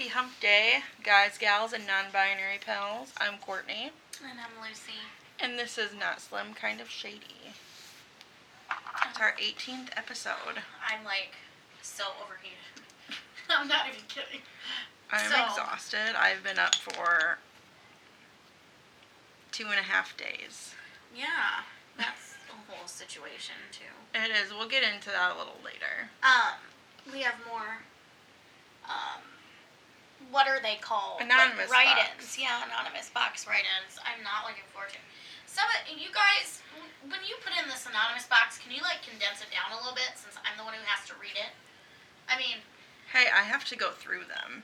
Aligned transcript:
Happy 0.00 0.12
Hump 0.12 0.40
Day, 0.40 0.78
guys, 1.02 1.36
gals, 1.36 1.74
and 1.74 1.86
non 1.86 2.06
binary 2.10 2.56
pals. 2.64 3.12
I'm 3.20 3.36
Courtney, 3.36 3.90
And 4.26 4.40
I'm 4.40 4.66
Lucy. 4.66 4.94
and 5.38 5.58
this 5.58 5.76
is 5.76 5.90
Not 5.92 6.22
Slim 6.22 6.54
Kind 6.54 6.80
of 6.80 6.88
Shady. 6.88 7.52
It's 9.06 9.20
our 9.20 9.34
18th 9.38 9.90
episode. 9.98 10.64
I'm 10.88 11.04
like 11.04 11.34
so 11.82 12.04
overheated. 12.24 12.80
I'm 13.50 13.68
not 13.68 13.88
even 13.88 14.00
kidding. 14.08 14.40
I'm 15.12 15.30
So- 15.30 15.44
exhausted. 15.44 16.18
I've 16.18 16.42
been 16.42 16.58
up 16.58 16.76
for 16.76 17.36
two 19.52 19.66
and 19.66 19.78
a 19.80 19.82
half 19.82 20.16
days. 20.16 20.72
Yeah, 21.14 21.60
that's 21.98 22.36
a 22.48 22.72
whole 22.72 22.88
situation 22.88 23.56
too. 23.70 24.18
It 24.18 24.30
is. 24.30 24.50
We'll 24.50 24.66
get 24.66 24.82
into 24.82 25.10
that 25.10 25.32
a 25.34 25.38
little 25.38 25.60
later. 25.62 26.08
Um, 26.22 27.12
we 27.12 27.20
have 27.20 27.34
more. 27.46 27.84
Um, 28.88 29.20
what 30.30 30.46
are 30.46 30.62
they 30.62 30.78
called? 30.78 31.20
Anonymous 31.20 31.68
like, 31.70 31.90
box. 31.90 32.06
write-ins. 32.16 32.38
Yeah, 32.38 32.62
anonymous 32.64 33.10
box 33.10 33.46
write-ins. 33.46 33.98
I'm 34.02 34.22
not 34.22 34.46
looking 34.46 34.66
forward 34.70 34.94
to. 34.94 35.00
Some 35.50 35.66
of 35.66 35.82
uh, 35.82 35.98
you 35.98 36.14
guys, 36.14 36.62
when 37.02 37.20
you 37.26 37.34
put 37.42 37.54
in 37.58 37.66
this 37.66 37.86
anonymous 37.90 38.30
box, 38.30 38.62
can 38.62 38.70
you 38.70 38.82
like 38.86 39.02
condense 39.02 39.42
it 39.42 39.50
down 39.50 39.74
a 39.74 39.78
little 39.82 39.94
bit 39.98 40.14
since 40.14 40.38
I'm 40.46 40.54
the 40.54 40.62
one 40.62 40.78
who 40.78 40.86
has 40.86 41.02
to 41.10 41.14
read 41.18 41.34
it? 41.34 41.50
I 42.30 42.38
mean, 42.38 42.62
Hey, 43.10 43.26
I 43.26 43.42
have 43.42 43.66
to 43.66 43.76
go 43.76 43.90
through 43.90 44.30
them. 44.30 44.62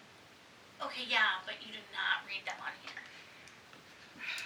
Okay, 0.78 1.02
yeah, 1.02 1.42
but 1.42 1.59
you 1.66 1.74
did 1.74 1.90
not 1.90 2.23
read 2.23 2.46
them 2.46 2.54
on 2.62 2.70
here. 2.87 3.02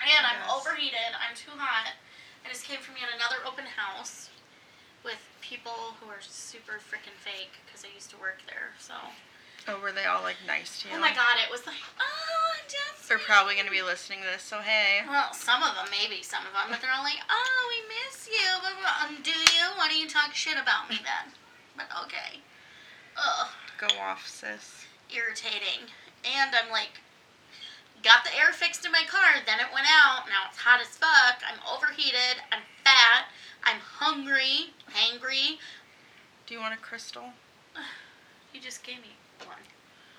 And 0.00 0.24
I'm 0.24 0.40
overheated. 0.48 1.12
I'm 1.12 1.36
too 1.36 1.52
hot. 1.52 2.00
I 2.40 2.48
just 2.48 2.64
came 2.64 2.80
from 2.80 2.96
yet 2.96 3.12
another 3.12 3.44
open 3.44 3.68
house 3.68 4.32
with 5.04 5.20
people 5.44 6.00
who 6.00 6.08
are 6.08 6.24
super 6.24 6.80
freaking 6.80 7.12
fake 7.20 7.60
because 7.68 7.84
I 7.84 7.92
used 7.92 8.08
to 8.16 8.16
work 8.16 8.40
there. 8.48 8.72
So, 8.80 8.96
Oh, 9.68 9.78
were 9.80 9.92
they 9.92 10.04
all 10.04 10.22
like 10.22 10.40
nice 10.46 10.82
to 10.82 10.88
you? 10.88 10.94
oh 10.96 11.00
my 11.00 11.10
god, 11.10 11.36
it 11.42 11.50
was 11.50 11.66
like, 11.66 11.80
oh, 12.00 12.52
just. 12.64 13.08
They're 13.08 13.18
probably 13.18 13.54
going 13.54 13.66
to 13.66 13.74
be 13.74 13.82
listening 13.82 14.20
to 14.20 14.28
this, 14.32 14.42
so 14.42 14.58
hey. 14.58 15.02
Well, 15.08 15.32
some 15.32 15.62
of 15.62 15.74
them, 15.74 15.86
maybe 15.90 16.22
some 16.22 16.46
of 16.46 16.52
them, 16.54 16.70
but 16.70 16.80
they're 16.80 16.94
all 16.94 17.04
like, 17.04 17.20
oh, 17.28 17.60
we 17.68 17.80
miss 17.90 18.28
you. 18.30 18.48
Blah. 18.62 19.06
Um, 19.06 19.22
do 19.22 19.30
you? 19.30 19.64
Why 19.76 19.88
do 19.88 19.96
you 19.98 20.08
talk 20.08 20.34
shit 20.34 20.56
about 20.56 20.88
me 20.88 20.98
then? 21.02 21.34
But 21.76 21.90
okay. 22.06 22.40
Ugh. 23.16 23.48
Go 23.78 23.88
off, 24.00 24.26
sis. 24.28 24.86
irritating. 25.12 25.88
And 26.24 26.52
I'm 26.54 26.70
like, 26.70 27.00
got 28.02 28.24
the 28.24 28.36
air 28.36 28.52
fixed 28.52 28.84
in 28.84 28.92
my 28.92 29.04
car, 29.08 29.40
then 29.46 29.60
it 29.60 29.72
went 29.72 29.88
out. 29.88 30.28
Now 30.28 30.48
it's 30.48 30.58
hot 30.58 30.80
as 30.80 30.96
fuck. 30.96 31.40
I'm 31.44 31.60
overheated. 31.64 32.40
I'm 32.52 32.64
fat. 32.84 33.28
I'm 33.64 33.80
hungry. 33.80 34.72
Hangry. 34.92 35.58
Do 36.46 36.54
you 36.54 36.60
want 36.60 36.74
a 36.74 36.78
crystal? 36.78 37.32
You 38.52 38.60
just 38.60 38.82
gave 38.82 38.96
me 38.96 39.14
one. 39.46 39.56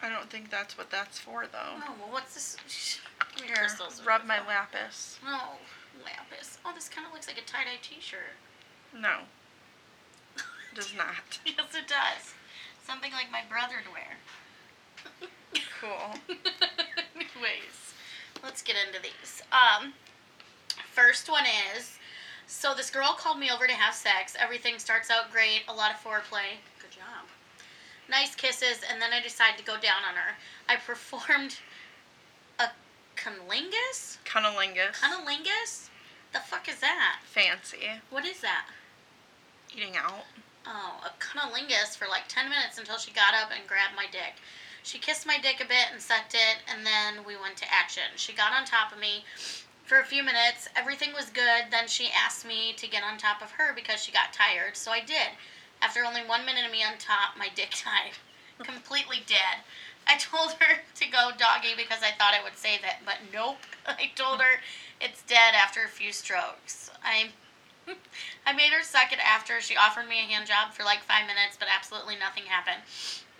I 0.01 0.09
don't 0.09 0.29
think 0.29 0.49
that's 0.49 0.77
what 0.77 0.89
that's 0.89 1.19
for, 1.19 1.45
though. 1.51 1.77
Oh, 1.87 1.93
well, 1.99 2.11
what's 2.11 2.33
this? 2.33 2.99
Give 3.35 3.41
me 3.43 3.47
Here, 3.47 3.55
crystals. 3.57 4.01
rub 4.05 4.25
my 4.25 4.39
lapis. 4.47 5.19
Oh, 5.25 5.57
lapis. 6.03 6.57
Oh, 6.65 6.71
this 6.73 6.89
kind 6.89 7.05
of 7.05 7.13
looks 7.13 7.27
like 7.27 7.37
a 7.37 7.41
tie 7.41 7.63
dye 7.65 7.79
t 7.81 7.97
shirt. 7.99 8.35
No, 8.97 9.19
does 10.75 10.93
not. 10.97 11.39
yes, 11.45 11.75
it 11.75 11.87
does. 11.87 12.33
Something 12.85 13.11
like 13.11 13.31
my 13.31 13.41
brother'd 13.47 13.85
wear. 13.93 14.17
Cool. 15.79 16.15
Anyways, 17.15 17.93
let's 18.43 18.61
get 18.61 18.75
into 18.87 19.01
these. 19.01 19.41
Um, 19.51 19.93
first 20.93 21.29
one 21.29 21.45
is 21.75 21.97
so 22.47 22.73
this 22.75 22.89
girl 22.89 23.13
called 23.17 23.39
me 23.39 23.49
over 23.49 23.65
to 23.65 23.73
have 23.73 23.93
sex. 23.93 24.35
Everything 24.37 24.77
starts 24.77 25.09
out 25.09 25.31
great, 25.31 25.63
a 25.69 25.73
lot 25.73 25.91
of 25.91 25.97
foreplay. 25.97 26.59
Good 26.81 26.91
job. 26.91 27.25
Nice 28.11 28.35
kisses, 28.35 28.81
and 28.91 29.01
then 29.01 29.13
I 29.13 29.21
decide 29.21 29.57
to 29.57 29.63
go 29.63 29.79
down 29.79 30.03
on 30.05 30.15
her. 30.15 30.35
I 30.67 30.75
performed 30.75 31.55
a 32.59 32.67
cunnilingus? 33.15 34.17
Cunnilingus. 34.25 34.99
Cunnilingus? 34.99 35.87
The 36.33 36.39
fuck 36.39 36.67
is 36.67 36.81
that? 36.81 37.21
Fancy. 37.23 37.87
What 38.09 38.25
is 38.25 38.41
that? 38.41 38.67
Eating 39.73 39.95
out. 39.95 40.25
Oh, 40.67 40.99
a 41.05 41.23
cunnilingus 41.23 41.95
for 41.95 42.09
like 42.09 42.27
10 42.27 42.49
minutes 42.49 42.77
until 42.77 42.97
she 42.97 43.13
got 43.13 43.33
up 43.33 43.49
and 43.57 43.65
grabbed 43.65 43.95
my 43.95 44.07
dick. 44.11 44.35
She 44.83 44.99
kissed 44.99 45.25
my 45.25 45.37
dick 45.41 45.61
a 45.63 45.67
bit 45.67 45.87
and 45.93 46.01
sucked 46.01 46.33
it, 46.33 46.57
and 46.67 46.85
then 46.85 47.23
we 47.25 47.37
went 47.37 47.55
to 47.57 47.73
action. 47.73 48.03
She 48.17 48.33
got 48.33 48.51
on 48.51 48.65
top 48.65 48.91
of 48.91 48.99
me 48.99 49.23
for 49.85 49.99
a 49.99 50.05
few 50.05 50.21
minutes. 50.21 50.67
Everything 50.75 51.13
was 51.13 51.29
good. 51.29 51.71
Then 51.71 51.87
she 51.87 52.09
asked 52.11 52.45
me 52.45 52.73
to 52.73 52.89
get 52.89 53.03
on 53.03 53.17
top 53.17 53.41
of 53.41 53.51
her 53.51 53.73
because 53.73 54.03
she 54.03 54.11
got 54.11 54.33
tired, 54.33 54.75
so 54.75 54.91
I 54.91 54.99
did. 54.99 55.31
After 55.81 56.05
only 56.05 56.21
one 56.21 56.45
minute 56.45 56.65
of 56.65 56.71
me 56.71 56.83
on 56.83 56.97
top, 56.97 57.37
my 57.37 57.49
dick 57.53 57.71
died. 57.83 58.13
Completely 58.63 59.23
dead. 59.25 59.65
I 60.07 60.17
told 60.17 60.53
her 60.59 60.81
to 60.95 61.07
go 61.09 61.31
doggy 61.37 61.73
because 61.75 62.01
I 62.03 62.11
thought 62.11 62.33
it 62.33 62.43
would 62.43 62.57
save 62.57 62.83
it, 62.83 63.01
but 63.05 63.17
nope. 63.33 63.57
I 63.85 64.11
told 64.15 64.41
her 64.41 64.61
it's 64.99 65.23
dead 65.23 65.53
after 65.55 65.83
a 65.83 65.89
few 65.89 66.11
strokes. 66.11 66.91
I 67.03 67.31
I 68.45 68.53
made 68.53 68.71
her 68.71 68.83
suck 68.83 69.11
it 69.11 69.19
after. 69.19 69.59
She 69.59 69.75
offered 69.75 70.07
me 70.07 70.19
a 70.19 70.29
hand 70.29 70.47
job 70.47 70.73
for 70.73 70.83
like 70.83 71.01
five 71.01 71.25
minutes, 71.25 71.57
but 71.57 71.67
absolutely 71.73 72.15
nothing 72.15 72.43
happened. 72.45 72.81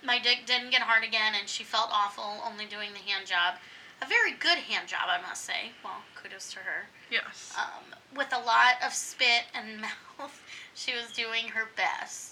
My 0.04 0.18
dick 0.18 0.42
didn't 0.46 0.70
get 0.70 0.82
hard 0.82 1.04
again, 1.04 1.34
and 1.38 1.48
she 1.48 1.62
felt 1.62 1.90
awful 1.92 2.42
only 2.44 2.66
doing 2.66 2.90
the 2.92 2.98
hand 2.98 3.26
job. 3.26 3.54
A 4.02 4.06
very 4.06 4.32
good 4.32 4.58
hand 4.58 4.88
job, 4.88 5.06
I 5.06 5.22
must 5.22 5.44
say. 5.44 5.70
Well, 5.84 6.02
kudos 6.16 6.50
to 6.54 6.58
her. 6.58 6.86
Yes. 7.08 7.54
Um, 7.56 7.94
with 8.16 8.32
a 8.32 8.44
lot 8.44 8.82
of 8.84 8.92
spit 8.92 9.44
and 9.54 9.80
mouth, 9.80 10.42
she 10.74 10.92
was 10.92 11.12
doing 11.12 11.46
her 11.48 11.68
best. 11.76 12.31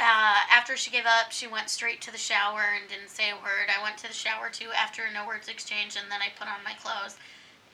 Uh, 0.00 0.40
after 0.50 0.76
she 0.76 0.90
gave 0.90 1.04
up, 1.04 1.32
she 1.32 1.46
went 1.46 1.68
straight 1.68 2.00
to 2.00 2.10
the 2.10 2.18
shower 2.18 2.64
and 2.78 2.88
didn't 2.88 3.10
say 3.10 3.30
a 3.30 3.36
word. 3.36 3.68
I 3.68 3.82
went 3.82 3.98
to 3.98 4.08
the 4.08 4.14
shower 4.14 4.48
too 4.50 4.70
after 4.76 5.02
no 5.12 5.26
words 5.26 5.48
exchanged, 5.48 5.98
and 6.00 6.10
then 6.10 6.20
I 6.22 6.28
put 6.38 6.48
on 6.48 6.64
my 6.64 6.74
clothes. 6.74 7.16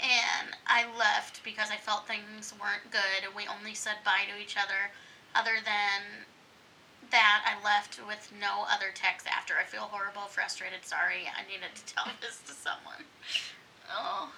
And 0.01 0.55
I 0.67 0.87
left 0.97 1.43
because 1.43 1.71
I 1.71 1.77
felt 1.77 2.07
things 2.07 2.55
weren't 2.61 2.91
good, 2.91 3.27
and 3.27 3.34
we 3.34 3.47
only 3.47 3.75
said 3.75 4.03
bye 4.05 4.27
to 4.31 4.41
each 4.41 4.57
other. 4.57 4.91
Other 5.34 5.59
than 5.65 6.27
that, 7.11 7.43
I 7.47 7.62
left 7.65 8.01
with 8.07 8.33
no 8.41 8.67
other 8.71 8.91
text 8.95 9.27
after. 9.27 9.55
I 9.59 9.65
feel 9.65 9.91
horrible, 9.91 10.23
frustrated, 10.23 10.84
sorry. 10.84 11.27
I 11.27 11.47
needed 11.51 11.75
to 11.75 11.95
tell 11.95 12.07
this 12.21 12.41
to 12.47 12.53
someone. 12.53 13.07
Oh. 13.91 14.31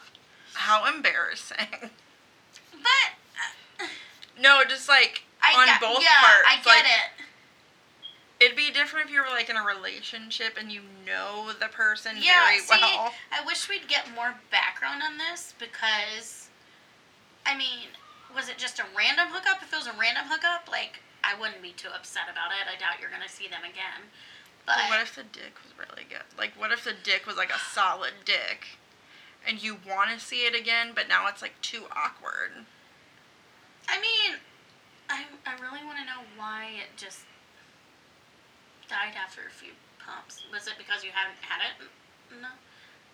How 0.55 0.87
embarrassing. 0.93 1.91
But 2.73 3.11
uh, 3.81 3.87
No, 4.41 4.63
just 4.69 4.89
like 4.89 5.25
I 5.43 5.61
on 5.61 5.67
get, 5.67 5.81
both 5.81 6.03
yeah, 6.03 6.21
parts. 6.21 6.47
I 6.49 6.57
get 6.57 6.67
like, 6.67 6.85
it. 6.85 7.20
It'd 8.41 8.57
be 8.57 8.71
different 8.71 9.07
if 9.07 9.13
you 9.13 9.21
were 9.21 9.29
like 9.29 9.51
in 9.51 9.57
a 9.57 9.63
relationship 9.63 10.57
and 10.59 10.73
you 10.73 10.81
know 11.07 11.53
the 11.53 11.69
person 11.69 12.17
Yeah, 12.17 12.47
very 12.47 12.61
see, 12.61 12.79
well. 12.81 13.13
I 13.31 13.45
wish 13.45 13.69
we'd 13.69 13.87
get 13.87 14.07
more 14.15 14.35
background 14.51 15.03
on 15.03 15.19
this 15.19 15.53
because, 15.59 16.49
I 17.45 17.55
mean, 17.57 17.93
was 18.35 18.49
it 18.49 18.57
just 18.57 18.79
a 18.79 18.85
random 18.97 19.29
hookup? 19.29 19.63
If 19.63 19.73
it 19.73 19.77
was 19.77 19.87
a 19.87 19.93
random 19.99 20.25
hookup, 20.27 20.69
like 20.71 21.01
I 21.23 21.39
wouldn't 21.39 21.61
be 21.61 21.73
too 21.73 21.89
upset 21.95 22.33
about 22.33 22.51
it. 22.53 22.65
I 22.65 22.81
doubt 22.81 23.01
you're 23.01 23.11
gonna 23.11 23.29
see 23.29 23.47
them 23.47 23.63
again. 23.63 24.09
But 24.65 24.77
But 24.77 24.89
what 24.89 25.01
if 25.03 25.15
the 25.15 25.25
dick 25.25 25.61
was 25.63 25.77
really 25.77 26.09
good? 26.09 26.25
Like, 26.39 26.53
what 26.57 26.73
if 26.73 26.85
the 26.85 26.95
dick 26.95 27.27
was 27.27 27.37
like 27.37 27.51
a 27.51 27.59
solid 27.59 28.25
dick, 28.25 28.79
and 29.47 29.63
you 29.63 29.77
want 29.87 30.11
to 30.17 30.21
see 30.25 30.47
it 30.47 30.55
again, 30.55 30.93
but 30.95 31.09
now 31.09 31.27
it's 31.29 31.43
like 31.43 31.61
too 31.61 31.85
awkward? 31.93 32.65
I 33.89 34.01
mean, 34.01 34.39
I 35.11 35.25
I 35.45 35.61
really 35.61 35.85
want 35.85 35.99
to 35.99 36.05
know 36.05 36.25
why 36.37 36.71
it 36.81 36.97
just 36.97 37.25
died 38.91 39.15
after 39.15 39.47
a 39.47 39.51
few 39.55 39.71
pumps. 40.03 40.43
Was 40.53 40.67
it 40.67 40.75
because 40.77 41.05
you 41.07 41.11
hadn't 41.15 41.39
had 41.41 41.63
it 41.63 41.87
No. 42.43 42.51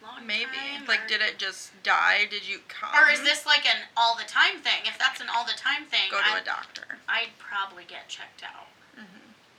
long 0.02 0.26
Maybe. 0.26 0.56
time? 0.56 0.86
Like, 0.88 1.04
or- 1.04 1.08
did 1.08 1.20
it 1.20 1.38
just 1.38 1.70
die? 1.84 2.24
Did 2.24 2.48
you 2.48 2.60
come? 2.68 2.90
Or 2.96 3.10
is 3.12 3.22
this 3.22 3.44
like 3.44 3.66
an 3.68 3.84
all 3.96 4.16
the 4.16 4.24
time 4.24 4.58
thing? 4.64 4.86
If 4.88 4.98
that's 4.98 5.20
an 5.20 5.28
all 5.28 5.44
the 5.44 5.52
time 5.56 5.84
thing, 5.84 6.08
go 6.10 6.20
to 6.22 6.40
a 6.40 6.44
doctor? 6.44 6.98
I'd 7.08 7.36
probably 7.38 7.84
get 7.84 8.08
checked 8.08 8.42
out. 8.42 8.68
hmm 8.96 9.04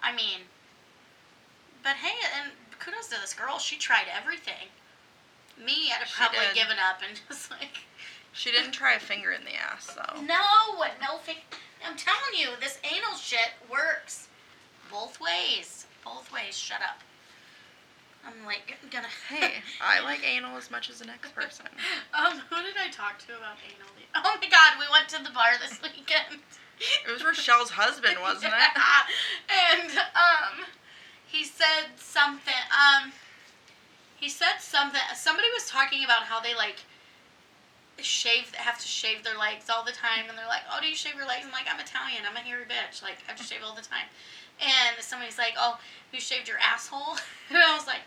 I 0.01 0.11
mean, 0.13 0.49
but 1.83 1.95
hey, 1.97 2.17
and 2.41 2.51
kudos 2.79 3.07
to 3.09 3.21
this 3.21 3.33
girl. 3.33 3.59
She 3.59 3.77
tried 3.77 4.05
everything. 4.11 4.69
Me, 5.57 5.89
I'd 5.93 6.05
have 6.05 6.09
probably 6.09 6.45
did. 6.53 6.55
given 6.55 6.77
up 6.77 7.01
and 7.07 7.19
just 7.29 7.49
like, 7.51 7.85
She 8.33 8.51
didn't 8.51 8.71
try 8.73 8.93
a 8.93 8.99
finger 8.99 9.31
in 9.31 9.43
the 9.45 9.55
ass 9.55 9.93
though. 9.95 10.21
no, 10.21 10.75
what 10.75 10.91
no. 11.01 11.17
Fi- 11.19 11.43
I'm 11.85 11.95
telling 11.97 12.33
you, 12.37 12.49
this 12.59 12.79
anal 12.83 13.15
shit 13.17 13.53
works 13.69 14.27
both 14.91 15.19
ways. 15.19 15.76
Both 16.13 16.31
ways. 16.31 16.57
Shut 16.57 16.81
up. 16.81 17.01
I'm 18.25 18.45
like 18.45 18.75
gonna. 18.91 19.07
Hey, 19.29 19.63
I 19.81 20.01
like 20.03 20.25
anal 20.25 20.57
as 20.57 20.71
much 20.71 20.89
as 20.89 20.99
the 20.99 21.05
next 21.05 21.33
person. 21.35 21.65
Um, 22.13 22.41
who 22.49 22.55
did 22.63 22.75
I 22.79 22.89
talk 22.89 23.19
to 23.27 23.37
about 23.37 23.57
anal? 23.61 23.87
Oh 24.15 24.37
my 24.41 24.49
god, 24.49 24.79
we 24.79 24.85
went 24.91 25.07
to 25.09 25.21
the 25.21 25.29
bar 25.29 25.53
this 25.61 25.79
weekend. 25.81 26.41
It 26.79 27.11
was 27.11 27.23
Rochelle's 27.23 27.71
husband, 27.71 28.17
wasn't 28.21 28.53
it? 28.53 28.73
And 29.49 29.91
um, 30.17 30.65
he 31.25 31.43
said 31.43 31.93
something. 31.97 32.63
Um, 32.73 33.11
he 34.15 34.29
said 34.29 34.57
something. 34.59 35.01
Somebody 35.13 35.47
was 35.53 35.69
talking 35.69 36.03
about 36.03 36.25
how 36.25 36.39
they 36.39 36.55
like 36.55 36.85
shave 37.99 38.53
have 38.55 38.77
to 38.79 38.87
shave 38.87 39.23
their 39.23 39.37
legs 39.37 39.69
all 39.69 39.83
the 39.83 39.91
time 39.91 40.29
and 40.29 40.37
they're 40.37 40.47
like 40.47 40.61
oh 40.71 40.77
do 40.81 40.87
you 40.87 40.95
shave 40.95 41.15
your 41.15 41.25
legs 41.25 41.41
i'm 41.45 41.51
like 41.51 41.65
i'm 41.65 41.79
italian 41.79 42.21
i'm 42.29 42.35
a 42.37 42.39
hairy 42.45 42.65
bitch 42.65 43.01
like 43.01 43.17
i 43.25 43.31
have 43.31 43.37
to 43.37 43.43
shave 43.43 43.61
all 43.65 43.73
the 43.73 43.81
time 43.81 44.05
and 44.61 44.95
somebody's 45.01 45.37
like 45.37 45.53
oh 45.57 45.77
you 46.13 46.19
shaved 46.19 46.47
your 46.47 46.57
asshole 46.59 47.17
and 47.49 47.57
i 47.57 47.75
was 47.75 47.85
like 47.87 48.01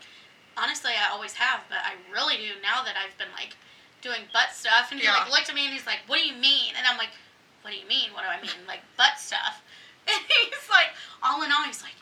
honestly 0.57 0.91
i 0.91 1.09
always 1.11 1.33
have, 1.33 1.61
but 1.69 1.79
I 1.85 1.95
really 2.11 2.35
do 2.37 2.59
now 2.61 2.83
that 2.83 2.95
I've 2.99 3.15
been 3.17 3.31
like 3.39 3.55
doing 4.03 4.27
butt 4.33 4.51
stuff. 4.51 4.91
And 4.91 4.99
he 4.99 5.05
Yeah. 5.05 5.13
like 5.23 5.31
looked 5.31 5.47
at 5.49 5.55
me 5.55 5.63
and 5.69 5.73
he's 5.73 5.85
like, 5.85 6.01
"What 6.07 6.17
do 6.19 6.25
you 6.27 6.33
mean?" 6.35 6.73
And 6.75 6.83
I'm 6.89 6.97
like, 6.97 7.13
"What 7.61 7.71
do 7.71 7.77
you 7.79 7.85
mean? 7.87 8.11
What 8.17 8.25
do 8.25 8.29
I 8.33 8.41
mean? 8.41 8.65
Like 8.67 8.81
butt 8.97 9.15
stuff?" 9.21 9.61
And 10.09 10.17
he's 10.27 10.65
like, 10.67 10.91
all 11.21 11.45
in 11.45 11.53
all, 11.53 11.63
he's 11.63 11.79
like, 11.85 11.93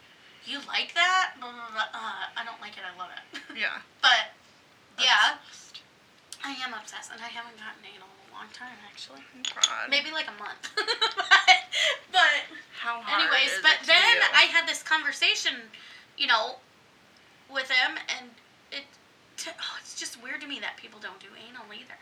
"You 0.47 0.63
like 0.65 0.95
that? 0.95 1.35
Blah, 1.43 1.51
blah, 1.51 1.69
blah. 1.75 1.91
Uh, 1.93 2.31
I 2.39 2.41
don't 2.47 2.57
like 2.63 2.73
it. 2.79 2.83
I 2.87 2.95
love 2.97 3.11
it." 3.11 3.21
Yeah. 3.59 3.83
But 4.01 4.31
yeah, 4.97 5.35
Obsessed. 5.43 5.83
I 6.43 6.55
am 6.65 6.71
obsessed, 6.73 7.11
and 7.11 7.19
I 7.21 7.27
haven't 7.29 7.59
gotten 7.59 7.83
anal 7.83 8.07
in 8.07 8.31
a 8.31 8.39
long 8.39 8.47
time 8.55 8.79
actually. 8.89 9.21
God. 9.53 9.91
Maybe 9.91 10.09
like 10.15 10.25
a 10.31 10.35
month. 10.41 10.63
but, 12.11 12.45
How 12.79 13.01
hard 13.01 13.21
anyways, 13.23 13.53
is 13.53 13.61
but 13.61 13.77
then? 13.85 14.15
I 14.35 14.43
had 14.51 14.67
this 14.67 14.83
conversation, 14.83 15.53
you 16.17 16.27
know, 16.27 16.55
with 17.51 17.69
him, 17.69 17.97
and 18.17 18.29
it 18.71 18.83
t- 19.37 19.51
oh, 19.53 19.75
it's 19.81 19.95
just 19.99 20.21
weird 20.21 20.41
to 20.41 20.47
me 20.47 20.59
that 20.59 20.77
people 20.77 20.99
don't 20.99 21.19
do 21.19 21.27
anal 21.35 21.65
either. 21.73 21.97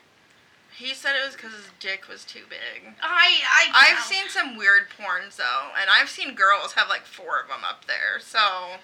He 0.77 0.93
said 0.93 1.15
it 1.17 1.25
was 1.25 1.33
because 1.33 1.53
his 1.53 1.69
dick 1.79 2.05
was 2.07 2.23
too 2.23 2.45
big. 2.49 2.93
I 3.01 3.41
I 3.49 3.63
I've 3.73 3.97
know. 3.97 4.05
seen 4.05 4.29
some 4.29 4.57
weird 4.57 4.93
porns 4.93 5.37
though, 5.37 5.73
and 5.79 5.89
I've 5.89 6.09
seen 6.09 6.35
girls 6.35 6.73
have 6.73 6.87
like 6.89 7.05
four 7.05 7.41
of 7.41 7.47
them 7.47 7.65
up 7.65 7.85
there. 7.85 8.19
So 8.21 8.77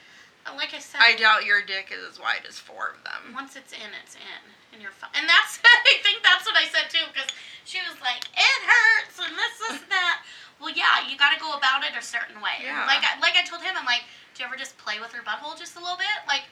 like 0.58 0.74
I 0.74 0.80
said, 0.80 1.00
I 1.00 1.16
doubt 1.16 1.46
your 1.46 1.62
dick 1.62 1.94
is 1.94 2.02
as 2.04 2.20
wide 2.20 2.44
as 2.48 2.58
four 2.58 2.98
of 2.98 3.04
them. 3.04 3.34
once 3.34 3.56
it's 3.56 3.72
in, 3.74 3.94
it's 4.04 4.16
in, 4.16 4.42
and 4.74 4.82
you're 4.82 4.92
fine. 4.92 5.12
And 5.14 5.30
that's 5.30 5.60
I 5.66 6.02
think 6.02 6.24
that's 6.24 6.46
what 6.46 6.58
I 6.58 6.66
said 6.66 6.90
too, 6.90 7.06
because 7.14 7.30
she 7.64 7.78
was 7.86 8.00
like, 8.02 8.26
it 8.34 8.60
hurts 8.66 9.20
and 9.22 9.34
this 9.38 9.54
this 9.62 9.78
and 9.86 9.92
that. 9.92 10.24
Well, 10.62 10.72
yeah, 10.74 11.08
you 11.10 11.18
got 11.18 11.34
to 11.34 11.40
go 11.40 11.54
about 11.54 11.84
it 11.84 11.92
a 11.98 12.02
certain 12.02 12.42
way. 12.42 12.64
Yeah. 12.64 12.86
Like 12.86 13.04
I, 13.04 13.20
like 13.20 13.34
I 13.36 13.44
told 13.44 13.62
him, 13.62 13.74
I'm 13.78 13.86
like, 13.86 14.04
do 14.36 14.44
you 14.44 14.48
ever 14.48 14.56
just 14.56 14.78
play 14.78 15.00
with 15.00 15.12
her 15.14 15.22
butthole 15.24 15.58
just 15.58 15.76
a 15.76 15.80
little 15.80 15.98
bit? 15.98 16.08
Like, 16.28 16.44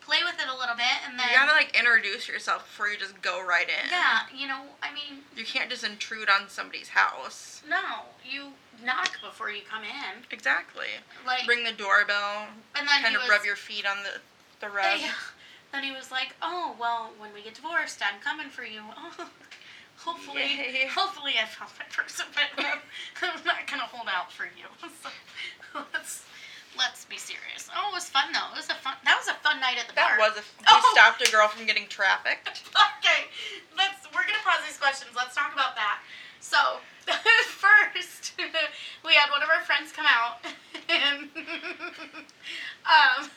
play 0.00 0.18
with 0.24 0.40
it 0.40 0.48
a 0.48 0.56
little 0.56 0.74
bit, 0.76 0.96
and 1.06 1.18
then 1.18 1.26
You 1.28 1.36
gotta 1.36 1.52
like 1.52 1.76
introduce 1.78 2.26
yourself 2.28 2.64
before 2.64 2.88
you 2.88 2.96
just 2.96 3.20
go 3.20 3.44
right 3.44 3.68
in. 3.68 3.90
yeah, 3.90 4.20
you 4.34 4.48
know, 4.48 4.62
I 4.82 4.88
mean, 4.94 5.20
You 5.36 5.44
can't 5.44 5.68
just 5.68 5.84
intrude 5.84 6.28
on 6.30 6.48
somebody's 6.48 6.88
house. 6.88 7.62
no, 7.68 8.08
you 8.24 8.52
knock 8.82 9.20
before 9.20 9.50
you 9.50 9.60
come 9.68 9.82
in. 9.84 10.24
Exactly. 10.30 10.86
Like, 11.26 11.46
Ring 11.46 11.62
the 11.64 11.72
doorbell. 11.72 12.46
and 12.74 12.88
then 12.88 13.02
Kind 13.02 13.16
of 13.16 13.22
was, 13.22 13.30
rub 13.30 13.44
your 13.44 13.56
feet 13.56 13.84
on 13.86 13.98
the 14.02 14.20
the 14.60 14.68
rug. 14.72 14.98
Yeah. 15.00 15.12
Then 15.70 15.84
he 15.84 15.90
was 15.92 16.10
like, 16.10 16.34
"Oh 16.40 16.74
well, 16.80 17.10
when 17.18 17.34
we 17.34 17.42
get 17.42 17.52
divorced, 17.52 18.00
I'm 18.00 18.20
coming 18.22 18.48
for 18.48 18.64
you." 18.64 18.80
Oh, 18.96 19.28
hopefully, 19.98 20.42
Yay. 20.42 20.86
hopefully 20.86 21.34
I 21.40 21.46
found 21.46 21.70
my 21.78 21.86
person, 21.90 22.26
but 22.32 22.46
I'm, 22.58 22.80
I'm 23.22 23.44
not 23.44 23.66
gonna 23.66 23.88
hold 23.90 24.08
out 24.08 24.32
for 24.32 24.44
you. 24.44 24.66
So 25.74 25.84
let's 25.92 26.24
let's 26.78 27.04
be 27.04 27.18
serious. 27.18 27.68
Oh, 27.68 27.92
it 27.92 27.94
was 27.94 28.08
fun 28.08 28.32
though. 28.32 28.48
It 28.54 28.56
was 28.56 28.70
a 28.72 28.78
fun. 28.80 28.94
That 29.04 29.20
was 29.20 29.28
a 29.28 29.36
fun 29.44 29.60
night 29.60 29.76
at 29.76 29.86
the 29.86 29.94
That 29.94 30.16
bar. 30.16 30.32
That 30.32 30.32
was 30.32 30.40
a. 30.40 30.44
Oh. 30.66 30.80
You 30.80 30.96
stopped 30.96 31.20
a 31.20 31.30
girl 31.30 31.46
from 31.46 31.66
getting 31.66 31.86
trafficked. 31.92 32.48
okay, 32.98 33.28
let's. 33.76 34.08
We're 34.14 34.24
gonna 34.24 34.42
pause 34.42 34.64
these 34.64 34.80
questions. 34.80 35.12
Let's 35.14 35.36
talk 35.36 35.52
about 35.52 35.76
that. 35.76 36.00
So 36.40 36.80
first, 37.60 38.32
we 39.04 39.12
had 39.14 39.30
one 39.30 39.42
of 39.42 39.50
our 39.50 39.62
friends 39.62 39.92
come 39.92 40.06
out, 40.08 40.40
and 40.88 41.28
um, 42.88 43.28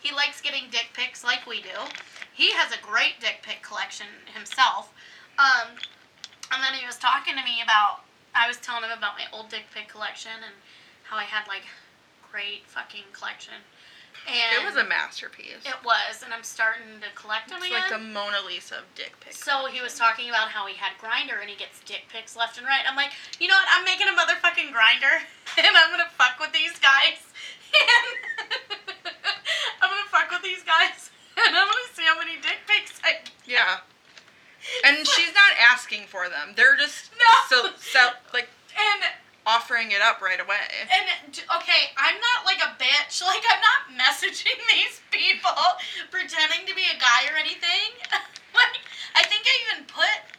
he 0.00 0.14
likes 0.14 0.40
getting 0.40 0.70
dick 0.70 0.88
pics 0.94 1.22
like 1.24 1.46
we 1.46 1.60
do. 1.60 1.76
He 2.32 2.52
has 2.52 2.72
a 2.72 2.80
great 2.80 3.20
dick 3.20 3.40
pic 3.42 3.62
collection 3.62 4.06
himself. 4.34 4.92
Um, 5.38 5.78
and 6.52 6.58
then 6.62 6.74
he 6.74 6.84
was 6.86 6.96
talking 6.96 7.36
to 7.36 7.44
me 7.44 7.62
about. 7.62 8.02
I 8.34 8.46
was 8.46 8.58
telling 8.58 8.84
him 8.84 8.92
about 8.96 9.14
my 9.16 9.24
old 9.32 9.48
dick 9.48 9.64
pic 9.74 9.88
collection 9.88 10.30
and 10.44 10.54
how 11.02 11.16
I 11.16 11.24
had 11.24 11.48
like 11.48 11.64
great 12.30 12.66
fucking 12.66 13.08
collection. 13.12 13.54
And 14.28 14.60
it 14.60 14.62
was 14.66 14.76
a 14.76 14.84
masterpiece. 14.84 15.64
it 15.64 15.78
was, 15.82 16.20
and 16.22 16.34
I'm 16.34 16.44
starting 16.44 17.00
to 17.00 17.08
collect 17.16 17.48
them 17.48 17.64
It's 17.64 17.72
again. 17.72 17.80
like 17.88 17.94
the 17.96 18.04
Mona 18.04 18.44
Lisa 18.44 18.84
of 18.84 18.86
dick 18.94 19.16
pics. 19.24 19.40
So 19.40 19.66
he 19.72 19.80
was 19.80 19.96
talking 19.96 20.28
about 20.28 20.52
how 20.52 20.66
he 20.68 20.74
had 20.76 20.92
Grindr 21.00 21.40
and 21.40 21.48
he 21.48 21.56
gets 21.56 21.80
dick 21.88 22.04
pics 22.12 22.36
left 22.36 22.58
and 22.58 22.66
right. 22.66 22.84
I'm 22.84 22.94
like, 22.98 23.16
you 23.40 23.48
know 23.48 23.56
what? 23.56 23.68
I'm 23.72 23.84
making 23.88 24.06
a 24.10 24.14
motherfucking 24.14 24.68
Grindr 24.74 25.24
and 25.64 25.72
I'm 25.72 25.88
gonna 25.90 26.10
fuck 26.12 26.36
with 26.38 26.52
these 26.52 26.76
guys. 26.78 27.24
And 27.68 28.48
I'm 29.82 29.90
gonna 29.90 30.08
fuck 30.10 30.30
with 30.30 30.42
these 30.42 30.62
guys 30.64 31.10
and 31.36 31.54
I'm 31.56 31.66
gonna 31.68 31.92
see 31.92 32.02
how 32.04 32.18
many 32.18 32.36
dick 32.40 32.58
pics 32.66 32.98
I 33.04 33.20
get. 33.24 33.30
Yeah. 33.46 33.78
And 34.84 35.06
she's 35.06 35.32
not 35.34 35.52
asking 35.72 36.06
for 36.06 36.28
them. 36.28 36.52
They're 36.56 36.76
just 36.76 37.10
No. 37.18 37.32
so, 37.48 37.56
so 37.78 38.00
like 38.32 38.48
And 38.76 39.02
offering 39.46 39.92
it 39.92 40.02
up 40.04 40.20
right 40.20 40.40
away. 40.40 40.60
and 40.92 41.32
okay, 41.56 41.82
I'm 41.96 42.16
not 42.20 42.44
like 42.44 42.60
a 42.60 42.76
bitch. 42.76 43.22
Like 43.26 43.42
I'm 43.48 43.62
not 43.64 43.82
messaging 43.96 44.58
these 44.72 45.00
people 45.10 45.56
pretending 46.10 46.66
to 46.68 46.74
be 46.74 46.84
a 46.84 46.98
guy 47.00 47.28
or 47.32 47.36
anything. 47.36 47.96
like 48.54 48.76
I 49.16 49.22
think 49.24 49.42
I 49.46 49.54
even 49.72 49.84
put 49.88 50.36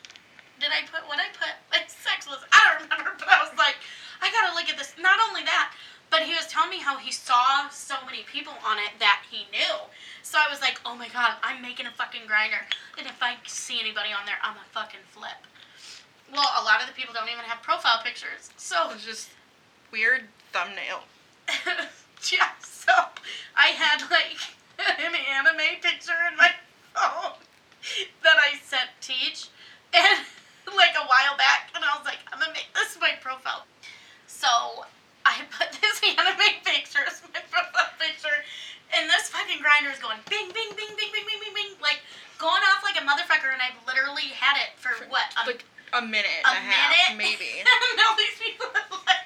did 0.59 0.69
I 0.75 0.83
put 0.91 1.07
what 1.07 1.17
I 1.19 1.31
put 1.33 1.55
like 1.71 1.87
sexless? 1.89 2.43
I 2.51 2.59
don't 2.67 2.83
remember, 2.89 3.15
but 3.17 3.31
I 3.31 3.39
was 3.47 3.55
like, 3.57 3.79
I 4.21 4.27
gotta 4.29 4.53
look 4.55 4.67
at 4.67 4.75
this. 4.77 4.91
Not 4.99 5.15
only 5.29 5.43
that, 5.47 5.71
but 6.09 6.23
he 6.23 6.33
was 6.33 6.47
telling 6.47 6.69
me 6.69 6.79
how 6.79 6.97
he 6.97 7.11
saw 7.11 7.69
so 7.69 7.95
many 8.05 8.23
people 8.23 8.53
on 8.65 8.77
it 8.77 8.97
that 8.99 9.23
he 9.29 9.45
knew. 9.51 9.77
So 10.23 10.37
I 10.37 10.49
was 10.49 10.61
like, 10.61 10.79
oh 10.85 10.95
my 10.95 11.07
god, 11.09 11.33
I'm 11.43 11.61
making 11.61 11.85
a 11.85 11.91
fucking 11.91 12.21
Grindr, 12.21 12.65
and 12.97 13.07
if 13.07 13.21
I 13.21 13.35
see 13.45 13.79
anybody 13.79 14.09
on 14.09 14.25
there, 14.25 14.37
I'm 14.43 14.57
a 14.57 14.67
fucking 14.71 15.05
flip. 15.09 15.45
Well, 16.31 16.49
a 16.61 16.63
lot 16.63 16.81
of 16.81 16.87
the 16.87 16.93
people 16.93 17.13
don't 17.13 17.29
even 17.29 17.45
have 17.45 17.63
profile 17.63 18.01
pictures, 18.03 18.51
so 18.57 18.91
It's 18.91 19.05
just 19.05 19.29
weird 19.91 20.25
thumbnail. 20.51 21.01
yeah, 22.31 22.53
so 22.61 22.93
I 23.55 23.67
had 23.67 24.01
like 24.11 24.37
an 24.79 25.13
anime 25.15 25.81
picture 25.81 26.13
in 26.29 26.37
my 26.37 26.51
phone 26.93 27.33
that 28.23 28.35
I 28.37 28.57
sent 28.63 28.89
Teach 29.01 29.47
and 29.93 30.19
like 30.75 30.95
a 30.95 31.07
while 31.07 31.37
back 31.37 31.71
and 31.75 31.83
I 31.83 31.97
was 31.97 32.05
like, 32.05 32.19
I'm 32.31 32.39
gonna 32.39 32.53
make 32.53 32.69
this 32.73 32.97
my 32.99 33.13
profile. 33.21 33.65
So 34.27 34.85
I 35.25 35.43
put 35.51 35.71
this 35.79 35.97
anime 36.09 36.63
picture 36.63 37.03
as 37.07 37.21
my 37.33 37.41
profile 37.51 37.91
picture 37.99 38.43
and 38.95 39.09
this 39.09 39.29
fucking 39.29 39.61
Grindr 39.61 39.93
is 39.93 40.01
going 40.01 40.17
bing 40.29 40.49
bing 40.51 40.71
bing 40.73 40.91
bing 40.97 41.11
bing 41.13 41.25
bing 41.25 41.39
bing 41.41 41.53
bing 41.53 41.71
like 41.81 42.01
going 42.41 42.63
off 42.73 42.81
like 42.81 42.97
a 42.97 43.05
motherfucker 43.05 43.51
and 43.51 43.61
I've 43.61 43.77
literally 43.85 44.31
had 44.33 44.57
it 44.57 44.73
for 44.79 44.95
what? 45.11 45.27
A 45.37 45.45
like 45.45 45.65
a 45.93 46.01
minute 46.01 46.29
a 46.45 46.53
and 46.53 46.57
a, 46.57 46.61
half, 46.61 47.17
minute? 47.17 47.17
maybe. 47.37 47.65
and 47.65 47.99
all 48.05 48.15
these 48.17 48.37
people 48.37 48.69
are 48.69 48.89
like, 49.09 49.25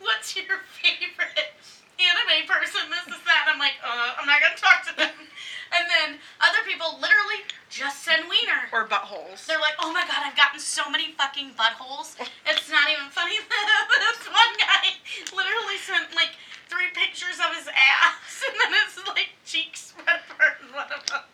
what's 0.00 0.32
your 0.36 0.64
favorite 0.80 1.52
anime 2.00 2.48
person? 2.48 2.88
This 2.88 3.16
is 3.16 3.22
that. 3.28 3.46
I'm 3.48 3.60
like, 3.60 3.76
uh, 3.84 4.16
I'm 4.16 4.26
not 4.26 4.40
gonna 4.40 4.56
talk 4.56 4.84
to 4.88 4.94
them. 4.96 5.27
And 5.74 5.84
then 5.88 6.08
other 6.40 6.62
people 6.66 6.96
literally 7.00 7.44
just 7.68 8.04
send 8.04 8.28
wiener. 8.28 8.68
or 8.72 8.88
buttholes. 8.88 9.44
They're 9.44 9.60
like, 9.60 9.76
oh 9.80 9.92
my 9.92 10.04
god, 10.08 10.24
I've 10.24 10.36
gotten 10.36 10.60
so 10.60 10.88
many 10.88 11.12
fucking 11.12 11.52
buttholes. 11.52 12.16
It's 12.48 12.70
not 12.70 12.88
even 12.88 13.12
funny. 13.12 13.36
this 13.44 14.20
one 14.26 14.54
guy 14.56 14.96
literally 15.36 15.78
sent 15.78 16.14
like 16.16 16.32
three 16.68 16.88
pictures 16.92 17.40
of 17.40 17.56
his 17.56 17.68
ass, 17.68 18.44
and 18.48 18.56
then 18.56 18.70
it's 18.84 18.96
like 19.08 19.30
cheeks 19.44 19.92
spread 19.92 20.20
apart 20.28 20.60
in 20.64 20.72
one 20.74 20.88
of 20.92 21.04
them. 21.06 21.24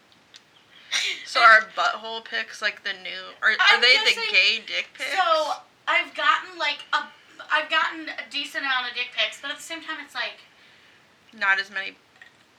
So 1.27 1.41
are 1.41 1.67
butthole 1.77 2.25
pics 2.25 2.63
like 2.63 2.85
the 2.85 2.93
new? 2.93 3.35
Are, 3.43 3.51
are 3.51 3.81
they 3.81 3.97
the 4.05 4.21
gay 4.31 4.63
dick 4.65 4.89
pics? 4.95 5.11
So 5.11 5.55
I've 5.89 6.15
gotten 6.15 6.59
like 6.59 6.87
a, 6.93 7.03
I've 7.51 7.69
gotten 7.71 8.09
a 8.09 8.31
decent 8.31 8.65
amount 8.65 8.89
of 8.91 8.95
dick 8.95 9.09
pics, 9.17 9.41
but 9.43 9.51
at 9.51 9.57
the 9.57 9.63
same 9.63 9.83
time, 9.83 9.99
it's 10.05 10.15
like 10.15 10.39
not 11.37 11.59
as 11.59 11.71
many. 11.71 11.97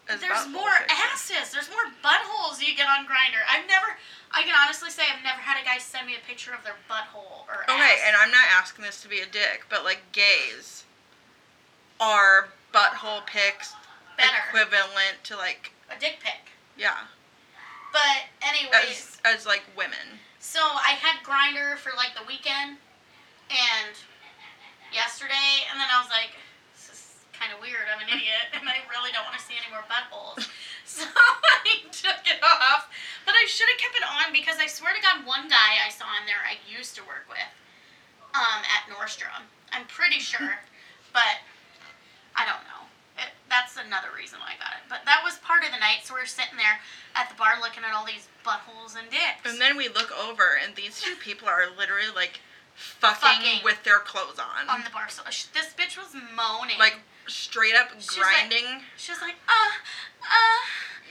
There's 0.07 0.47
more 0.47 0.69
asses. 1.11 1.51
There's 1.51 1.69
more 1.69 1.85
buttholes 2.03 2.61
you 2.65 2.75
get 2.75 2.87
on 2.87 3.05
Grindr. 3.05 3.41
I've 3.49 3.67
never, 3.67 3.97
I 4.31 4.43
can 4.43 4.53
honestly 4.53 4.89
say, 4.91 5.03
I've 5.09 5.23
never 5.23 5.39
had 5.41 5.59
a 5.61 5.65
guy 5.65 5.77
send 5.79 6.05
me 6.07 6.13
a 6.15 6.27
picture 6.27 6.53
of 6.53 6.63
their 6.63 6.75
butthole 6.89 7.47
or 7.49 7.63
Okay, 7.69 7.73
ass. 7.81 8.01
and 8.07 8.15
I'm 8.15 8.29
not 8.31 8.45
asking 8.51 8.85
this 8.85 9.01
to 9.01 9.07
be 9.09 9.19
a 9.19 9.25
dick, 9.25 9.65
but 9.69 9.83
like 9.83 10.01
gays 10.11 10.83
are 11.99 12.49
butthole 12.73 13.25
pics 13.25 13.73
better 14.17 14.29
equivalent 14.49 15.23
to 15.23 15.35
like 15.37 15.71
a 15.89 15.99
dick 15.99 16.17
pic. 16.23 16.51
yeah, 16.77 17.07
But 17.91 18.27
anyways, 18.45 19.17
as 19.25 19.39
as 19.41 19.45
like 19.45 19.63
women. 19.77 20.19
so 20.39 20.59
I 20.59 20.95
had 20.99 21.23
Grindr 21.23 21.77
for 21.77 21.91
like 21.97 22.11
the 22.15 22.25
weekend 22.27 22.77
and 23.49 23.95
yesterday, 24.93 25.65
and 25.71 25.79
then 25.79 25.87
I 25.91 25.99
was 26.01 26.09
like, 26.09 26.31
kind 27.37 27.51
of 27.53 27.59
weird. 27.61 27.85
I'm 27.91 27.99
an 28.01 28.09
idiot, 28.11 28.51
and 28.55 28.65
I 28.67 28.81
really 28.91 29.11
don't 29.11 29.23
want 29.27 29.35
to 29.37 29.43
see 29.43 29.55
any 29.59 29.69
more 29.71 29.83
buttholes. 29.87 30.47
So 30.85 31.01
I 31.03 31.81
took 31.91 32.23
it 32.29 32.39
off, 32.45 32.87
but 33.25 33.33
I 33.35 33.43
should 33.49 33.67
have 33.67 33.81
kept 33.81 33.97
it 33.97 34.05
on 34.05 34.31
because 34.31 34.61
I 34.61 34.67
swear 34.69 34.93
to 34.95 35.01
God, 35.01 35.25
one 35.27 35.49
guy 35.49 35.81
I 35.83 35.89
saw 35.89 36.05
in 36.21 36.29
there 36.29 36.39
I 36.45 36.55
used 36.71 36.95
to 36.95 37.03
work 37.03 37.25
with, 37.27 37.41
um, 38.37 38.61
at 38.63 38.85
Nordstrom. 38.87 39.43
I'm 39.73 39.83
pretty 39.91 40.21
sure, 40.31 40.55
but 41.11 41.41
I 42.37 42.45
don't 42.45 42.63
know. 42.69 42.85
It, 43.17 43.33
that's 43.49 43.75
another 43.81 44.13
reason 44.15 44.39
why 44.39 44.53
I 44.55 44.57
got 44.61 44.77
it. 44.77 44.85
But 44.87 45.03
that 45.09 45.19
was 45.25 45.41
part 45.43 45.65
of 45.65 45.73
the 45.73 45.81
night, 45.81 46.05
so 46.07 46.13
we 46.15 46.21
are 46.21 46.29
sitting 46.29 46.55
there 46.55 46.79
at 47.17 47.27
the 47.27 47.35
bar 47.35 47.57
looking 47.59 47.83
at 47.83 47.91
all 47.91 48.05
these 48.05 48.29
buttholes 48.45 48.93
and 48.95 49.09
dicks. 49.09 49.41
And 49.43 49.59
then 49.59 49.75
we 49.75 49.89
look 49.89 50.13
over, 50.15 50.55
and 50.63 50.77
these 50.77 51.01
two 51.01 51.17
people 51.19 51.49
are 51.49 51.65
literally 51.75 52.13
like 52.13 52.39
fucking, 52.77 53.19
Fucking. 53.19 53.59
with 53.65 53.83
their 53.83 53.99
clothes 53.99 54.37
on, 54.39 54.69
on 54.69 54.85
the 54.85 54.93
bar, 54.93 55.09
so 55.09 55.23
sh- 55.33 55.49
this 55.51 55.73
bitch 55.75 55.97
was 55.97 56.13
moaning. 56.13 56.77
like 56.79 57.01
straight 57.27 57.75
up 57.75 57.89
She's 57.99 58.15
grinding. 58.17 58.81
she 58.97 59.11
was 59.11 59.21
like, 59.21 59.35
uh, 59.47 59.71
uh. 60.23 60.59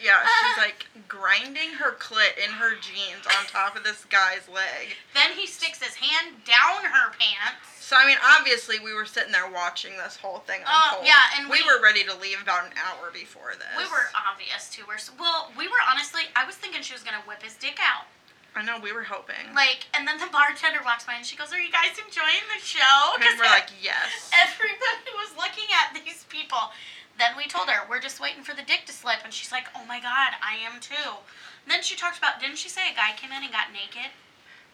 yeah, 0.02 0.20
she's 0.22 0.58
uh. 0.58 0.62
like 0.66 0.86
grinding 1.08 1.74
her 1.80 1.92
clit 1.96 2.36
in 2.42 2.50
her 2.52 2.76
jeans 2.80 3.26
on 3.26 3.46
top 3.46 3.76
of 3.76 3.84
this 3.84 4.04
guy's 4.06 4.48
leg. 4.48 4.96
Then 5.14 5.32
he 5.36 5.46
sticks 5.46 5.82
his 5.82 5.94
hand 5.94 6.36
down 6.44 6.84
her 6.90 7.10
pants. 7.18 7.66
So 7.80 7.96
I 8.00 8.06
mean, 8.06 8.16
obviously, 8.38 8.80
we 8.80 8.94
were 8.94 9.04
sitting 9.04 9.30
there 9.32 9.50
watching 9.50 9.92
this 9.98 10.16
whole 10.16 10.38
thing 10.48 10.60
Oh, 10.66 10.88
unfold. 11.04 11.06
yeah, 11.06 11.20
and 11.38 11.50
we, 11.50 11.60
we- 11.60 11.66
were 11.68 11.82
ready 11.82 12.02
to 12.04 12.16
leave 12.16 12.40
about 12.40 12.64
an 12.64 12.72
hour 12.80 13.10
before 13.12 13.52
this. 13.58 13.68
We 13.76 13.84
were 13.84 14.08
obvious 14.16 14.70
too. 14.70 14.82
We're 14.88 14.96
well, 15.20 15.52
we 15.58 15.68
were 15.68 15.82
honestly. 15.90 16.22
I 16.34 16.46
was 16.46 16.56
thinking 16.56 16.80
she 16.80 16.94
was 16.94 17.02
gonna 17.02 17.20
whip 17.28 17.42
his 17.42 17.54
dick 17.56 17.78
out. 17.82 18.06
I 18.54 18.62
know 18.62 18.78
we 18.78 18.92
were 18.92 19.02
hoping. 19.02 19.50
Like, 19.54 19.90
and 19.94 20.06
then 20.06 20.18
the 20.18 20.30
bartender 20.30 20.78
walks 20.84 21.04
by 21.04 21.14
and 21.14 21.26
she 21.26 21.36
goes, 21.36 21.52
"Are 21.52 21.58
you 21.58 21.72
guys 21.72 21.98
enjoying 21.98 22.46
the 22.54 22.62
show?" 22.62 23.14
and 23.18 23.38
we're 23.38 23.50
like, 23.50 23.70
yes. 23.82 24.30
everybody 24.30 25.10
was 25.18 25.34
looking 25.36 25.66
at 25.74 25.94
these 25.94 26.24
people. 26.28 26.70
Then 27.18 27.36
we 27.36 27.46
told 27.46 27.68
her 27.68 27.86
we're 27.88 28.00
just 28.00 28.20
waiting 28.20 28.42
for 28.42 28.54
the 28.54 28.62
dick 28.62 28.86
to 28.86 28.92
slip, 28.92 29.22
and 29.24 29.32
she's 29.32 29.50
like, 29.50 29.66
"Oh 29.74 29.84
my 29.86 29.98
god, 30.00 30.38
I 30.42 30.56
am 30.62 30.80
too." 30.80 31.18
And 31.64 31.72
then 31.72 31.82
she 31.82 31.96
talked 31.96 32.18
about, 32.18 32.40
didn't 32.40 32.58
she 32.58 32.68
say 32.68 32.92
a 32.92 32.94
guy 32.94 33.12
came 33.16 33.32
in 33.32 33.42
and 33.42 33.52
got 33.52 33.72
naked? 33.72 34.12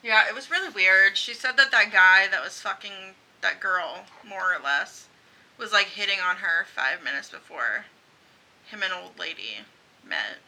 Yeah, 0.03 0.29
it 0.29 0.35
was 0.35 0.51
really 0.51 0.73
weird. 0.73 1.17
She 1.17 1.35
said 1.35 1.57
that 1.57 1.71
that 1.71 1.93
guy 1.93 2.27
that 2.29 2.43
was 2.43 2.61
fucking 2.61 3.15
that 3.43 3.61
girl, 3.61 4.07
more 4.29 4.53
or 4.53 4.59
less, 4.63 5.07
was 5.57 5.73
like 5.73 5.87
hitting 5.87 6.19
on 6.19 6.37
her 6.37 6.65
five 6.65 7.05
minutes 7.05 7.31
before 7.31 7.85
him 8.67 8.83
and 8.83 8.93
old 8.93 9.19
lady 9.19 9.59
met. 10.05 10.39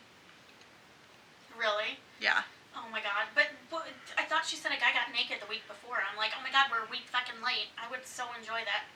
Really? 1.56 1.98
Yeah. 2.20 2.42
Oh 2.76 2.88
my 2.90 3.00
god. 3.00 3.28
But, 3.34 3.52
but 3.70 3.86
I 4.16 4.24
thought 4.24 4.46
she 4.46 4.56
said 4.56 4.72
a 4.72 4.80
guy 4.80 4.92
got 4.96 5.12
naked 5.12 5.40
the 5.40 5.48
week 5.48 5.66
before. 5.68 6.00
I'm 6.00 6.16
like, 6.16 6.32
oh 6.36 6.42
my 6.42 6.50
god, 6.50 6.72
we're 6.72 6.84
a 6.86 6.90
week 6.90 7.08
fucking 7.08 7.40
late. 7.44 7.68
I 7.76 7.90
would 7.90 8.06
so 8.06 8.24
enjoy 8.38 8.64
that. 8.64 8.88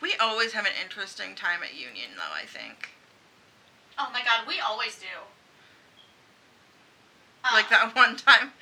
We 0.00 0.14
always 0.20 0.52
have 0.52 0.66
an 0.66 0.76
interesting 0.82 1.34
time 1.34 1.62
at 1.62 1.74
Union, 1.74 2.14
though, 2.16 2.34
I 2.34 2.44
think. 2.46 2.90
Oh 3.98 4.10
my 4.12 4.20
god, 4.20 4.46
we 4.46 4.60
always 4.60 4.98
do. 4.98 5.10
Like 7.52 7.66
Uh, 7.66 7.70
that 7.70 7.96
one 7.96 8.16
time 8.16 8.52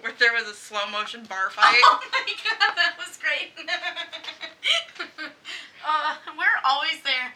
where 0.00 0.12
there 0.18 0.32
was 0.32 0.44
a 0.48 0.54
slow 0.54 0.86
motion 0.90 1.24
bar 1.24 1.50
fight. 1.50 1.80
Oh 1.84 2.00
my 2.12 2.34
god, 2.44 2.74
that 2.76 2.94
was 2.98 3.16
great. 3.18 3.52
uh, 5.86 6.14
we're 6.36 6.60
always 6.64 7.02
there. 7.04 7.34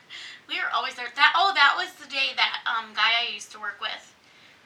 We 0.49 0.59
are 0.59 0.71
always 0.75 0.95
there. 0.95 1.09
That 1.15 1.33
oh, 1.37 1.53
that 1.55 1.75
was 1.77 1.93
the 1.95 2.09
day 2.11 2.33
that 2.37 2.61
um 2.67 2.95
guy 2.95 3.13
I 3.29 3.33
used 3.33 3.53
to 3.53 3.61
work 3.61 3.81
with 3.81 4.14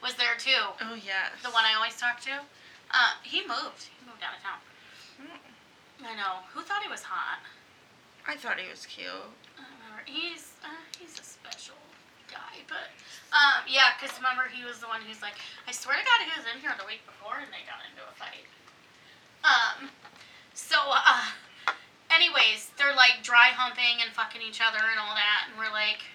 was 0.01 0.15
there 0.15 0.35
too. 0.37 0.75
Oh, 0.81 0.95
yes. 0.95 1.35
The 1.43 1.51
one 1.51 1.65
I 1.65 1.75
always 1.75 1.97
talk 1.97 2.19
to. 2.21 2.43
Uh, 2.91 3.13
he 3.23 3.41
moved. 3.41 3.91
He 3.91 4.01
moved 4.07 4.23
out 4.23 4.37
of 4.37 4.41
town. 4.41 4.59
Oh, 5.21 6.07
I 6.07 6.15
know. 6.15 6.41
Who 6.53 6.61
thought 6.61 6.81
he 6.81 6.89
was 6.89 7.03
hot? 7.03 7.43
I 8.27 8.35
thought 8.35 8.59
he 8.59 8.69
was 8.69 8.85
cute. 8.85 9.09
I 9.57 9.65
don't 9.65 9.75
remember. 9.79 10.01
He's 10.05 10.55
uh, 10.63 10.79
he's 10.97 11.19
a 11.19 11.25
special 11.25 11.77
guy, 12.29 12.61
but 12.69 12.93
um, 13.33 13.65
yeah, 13.65 13.97
because 13.97 14.15
remember 14.17 14.45
he 14.47 14.63
was 14.63 14.79
the 14.79 14.87
one 14.87 15.01
who's 15.01 15.21
like, 15.21 15.35
I 15.67 15.71
swear 15.73 15.97
to 15.97 16.05
God, 16.05 16.19
he 16.23 16.31
was 16.37 16.45
in 16.45 16.61
here 16.61 16.73
the 16.77 16.85
week 16.85 17.01
before 17.09 17.41
and 17.41 17.49
they 17.49 17.65
got 17.65 17.81
into 17.89 18.05
a 18.05 18.13
fight. 18.15 18.45
Um, 19.41 19.89
so 20.53 20.77
uh, 20.77 21.33
anyways, 22.13 22.71
they're 22.77 22.95
like 22.95 23.25
dry 23.25 23.51
humping 23.53 24.01
and 24.05 24.13
fucking 24.13 24.41
each 24.41 24.61
other 24.61 24.81
and 24.81 24.99
all 25.01 25.15
that, 25.17 25.49
and 25.49 25.57
we're 25.57 25.73
like, 25.73 26.05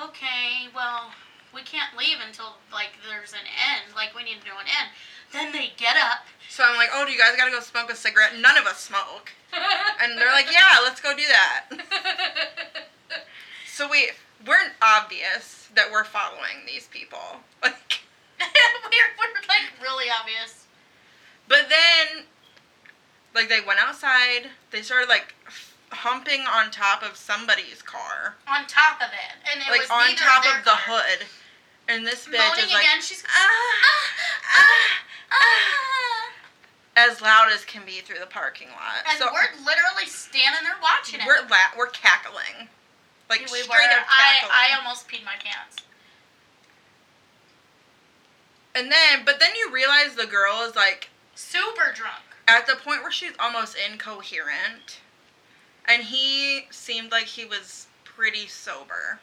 okay, 0.00 0.72
well, 0.74 1.12
we 1.54 1.62
can't 1.62 1.96
leave 1.96 2.16
until 2.26 2.56
like 2.72 2.90
there's 3.08 3.32
an 3.32 3.44
end. 3.44 3.94
Like 3.94 4.14
we 4.16 4.22
need 4.24 4.40
to 4.40 4.44
do 4.46 4.52
an 4.58 4.66
end. 4.66 4.88
Then 5.32 5.52
they 5.52 5.72
get 5.76 5.96
up. 5.96 6.24
So 6.48 6.64
I'm 6.64 6.76
like, 6.76 6.90
oh, 6.92 7.06
do 7.06 7.12
you 7.12 7.18
guys 7.18 7.36
gotta 7.36 7.50
go 7.50 7.60
smoke 7.60 7.90
a 7.90 7.96
cigarette? 7.96 8.36
None 8.38 8.56
of 8.58 8.66
us 8.66 8.80
smoke. 8.80 9.32
And 10.02 10.18
they're 10.18 10.32
like, 10.32 10.50
yeah, 10.52 10.80
let's 10.82 11.00
go 11.00 11.14
do 11.16 11.24
that. 11.28 11.68
So 13.72 13.88
we 13.88 14.10
we're 14.46 14.68
obvious 14.82 15.68
that 15.74 15.90
we're 15.90 16.04
following 16.04 16.66
these 16.66 16.88
people. 16.88 17.18
Like, 17.62 18.00
we're, 18.84 19.10
we're 19.18 19.32
like 19.48 19.70
really 19.80 20.06
obvious. 20.10 20.66
but 21.48 21.70
then, 21.70 22.24
like, 23.34 23.48
they 23.48 23.60
went 23.64 23.78
outside. 23.80 24.50
They 24.72 24.82
started 24.82 25.08
like 25.08 25.32
humping 25.90 26.40
on 26.40 26.70
top 26.70 27.02
of 27.02 27.16
somebody's 27.16 27.80
car, 27.82 28.34
On 28.48 28.66
top 28.66 29.00
of 29.00 29.08
it, 29.14 29.32
and 29.50 29.62
it 29.62 29.70
like 29.70 29.80
was 29.82 29.90
on 29.90 30.16
top 30.16 30.44
of 30.44 30.64
the 30.64 30.70
car. 30.70 31.00
hood. 31.00 31.26
And 31.88 32.06
this 32.06 32.26
bitch 32.26 32.38
Moaning 32.38 32.64
is 32.64 32.72
like, 32.72 32.84
again, 32.84 33.02
she's 33.02 33.24
ah, 33.26 33.86
ah, 34.54 35.02
ah, 35.32 36.30
as 36.96 37.20
loud 37.20 37.48
as 37.52 37.64
can 37.64 37.84
be 37.84 38.00
through 38.00 38.18
the 38.20 38.26
parking 38.26 38.68
lot. 38.68 39.02
and 39.08 39.18
so 39.18 39.26
we're 39.32 39.64
literally 39.64 40.06
standing 40.06 40.62
there 40.62 40.76
watching 40.82 41.20
it. 41.20 41.26
we're 41.26 41.40
la- 41.48 41.74
we're 41.76 41.88
cackling, 41.88 42.68
like 43.28 43.40
we 43.50 43.58
straight 43.58 43.68
were. 43.68 43.98
up 44.00 44.06
cackling. 44.06 44.52
I, 44.52 44.70
I 44.74 44.78
almost 44.78 45.08
peed 45.08 45.24
my 45.24 45.34
pants. 45.42 45.76
and 48.74 48.90
then, 48.90 49.24
but 49.24 49.40
then 49.40 49.50
you 49.58 49.70
realize 49.72 50.14
the 50.14 50.26
girl 50.26 50.62
is 50.62 50.76
like 50.76 51.10
Super 51.34 51.92
drunk. 51.94 52.22
at 52.46 52.66
the 52.66 52.76
point 52.76 53.02
where 53.02 53.10
she's 53.12 53.32
almost 53.40 53.76
incoherent, 53.90 55.00
and 55.88 56.04
he 56.04 56.66
seemed 56.70 57.10
like 57.10 57.24
he 57.24 57.44
was 57.44 57.86
pretty 58.04 58.46
sober. 58.46 59.18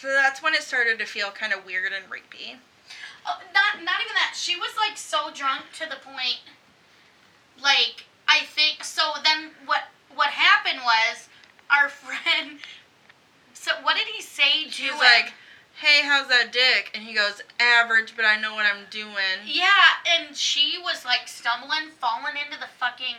So 0.00 0.08
that's 0.08 0.42
when 0.42 0.54
it 0.54 0.62
started 0.62 0.98
to 0.98 1.06
feel 1.06 1.30
kind 1.30 1.52
of 1.52 1.64
weird 1.64 1.92
and 1.92 2.04
rapey. 2.10 2.56
Oh, 3.26 3.40
not 3.54 3.82
not 3.82 4.00
even 4.02 4.14
that. 4.14 4.34
She 4.36 4.56
was 4.56 4.70
like 4.76 4.98
so 4.98 5.30
drunk 5.32 5.62
to 5.78 5.88
the 5.88 5.96
point. 5.96 6.40
Like 7.60 8.04
I 8.28 8.40
think 8.40 8.84
so. 8.84 9.12
Then 9.22 9.50
what 9.66 9.84
what 10.14 10.28
happened 10.28 10.80
was 10.84 11.28
our 11.70 11.88
friend. 11.88 12.58
So 13.54 13.72
what 13.82 13.96
did 13.96 14.08
he 14.08 14.20
say 14.20 14.64
to 14.64 14.70
She's 14.70 14.90
him? 14.90 14.98
like, 14.98 15.32
"Hey, 15.80 16.02
how's 16.02 16.28
that 16.28 16.52
dick?" 16.52 16.90
And 16.94 17.04
he 17.04 17.14
goes, 17.14 17.40
"Average, 17.58 18.14
but 18.16 18.24
I 18.26 18.38
know 18.38 18.54
what 18.54 18.66
I'm 18.66 18.84
doing." 18.90 19.40
Yeah, 19.46 20.02
and 20.04 20.36
she 20.36 20.76
was 20.82 21.04
like 21.04 21.28
stumbling, 21.28 21.90
falling 21.98 22.36
into 22.36 22.58
the 22.60 22.68
fucking 22.78 23.16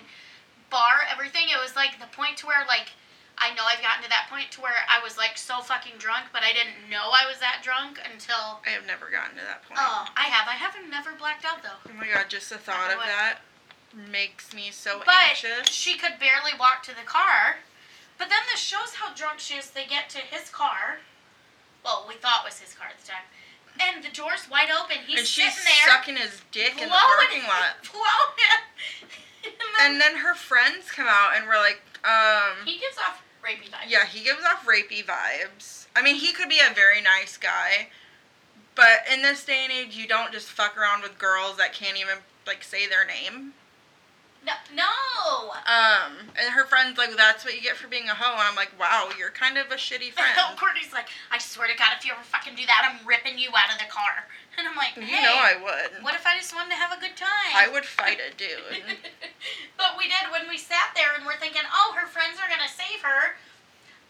bar, 0.70 1.02
everything. 1.12 1.46
It 1.50 1.60
was 1.60 1.76
like 1.76 2.00
the 2.00 2.08
point 2.16 2.38
to 2.38 2.48
where 2.48 2.64
like 2.68 2.92
I 3.38 3.54
know 3.54 3.64
I've 3.68 3.82
gotten 3.84 4.04
to 4.04 4.10
that 4.10 4.28
point 4.30 4.50
to 4.56 4.62
where 4.62 4.88
I 4.88 5.04
was 5.04 5.18
like 5.18 5.38
so 5.38 5.60
fucking 5.62 5.98
drunk, 5.98 6.32
but 6.32 6.42
I 6.44 6.54
didn't 6.54 6.90
know 6.90 7.12
I 7.12 7.28
was 7.28 7.40
that 7.40 7.60
drunk 7.64 8.00
until 8.04 8.60
I 8.66 8.70
have 8.72 8.88
never 8.88 9.10
gotten 9.12 9.36
to 9.38 9.44
that 9.44 9.64
point. 9.68 9.80
oh, 9.82 10.08
I 10.16 10.32
have. 10.32 10.48
I 10.48 10.56
haven't 10.56 10.90
never 10.90 11.12
blacked 11.18 11.44
out 11.46 11.62
though. 11.62 11.78
Oh 11.90 11.94
my 11.94 12.08
god, 12.08 12.26
just 12.30 12.50
the 12.50 12.58
thought 12.58 12.92
of 12.94 13.00
that 13.00 13.40
makes 14.12 14.54
me 14.54 14.72
so 14.72 15.00
But 15.06 15.36
anxious. 15.36 15.70
she 15.70 15.98
could 15.98 16.20
barely 16.20 16.52
walk 16.60 16.84
to 16.84 16.96
the 16.96 17.06
car. 17.06 17.64
But 18.18 18.30
then 18.30 18.40
this 18.52 18.60
shows 18.62 18.96
how 18.96 19.14
drunk 19.14 19.40
she 19.40 19.56
is. 19.56 19.70
They 19.72 19.86
get 19.86 20.10
to 20.12 20.20
his 20.20 20.50
car. 20.50 21.00
Well, 21.84 22.06
we 22.08 22.16
thought 22.16 22.44
was 22.44 22.60
his 22.60 22.74
car 22.74 22.88
at 22.90 23.00
the 23.00 23.08
time. 23.08 23.28
And 23.80 24.04
the 24.04 24.10
door's 24.16 24.48
wide 24.50 24.72
open. 24.72 25.04
He's 25.06 25.20
and 25.20 25.28
she's 25.28 25.54
sitting 25.54 25.68
there. 25.84 25.92
sucking 25.94 26.16
his 26.16 26.42
dick 26.52 26.82
in 26.82 26.88
the 26.88 26.96
parking 26.96 27.44
lot. 27.44 27.76
blowing 27.92 28.40
it. 28.40 29.10
And 29.82 30.02
then 30.02 30.16
her 30.16 30.34
friends 30.34 30.90
come 30.90 31.06
out 31.08 31.34
and 31.36 31.46
we're 31.46 31.60
like, 31.60 31.80
um, 32.04 32.66
he 32.66 32.80
gives 32.80 32.98
off 32.98 33.22
rapey 33.46 33.70
vibes. 33.70 33.90
yeah, 33.90 34.06
he 34.06 34.24
gives 34.24 34.44
off 34.44 34.66
rapey 34.66 35.06
vibes. 35.06 35.88
I 35.96 36.02
mean, 36.02 36.16
he 36.16 36.34
could 36.34 36.50
be 36.50 36.60
a 36.60 36.74
very 36.74 37.02
nice 37.02 37.38
guy, 37.38 37.88
but 38.76 39.06
in 39.12 39.22
this 39.22 39.46
day 39.46 39.62
and 39.64 39.72
age, 39.72 39.96
you 39.96 40.08
don't 40.08 40.32
just 40.32 40.48
fuck 40.48 40.78
around 40.78 41.04
with 41.04 41.18
girls 41.18 41.58
that 41.58 41.74
can't 41.74 41.98
even 41.98 42.16
like 42.46 42.64
say 42.64 42.88
their 42.88 43.06
name. 43.06 43.54
No, 44.46 44.54
no. 44.76 45.50
Um, 45.66 46.30
and 46.38 46.54
her 46.54 46.66
friends 46.66 47.00
like, 47.00 47.10
that's 47.18 47.44
what 47.44 47.56
you 47.56 47.62
get 47.62 47.76
for 47.78 47.88
being 47.88 48.10
a 48.10 48.14
hoe, 48.14 48.34
and 48.38 48.46
I'm 48.46 48.56
like, 48.56 48.78
wow, 48.80 49.10
you're 49.18 49.32
kind 49.32 49.58
of 49.58 49.72
a 49.72 49.76
shitty 49.76 50.14
friend. 50.14 50.30
Courtney's 50.58 50.94
like, 50.94 51.08
I 51.32 51.40
swear 51.40 51.68
to 51.68 51.74
God, 51.76 51.98
if 51.98 52.06
you 52.06 52.14
ever 52.14 52.22
fucking 52.22 52.54
do 52.56 52.66
that, 52.68 52.86
I'm 52.86 53.06
ripping 53.08 53.40
you 53.40 53.50
out 53.58 53.74
of 53.74 53.80
the 53.80 53.90
car. 53.90 54.30
And 54.58 54.68
I'm 54.72 54.76
like, 54.80 54.96
you 54.96 55.20
know 55.20 55.36
I 55.36 55.60
would. 55.60 56.00
what 56.04 56.16
if 56.16 56.24
I 56.26 56.38
just 56.40 56.56
wanted 56.56 56.70
to 56.72 56.80
have 56.80 56.96
a 56.96 57.02
good 57.02 57.18
time? 57.20 57.52
I 57.54 57.68
would 57.68 57.84
fight 57.84 58.20
a 58.24 58.32
dude. 58.40 58.80
but 59.78 60.00
we 60.00 60.08
did 60.08 60.32
when 60.32 60.48
we 60.48 60.56
sat 60.58 60.96
there 60.96 61.12
and 61.18 61.26
we're 61.28 61.36
thinking, 61.36 61.68
oh, 61.68 61.92
her 62.00 62.08
friends 62.08 62.40
are 62.40 62.48
gonna 62.48 62.72
save 62.72 63.04
her. 63.04 63.36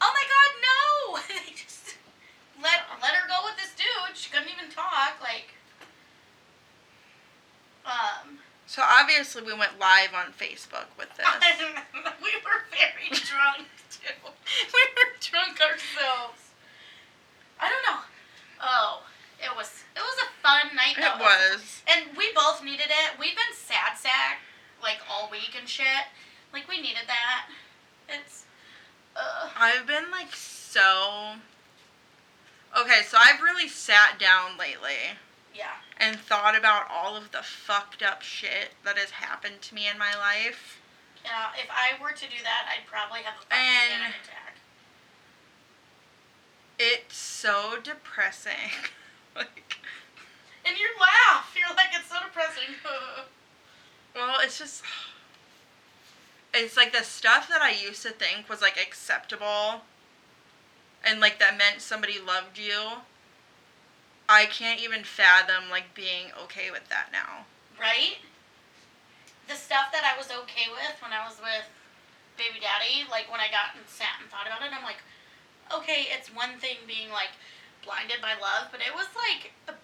Oh 0.02 0.12
my 0.14 0.25
God, 0.30 0.50
no! 0.62 0.86
they 1.42 1.50
just 1.58 1.98
let 2.62 2.86
let 3.02 3.18
her 3.18 3.25
go 3.25 3.42
with 3.50 3.58
this 3.58 3.74
dude. 3.74 4.14
She 4.14 4.30
couldn't 4.30 4.54
even 4.54 4.70
talk. 4.70 5.18
Like, 5.18 5.50
um, 7.86 8.38
So 8.68 8.82
obviously 8.86 9.42
we 9.42 9.54
went 9.58 9.80
live 9.80 10.14
on 10.14 10.30
Facebook 10.34 10.94
with 10.98 11.10
this. 11.18 11.25
we 12.22 12.32
were 12.46 12.62
very 12.70 13.10
drunk 13.18 13.66
too. 13.90 14.14
We 14.22 14.84
were 14.94 15.10
drunk 15.22 15.58
ourselves. 15.58 16.54
I 17.60 17.70
don't 17.70 17.86
know. 17.90 18.02
Oh, 18.62 19.02
it 19.39 19.56
was 19.56 19.84
it 19.96 20.00
was 20.00 20.18
a 20.24 20.42
fun 20.42 20.75
night. 20.75 20.98
It 20.98 21.20
was. 21.20 21.82
And 21.88 22.18
we 22.18 22.32
both 22.34 22.63
needed 22.63 22.88
it. 22.88 23.20
We've 23.20 23.36
been 23.36 23.56
sad 23.56 23.98
sack 23.98 24.39
like 24.82 25.00
all 25.10 25.30
week 25.32 25.56
and 25.58 25.68
shit. 25.68 26.10
Like 26.54 26.68
we 26.68 26.82
needed 26.82 27.08
that. 27.08 27.48
It's 28.10 28.46
uh 29.15 29.50
I've 29.58 29.88
been 29.88 30.12
like 30.12 30.34
so. 30.34 31.34
Okay, 32.77 33.01
so 33.08 33.18
I've 33.18 33.42
really 33.42 33.70
sat 33.70 34.20
down 34.20 34.58
lately 34.60 35.15
yeah. 35.56 35.80
and 35.98 36.20
thought 36.20 36.58
about 36.58 36.88
all 36.92 37.15
of 37.15 37.32
the 37.32 37.42
fucked 37.42 38.04
up 38.04 38.22
shit 38.22 38.72
that 38.84 38.98
has 38.98 39.12
happened 39.12 39.62
to 39.62 39.75
me 39.75 39.88
in 39.89 39.98
my 39.98 40.13
life. 40.15 40.82
Yeah, 41.24 41.48
if 41.58 41.70
I 41.72 42.01
were 42.01 42.12
to 42.12 42.25
do 42.25 42.44
that, 42.44 42.68
I'd 42.70 42.86
probably 42.86 43.22
have 43.24 43.36
a 43.42 43.46
panic 43.48 44.15
attack. 44.24 44.58
It's 46.77 47.15
so 47.15 47.75
depressing. 47.82 48.72
like, 49.36 49.77
And 50.65 50.77
you 50.77 50.88
laugh. 51.00 51.54
You're 51.58 51.75
like, 51.75 51.89
it's 51.94 52.10
so 52.10 52.15
depressing. 52.25 52.75
well, 54.15 54.38
it's 54.42 54.58
just. 54.58 54.84
It's 56.54 56.77
like 56.77 56.94
the 56.94 57.04
stuff 57.04 57.50
that 57.50 57.62
I 57.62 57.72
used 57.72 58.01
to 58.04 58.12
think 58.12 58.50
was 58.50 58.62
like 58.62 58.77
acceptable 58.82 59.82
and 61.06 61.20
like 61.20 61.39
that 61.39 61.58
meant 61.58 61.82
somebody 61.82 62.18
loved 62.20 62.58
you. 62.58 63.04
I 64.27 64.46
can't 64.46 64.82
even 64.82 65.04
fathom 65.04 65.70
like 65.70 65.94
being 65.94 66.34
okay 66.44 66.72
with 66.72 66.89
that 66.89 67.10
now. 67.12 67.46
right? 67.80 68.18
The 69.48 69.54
stuff 69.54 69.94
that 69.94 70.01
I 70.01 70.18
was 70.18 70.32
okay 70.32 70.65
with 70.74 70.98
when 71.04 71.13
I 71.13 71.24
was 71.27 71.38
with 71.38 71.70
baby 72.38 72.58
daddy, 72.60 73.06
like 73.12 73.30
when 73.30 73.39
I 73.39 73.54
got 73.54 73.77
and 73.77 73.86
sat 73.86 74.18
and 74.20 74.27
thought 74.32 74.48
about 74.48 74.65
it, 74.65 74.74
I'm 74.74 74.84
like, 74.84 75.06
okay, 75.70 76.08
it's 76.10 76.34
one 76.34 76.58
thing 76.58 76.82
being 76.88 77.12
like 77.13 77.38
blinded 77.86 78.22
by 78.22 78.34
love, 78.34 78.68
but 78.72 78.82
it 78.82 78.94
was 78.94 79.08
like 79.15 79.54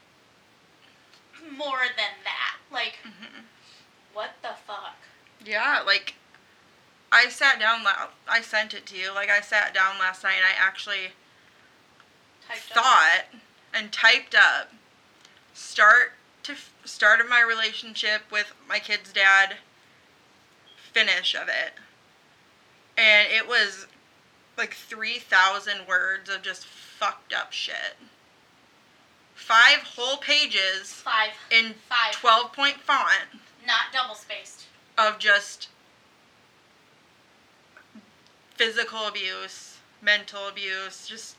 more 1.58 1.82
than 1.96 2.14
that. 2.24 2.58
Like, 2.72 2.98
hmm 3.04 3.42
what 4.14 4.32
the 4.42 4.50
fuck? 4.68 4.98
Yeah, 5.46 5.82
like 5.86 6.16
I 7.12 7.30
sat 7.30 7.60
down. 7.60 7.84
La- 7.84 8.08
I 8.28 8.42
sent 8.42 8.74
it 8.74 8.86
to 8.88 8.98
you. 8.98 9.14
Like 9.14 9.30
I 9.30 9.40
sat 9.42 9.74
down 9.74 9.98
last 10.00 10.24
night. 10.24 10.36
and 10.38 10.46
I 10.46 10.52
actually 10.58 11.14
Typed 12.48 12.72
up. 12.76 12.84
thought 12.84 13.22
and 13.74 13.92
typed 13.92 14.36
up 14.36 14.74
start 15.54 16.14
to 16.44 16.54
f- 16.54 16.74
start 16.84 17.22
of 17.22 17.30
my 17.30 17.40
relationship 17.42 18.24
with 18.32 18.54
my 18.68 18.80
kid's 18.80 19.14
dad. 19.14 19.58
Finish 20.92 21.36
of 21.36 21.48
it, 21.48 21.72
and 22.98 23.32
it 23.32 23.48
was 23.48 23.88
like 24.62 24.76
three 24.76 25.18
thousand 25.18 25.88
words 25.88 26.30
of 26.30 26.44
just 26.44 26.66
fucked 26.66 27.34
up 27.34 27.52
shit. 27.52 27.98
Five 29.34 29.80
whole 29.80 30.18
pages 30.18 30.94
Five. 30.94 31.32
in 31.50 31.74
Five. 31.90 32.12
twelve 32.14 32.54
point 32.54 32.76
font 32.78 33.42
Not 33.66 33.92
double 33.92 34.14
spaced. 34.14 34.66
of 35.00 35.18
just 35.18 35.68
physical 38.56 39.08
abuse, 39.08 39.78
mental 40.00 40.48
abuse, 40.48 41.08
just 41.08 41.38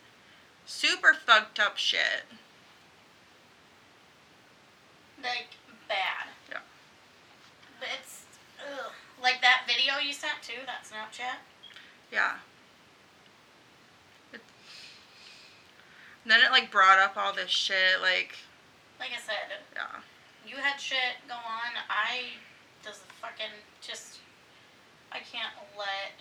super 0.66 1.14
fucked 1.14 1.60
up 1.60 1.76
shit. 1.76 2.24
Like, 5.22 5.50
bad. 5.86 6.26
Yeah. 6.50 6.58
But 7.78 7.88
it's, 8.00 8.22
ugh. 8.58 8.90
Like 9.22 9.40
that 9.42 9.62
video 9.68 10.04
you 10.04 10.12
sent 10.12 10.42
too, 10.42 10.66
that 10.66 10.82
Snapchat. 10.82 11.36
Yeah. 12.12 12.38
Then 16.26 16.40
it 16.40 16.50
like 16.50 16.70
brought 16.70 16.98
up 16.98 17.16
all 17.16 17.32
this 17.32 17.50
shit, 17.50 18.00
like 18.00 18.36
Like 18.98 19.10
I 19.10 19.20
said, 19.20 19.58
yeah. 19.74 20.00
you 20.46 20.56
had 20.56 20.78
shit 20.78 21.18
go 21.28 21.34
on. 21.34 21.72
I 21.88 22.38
just 22.84 23.02
fucking 23.20 23.52
just 23.80 24.18
I 25.10 25.18
can't 25.18 25.52
let 25.76 26.20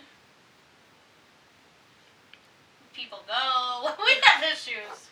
people 2.92 3.20
go. 3.26 3.90
we 4.04 4.12
have 4.24 4.42
issues. 4.42 5.08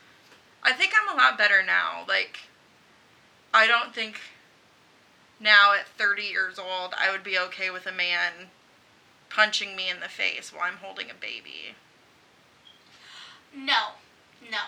I 0.63 0.73
think 0.73 0.93
I'm 1.01 1.17
a 1.17 1.21
lot 1.21 1.39
better 1.39 1.63
now. 1.65 2.05
Like 2.07 2.41
I 3.55 3.67
don't 3.67 3.95
think 3.95 4.21
now 5.39 5.73
at 5.73 5.89
30 5.89 6.23
years 6.23 6.59
old 6.59 6.95
I 6.99 7.11
would 7.11 7.25
be 7.25 7.39
okay 7.39 7.71
with 7.71 7.87
a 7.87 7.93
man 7.93 8.51
punching 9.31 9.77
me 9.77 9.89
in 9.89 10.01
the 10.01 10.09
face 10.09 10.53
while 10.53 10.65
I'm 10.65 10.79
holding 10.79 11.11
a 11.11 11.15
baby. 11.15 11.77
No, 13.55 13.95
no. 14.51 14.59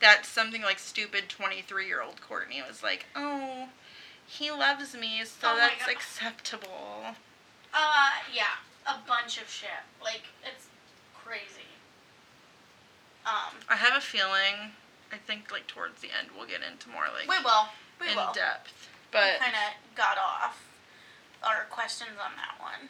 That's 0.00 0.28
something 0.28 0.62
like 0.62 0.78
stupid 0.78 1.28
23 1.28 1.86
year 1.86 2.00
old 2.02 2.20
Courtney 2.22 2.62
was 2.66 2.82
like, 2.82 3.06
oh, 3.14 3.68
he 4.26 4.50
loves 4.50 4.94
me, 4.94 5.22
so 5.24 5.48
Oh 5.52 5.56
that's 5.56 5.88
acceptable. 5.90 7.02
Uh, 7.74 8.10
yeah, 8.34 8.58
a 8.86 8.96
bunch 9.06 9.40
of 9.40 9.48
shit. 9.48 9.68
Like 10.02 10.22
it's 10.44 10.66
crazy. 11.14 11.68
Um, 13.26 13.54
I 13.68 13.76
have 13.76 13.96
a 13.96 14.00
feeling, 14.00 14.72
I 15.12 15.16
think 15.26 15.52
like 15.52 15.66
towards 15.66 16.00
the 16.00 16.08
end 16.18 16.30
we'll 16.36 16.46
get 16.48 16.60
into 16.68 16.88
more 16.88 17.04
like 17.12 17.28
we 17.28 17.44
will. 17.44 17.66
We 18.00 18.08
in 18.10 18.16
will. 18.16 18.32
depth. 18.32 18.88
But 19.12 19.38
kind 19.40 19.54
of 19.54 19.96
got 19.96 20.16
off 20.16 20.64
our 21.42 21.66
questions 21.68 22.10
on 22.22 22.32
that 22.36 22.60
one. 22.62 22.88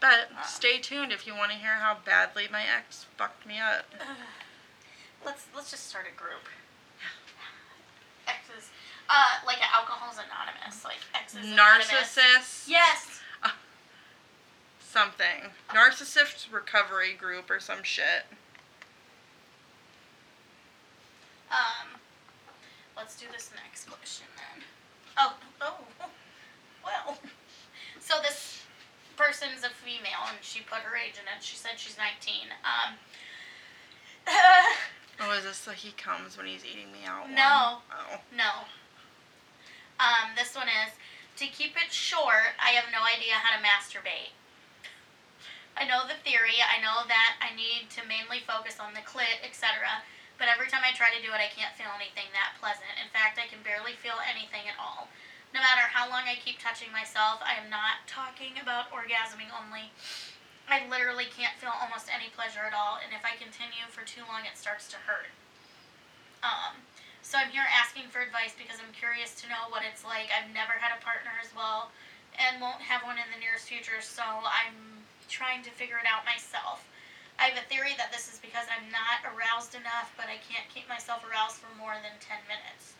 but 0.00 0.30
Uh. 0.38 0.42
stay 0.44 0.78
tuned 0.78 1.12
if 1.12 1.26
you 1.26 1.34
want 1.34 1.50
to 1.52 1.58
hear 1.58 1.74
how 1.74 1.98
badly 2.04 2.48
my 2.50 2.62
ex 2.62 3.06
fucked 3.18 3.44
me 3.46 3.58
up. 3.58 3.84
let's 5.24 5.46
let's 5.54 5.70
just 5.70 5.88
start 5.88 6.06
a 6.12 6.16
group. 6.18 6.44
Exes, 8.28 8.70
uh, 9.08 9.44
like 9.46 9.58
Alcohol's 9.74 10.16
Anonymous, 10.18 10.84
like 10.84 10.98
Exes 11.14 11.46
Anonymous. 11.52 11.88
Narcissist 11.88 12.68
Yes. 12.68 13.20
something. 14.80 15.50
Narcissist 15.70 16.52
recovery 16.52 17.14
group 17.14 17.50
or 17.50 17.60
some 17.60 17.82
shit. 17.82 18.26
Um, 21.50 21.98
let's 22.96 23.16
do 23.18 23.26
this 23.32 23.50
next 23.64 23.88
question 23.88 24.26
then. 24.36 24.64
Oh, 25.18 25.34
oh, 25.60 25.76
well. 26.84 27.18
So 28.00 28.14
this 28.22 28.62
person's 29.16 29.64
a 29.64 29.70
female, 29.70 30.26
and 30.28 30.38
she 30.40 30.60
put 30.60 30.78
her 30.78 30.96
age 30.96 31.14
in 31.14 31.26
it. 31.36 31.42
She 31.42 31.56
said 31.56 31.72
she's 31.76 31.96
19. 31.98 32.48
Um. 32.64 32.94
Oh, 35.20 35.36
is 35.36 35.44
this 35.44 35.60
so 35.60 35.76
he 35.76 35.92
comes 36.00 36.40
when 36.40 36.48
he's 36.48 36.64
eating 36.64 36.88
me 36.88 37.04
out? 37.04 37.28
No. 37.28 37.84
Oh. 37.92 38.16
No. 38.32 38.64
Um, 40.00 40.32
this 40.32 40.56
one 40.56 40.72
is 40.72 40.96
to 41.36 41.44
keep 41.44 41.76
it 41.76 41.92
short. 41.92 42.56
I 42.56 42.72
have 42.72 42.88
no 42.88 43.04
idea 43.04 43.36
how 43.36 43.52
to 43.52 43.60
masturbate. 43.60 44.32
I 45.76 45.84
know 45.84 46.08
the 46.08 46.16
theory. 46.24 46.64
I 46.64 46.80
know 46.80 47.04
that 47.04 47.36
I 47.44 47.52
need 47.52 47.92
to 48.00 48.08
mainly 48.08 48.40
focus 48.48 48.80
on 48.80 48.96
the 48.96 49.04
clit, 49.04 49.44
etc. 49.44 50.00
But 50.40 50.48
every 50.48 50.72
time 50.72 50.88
I 50.88 50.96
try 50.96 51.12
to 51.12 51.20
do 51.20 51.36
it, 51.36 51.40
I 51.40 51.52
can't 51.52 51.76
feel 51.76 51.92
anything 51.92 52.32
that 52.32 52.56
pleasant. 52.56 52.96
In 52.96 53.12
fact, 53.12 53.36
I 53.36 53.44
can 53.44 53.60
barely 53.60 53.92
feel 54.00 54.16
anything 54.24 54.72
at 54.72 54.80
all. 54.80 55.12
No 55.52 55.60
matter 55.60 55.84
how 55.84 56.08
long 56.08 56.24
I 56.24 56.40
keep 56.40 56.56
touching 56.56 56.88
myself, 56.96 57.44
I 57.44 57.60
am 57.60 57.68
not 57.68 58.08
talking 58.08 58.56
about 58.56 58.88
orgasming 58.88 59.52
only. 59.52 59.92
I 60.70 60.86
literally 60.86 61.26
can't 61.26 61.58
feel 61.58 61.74
almost 61.74 62.06
any 62.06 62.30
pleasure 62.30 62.62
at 62.62 62.70
all, 62.70 63.02
and 63.02 63.10
if 63.10 63.26
I 63.26 63.34
continue 63.34 63.90
for 63.90 64.06
too 64.06 64.22
long, 64.30 64.46
it 64.46 64.54
starts 64.54 64.86
to 64.94 65.02
hurt. 65.02 65.26
Um, 66.46 66.78
so 67.26 67.42
I'm 67.42 67.50
here 67.50 67.66
asking 67.66 68.06
for 68.14 68.22
advice 68.22 68.54
because 68.54 68.78
I'm 68.78 68.94
curious 68.94 69.34
to 69.42 69.50
know 69.50 69.66
what 69.74 69.82
it's 69.82 70.06
like. 70.06 70.30
I've 70.30 70.46
never 70.54 70.78
had 70.78 70.94
a 70.94 71.02
partner 71.02 71.34
as 71.42 71.50
well, 71.58 71.90
and 72.38 72.62
won't 72.62 72.86
have 72.86 73.02
one 73.02 73.18
in 73.18 73.26
the 73.34 73.42
nearest 73.42 73.66
future, 73.66 73.98
so 73.98 74.22
I'm 74.22 75.02
trying 75.26 75.66
to 75.66 75.74
figure 75.74 75.98
it 75.98 76.06
out 76.06 76.22
myself. 76.22 76.86
I 77.42 77.50
have 77.50 77.58
a 77.58 77.66
theory 77.66 77.98
that 77.98 78.14
this 78.14 78.30
is 78.30 78.38
because 78.38 78.70
I'm 78.70 78.86
not 78.94 79.26
aroused 79.26 79.74
enough, 79.74 80.14
but 80.14 80.30
I 80.30 80.38
can't 80.46 80.70
keep 80.70 80.86
myself 80.86 81.26
aroused 81.26 81.58
for 81.58 81.74
more 81.74 81.98
than 81.98 82.14
10 82.22 82.46
minutes. 82.46 82.94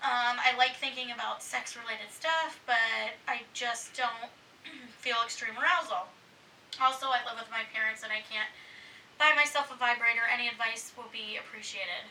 Um, 0.00 0.40
I 0.40 0.56
like 0.56 0.80
thinking 0.80 1.12
about 1.12 1.44
sex 1.44 1.76
related 1.76 2.08
stuff, 2.08 2.56
but 2.64 3.12
I 3.28 3.44
just 3.52 3.92
don't 3.92 4.32
feel 5.04 5.20
extreme 5.26 5.58
arousal. 5.58 6.08
Also, 6.80 7.06
I 7.08 7.24
live 7.24 7.40
with 7.40 7.50
my 7.50 7.64
parents 7.72 8.02
and 8.04 8.12
I 8.12 8.20
can't 8.28 8.48
buy 9.18 9.32
myself 9.34 9.72
a 9.72 9.76
vibrator. 9.76 10.22
Any 10.32 10.46
advice 10.48 10.92
will 10.96 11.08
be 11.12 11.36
appreciated. 11.40 12.06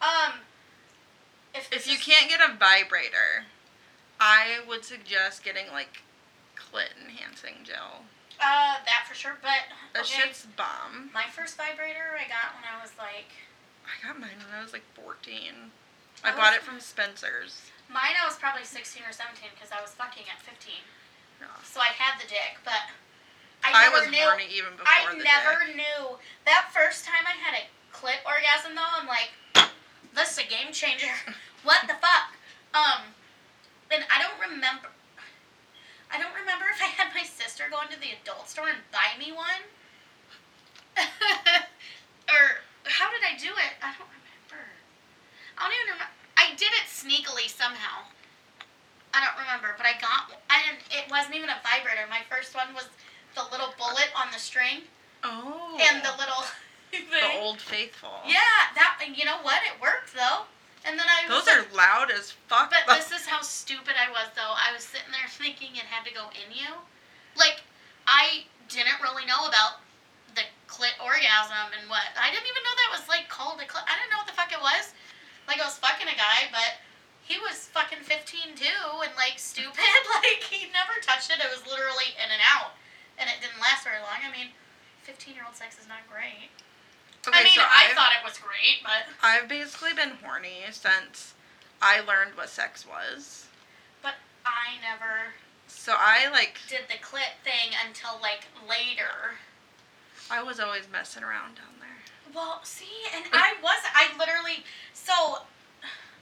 Um, 0.00 0.40
if, 1.54 1.72
If 1.72 1.88
you 1.90 1.98
can't 1.98 2.28
get 2.28 2.40
a 2.40 2.54
vibrator, 2.54 3.44
I 4.20 4.60
would 4.68 4.84
suggest 4.84 5.42
getting 5.44 5.66
like 5.72 6.02
clit 6.56 6.92
enhancing 7.02 7.64
gel. 7.64 8.04
uh, 8.40 8.76
that 8.84 9.04
for 9.08 9.14
sure. 9.14 9.36
But 9.40 9.64
That 9.94 10.02
okay, 10.04 10.22
shit's 10.28 10.46
bomb. 10.56 11.10
my 11.14 11.24
first 11.34 11.56
vibrator 11.56 12.16
I 12.16 12.28
got 12.28 12.54
when 12.54 12.64
I 12.68 12.80
was 12.80 12.92
like 12.98 13.28
I 13.86 14.06
got 14.06 14.18
mine 14.20 14.36
when 14.44 14.58
I 14.58 14.62
was 14.62 14.72
like 14.72 14.84
14. 14.94 15.70
I 16.24 16.28
I 16.28 16.32
bought 16.32 16.52
was- 16.52 16.56
it 16.56 16.62
from 16.62 16.80
Spencer's. 16.80 17.70
Mine. 17.88 18.14
I 18.18 18.24
was 18.26 18.36
probably 18.36 18.64
sixteen 18.64 19.02
or 19.06 19.12
seventeen 19.12 19.50
because 19.54 19.70
I 19.72 19.80
was 19.80 19.92
fucking 19.94 20.24
at 20.30 20.40
fifteen. 20.42 20.82
Yeah. 21.40 21.52
So 21.64 21.80
I 21.80 21.92
had 21.92 22.18
the 22.20 22.26
dick, 22.28 22.58
but 22.64 22.80
I 23.64 23.72
I, 23.72 23.90
never 23.90 24.04
was 24.04 24.10
knew. 24.10 24.24
horny 24.24 24.48
even 24.52 24.72
before 24.76 24.88
I 24.88 25.10
the 25.12 25.22
never 25.22 25.64
dick. 25.66 25.76
knew 25.76 26.16
that 26.46 26.70
first 26.72 27.04
time 27.04 27.24
I 27.26 27.36
had 27.36 27.54
a 27.56 27.64
clit 27.92 28.20
orgasm 28.24 28.74
though. 28.76 28.92
I'm 28.96 29.08
like, 29.08 29.32
this 30.14 30.32
is 30.36 30.38
a 30.44 30.48
game 30.48 30.72
changer. 30.72 31.12
what 31.66 31.84
the 31.88 31.96
fuck? 32.00 32.36
Um, 32.72 33.12
and 33.92 34.04
I 34.12 34.20
don't 34.22 34.38
remember. 34.40 34.88
I 36.10 36.22
don't 36.22 36.34
remember 36.38 36.66
if 36.70 36.80
I 36.80 36.86
had 36.86 37.10
my 37.12 37.26
sister 37.26 37.64
go 37.70 37.82
into 37.82 37.98
the 37.98 38.14
adult 38.22 38.48
store 38.48 38.68
and 38.70 38.78
buy 38.94 39.18
me 39.18 39.32
one. 39.34 39.66
or 42.30 42.42
how 42.88 43.10
did 43.10 43.20
I 43.26 43.34
do 43.36 43.50
it? 43.50 43.72
I 43.82 43.92
don't 43.98 44.08
remember. 44.08 44.62
I 45.58 45.66
don't 45.66 45.74
even 45.76 45.92
remember. 45.98 46.15
I 46.36 46.50
did 46.56 46.70
it 46.76 46.86
sneakily 46.88 47.48
somehow. 47.48 48.04
I 49.14 49.24
don't 49.24 49.40
remember, 49.40 49.72
but 49.76 49.86
I 49.86 49.96
got. 50.00 50.36
And 50.52 50.76
it 50.92 51.10
wasn't 51.10 51.36
even 51.36 51.48
a 51.48 51.56
vibrator. 51.64 52.04
My 52.10 52.20
first 52.28 52.54
one 52.54 52.74
was 52.74 52.88
the 53.34 53.44
little 53.50 53.72
bullet 53.78 54.12
on 54.16 54.28
the 54.32 54.38
string 54.38 54.84
Oh. 55.24 55.78
and 55.80 56.04
the 56.04 56.12
little 56.20 56.44
the. 56.92 57.40
Old 57.40 57.60
Faithful. 57.60 58.20
Yeah, 58.26 58.72
that 58.76 59.00
you 59.14 59.24
know 59.24 59.40
what? 59.42 59.60
It 59.64 59.80
worked 59.80 60.12
though. 60.14 60.44
And 60.86 60.94
then 60.94 61.06
I 61.10 61.26
was 61.26 61.42
Those 61.42 61.50
are 61.50 61.62
loud 61.74 62.14
as 62.14 62.30
fuck. 62.46 62.70
But 62.70 62.86
this 62.94 63.10
is 63.10 63.26
how 63.26 63.42
stupid 63.42 63.98
I 63.98 64.06
was, 64.14 64.30
though. 64.38 64.54
I 64.54 64.70
was 64.70 64.86
sitting 64.86 65.10
there 65.10 65.26
thinking 65.42 65.74
it 65.74 65.82
had 65.90 66.06
to 66.06 66.14
go 66.14 66.30
in 66.30 66.46
you. 66.54 66.70
Like, 67.34 67.66
I 68.06 68.46
didn't 68.70 69.02
really 69.02 69.26
know 69.26 69.50
about 69.50 69.82
the 70.38 70.46
clit 70.70 70.94
orgasm 71.02 71.74
and 71.74 71.90
what. 71.90 72.06
I 72.14 72.30
didn't 72.30 72.46
even 72.46 72.62
know 72.62 72.74
that 72.78 72.90
was, 72.94 73.04
like, 73.10 73.26
called 73.26 73.58
a 73.58 73.66
clit. 73.66 73.82
I 73.82 73.98
didn't 73.98 74.14
know 74.14 74.22
what 74.22 74.30
the 74.30 74.38
fuck 74.38 74.54
it 74.54 74.62
was. 74.62 74.94
Like, 75.46 75.62
I 75.62 75.64
was 75.64 75.78
fucking 75.78 76.10
a 76.10 76.18
guy, 76.18 76.50
but 76.50 76.82
he 77.22 77.38
was 77.38 77.70
fucking 77.70 78.02
15 78.02 78.54
too 78.58 78.82
and, 79.02 79.14
like, 79.16 79.38
stupid. 79.38 79.78
like, 80.22 80.42
he 80.42 80.70
never 80.74 80.98
touched 81.02 81.30
it. 81.30 81.38
It 81.38 81.50
was 81.50 81.62
literally 81.66 82.14
in 82.18 82.28
and 82.30 82.42
out. 82.42 82.74
And 83.18 83.30
it 83.30 83.40
didn't 83.40 83.62
last 83.62 83.82
very 83.86 84.02
long. 84.02 84.20
I 84.20 84.30
mean, 84.30 84.52
15 85.06 85.34
year 85.34 85.44
old 85.46 85.56
sex 85.56 85.78
is 85.78 85.88
not 85.88 86.02
great. 86.10 86.50
I 87.26 87.42
mean, 87.42 87.58
I 87.58 87.90
I've, 87.90 87.96
thought 87.96 88.12
it 88.14 88.24
was 88.24 88.38
great, 88.38 88.82
but. 88.82 89.10
I've 89.22 89.48
basically 89.48 89.94
been 89.94 90.18
horny 90.22 90.62
since 90.70 91.34
I 91.82 92.00
learned 92.00 92.36
what 92.36 92.48
sex 92.48 92.86
was. 92.86 93.46
But 94.02 94.14
I 94.44 94.78
never 94.82 95.34
So 95.66 95.94
I 95.98 96.30
like 96.30 96.58
did 96.68 96.86
the 96.88 96.98
clit 97.02 97.34
thing 97.42 97.74
until 97.86 98.18
like 98.22 98.46
later. 98.68 99.38
I 100.30 100.42
was 100.42 100.58
always 100.58 100.90
messing 100.90 101.22
around 101.22 101.56
down 101.56 101.78
there. 101.78 102.00
Well, 102.34 102.60
see, 102.64 103.06
and 103.14 103.24
I 103.32 103.54
was 103.62 103.78
I 103.94 104.10
literally 104.18 104.64
so 104.92 105.46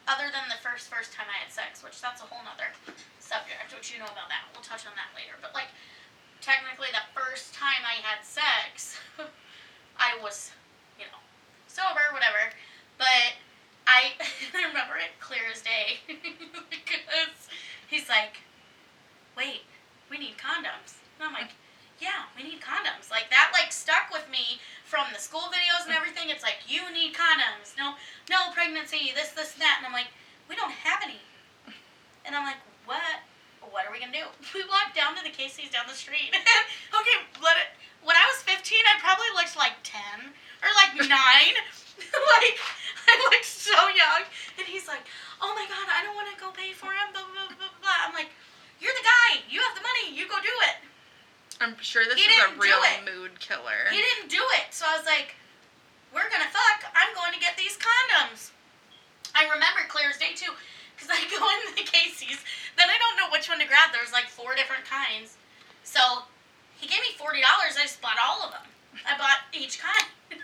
other 0.07 0.29
than 0.29 0.45
the 0.53 0.61
first 0.61 0.93
first 0.93 1.13
time 1.13 1.27
I 1.33 1.41
had 1.41 1.51
sex, 1.51 1.83
which 1.83 2.01
that's 2.01 2.21
a 2.21 2.29
whole 2.29 2.45
nother 2.45 2.69
subject, 3.21 3.73
which 3.73 3.93
you 3.93 3.99
know 3.99 4.11
about 4.13 4.29
that. 4.29 4.45
We'll 4.53 4.65
touch 4.65 4.85
on 4.85 4.93
that 5.01 5.17
later. 5.17 5.41
But 5.41 5.57
like 5.57 5.73
technically 6.45 6.93
the 6.93 7.05
first 7.17 7.55
time 7.55 7.81
I 7.81 8.05
had 8.05 8.21
sex, 8.21 9.01
I 9.97 10.21
was, 10.21 10.53
you 11.01 11.09
know, 11.09 11.21
sober, 11.69 12.13
whatever. 12.13 12.53
But 13.01 13.41
I 13.89 14.13
remember 14.53 15.01
it 15.01 15.17
clear 15.21 15.49
as 15.49 15.65
day 15.65 16.05
because 16.71 17.49
he's 17.89 18.09
like, 18.13 18.45
"Wait, 19.37 19.65
we 20.11 20.19
need 20.19 20.37
condoms." 20.37 21.01
And 21.17 21.25
I'm 21.25 21.33
like, 21.33 21.57
"Yeah, 22.01 22.29
we 22.37 22.43
need 22.43 22.61
condoms." 22.61 23.11
Like 23.11 23.31
that 23.31 23.51
like 23.53 23.73
stuck 23.73 24.11
with 24.13 24.29
me 24.31 24.61
from 24.85 25.07
the 25.13 25.19
school 25.19 25.49
videos 25.53 25.87
and 25.87 25.95
everything. 25.95 26.31
It's 26.31 26.43
like, 26.43 26.65
"You 26.67 26.91
need 26.93 27.15
condoms." 27.15 27.77
No, 27.77 27.95
no 28.31 28.51
pregnancy, 28.53 29.13
this 29.15 29.31
this 29.31 29.55
and 29.55 29.63
that. 29.63 29.79
And 29.79 29.87
I'm 29.87 29.93
like, 29.93 30.11
"We 30.49 30.57
don't 30.57 30.73
have 30.73 31.01
any." 31.03 31.21
And 32.25 32.35
I'm 32.35 32.45
like, 32.45 32.61
"What? 32.87 33.23
What 33.71 33.87
are 33.87 33.93
we 33.93 33.99
going 33.99 34.13
to 34.13 34.19
do?" 34.19 34.27
We 34.55 34.63
walked 34.69 34.95
down 34.95 35.17
to 35.17 35.23
the 35.23 35.35
Casey's 35.35 35.71
down 35.71 35.87
the 35.89 35.97
street. 35.97 36.31
okay, 36.99 37.17
let 37.43 37.57
it 37.59 37.75
when 38.05 38.17
I 38.17 38.25
was 38.29 38.45
15, 38.45 38.61
I 38.61 39.01
probably 39.01 39.33
looked 39.33 39.57
like 39.57 39.81
10 39.81 40.29
or 40.29 40.71
like 40.77 40.93
9. 41.01 41.09
like, 41.09 42.57
I 43.09 43.13
looked 43.33 43.49
so 43.49 43.77
young. 43.97 44.29
And 44.61 44.69
he's 44.69 44.87
like, 44.87 45.03
oh 45.41 45.57
my 45.57 45.65
god, 45.67 45.89
I 45.89 46.05
don't 46.05 46.15
want 46.15 46.29
to 46.29 46.37
go 46.37 46.53
pay 46.53 46.77
for 46.77 46.93
him, 46.93 47.17
blah, 47.17 47.25
blah, 47.25 47.49
blah, 47.49 47.57
blah, 47.57 47.75
blah. 47.81 48.01
I'm 48.05 48.13
like, 48.13 48.29
you're 48.79 48.93
the 48.93 49.09
guy. 49.09 49.41
You 49.49 49.65
have 49.65 49.75
the 49.75 49.85
money. 49.85 50.13
You 50.13 50.29
go 50.29 50.37
do 50.45 50.53
it. 50.69 50.77
I'm 51.65 51.81
sure 51.81 52.05
this 52.05 52.21
He 52.21 52.29
is 52.29 52.45
a 52.45 52.61
real 52.61 52.77
mood 53.09 53.41
killer. 53.41 53.89
He 53.91 53.97
didn't 53.97 54.29
do 54.29 54.45
it. 54.61 54.69
So 54.77 54.85
I 54.85 54.97
was 55.01 55.07
like, 55.09 55.35
we're 56.13 56.29
going 56.29 56.45
to 56.45 56.53
fuck. 56.53 56.85
I'm 56.93 57.11
going 57.17 57.33
to 57.33 57.41
get 57.41 57.57
these 57.57 57.81
condoms. 57.81 58.53
I 59.35 59.49
remember 59.49 59.89
clear 59.89 60.13
as 60.13 60.21
day, 60.21 60.37
too. 60.37 60.53
Because 60.95 61.11
I 61.11 61.19
go 61.33 61.41
into 61.43 61.75
the 61.81 61.89
Casey's. 61.89 62.45
Then 62.77 62.87
I 62.93 63.01
don't 63.01 63.17
know 63.17 63.33
which 63.33 63.49
one 63.49 63.59
to 63.59 63.67
grab. 63.67 63.91
There's 63.91 64.13
like 64.13 64.29
four 64.29 64.55
different 64.55 64.85
kinds. 64.85 65.41
So 65.83 66.29
he 66.77 66.87
gave 66.87 67.01
me 67.01 67.17
$40. 67.17 67.41
I 67.43 67.73
just 67.83 67.99
bought 68.05 68.21
all 68.21 68.45
of 68.45 68.53
them. 68.53 68.69
I 69.09 69.17
bought 69.19 69.43
each 69.57 69.81
kind. 69.81 70.07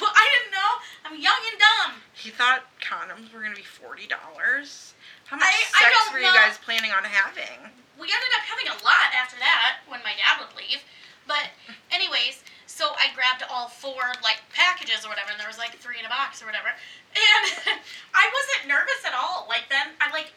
well, 0.00 0.12
I 0.14 0.24
didn't 0.30 0.52
know. 0.54 0.70
I'm 1.04 1.16
young 1.20 1.42
and 1.50 1.58
dumb. 1.58 1.92
He 2.14 2.30
thought 2.30 2.64
condoms 2.80 3.32
were 3.32 3.42
gonna 3.42 3.54
be 3.54 3.62
forty 3.62 4.06
dollars. 4.06 4.94
How 5.26 5.36
much 5.36 5.44
I- 5.46 5.50
I 5.50 5.90
sex 5.90 5.92
don't 5.92 6.12
were 6.14 6.20
you 6.20 6.32
guys 6.32 6.56
planning 6.58 6.92
on 6.92 7.04
having? 7.04 7.70
We 7.96 8.08
ended 8.12 8.32
up 8.36 8.44
having 8.44 8.68
a 8.68 8.78
lot 8.84 9.08
after 9.16 9.36
that 9.40 9.84
when 9.88 10.00
my 10.04 10.12
dad 10.16 10.40
would 10.40 10.52
leave. 10.56 10.84
But 11.26 11.50
anyways, 11.90 12.44
so 12.68 12.92
I 12.94 13.10
grabbed 13.16 13.42
all 13.48 13.68
four 13.68 14.14
like 14.22 14.44
packages 14.52 15.02
or 15.02 15.10
whatever, 15.10 15.32
and 15.32 15.40
there 15.40 15.50
was 15.50 15.58
like 15.58 15.74
three 15.80 15.98
in 15.98 16.06
a 16.06 16.12
box 16.12 16.40
or 16.42 16.46
whatever. 16.46 16.70
And 16.70 17.44
I 18.14 18.24
wasn't 18.30 18.68
nervous 18.68 19.02
at 19.02 19.16
all. 19.16 19.48
Like 19.48 19.66
then 19.72 19.96
I'm 19.98 20.12
like 20.12 20.30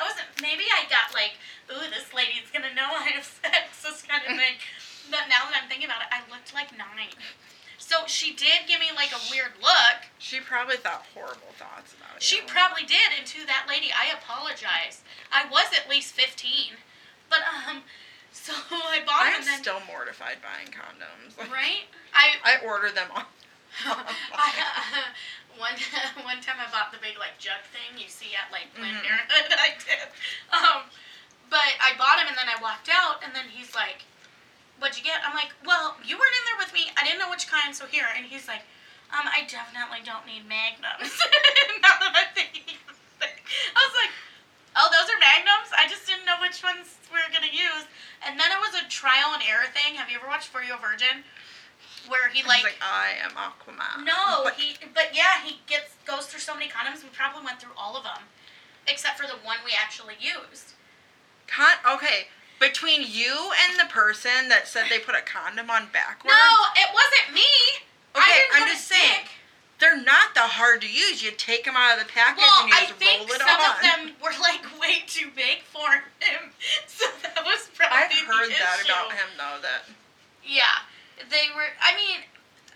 I 0.00 0.06
wasn't 0.06 0.30
maybe 0.42 0.66
I 0.70 0.86
got 0.90 1.14
like, 1.14 1.38
ooh, 1.70 1.86
this 1.90 2.10
lady's 2.14 2.50
gonna 2.50 2.74
know 2.74 2.88
I 2.94 3.14
have 3.18 3.26
sex, 3.42 3.82
this 3.82 4.02
kind 4.02 4.22
of 4.22 4.34
thing. 4.38 4.58
But 5.10 5.28
now 5.28 5.44
that 5.50 5.54
I'm 5.60 5.68
thinking 5.68 5.86
about 5.86 6.02
it, 6.02 6.10
I 6.10 6.24
looked 6.32 6.54
like 6.56 6.72
nine. 6.72 7.12
So 7.84 8.06
she 8.06 8.32
did 8.32 8.64
give 8.66 8.80
me 8.80 8.88
like 8.96 9.12
a 9.12 9.20
weird 9.30 9.52
look. 9.60 10.08
She 10.18 10.40
probably 10.40 10.76
thought 10.80 11.04
horrible 11.12 11.52
thoughts 11.60 11.92
about 11.92 12.16
it. 12.16 12.22
She 12.24 12.40
probably 12.40 12.84
did, 12.88 13.12
and 13.16 13.26
to 13.28 13.44
that 13.46 13.66
lady, 13.68 13.92
I 13.92 14.08
apologize. 14.16 15.04
I 15.30 15.44
was 15.52 15.68
at 15.76 15.84
least 15.88 16.14
15. 16.16 16.80
But, 17.28 17.40
um, 17.44 17.82
so 18.32 18.52
I 18.72 19.04
bought 19.04 19.28
I'm 19.28 19.32
them 19.36 19.40
and 19.44 19.48
then. 19.48 19.60
still 19.60 19.80
mortified 19.86 20.40
buying 20.40 20.72
condoms. 20.72 21.36
Like, 21.36 21.52
Right? 21.52 21.84
I. 22.16 22.40
I 22.56 22.64
order 22.64 22.88
them 22.90 23.08
on. 23.14 23.24
I 23.84 24.48
uh, 24.56 25.12
one 25.60 25.76
one 26.24 26.40
time 26.40 26.56
I 26.62 26.70
bought 26.72 26.88
the 26.94 26.98
big 27.04 27.18
like 27.20 27.36
jug 27.42 27.60
thing 27.74 27.98
you 28.00 28.08
see 28.08 28.30
at 28.32 28.48
like 28.54 28.72
Planned 28.72 28.96
Mhm. 28.96 29.04
Parenthood. 29.04 29.50
I 29.60 29.70
did, 29.76 30.08
um, 30.54 30.88
but 31.50 31.74
I 31.84 31.92
bought 31.98 32.16
him 32.22 32.28
and 32.32 32.38
then 32.38 32.46
I 32.48 32.56
walked 32.62 32.88
out 32.88 33.20
and 33.26 33.34
then 33.34 33.50
he's 33.52 33.74
like, 33.74 34.06
"What'd 34.78 34.96
you 34.98 35.04
get?" 35.04 35.20
I'm 35.26 35.34
like, 35.34 35.52
"Well, 35.64 35.96
you 36.04 36.16
weren't 36.18 36.36
in 36.38 36.44
there 36.50 36.60
with 36.60 36.72
me. 36.74 36.90
I 36.96 37.04
didn't 37.04 37.18
know 37.18 37.30
which 37.30 37.48
kind, 37.48 37.74
so 37.74 37.86
here." 37.86 38.06
And 38.16 38.26
he's 38.26 38.48
like, 38.48 38.62
"Um, 39.12 39.26
I 39.28 39.44
definitely 39.46 40.02
don't 40.04 40.26
need 40.26 40.46
magnums." 40.48 41.12
now 41.84 41.94
that 42.00 42.12
I'm 42.14 42.30
thinking, 42.34 42.76
I 43.20 43.80
was 43.86 43.94
like, 43.96 44.12
"Oh, 44.76 44.88
those 44.90 45.08
are 45.10 45.18
magnums. 45.18 45.70
I 45.76 45.86
just 45.88 46.06
didn't 46.06 46.26
know 46.26 46.38
which 46.40 46.62
ones 46.62 46.98
we 47.12 47.18
were 47.18 47.32
gonna 47.32 47.52
use." 47.52 47.86
And 48.26 48.40
then 48.40 48.50
it 48.50 48.60
was 48.60 48.74
a 48.80 48.88
trial 48.88 49.34
and 49.34 49.42
error 49.44 49.68
thing. 49.72 49.94
Have 49.96 50.08
you 50.10 50.16
ever 50.18 50.26
watched 50.26 50.48
For 50.48 50.62
You 50.62 50.76
Virgin? 50.80 51.24
Where 52.08 52.28
he 52.28 52.42
like 52.42 52.62
like, 52.64 52.76
I 52.82 53.16
am 53.24 53.32
Aquaman. 53.32 54.04
no, 54.04 54.42
Like, 54.44 54.56
he. 54.60 54.76
But 54.92 55.16
yeah, 55.16 55.40
he 55.44 55.60
gets 55.66 55.94
goes 56.04 56.26
through 56.26 56.40
so 56.40 56.52
many 56.54 56.68
condoms. 56.68 57.02
We 57.02 57.08
probably 57.10 57.44
went 57.44 57.60
through 57.60 57.72
all 57.78 57.96
of 57.96 58.04
them, 58.04 58.28
except 58.86 59.18
for 59.18 59.26
the 59.26 59.40
one 59.40 59.58
we 59.64 59.72
actually 59.72 60.16
used. 60.20 60.74
Con- 61.46 61.80
okay, 61.88 62.28
between 62.60 63.02
you 63.06 63.50
and 63.68 63.78
the 63.78 63.90
person 63.92 64.48
that 64.48 64.66
said 64.68 64.86
they 64.90 64.98
put 64.98 65.14
a 65.14 65.22
condom 65.22 65.70
on 65.70 65.88
backwards. 65.92 66.32
No, 66.34 66.52
it 66.80 66.88
wasn't 66.94 67.34
me. 67.34 67.48
I 68.14 68.18
Okay, 68.22 68.38
didn't 68.38 68.62
I'm 68.62 68.68
just 68.72 68.86
saying. 68.88 69.22
dick. 69.24 69.30
They're 69.82 69.98
not 70.00 70.32
the 70.38 70.46
hard 70.46 70.80
to 70.86 70.88
use. 70.88 71.18
You 71.20 71.32
take 71.34 71.66
them 71.66 71.74
out 71.76 71.98
of 71.98 72.06
the 72.06 72.10
package 72.10 72.46
Well, 72.46 72.62
and 72.62 72.70
you 72.70 72.78
I 72.78 72.86
just 72.86 72.94
think 73.02 73.26
roll 73.26 73.34
it 73.36 73.42
some 73.42 73.58
on. 73.58 73.74
of 73.74 73.76
them 73.82 74.00
were 74.22 74.32
like 74.40 74.62
way 74.80 75.02
too 75.10 75.28
big 75.34 75.66
for 75.66 76.06
him, 76.22 76.54
so 76.86 77.04
that 77.26 77.42
was 77.44 77.68
probably 77.74 77.98
I've 77.98 78.14
heard 78.24 78.48
that 78.54 78.80
issue. 78.80 78.88
about 78.94 79.10
him 79.12 79.28
though. 79.36 79.58
That 79.60 79.90
Yeah, 80.46 80.86
they 81.28 81.50
were. 81.58 81.74
I 81.82 81.92
mean, 81.98 82.22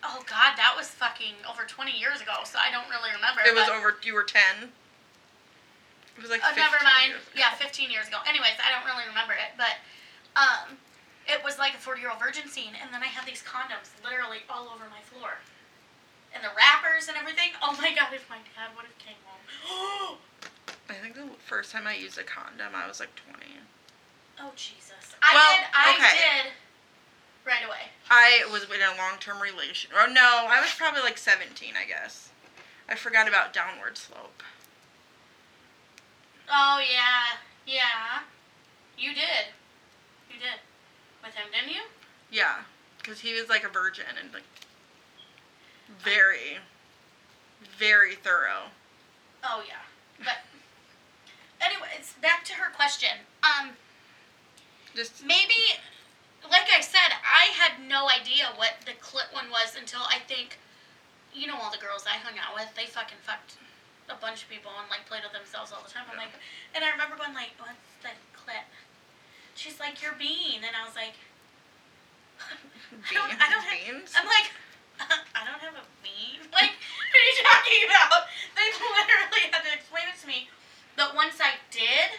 oh 0.02 0.26
god, 0.26 0.58
that 0.58 0.74
was 0.76 0.90
fucking 0.90 1.38
over 1.48 1.62
twenty 1.70 1.94
years 1.96 2.20
ago, 2.20 2.42
so 2.44 2.58
I 2.58 2.74
don't 2.74 2.90
really 2.90 3.14
remember. 3.14 3.46
it 3.46 3.54
was 3.54 3.70
over. 3.70 3.94
You 4.02 4.12
were 4.18 4.26
ten. 4.26 4.74
It 6.18 6.22
was 6.22 6.30
like. 6.34 6.42
Oh, 6.42 6.50
never 6.58 6.82
mind. 6.82 7.14
Yeah, 7.38 7.54
15 7.54 7.90
years 7.94 8.10
ago. 8.10 8.18
Anyways, 8.26 8.58
I 8.58 8.74
don't 8.74 8.82
really 8.84 9.06
remember 9.06 9.38
it, 9.38 9.54
but 9.54 9.78
um, 10.34 10.74
it 11.30 11.38
was 11.46 11.58
like 11.62 11.78
a 11.78 11.80
40 11.80 12.02
year 12.02 12.10
old 12.10 12.18
virgin 12.18 12.50
scene, 12.50 12.74
and 12.74 12.90
then 12.92 13.06
I 13.06 13.06
had 13.06 13.22
these 13.22 13.42
condoms 13.46 13.94
literally 14.02 14.42
all 14.50 14.66
over 14.74 14.90
my 14.90 15.00
floor, 15.06 15.38
and 16.34 16.42
the 16.42 16.50
wrappers 16.58 17.06
and 17.06 17.14
everything. 17.16 17.54
Oh 17.62 17.78
my 17.78 17.94
god, 17.94 18.10
if 18.10 18.26
my 18.26 18.42
dad 18.58 18.74
would 18.74 18.84
have 18.90 18.98
came 18.98 19.18
home. 19.62 20.18
I 20.90 20.94
think 20.98 21.14
the 21.14 21.28
first 21.46 21.70
time 21.70 21.86
I 21.86 21.94
used 21.94 22.18
a 22.18 22.24
condom, 22.26 22.74
I 22.74 22.88
was 22.88 22.98
like 22.98 23.14
twenty. 23.14 23.62
oh 24.42 24.50
Jesus! 24.56 25.14
I 25.22 25.30
Well, 25.34 25.52
did. 25.54 25.66
I 25.70 25.86
okay. 25.94 26.16
did. 26.18 26.52
Right 27.46 27.64
away. 27.64 27.88
I 28.10 28.44
was 28.52 28.64
in 28.64 28.82
a 28.82 28.92
long-term 28.98 29.40
relation. 29.40 29.90
Oh, 29.96 30.04
no, 30.12 30.44
I 30.50 30.60
was 30.60 30.74
probably 30.76 31.00
like 31.00 31.16
seventeen, 31.16 31.74
I 31.80 31.86
guess. 31.86 32.28
I 32.88 32.94
forgot 32.94 33.28
about 33.28 33.52
downward 33.54 33.96
slope. 33.96 34.42
Oh 36.50 36.80
yeah, 36.80 37.38
yeah. 37.66 38.22
You 38.96 39.14
did. 39.14 39.52
You 40.30 40.38
did. 40.38 40.60
With 41.24 41.34
him, 41.34 41.46
didn't 41.52 41.74
you? 41.74 41.82
Yeah, 42.30 42.62
because 42.98 43.20
he 43.20 43.34
was 43.34 43.48
like 43.48 43.64
a 43.64 43.68
virgin 43.68 44.06
and 44.20 44.32
like 44.32 44.44
very, 45.98 46.58
very 47.78 48.14
thorough. 48.14 48.70
Oh 49.44 49.62
yeah. 49.66 49.84
But 50.18 50.38
anyways, 51.60 52.14
back 52.22 52.44
to 52.46 52.54
her 52.54 52.70
question. 52.74 53.26
Um. 53.42 53.70
Just 54.94 55.22
maybe 55.24 55.78
like 56.50 56.68
i 56.74 56.80
said 56.80 57.12
i 57.24 57.50
had 57.54 57.82
no 57.88 58.08
idea 58.08 58.46
what 58.56 58.74
the 58.86 58.92
clit 59.02 59.32
one 59.32 59.50
was 59.50 59.76
until 59.78 60.00
i 60.08 60.18
think 60.26 60.58
you 61.34 61.46
know 61.46 61.56
all 61.60 61.70
the 61.70 61.78
girls 61.78 62.04
i 62.06 62.16
hung 62.16 62.38
out 62.38 62.54
with 62.54 62.68
they 62.76 62.86
fucking 62.86 63.18
fucked 63.22 63.56
a 64.08 64.16
bunch 64.20 64.42
of 64.44 64.48
people 64.48 64.72
and 64.80 64.88
like 64.90 65.04
played 65.06 65.22
with 65.22 65.32
themselves 65.36 65.70
all 65.72 65.84
the 65.84 65.90
time 65.92 66.04
i'm 66.10 66.16
like 66.16 66.32
and 66.74 66.80
i 66.84 66.88
remember 66.92 67.16
going 67.16 67.32
like 67.36 67.52
what's 67.60 67.76
the 68.00 68.12
clip, 68.32 68.64
she's 69.54 69.76
like 69.80 70.00
your 70.00 70.12
bean 70.16 70.64
and 70.64 70.72
i 70.72 70.82
was 70.86 70.96
like 70.96 71.16
I 73.10 73.12
don't- 73.14 73.36
I 73.40 73.46
don't 73.50 73.64
have- 73.64 73.84
beans. 73.86 74.12
i'm 74.16 74.26
like 74.26 74.48
I 75.38 75.46
don't 75.46 75.62
have 75.62 75.74
a 75.78 75.86
bean. 76.02 76.42
Like, 76.50 76.74
what 76.74 77.14
are 77.14 77.22
you 77.30 77.36
talking 77.46 77.82
about? 77.86 78.26
They 78.58 78.66
literally 78.66 79.46
had 79.54 79.62
to 79.62 79.70
explain 79.78 80.10
it 80.10 80.18
to 80.22 80.26
me. 80.26 80.48
But 80.96 81.14
once 81.14 81.38
I 81.38 81.54
did, 81.70 82.18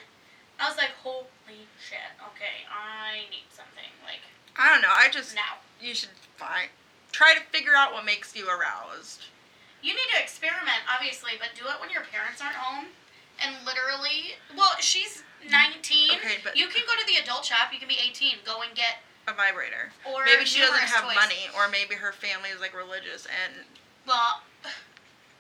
I 0.62 0.70
was 0.70 0.78
like, 0.78 0.92
holy 1.04 1.68
shit. 1.76 2.08
Okay, 2.32 2.64
I 2.72 3.28
need 3.28 3.52
something. 3.52 3.84
Like, 4.08 4.24
I 4.56 4.72
don't 4.72 4.82
know. 4.82 4.96
I 4.96 5.10
just 5.12 5.36
now. 5.36 5.60
you 5.82 5.94
should 5.94 6.16
find 6.38 6.70
try 7.12 7.34
to 7.36 7.42
figure 7.52 7.76
out 7.76 7.92
what 7.92 8.06
makes 8.06 8.34
you 8.34 8.48
aroused. 8.48 9.26
You 9.82 9.94
need 9.94 10.10
to 10.16 10.20
experiment, 10.22 10.84
obviously, 10.92 11.34
but 11.40 11.50
do 11.56 11.64
it 11.70 11.80
when 11.80 11.90
your 11.90 12.04
parents 12.12 12.42
aren't 12.42 12.56
home. 12.60 12.88
And 13.40 13.56
literally, 13.66 14.36
well, 14.56 14.76
she's 14.80 15.24
19. 15.50 16.20
Okay, 16.20 16.44
but 16.44 16.58
You 16.58 16.68
can 16.68 16.84
go 16.86 16.94
to 17.00 17.06
the 17.08 17.16
adult 17.24 17.46
shop. 17.46 17.72
You 17.72 17.80
can 17.80 17.88
be 17.88 17.96
18. 17.96 18.44
Go 18.46 18.62
and 18.62 18.76
get 18.76 19.00
a 19.28 19.34
vibrator. 19.34 19.92
or 20.04 20.26
Maybe 20.26 20.44
she 20.44 20.60
doesn't 20.60 20.76
have 20.84 21.06
toys. 21.06 21.16
money, 21.16 21.48
or 21.56 21.70
maybe 21.70 21.96
her 21.96 22.12
family 22.12 22.50
is 22.50 22.60
like 22.60 22.76
religious 22.76 23.26
and 23.32 23.64
Well, 24.06 24.42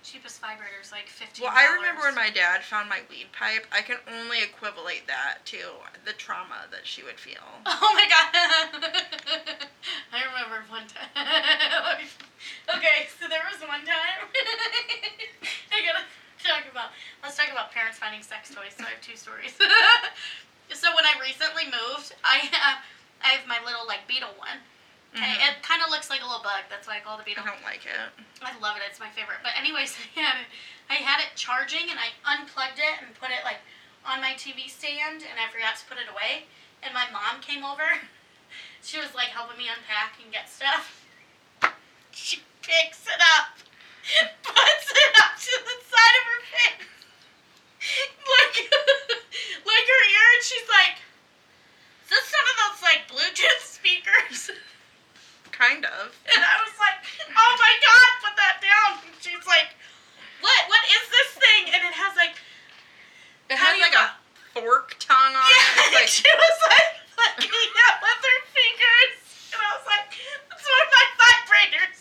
cheapest 0.10 0.42
vibrators 0.42 0.92
like 0.92 1.06
fifteen. 1.06 1.46
Well, 1.46 1.54
I 1.54 1.70
remember 1.78 2.02
when 2.02 2.18
my 2.18 2.34
dad 2.34 2.66
found 2.66 2.90
my 2.90 3.06
weed 3.10 3.30
pipe. 3.30 3.70
I 3.70 3.86
can 3.86 4.02
only 4.10 4.42
equivalent 4.42 5.06
that 5.06 5.46
to 5.54 5.62
the 6.06 6.14
trauma 6.18 6.66
that 6.74 6.90
she 6.90 7.04
would 7.04 7.20
feel. 7.22 7.46
Oh 7.70 7.94
my 7.94 8.08
god! 8.10 8.82
I 10.14 10.26
remember 10.26 10.66
one 10.70 10.90
time. 10.90 11.14
okay, 12.76 13.08
so 13.22 13.30
there 13.30 13.46
was 13.46 13.62
one 13.62 13.86
time. 13.86 14.26
I 15.72 15.78
gotta 15.86 16.04
talk 16.42 16.66
about. 16.72 16.90
Let's 17.22 17.38
talk 17.38 17.52
about 17.52 17.72
parents 17.72 18.00
finding 18.02 18.22
sex 18.22 18.50
toys. 18.50 18.74
So 18.78 18.86
I 18.86 18.98
have 18.98 19.02
two 19.02 19.16
stories. 19.16 19.54
so 20.74 20.88
when 20.98 21.06
I 21.06 21.14
recently 21.22 21.70
moved, 21.70 22.16
I 22.24 22.50
have 22.52 22.82
I 23.22 23.38
have 23.38 23.46
my 23.48 23.60
little 23.64 23.86
like 23.86 24.08
beetle 24.08 24.34
one. 24.38 24.60
Okay, 25.16 25.26
Mhm. 25.26 25.50
it 25.50 25.64
kind 25.64 25.82
of 25.82 25.90
looks 25.90 26.10
like 26.10 26.22
a 26.22 26.26
little 26.26 26.44
bug. 26.44 26.64
That's 26.70 26.88
why 26.88 26.98
I 26.98 27.00
call 27.00 27.18
it 27.18 27.22
a 27.22 27.26
beetle. 27.26 27.44
I 27.44 27.50
don't 27.50 27.64
like 27.64 27.86
it. 27.86 27.98
I 28.42 28.54
love 28.60 28.78
it. 28.78 28.84
It's 28.88 29.00
my 29.00 29.10
favorite. 29.10 29.40
But 29.42 29.58
anyways, 29.58 29.98
I 29.98 30.20
had 30.22 30.36
it, 30.42 30.48
I 30.90 30.96
had 30.96 31.20
it 31.20 31.30
charging 31.36 31.90
and 31.90 32.00
I 32.00 32.10
unplugged 32.26 32.78
it 32.80 33.02
and 33.02 33.14
put 33.20 33.30
it 33.32 33.44
like 33.44 33.58
on 34.06 34.22
my 34.22 34.34
TV 34.34 34.70
stand 34.70 35.24
and 35.26 35.40
I 35.40 35.48
forgot 35.52 35.78
to 35.78 35.86
put 35.86 35.98
it 35.98 36.08
away. 36.10 36.46
And 36.84 36.94
my 36.94 37.10
mom 37.12 37.42
came 37.42 37.64
over. 37.66 37.84
She 38.82 38.98
was 38.98 39.14
like 39.14 39.28
helping 39.28 39.58
me 39.58 39.68
unpack 39.68 40.14
and 40.24 40.32
get 40.32 40.50
stuff. 40.50 41.04
She 42.12 42.42
picks 42.62 43.06
it 43.08 43.22
up, 43.38 43.60
puts 44.44 44.88
it 44.92 45.20
up 45.20 45.36
to 45.38 45.54
the 45.66 45.78
side 45.84 46.16
of 46.20 46.24
her 46.32 46.42
face, 46.48 46.88
like 48.26 48.56
like 49.66 49.86
her 49.88 50.04
ear, 50.10 50.28
and 50.36 50.44
she's 50.44 50.68
like, 50.70 50.98
"Is 52.04 52.10
this 52.10 52.26
some 52.26 52.46
of 52.50 52.56
those 52.58 52.82
like 52.82 53.08
Bluetooth 53.08 53.62
speakers?" 53.62 54.52
Kind 55.60 55.84
of. 55.84 56.16
And 56.24 56.40
I 56.40 56.56
was 56.64 56.72
like, 56.80 57.04
oh 57.36 57.54
my 57.60 57.74
god, 57.84 58.10
put 58.24 58.36
that 58.40 58.64
down. 58.64 59.04
And 59.04 59.12
she's 59.20 59.44
like, 59.44 59.76
what? 60.40 60.62
What 60.72 60.84
is 60.88 61.04
this 61.12 61.30
thing? 61.36 61.76
And 61.76 61.84
it 61.84 61.92
has 62.00 62.16
like, 62.16 62.40
It 63.52 63.60
has 63.60 63.76
like 63.76 63.92
a 63.92 64.16
fork 64.56 64.96
tongue 65.04 65.36
on 65.36 65.50
yeah, 65.52 66.00
it. 66.00 66.08
It's 66.08 66.16
she 66.24 66.32
was 66.32 66.58
like 66.64 66.90
flicking 67.12 67.52
it 67.52 67.96
with 68.00 68.22
her 68.24 68.40
fingers. 68.56 69.20
And 69.52 69.60
I 69.60 69.70
was 69.76 69.84
like, 69.84 70.08
that's 70.48 70.64
one 70.64 70.80
of 70.80 70.92
my 70.96 71.06
vibrators. 71.28 72.00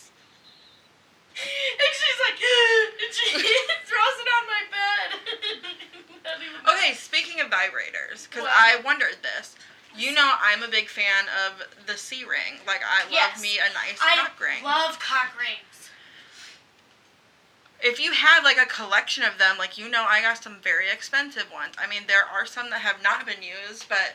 And 1.35 1.93
she's 1.99 2.21
like, 2.31 2.39
and 3.03 3.11
she 3.11 3.27
throws 3.91 4.17
it 4.23 4.29
on 4.39 4.45
my 4.47 4.63
bed. 4.71 5.09
Like 6.29 6.77
okay. 6.77 6.93
Speaking 6.93 7.41
of 7.41 7.49
vibrators, 7.49 8.29
because 8.29 8.45
I 8.47 8.83
wondered 8.85 9.17
this. 9.23 9.57
You 9.97 10.13
know, 10.13 10.35
I'm 10.41 10.63
a 10.63 10.69
big 10.69 10.89
fan 10.89 11.25
of 11.47 11.67
the 11.87 11.97
C 11.97 12.23
ring. 12.25 12.61
Like, 12.67 12.81
I 12.85 13.05
love 13.11 13.41
me 13.41 13.59
a 13.59 13.73
nice 13.73 13.99
I 14.01 14.17
cock 14.17 14.39
ring. 14.41 14.59
I 14.63 14.65
love 14.65 14.99
cock 15.01 15.33
rings. 15.39 15.91
if 17.83 18.01
you 18.01 18.13
have 18.13 18.45
like 18.45 18.59
a 18.59 18.67
collection 18.67 19.25
of 19.25 19.39
them, 19.39 19.57
like 19.59 19.79
you 19.79 19.89
know, 19.89 20.05
I 20.09 20.21
got 20.21 20.43
some 20.43 20.59
very 20.63 20.91
expensive 20.91 21.47
ones. 21.53 21.75
I 21.79 21.87
mean, 21.89 22.03
there 22.07 22.25
are 22.25 22.45
some 22.47 22.71
that 22.71 22.81
have 22.81 23.03
not 23.03 23.25
been 23.27 23.43
used, 23.43 23.89
but 23.89 24.15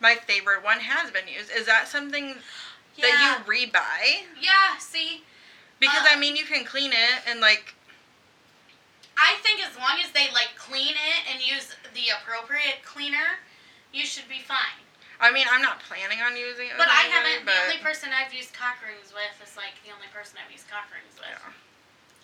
my 0.00 0.14
favorite 0.14 0.62
one 0.62 0.80
has 0.80 1.10
been 1.10 1.28
used. 1.28 1.50
Is 1.50 1.66
that 1.66 1.88
something 1.88 2.36
Yeah. 2.96 3.08
that 3.10 3.44
you 3.46 3.52
rebuy? 3.52 4.24
yeah, 4.40 4.78
see? 4.78 5.24
Because 5.80 6.04
Uh, 6.04 6.10
I 6.12 6.16
mean, 6.16 6.36
you 6.36 6.44
can 6.44 6.64
clean 6.64 6.92
it 6.92 7.22
and 7.26 7.40
like 7.40 7.74
I 9.16 9.36
think 9.42 9.60
as 9.66 9.76
long 9.76 9.98
as 10.04 10.10
they 10.12 10.30
like 10.32 10.50
clean 10.56 10.94
it 10.94 11.32
and 11.32 11.40
use 11.40 11.74
the 11.94 12.08
appropriate 12.10 12.84
cleaner, 12.84 13.38
you 13.92 14.04
should 14.04 14.28
be 14.28 14.40
fine. 14.40 14.83
I 15.20 15.30
mean, 15.30 15.46
I'm 15.50 15.62
not 15.62 15.78
planning 15.86 16.18
on 16.20 16.36
using 16.36 16.68
it. 16.68 16.76
But 16.76 16.88
I 16.90 17.06
haven't. 17.08 17.46
But 17.46 17.54
The 17.54 17.62
only 17.74 17.82
person 17.82 18.10
I've 18.10 18.34
used 18.34 18.52
cock 18.52 18.82
rings 18.82 19.14
with 19.14 19.34
is 19.42 19.54
like 19.56 19.78
the 19.86 19.94
only 19.94 20.10
person 20.12 20.38
I've 20.42 20.50
used 20.50 20.66
cock 20.68 20.90
rings 20.90 21.14
with. 21.16 21.30
yeah. 21.30 21.54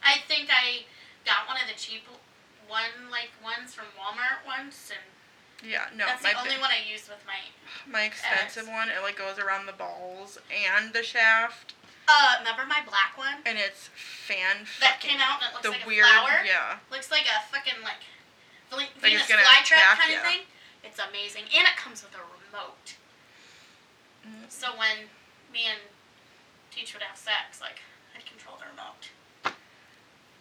I 0.02 0.18
think 0.26 0.48
I 0.50 0.84
got 1.28 1.46
one 1.46 1.56
of 1.60 1.68
the 1.70 1.76
cheap 1.78 2.02
one 2.66 3.10
like 3.10 3.30
ones 3.42 3.74
from 3.74 3.86
Walmart 3.98 4.42
once, 4.46 4.90
and 4.94 5.02
Yeah, 5.62 5.90
no, 5.94 6.06
that's 6.06 6.22
my 6.22 6.32
the 6.34 6.40
only 6.40 6.58
one 6.62 6.70
I 6.70 6.82
used 6.86 7.10
with 7.10 7.22
my. 7.26 7.38
my 7.90 8.06
expensive 8.06 8.66
one. 8.70 8.88
It 8.90 9.02
like 9.02 9.18
goes 9.18 9.38
around 9.38 9.66
the 9.66 9.76
balls 9.76 10.38
and 10.50 10.92
the 10.94 11.02
shaft, 11.02 11.74
Uh, 12.10 12.38
remember 12.42 12.66
my 12.66 12.82
black 12.86 13.14
one 13.18 13.42
and 13.46 13.58
it's 13.58 13.90
fan. 13.94 14.66
that 14.82 14.98
came 15.02 15.18
out 15.22 15.42
and 15.42 15.50
it 15.50 15.54
looks 15.54 15.66
the 15.66 15.74
like 15.78 15.86
weird, 15.86 16.06
a 16.06 16.10
flower. 16.10 16.42
yeah. 16.46 16.78
Looks 16.90 17.10
like 17.10 17.26
a 17.30 17.38
fucking 17.54 17.82
like 17.86 18.02
Like 18.70 18.94
Venus 19.02 19.26
flytrap 19.30 19.98
kind 19.98 20.14
ya. 20.14 20.18
of 20.18 20.26
thing. 20.26 20.42
It's 20.86 20.98
amazing, 20.98 21.44
and 21.54 21.66
it 21.68 21.76
comes 21.76 22.00
with 22.06 22.14
a 22.16 22.22
remote. 22.50 22.98
Mm. 24.26 24.50
So 24.50 24.74
when 24.76 25.06
me 25.52 25.70
and 25.70 25.78
Teach 26.70 26.94
would 26.94 27.02
have 27.02 27.16
sex, 27.16 27.60
like 27.60 27.82
I'd 28.14 28.26
control 28.26 28.58
the 28.58 28.66
remote. 28.70 29.10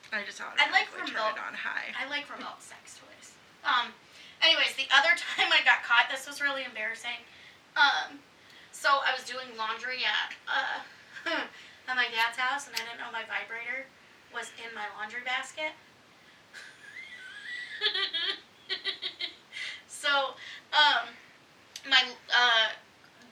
I 0.09 0.25
just 0.25 0.41
I 0.41 0.65
like 0.73 0.89
remote. 0.89 1.37
it 1.37 1.37
on 1.37 1.53
high. 1.53 1.93
I 1.93 2.09
like 2.09 2.25
remote 2.33 2.65
sex 2.65 2.97
toys. 2.97 3.37
Um, 3.61 3.93
anyways, 4.41 4.73
the 4.73 4.89
other 4.89 5.13
time 5.37 5.53
I 5.53 5.61
got 5.61 5.85
caught, 5.85 6.09
this 6.09 6.25
was 6.25 6.41
really 6.41 6.65
embarrassing. 6.65 7.21
Um, 7.77 8.17
so 8.73 9.05
I 9.05 9.13
was 9.13 9.21
doing 9.21 9.53
laundry 9.53 10.01
at 10.01 10.33
uh, 10.49 10.81
at 11.89 11.95
my 11.95 12.09
dad's 12.09 12.37
house, 12.37 12.65
and 12.65 12.73
I 12.73 12.81
didn't 12.85 12.97
know 12.97 13.13
my 13.13 13.25
vibrator 13.29 13.85
was 14.33 14.49
in 14.57 14.73
my 14.73 14.89
laundry 14.97 15.21
basket. 15.25 15.77
so, 19.87 20.35
um, 20.73 21.13
my 21.87 22.01
uh, 22.33 22.73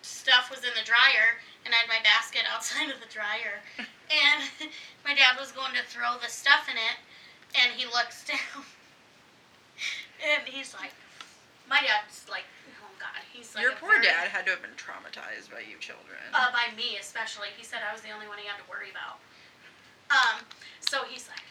stuff 0.02 0.50
was 0.52 0.60
in 0.64 0.72
the 0.78 0.86
dryer, 0.86 1.42
and 1.66 1.74
I 1.74 1.78
had 1.84 1.90
my 1.90 2.00
basket 2.04 2.44
outside 2.54 2.90
of 2.94 3.00
the 3.02 3.10
dryer, 3.12 3.60
and 3.80 4.70
my 5.06 5.16
dad 5.16 5.36
was 5.40 5.52
going 5.52 5.74
to 5.76 5.84
throw 5.88 6.16
the 6.22 6.30
stuff 6.30 6.70
in 6.70 6.78
it, 6.78 6.98
and 7.60 7.74
he 7.74 7.86
looks 7.90 8.24
down, 8.30 8.64
and 10.24 10.44
he's 10.48 10.74
like, 10.78 10.94
my 11.68 11.82
dad's 11.84 12.24
like, 12.32 12.48
oh 12.80 12.92
god, 13.00 13.20
he's 13.34 13.52
like, 13.56 13.64
Your 13.64 13.76
poor 13.76 14.00
very- 14.00 14.08
dad 14.08 14.32
had 14.32 14.46
to 14.48 14.56
have 14.56 14.62
been 14.64 14.78
traumatized 14.80 15.52
by 15.52 15.60
you 15.68 15.76
children. 15.80 16.20
uh, 16.34 16.52
by 16.56 16.72
me 16.80 16.96
especially. 17.00 17.52
He 17.58 17.64
said 17.68 17.80
I 17.84 17.92
was 17.92 18.02
the 18.02 18.12
only 18.16 18.28
one 18.28 18.38
he 18.40 18.48
had 18.48 18.56
to 18.64 18.68
worry 18.72 18.88
about. 18.92 19.20
Um, 20.08 20.40
so 20.80 21.04
he's 21.04 21.28
like, 21.28 21.44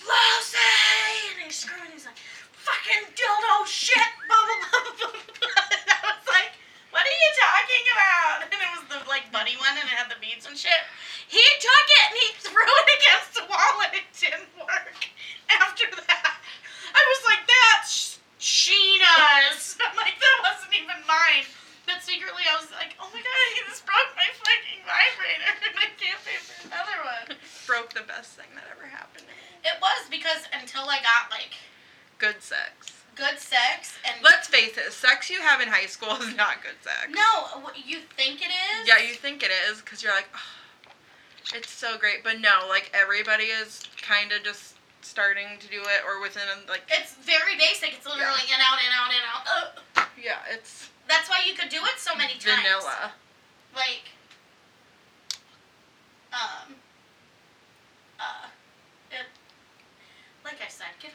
Lucy! 0.00 0.56
And 1.36 1.44
he's 1.44 1.56
screaming, 1.60 1.92
he's 1.92 2.06
like, 2.08 2.16
fucking 2.56 3.12
dildo 3.12 3.66
shit, 3.68 4.00
blah, 4.24 4.40
blah, 4.40 4.56
blah, 4.64 4.92
blah, 4.96 5.12
blah. 5.12 5.64
And 5.76 5.88
I 5.92 6.00
was 6.16 6.24
like, 6.24 6.52
what 6.88 7.04
are 7.04 7.09
you 7.20 7.30
talking 7.36 7.84
about? 7.92 8.38
And 8.50 8.58
it 8.60 8.70
was 8.74 8.84
the, 8.90 8.98
like, 9.08 9.30
bunny 9.30 9.54
one, 9.60 9.76
and 9.76 9.86
it 9.86 9.94
had 9.94 10.10
the 10.10 10.18
beads 10.18 10.48
and 10.48 10.56
shit. 10.56 10.82
He 11.28 11.44
took 11.60 11.86
it, 12.00 12.04
and 12.10 12.16
he 12.18 12.28
threw 12.42 12.66
it 12.66 12.90
against 12.98 13.30
the 13.36 13.44
wall, 13.46 13.74
and 13.86 13.94
it 13.94 14.08
didn't 14.16 14.50
work 14.58 14.98
after 15.62 15.86
that. 15.86 16.34
I 16.90 17.02
was 17.04 17.22
like, 17.28 17.44
that's 17.46 18.18
Sheena's. 18.42 19.78
I'm 19.84 19.94
like, 19.94 20.18
that 20.18 20.38
wasn't 20.42 20.74
even 20.74 20.98
mine. 21.06 21.46
But 21.86 22.02
secretly, 22.02 22.42
I 22.48 22.58
was 22.58 22.70
like, 22.74 22.96
oh 22.98 23.08
my 23.12 23.22
god, 23.22 23.46
he 23.54 23.60
just 23.68 23.86
broke 23.86 24.12
my 24.18 24.28
fucking 24.30 24.82
vibrator, 24.82 25.52
and 25.70 25.76
I 25.78 25.88
can't 25.98 26.20
pay 26.26 26.38
for 26.42 26.70
another 26.70 26.98
one. 27.02 27.38
Broke 27.66 27.94
the 27.94 28.06
best 28.06 28.34
thing 28.38 28.50
that 28.54 28.66
ever 28.70 28.86
happened 28.86 29.26
to 29.26 29.30
me. 29.30 29.38
It 29.66 29.76
was 29.82 30.06
because 30.10 30.46
until 30.54 30.86
I 30.90 31.02
got 31.02 31.30
like 31.30 31.54
Good 32.20 32.42
sex. 32.42 32.99
Good 33.20 33.38
sex 33.38 33.92
and 34.08 34.16
Let's 34.24 34.48
face 34.48 34.76
it, 34.78 34.92
sex 34.92 35.28
you 35.28 35.40
have 35.40 35.60
in 35.60 35.68
high 35.68 35.84
school 35.86 36.16
is 36.24 36.34
not 36.34 36.62
good 36.64 36.80
sex. 36.80 37.12
no, 37.12 37.60
what 37.60 37.76
you 37.76 37.98
think 38.16 38.40
it 38.40 38.48
is? 38.80 38.88
Yeah, 38.88 38.98
you 38.98 39.12
think 39.14 39.42
it 39.42 39.50
is 39.68 39.80
because 39.82 40.02
you're 40.02 40.14
like, 40.14 40.28
oh, 40.34 40.92
it's 41.54 41.70
so 41.70 41.98
great, 41.98 42.24
but 42.24 42.40
no, 42.40 42.64
like 42.68 42.90
everybody 42.94 43.44
is 43.52 43.82
kind 44.00 44.32
of 44.32 44.42
just 44.42 44.74
starting 45.02 45.46
to 45.60 45.68
do 45.68 45.80
it 45.80 46.00
or 46.06 46.20
within 46.22 46.42
like 46.68 46.82
It's 46.90 47.14
very 47.20 47.56
basic. 47.58 47.92
It's 47.94 48.06
literally 48.06 48.48
in 48.48 48.60
out 48.60 48.80
in 48.80 48.92
out 48.96 49.10
in 49.12 49.22
out. 49.28 49.42
Ugh. 50.00 50.08
yeah, 50.22 50.38
it's 50.50 50.88
That's 51.08 51.28
why 51.28 51.40
you 51.46 51.54
could 51.54 51.68
do 51.68 51.78
it 51.84 51.98
so 51.98 52.14
many 52.16 52.34
times. 52.34 52.62
vanilla. 52.64 53.12
Like, 53.74 54.08
um, 56.32 56.74
uh, 58.18 58.46
it, 59.12 59.26
like 60.44 60.58
I 60.64 60.68
said, 60.68 60.88
get 61.00 61.12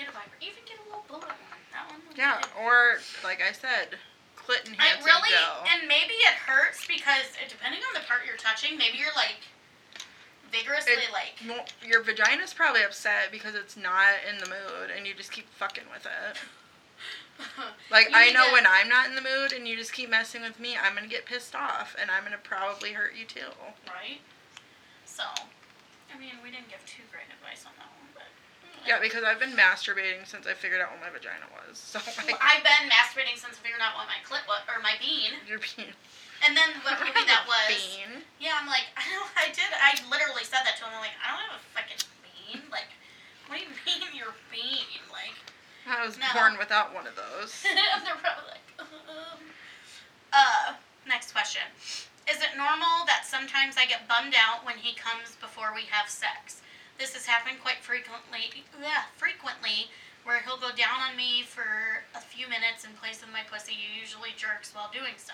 get 0.00 0.08
a. 0.08 0.16
Even 0.40 0.64
get 0.64 0.80
a 0.80 0.84
little 0.88 1.04
bullet 1.08 1.28
one. 1.28 1.60
That 1.76 1.84
one. 1.92 2.00
would 2.08 2.16
be 2.16 2.20
Yeah, 2.20 2.40
good. 2.40 2.56
or 2.64 2.98
like 3.22 3.44
I 3.44 3.52
said, 3.52 4.00
clit 4.40 4.64
I 4.64 4.72
enhancing 4.72 5.04
really, 5.04 5.28
gel. 5.36 5.68
and 5.76 5.84
maybe 5.86 6.16
it 6.24 6.36
hurts 6.48 6.86
because 6.88 7.36
uh, 7.36 7.44
depending 7.48 7.84
on 7.84 7.92
the 7.92 8.04
part 8.08 8.24
you're 8.24 8.40
touching, 8.40 8.80
maybe 8.80 8.96
you're 8.96 9.12
like 9.14 9.44
vigorously 10.50 10.96
It- 11.04 11.12
like. 11.12 11.36
Well, 11.46 11.64
your 11.84 12.02
vagina's 12.02 12.56
probably 12.56 12.82
upset 12.82 13.28
because 13.30 13.54
it's 13.54 13.76
not 13.76 14.16
in 14.24 14.40
the 14.40 14.48
mood 14.48 14.88
and 14.96 15.06
you 15.06 15.12
just 15.14 15.30
keep 15.30 15.48
fucking 15.52 15.84
with 15.92 16.08
it. 16.08 16.40
Like 17.90 18.08
I 18.12 18.30
know 18.32 18.48
to- 18.48 18.52
when 18.52 18.66
I'm 18.68 18.88
not 18.88 19.08
in 19.08 19.14
the 19.14 19.24
mood 19.24 19.52
and 19.56 19.66
you 19.66 19.74
just 19.76 19.92
keep 19.94 20.10
messing 20.10 20.42
with 20.42 20.60
me, 20.60 20.76
I'm 20.76 20.94
gonna 20.94 21.08
get 21.08 21.24
pissed 21.24 21.54
off 21.56 21.96
and 22.00 22.10
I'm 22.10 22.22
gonna 22.24 22.36
probably 22.42 22.92
hurt 22.92 23.14
you 23.16 23.24
too. 23.24 23.48
Right. 23.88 24.20
So, 25.06 25.24
I 26.12 26.18
mean, 26.20 26.36
we 26.44 26.50
didn't 26.50 26.68
give 26.68 26.84
too 26.84 27.02
great 27.10 27.26
advice 27.32 27.64
on 27.64 27.72
that. 27.78 27.89
Yeah, 28.86 28.98
because 29.00 29.22
I've 29.24 29.38
been 29.38 29.52
masturbating 29.52 30.24
since 30.24 30.46
I 30.48 30.54
figured 30.56 30.80
out 30.80 30.90
what 30.96 31.00
my 31.04 31.12
vagina 31.12 31.44
was. 31.52 31.76
So 31.78 32.00
Well, 32.00 32.38
I've 32.40 32.64
been 32.64 32.88
masturbating 32.88 33.36
since 33.36 33.56
I 33.56 33.60
figured 33.60 33.80
out 33.84 33.94
what 33.94 34.08
my 34.08 34.18
clit 34.24 34.42
was, 34.48 34.64
or 34.68 34.80
my 34.82 34.96
bean. 34.98 35.36
you're 35.46 35.60
being 35.60 35.92
And 36.46 36.56
then 36.56 36.80
what 36.82 36.96
movie 37.04 37.26
that 37.28 37.44
was? 37.44 37.68
Bean. 37.68 38.24
Yeah, 38.40 38.56
I'm 38.56 38.66
like, 38.66 38.88
I 39.00 39.04
don't. 39.12 39.28
I 39.36 39.52
did. 39.52 39.68
I 39.76 39.94
literally 40.08 40.44
said 40.48 40.64
that 40.64 40.80
to 40.80 40.88
him. 40.88 40.96
I'm 40.96 41.04
like, 41.04 41.16
I 41.20 41.28
don't 41.36 41.44
have 41.52 41.60
a 41.60 41.64
fucking 41.76 42.00
bean. 42.24 42.64
Like, 42.72 42.88
what 43.52 43.60
do 43.60 43.62
you 43.68 43.70
mean 43.84 44.08
your 44.16 44.32
bean? 44.48 44.88
Like, 45.12 45.36
I 45.84 46.00
was 46.04 46.16
No. 46.16 46.26
born 46.32 46.56
without 46.56 46.94
one 46.96 47.04
of 47.06 47.14
those. 47.16 47.52
they're 47.64 48.16
probably 48.20 48.56
like, 48.56 48.66
um. 48.80 49.40
Uh, 50.32 50.74
next 51.06 51.32
question. 51.32 51.62
Is 52.30 52.38
it 52.40 52.54
normal 52.56 53.02
that 53.10 53.26
sometimes 53.26 53.74
I 53.76 53.84
get 53.86 54.06
bummed 54.06 54.34
out 54.38 54.64
when 54.64 54.78
he 54.78 54.94
comes 54.94 55.34
before 55.40 55.74
we 55.74 55.82
have 55.90 56.08
sex? 56.08 56.62
This 57.00 57.16
has 57.16 57.24
happened 57.24 57.64
quite 57.64 57.80
frequently. 57.80 58.52
Yeah, 58.76 59.08
frequently, 59.16 59.88
where 60.28 60.44
he'll 60.44 60.60
go 60.60 60.68
down 60.68 61.00
on 61.00 61.16
me 61.16 61.40
for 61.40 62.04
a 62.12 62.20
few 62.20 62.44
minutes 62.44 62.84
in 62.84 62.92
place 63.00 63.24
of 63.24 63.32
my 63.32 63.40
pussy. 63.40 63.72
He 63.72 63.88
usually 63.96 64.36
jerks 64.36 64.76
while 64.76 64.92
doing 64.92 65.16
so. 65.16 65.32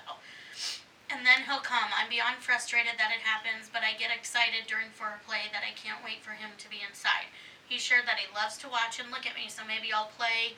And 1.10 1.26
then 1.26 1.42
he'll 1.42 1.66
come. 1.66 1.90
I'm 1.90 2.06
beyond 2.06 2.38
frustrated 2.38 2.94
that 3.02 3.10
it 3.10 3.26
happens, 3.26 3.66
but 3.66 3.82
I 3.82 3.98
get 3.98 4.14
excited 4.14 4.70
during 4.70 4.94
foreplay 4.94 5.50
that 5.50 5.66
I 5.66 5.74
can't 5.74 6.06
wait 6.06 6.22
for 6.22 6.38
him 6.38 6.54
to 6.54 6.70
be 6.70 6.86
inside. 6.86 7.34
He 7.66 7.82
shared 7.82 8.06
that 8.06 8.22
he 8.22 8.30
loves 8.30 8.54
to 8.62 8.70
watch 8.70 9.02
and 9.02 9.10
look 9.10 9.26
at 9.26 9.34
me, 9.34 9.50
so 9.50 9.66
maybe 9.66 9.90
I'll 9.90 10.14
play 10.14 10.54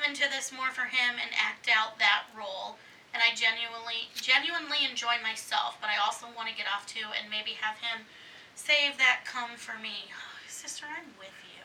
into 0.00 0.24
this 0.32 0.48
more 0.48 0.72
for 0.72 0.88
him 0.88 1.20
and 1.20 1.36
act 1.36 1.68
out 1.68 2.00
that 2.00 2.32
role. 2.32 2.80
And 3.12 3.20
I 3.20 3.36
genuinely, 3.36 4.08
genuinely 4.16 4.88
enjoy 4.88 5.20
myself, 5.20 5.76
but 5.84 5.92
I 5.92 6.00
also 6.00 6.32
want 6.32 6.48
to 6.48 6.56
get 6.56 6.64
off 6.64 6.88
too 6.88 7.12
and 7.12 7.28
maybe 7.28 7.60
have 7.60 7.76
him 7.84 8.08
save 8.54 8.98
that 8.98 9.22
come 9.24 9.56
for 9.56 9.78
me. 9.80 10.10
Sister, 10.48 10.86
I'm 10.88 11.06
with 11.18 11.34
you. 11.54 11.64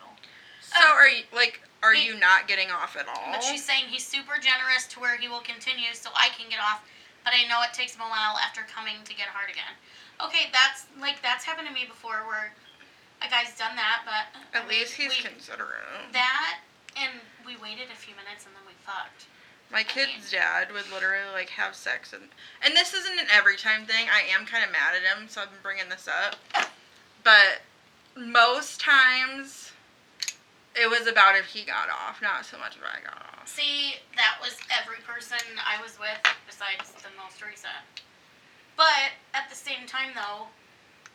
So 0.62 0.80
um, 0.80 0.96
are 0.98 1.08
you 1.08 1.24
like 1.34 1.62
are 1.82 1.94
He- 1.94 2.06
you 2.08 2.20
not 2.20 2.48
getting 2.48 2.70
off 2.72 2.96
at 3.00 3.08
all? 3.08 3.32
But 3.32 3.44
she's 3.44 3.64
saying 3.64 3.86
he's 3.88 4.06
super 4.06 4.36
generous 4.42 4.86
to 4.94 5.00
where 5.00 5.18
he 5.18 5.28
will 5.28 5.42
continue 5.42 5.94
so 5.94 6.10
I 6.16 6.30
can 6.38 6.50
get 6.50 6.60
off, 6.60 6.84
but 7.24 7.34
I 7.34 7.48
know 7.48 7.62
it 7.64 7.74
takes 7.74 7.96
him 7.96 8.02
a 8.02 8.10
while 8.10 8.36
after 8.38 8.62
coming 8.68 8.96
to 9.06 9.14
get 9.16 9.28
hard 9.32 9.50
again. 9.50 9.74
Okay, 10.20 10.52
that's 10.52 10.86
like 11.00 11.22
that's 11.22 11.46
happened 11.46 11.68
to 11.68 11.74
me 11.74 11.86
before 11.88 12.28
where 12.28 12.52
a 13.22 13.30
guy's 13.32 13.56
done 13.58 13.76
that, 13.76 14.04
but 14.06 14.28
I 14.54 14.62
At 14.64 14.68
mean, 14.68 14.80
least 14.80 14.94
he's 14.94 15.12
we, 15.16 15.24
considerate. 15.24 16.12
that 16.14 16.60
and 17.00 17.12
we 17.46 17.56
waited 17.58 17.88
a 17.92 17.96
few 17.96 18.16
minutes 18.16 18.46
and 18.46 18.54
then 18.56 18.64
we 18.68 18.74
fucked. 18.84 19.28
My 19.72 19.84
kid's 19.84 20.32
dad 20.32 20.74
would 20.74 20.90
literally 20.92 21.32
like 21.32 21.50
have 21.56 21.76
sex 21.76 22.12
and 22.14 22.24
and 22.66 22.76
this 22.76 22.94
isn't 22.94 23.18
an 23.20 23.28
every 23.32 23.56
time 23.56 23.86
thing. 23.86 24.08
I 24.12 24.28
am 24.36 24.46
kind 24.46 24.64
of 24.66 24.72
mad 24.72 24.94
at 25.00 25.04
him, 25.08 25.30
so 25.30 25.42
I've 25.42 25.52
been 25.52 25.64
bringing 25.64 25.88
this 25.90 26.08
up. 26.12 26.36
But 27.30 27.62
most 28.18 28.82
times 28.82 29.70
it 30.74 30.90
was 30.90 31.06
about 31.06 31.38
if 31.38 31.46
he 31.46 31.62
got 31.62 31.86
off, 31.94 32.26
not 32.26 32.42
so 32.42 32.58
much 32.58 32.74
if 32.74 32.82
I 32.82 33.06
got 33.06 33.22
off. 33.38 33.46
See, 33.46 34.02
that 34.18 34.42
was 34.42 34.58
every 34.74 34.98
person 35.06 35.38
I 35.62 35.78
was 35.78 36.02
with 36.02 36.18
besides 36.50 36.90
the 37.06 37.14
most 37.22 37.46
recent. 37.46 37.86
But 38.74 39.14
at 39.38 39.46
the 39.46 39.54
same 39.54 39.86
time, 39.86 40.18
though, 40.18 40.50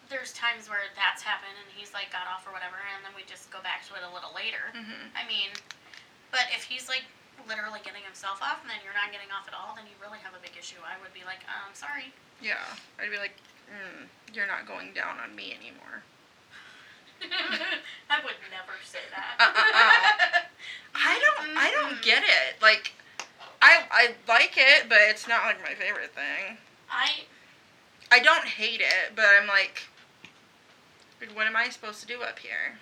there's 0.06 0.30
times 0.38 0.70
where 0.70 0.86
that's 0.94 1.18
happened 1.18 1.58
and 1.58 1.66
he's 1.74 1.90
like 1.90 2.14
got 2.14 2.30
off 2.30 2.46
or 2.46 2.54
whatever, 2.54 2.78
and 2.94 3.02
then 3.02 3.10
we 3.18 3.26
just 3.26 3.50
go 3.50 3.58
back 3.66 3.82
to 3.90 3.98
it 3.98 4.06
a 4.06 4.10
little 4.14 4.30
later. 4.38 4.70
hmm 4.70 5.10
I 5.18 5.26
mean, 5.26 5.50
but 6.30 6.46
if 6.54 6.62
he's 6.62 6.86
like 6.86 7.10
literally 7.50 7.82
getting 7.82 8.06
himself 8.06 8.38
off 8.38 8.62
and 8.62 8.70
then 8.70 8.78
you're 8.86 8.94
not 8.94 9.10
getting 9.10 9.34
off 9.34 9.50
at 9.50 9.54
all, 9.58 9.74
then 9.74 9.90
you 9.90 9.98
really 9.98 10.22
have 10.22 10.38
a 10.38 10.42
big 10.46 10.54
issue. 10.54 10.78
I 10.78 10.94
would 11.02 11.10
be 11.10 11.26
like, 11.26 11.42
um, 11.50 11.74
sorry. 11.74 12.14
Yeah, 12.38 12.62
I'd 13.02 13.10
be 13.10 13.18
like, 13.18 13.34
mm, 13.68 14.06
you're 14.34 14.46
not 14.46 14.66
going 14.66 14.92
down 14.94 15.16
on 15.18 15.34
me 15.34 15.54
anymore. 15.58 16.02
I 18.10 18.18
would 18.22 18.34
never 18.50 18.76
say 18.84 18.98
that. 19.10 19.36
Uh, 19.38 19.44
uh, 19.44 19.62
uh. 19.74 20.40
I 20.94 21.20
don't, 21.20 21.56
I 21.56 21.70
don't 21.70 22.02
get 22.02 22.22
it. 22.22 22.60
Like, 22.62 22.92
I, 23.62 23.84
I 23.90 24.08
like 24.28 24.54
it, 24.56 24.88
but 24.88 24.98
it's 25.08 25.26
not 25.26 25.44
like 25.44 25.62
my 25.62 25.74
favorite 25.74 26.14
thing. 26.14 26.58
I 26.90 27.24
I 28.14 28.20
don't 28.20 28.44
hate 28.44 28.80
it, 28.80 29.16
but 29.16 29.24
I'm 29.24 29.48
like, 29.48 29.88
what 31.34 31.46
am 31.46 31.56
I 31.56 31.68
supposed 31.68 32.00
to 32.02 32.06
do 32.06 32.22
up 32.22 32.38
here? 32.38 32.78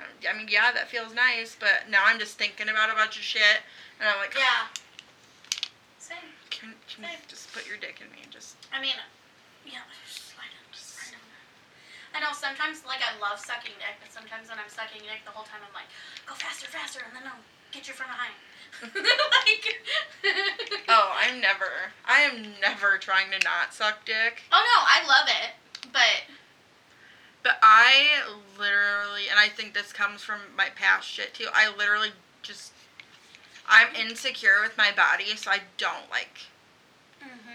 Um, 0.00 0.06
I 0.28 0.36
mean, 0.36 0.48
yeah, 0.48 0.72
that 0.72 0.88
feels 0.88 1.14
nice, 1.14 1.56
but 1.58 1.90
now 1.90 2.02
I'm 2.06 2.18
just 2.18 2.38
thinking 2.38 2.68
about 2.68 2.90
a 2.90 2.94
bunch 2.94 3.16
of 3.18 3.22
shit, 3.22 3.60
and 4.00 4.08
I'm 4.08 4.18
like, 4.18 4.34
yeah. 4.34 4.72
Same. 5.98 6.16
can, 6.50 6.72
can 6.88 7.04
you 7.04 7.18
just 7.28 7.52
put 7.52 7.66
your 7.68 7.76
dick 7.76 8.00
in 8.00 8.10
me? 8.10 8.24
Just, 8.30 8.56
I 8.72 8.80
mean, 8.80 8.94
yeah, 9.66 9.84
just 10.04 10.32
slide 10.32 10.52
just 10.72 11.10
slide. 11.10 11.20
I 12.14 12.20
know 12.20 12.30
sometimes, 12.32 12.84
like, 12.86 13.02
I 13.02 13.18
love 13.18 13.40
sucking 13.40 13.74
dick, 13.80 13.98
but 13.98 14.12
sometimes 14.12 14.48
when 14.48 14.58
I'm 14.58 14.70
sucking 14.70 15.02
dick, 15.02 15.24
the 15.24 15.34
whole 15.34 15.44
time 15.44 15.64
I'm 15.66 15.74
like, 15.74 15.90
go 16.28 16.34
faster, 16.38 16.70
faster, 16.70 17.02
and 17.02 17.10
then 17.16 17.26
I'll 17.26 17.42
get 17.72 17.88
you 17.88 17.94
from 17.94 18.06
behind. 18.06 18.36
like, 18.94 19.66
oh, 20.88 21.10
I'm 21.18 21.40
never, 21.40 21.94
I 22.06 22.20
am 22.22 22.54
never 22.60 22.98
trying 22.98 23.30
to 23.30 23.38
not 23.42 23.74
suck 23.74 24.04
dick, 24.04 24.42
oh 24.50 24.62
no, 24.62 24.78
I 24.86 25.06
love 25.06 25.28
it, 25.30 25.54
but 25.92 26.26
but 27.44 27.58
I 27.62 28.22
literally, 28.58 29.28
and 29.30 29.38
I 29.38 29.48
think 29.48 29.74
this 29.74 29.92
comes 29.92 30.22
from 30.22 30.40
my 30.56 30.68
past 30.74 31.06
shit 31.06 31.34
too. 31.34 31.46
I 31.52 31.72
literally 31.76 32.08
just, 32.42 32.72
I'm 33.68 33.94
insecure 33.94 34.62
with 34.62 34.78
my 34.78 34.90
body, 34.96 35.36
so 35.36 35.50
I 35.50 35.60
don't 35.76 36.10
like. 36.10 36.38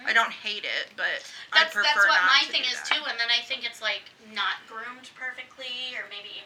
I 0.08 0.14
don't 0.14 0.32
hate 0.32 0.64
it, 0.64 0.92
but 0.96 1.24
I 1.52 1.64
that's 1.64 1.76
that's 1.76 1.96
what 1.96 2.22
my 2.26 2.44
thing 2.48 2.64
is 2.64 2.80
that. 2.80 2.86
too, 2.88 3.02
and 3.08 3.20
then 3.20 3.28
I 3.30 3.42
think 3.46 3.66
it's 3.66 3.82
like 3.82 4.04
not 4.34 4.62
groomed 4.68 5.10
perfectly, 5.16 5.96
or 5.98 6.06
maybe. 6.10 6.44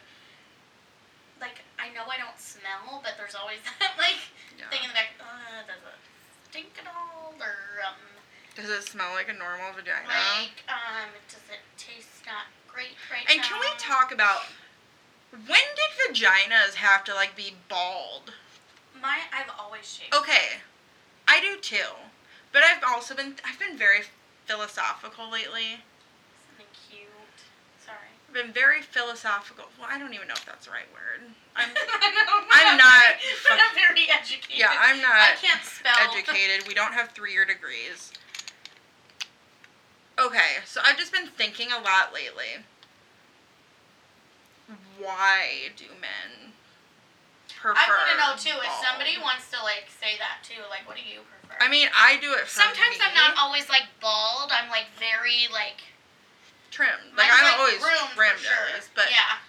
Like 1.41 1.61
I 1.79 1.89
know 1.91 2.07
I 2.07 2.17
don't 2.17 2.37
smell, 2.39 3.01
but 3.03 3.13
there's 3.17 3.35
always 3.35 3.59
that 3.79 3.93
like 3.97 4.19
Yeah. 4.57 4.69
thing 4.69 4.83
in 4.83 4.89
the 4.89 4.95
back. 4.95 5.13
Uh, 5.19 5.65
does 5.67 5.81
it 5.83 5.99
stink 6.49 6.71
at 6.79 6.87
all, 6.87 7.33
or 7.39 7.83
um, 7.83 7.99
Does 8.55 8.69
it 8.69 8.83
smell 8.87 9.11
like 9.13 9.29
a 9.29 9.33
normal 9.33 9.73
vagina? 9.73 10.07
like 10.07 10.63
um, 10.71 11.09
does 11.27 11.43
it 11.51 11.61
taste 11.77 12.23
not 12.25 12.47
great 12.67 12.95
right 13.11 13.27
and 13.29 13.37
now? 13.37 13.43
can 13.43 13.59
we 13.59 13.69
talk 13.77 14.13
about 14.13 14.43
when 15.31 15.65
did 15.75 15.91
vaginas 16.15 16.75
have 16.75 17.03
to 17.05 17.13
like 17.13 17.35
be 17.35 17.53
bald? 17.67 18.33
My 19.01 19.19
I've 19.33 19.51
always 19.59 19.83
shaved. 19.89 20.13
Okay, 20.15 20.61
I 21.27 21.41
do 21.41 21.57
too, 21.57 21.91
but 22.53 22.63
I've 22.63 22.83
also 22.87 23.15
been 23.15 23.35
I've 23.45 23.59
been 23.59 23.77
very 23.77 24.01
philosophical 24.45 25.29
lately. 25.29 25.81
Something 26.47 26.69
cute. 26.89 27.09
Sorry. 27.83 27.97
I've 28.29 28.33
been 28.33 28.53
very 28.53 28.81
philosophical. 28.81 29.65
Well, 29.79 29.89
I 29.91 29.97
don't 29.99 30.13
even 30.13 30.27
know 30.27 30.37
if 30.37 30.45
that's 30.45 30.65
the 30.67 30.71
right 30.71 30.87
word. 30.93 31.27
I'm 31.55 31.69
I'm 31.75 32.45
I'm 32.51 32.77
not 32.77 33.03
But 33.49 33.59
I'm 33.61 33.75
very 33.75 34.07
educated. 34.09 34.57
yeah, 34.57 34.71
I'm 34.79 35.01
not 35.01 35.11
I 35.17 35.35
can't 35.41 35.63
spell. 35.63 35.93
educated. 36.09 36.67
We 36.67 36.73
don't 36.73 36.93
have 36.93 37.09
three-year 37.11 37.45
degrees. 37.45 38.13
Okay, 40.19 40.61
so 40.65 40.79
I've 40.85 40.97
just 40.97 41.11
been 41.11 41.25
thinking 41.27 41.71
a 41.71 41.81
lot 41.81 42.13
lately. 42.13 42.61
Why 44.99 45.73
do 45.75 45.85
men 45.99 46.53
prefer? 47.49 47.75
I 47.77 47.89
want 47.89 48.09
to 48.13 48.17
know 48.21 48.33
too 48.37 48.57
if 48.61 48.71
somebody 48.85 49.17
wants 49.21 49.49
to 49.51 49.57
like 49.63 49.89
say 49.89 50.17
that 50.21 50.45
too. 50.45 50.61
Like, 50.69 50.87
what 50.87 50.95
do 50.97 51.03
you 51.03 51.21
prefer? 51.25 51.42
I 51.59 51.69
mean, 51.69 51.87
I 51.95 52.17
do 52.21 52.31
it 52.33 52.47
for 52.47 52.61
sometimes 52.61 52.97
me. 52.97 53.05
I'm 53.05 53.15
not 53.15 53.35
always 53.37 53.69
like 53.69 53.87
bald. 54.01 54.51
I'm 54.51 54.69
like 54.69 54.87
very 54.97 55.51
like. 55.51 55.81
trimmed. 56.71 57.13
Like 57.17 57.29
I'm 57.29 57.59
always 57.59 57.79
groomed 57.79 58.15
trimmed 58.15 58.39
sure. 58.39 58.53
always, 58.69 58.89
but 58.95 59.09
yeah, 59.09 59.41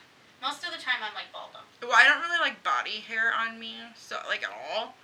most 0.43 0.65
of 0.65 0.73
the 0.73 0.81
time 0.81 1.01
I'm 1.01 1.15
like 1.15 1.33
bald 1.33 1.57
though. 1.57 1.89
well, 1.89 1.97
I 1.97 2.05
don't 2.05 2.21
really 2.21 2.41
like 2.41 2.63
body 2.63 3.01
hair 3.01 3.33
on 3.33 3.59
me, 3.59 3.77
so 3.97 4.19
like 4.29 4.43
at 4.45 4.53
all. 4.53 4.95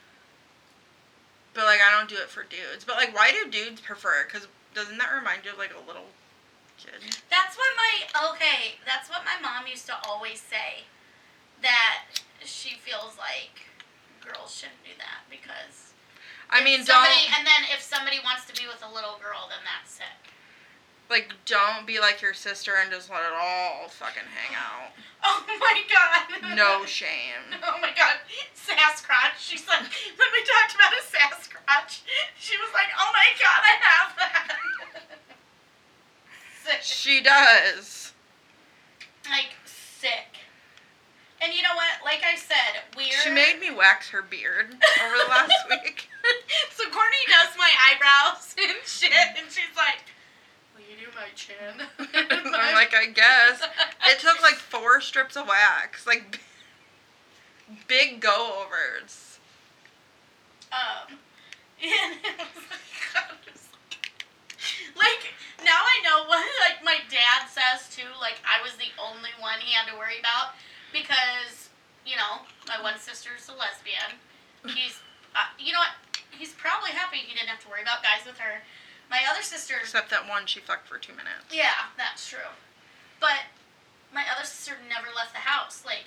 But 1.54 1.64
like 1.64 1.80
I 1.80 1.90
don't 1.90 2.08
do 2.08 2.16
it 2.16 2.28
for 2.28 2.44
dudes. 2.44 2.84
But 2.84 2.96
like, 2.96 3.14
why 3.14 3.32
do 3.32 3.50
dudes 3.50 3.80
prefer? 3.80 4.22
It? 4.22 4.32
Because 4.32 4.48
doesn't 4.74 4.98
that 4.98 5.10
remind 5.10 5.44
you 5.44 5.52
of 5.52 5.58
like 5.58 5.74
a 5.74 5.82
little 5.86 6.14
kid? 6.78 7.02
That's 7.28 7.56
what 7.56 7.70
my 7.76 7.92
okay. 8.34 8.78
That's 8.86 9.10
what 9.10 9.22
my 9.24 9.40
mom 9.42 9.66
used 9.66 9.86
to 9.86 9.96
always 10.06 10.40
say. 10.40 10.86
That 11.62 12.22
she 12.44 12.76
feels 12.78 13.18
like 13.18 13.68
girls 14.24 14.54
shouldn't 14.54 14.84
do 14.84 14.94
that 14.98 15.26
because. 15.28 15.89
I 16.50 16.62
mean, 16.64 16.82
somebody, 16.84 17.14
don't 17.30 17.38
And 17.38 17.46
then 17.46 17.62
if 17.72 17.80
somebody 17.80 18.18
wants 18.24 18.44
to 18.46 18.54
be 18.60 18.66
with 18.66 18.82
a 18.82 18.90
little 18.92 19.18
girl, 19.22 19.46
then 19.48 19.62
that's 19.62 19.98
it. 19.98 20.18
like 21.08 21.32
don't 21.46 21.86
be 21.86 22.00
like 22.00 22.20
your 22.20 22.34
sister 22.34 22.74
and 22.80 22.90
just 22.90 23.08
let 23.10 23.20
it 23.22 23.32
all 23.34 23.88
fucking 23.88 24.26
hang 24.26 24.54
out. 24.56 24.92
Oh 25.22 25.44
my 25.46 25.82
god. 25.92 26.56
No 26.56 26.86
shame. 26.86 27.52
Oh 27.62 27.76
my 27.82 27.90
god, 27.96 28.16
Sasquatch. 28.56 29.36
She's 29.38 29.66
like, 29.68 29.82
when 29.82 30.28
we 30.32 30.40
talked 30.48 30.74
about 30.74 30.92
a 30.96 31.02
Sasquatch, 31.04 32.00
she 32.38 32.56
was 32.56 32.70
like, 32.72 32.88
oh 32.98 33.10
my 33.12 33.26
god, 33.38 33.60
I 33.60 33.74
have 33.84 34.16
that. 34.16 34.56
sick. 36.64 36.80
She 36.82 37.20
does. 37.22 38.12
Like 39.28 39.50
sick. 39.66 40.29
And 41.42 41.54
you 41.54 41.62
know 41.62 41.74
what? 41.74 42.04
Like 42.04 42.22
I 42.24 42.36
said, 42.36 42.82
we're 42.96 43.06
She 43.24 43.30
made 43.30 43.58
me 43.60 43.70
wax 43.70 44.10
her 44.10 44.20
beard 44.22 44.66
over 45.04 45.16
the 45.16 45.28
last 45.28 45.52
week. 45.70 46.08
so 46.70 46.84
Courtney 46.90 47.24
does 47.28 47.56
my 47.56 47.70
eyebrows 47.88 48.54
and 48.62 48.76
shit, 48.84 49.10
and 49.38 49.46
she's 49.48 49.74
like, 49.76 50.04
"Will 50.74 50.82
you 50.84 50.96
do 51.00 51.10
my 51.16 51.28
chin?" 51.34 51.86
I'm 52.54 52.74
like, 52.74 52.94
I 52.94 53.06
guess. 53.06 53.62
It 54.06 54.18
took 54.18 54.42
like 54.42 54.56
four 54.56 55.00
strips 55.00 55.36
of 55.36 55.48
wax, 55.48 56.06
like 56.06 56.40
big 57.88 58.20
go 58.20 58.64
overs. 58.66 59.38
um, 60.72 61.16
and 61.82 62.14
it 62.20 62.36
was 62.36 62.64
like, 62.68 63.14
God, 63.14 63.32
it 63.46 63.52
was 63.54 63.68
like 64.96 65.32
now 65.64 65.80
I 65.80 65.96
know 66.04 66.28
what 66.28 66.44
like 66.68 66.84
my 66.84 66.98
dad 67.10 67.48
says 67.48 67.88
too. 67.94 68.08
Like 68.20 68.36
I 68.44 68.62
was 68.62 68.72
the 68.76 68.92
only 69.02 69.30
one 69.40 69.60
he 69.60 69.72
had 69.72 69.88
to 69.90 69.96
worry 69.98 70.18
about 70.20 70.52
because 70.92 71.70
you 72.06 72.16
know 72.16 72.46
my 72.68 72.80
one 72.82 72.98
sister's 72.98 73.48
a 73.48 73.54
lesbian. 73.56 74.18
He's 74.66 75.00
uh, 75.34 75.50
you 75.58 75.72
know 75.72 75.80
what? 75.80 75.96
He's 76.30 76.52
probably 76.54 76.90
happy 76.90 77.18
he 77.18 77.34
didn't 77.34 77.48
have 77.48 77.60
to 77.64 77.68
worry 77.68 77.82
about 77.82 78.02
guys 78.02 78.26
with 78.26 78.38
her. 78.38 78.62
My 79.10 79.26
other 79.26 79.42
sister 79.42 79.74
Except 79.82 80.08
that 80.10 80.28
one 80.28 80.46
she 80.46 80.60
fucked 80.62 80.86
for 80.86 80.98
two 80.98 81.12
minutes. 81.12 81.50
Yeah, 81.50 81.90
that's 81.98 82.30
true. 82.30 82.54
But 83.18 83.50
my 84.14 84.22
other 84.30 84.46
sister 84.46 84.78
never 84.86 85.10
left 85.10 85.34
the 85.34 85.42
house. 85.42 85.82
Like, 85.82 86.06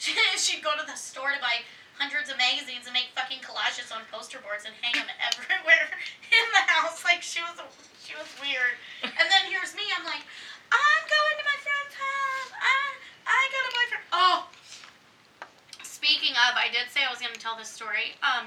she, 0.00 0.16
she'd 0.40 0.64
go 0.64 0.72
to 0.72 0.84
the 0.88 0.96
store 0.96 1.36
to 1.36 1.40
buy 1.40 1.68
hundreds 2.00 2.32
of 2.32 2.40
magazines 2.40 2.88
and 2.88 2.96
make 2.96 3.12
fucking 3.12 3.44
collages 3.44 3.92
on 3.92 4.08
poster 4.08 4.40
boards 4.40 4.64
and 4.64 4.72
hang 4.80 4.96
them 4.96 5.12
everywhere 5.28 5.92
in 6.32 6.46
the 6.56 6.64
house. 6.64 7.04
Like, 7.04 7.20
she 7.20 7.44
was 7.44 7.60
she 8.00 8.16
was 8.16 8.28
weird. 8.40 8.80
And 9.04 9.26
then 9.28 9.44
here's 9.52 9.76
me. 9.76 9.84
I'm 9.92 10.04
like, 10.08 10.24
I'm 10.72 11.04
going 11.04 11.36
to 11.38 11.44
my 11.44 11.58
friend's 11.60 11.94
house. 11.94 12.52
I 12.56 12.80
I 13.30 13.48
got 13.54 13.62
a 13.64 13.72
boyfriend. 13.76 14.04
Oh. 14.12 14.48
Speaking 15.82 16.32
of, 16.32 16.56
I 16.56 16.66
did 16.72 16.90
say 16.90 17.00
I 17.06 17.10
was 17.10 17.20
going 17.20 17.32
to 17.32 17.40
tell 17.40 17.56
this 17.56 17.68
story. 17.68 18.18
Um. 18.22 18.46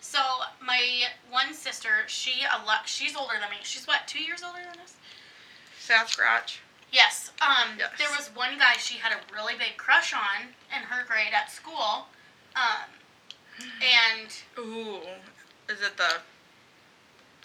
So 0.00 0.18
my 0.60 1.04
one 1.30 1.54
sister, 1.54 1.88
she 2.08 2.42
a 2.42 2.66
lot, 2.66 2.86
she's 2.88 3.14
older 3.16 3.34
than 3.40 3.48
me. 3.50 3.56
She's 3.62 3.86
what, 3.86 4.00
two 4.08 4.20
years 4.20 4.42
older 4.44 4.58
than 4.58 4.80
us? 4.82 4.96
Sasquatch. 5.80 6.58
Yes. 6.90 7.30
Um, 7.40 7.78
Yes. 7.78 7.90
There 7.98 8.10
was 8.10 8.28
one 8.34 8.58
guy 8.58 8.74
she 8.78 8.98
had 8.98 9.12
a 9.12 9.20
really 9.34 9.54
big 9.54 9.76
crush 9.78 10.12
on 10.12 10.48
in 10.76 10.82
her 10.82 11.06
grade 11.06 11.32
at 11.32 11.50
school. 11.52 12.08
Um, 12.56 12.90
and 13.80 14.28
Ooh. 14.58 14.98
Is 15.72 15.80
it 15.80 15.96
the 15.96 16.18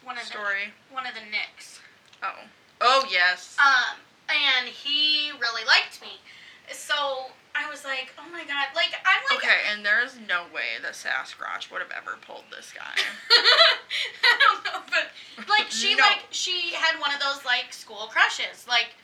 one 0.04 0.18
of 0.18 0.24
story? 0.24 0.74
the 0.90 0.96
one 0.96 1.06
of 1.06 1.14
the 1.14 1.22
Nick's. 1.22 1.80
Oh. 2.24 2.40
Oh, 2.82 3.06
yes. 3.10 3.56
Um, 3.64 3.98
and 4.30 4.68
he 4.68 5.32
really 5.40 5.64
liked 5.66 6.02
me. 6.02 6.20
So 6.72 7.32
I 7.56 7.70
was 7.70 7.84
like, 7.86 8.14
oh 8.20 8.28
my 8.32 8.44
god, 8.44 8.68
like 8.76 8.94
I'm 9.06 9.24
like 9.32 9.44
Okay, 9.44 9.60
and 9.72 9.86
there's 9.86 10.18
no 10.28 10.44
way 10.54 10.78
that 10.82 10.94
Sasquatch 10.94 11.72
would 11.72 11.82
have 11.82 11.92
ever 11.96 12.18
pulled 12.22 12.46
this 12.52 12.72
guy. 12.76 12.94
I 13.32 14.34
don't 14.40 14.64
know, 14.66 14.82
but 14.90 15.10
like 15.50 15.72
she 15.72 15.96
No. 15.96 16.04
like 16.04 16.26
she 16.32 16.74
had 16.74 17.00
one 17.00 17.14
of 17.14 17.20
those 17.20 17.44
like 17.46 17.72
school 17.74 18.08
crushes. 18.12 18.66
Like 18.68 18.96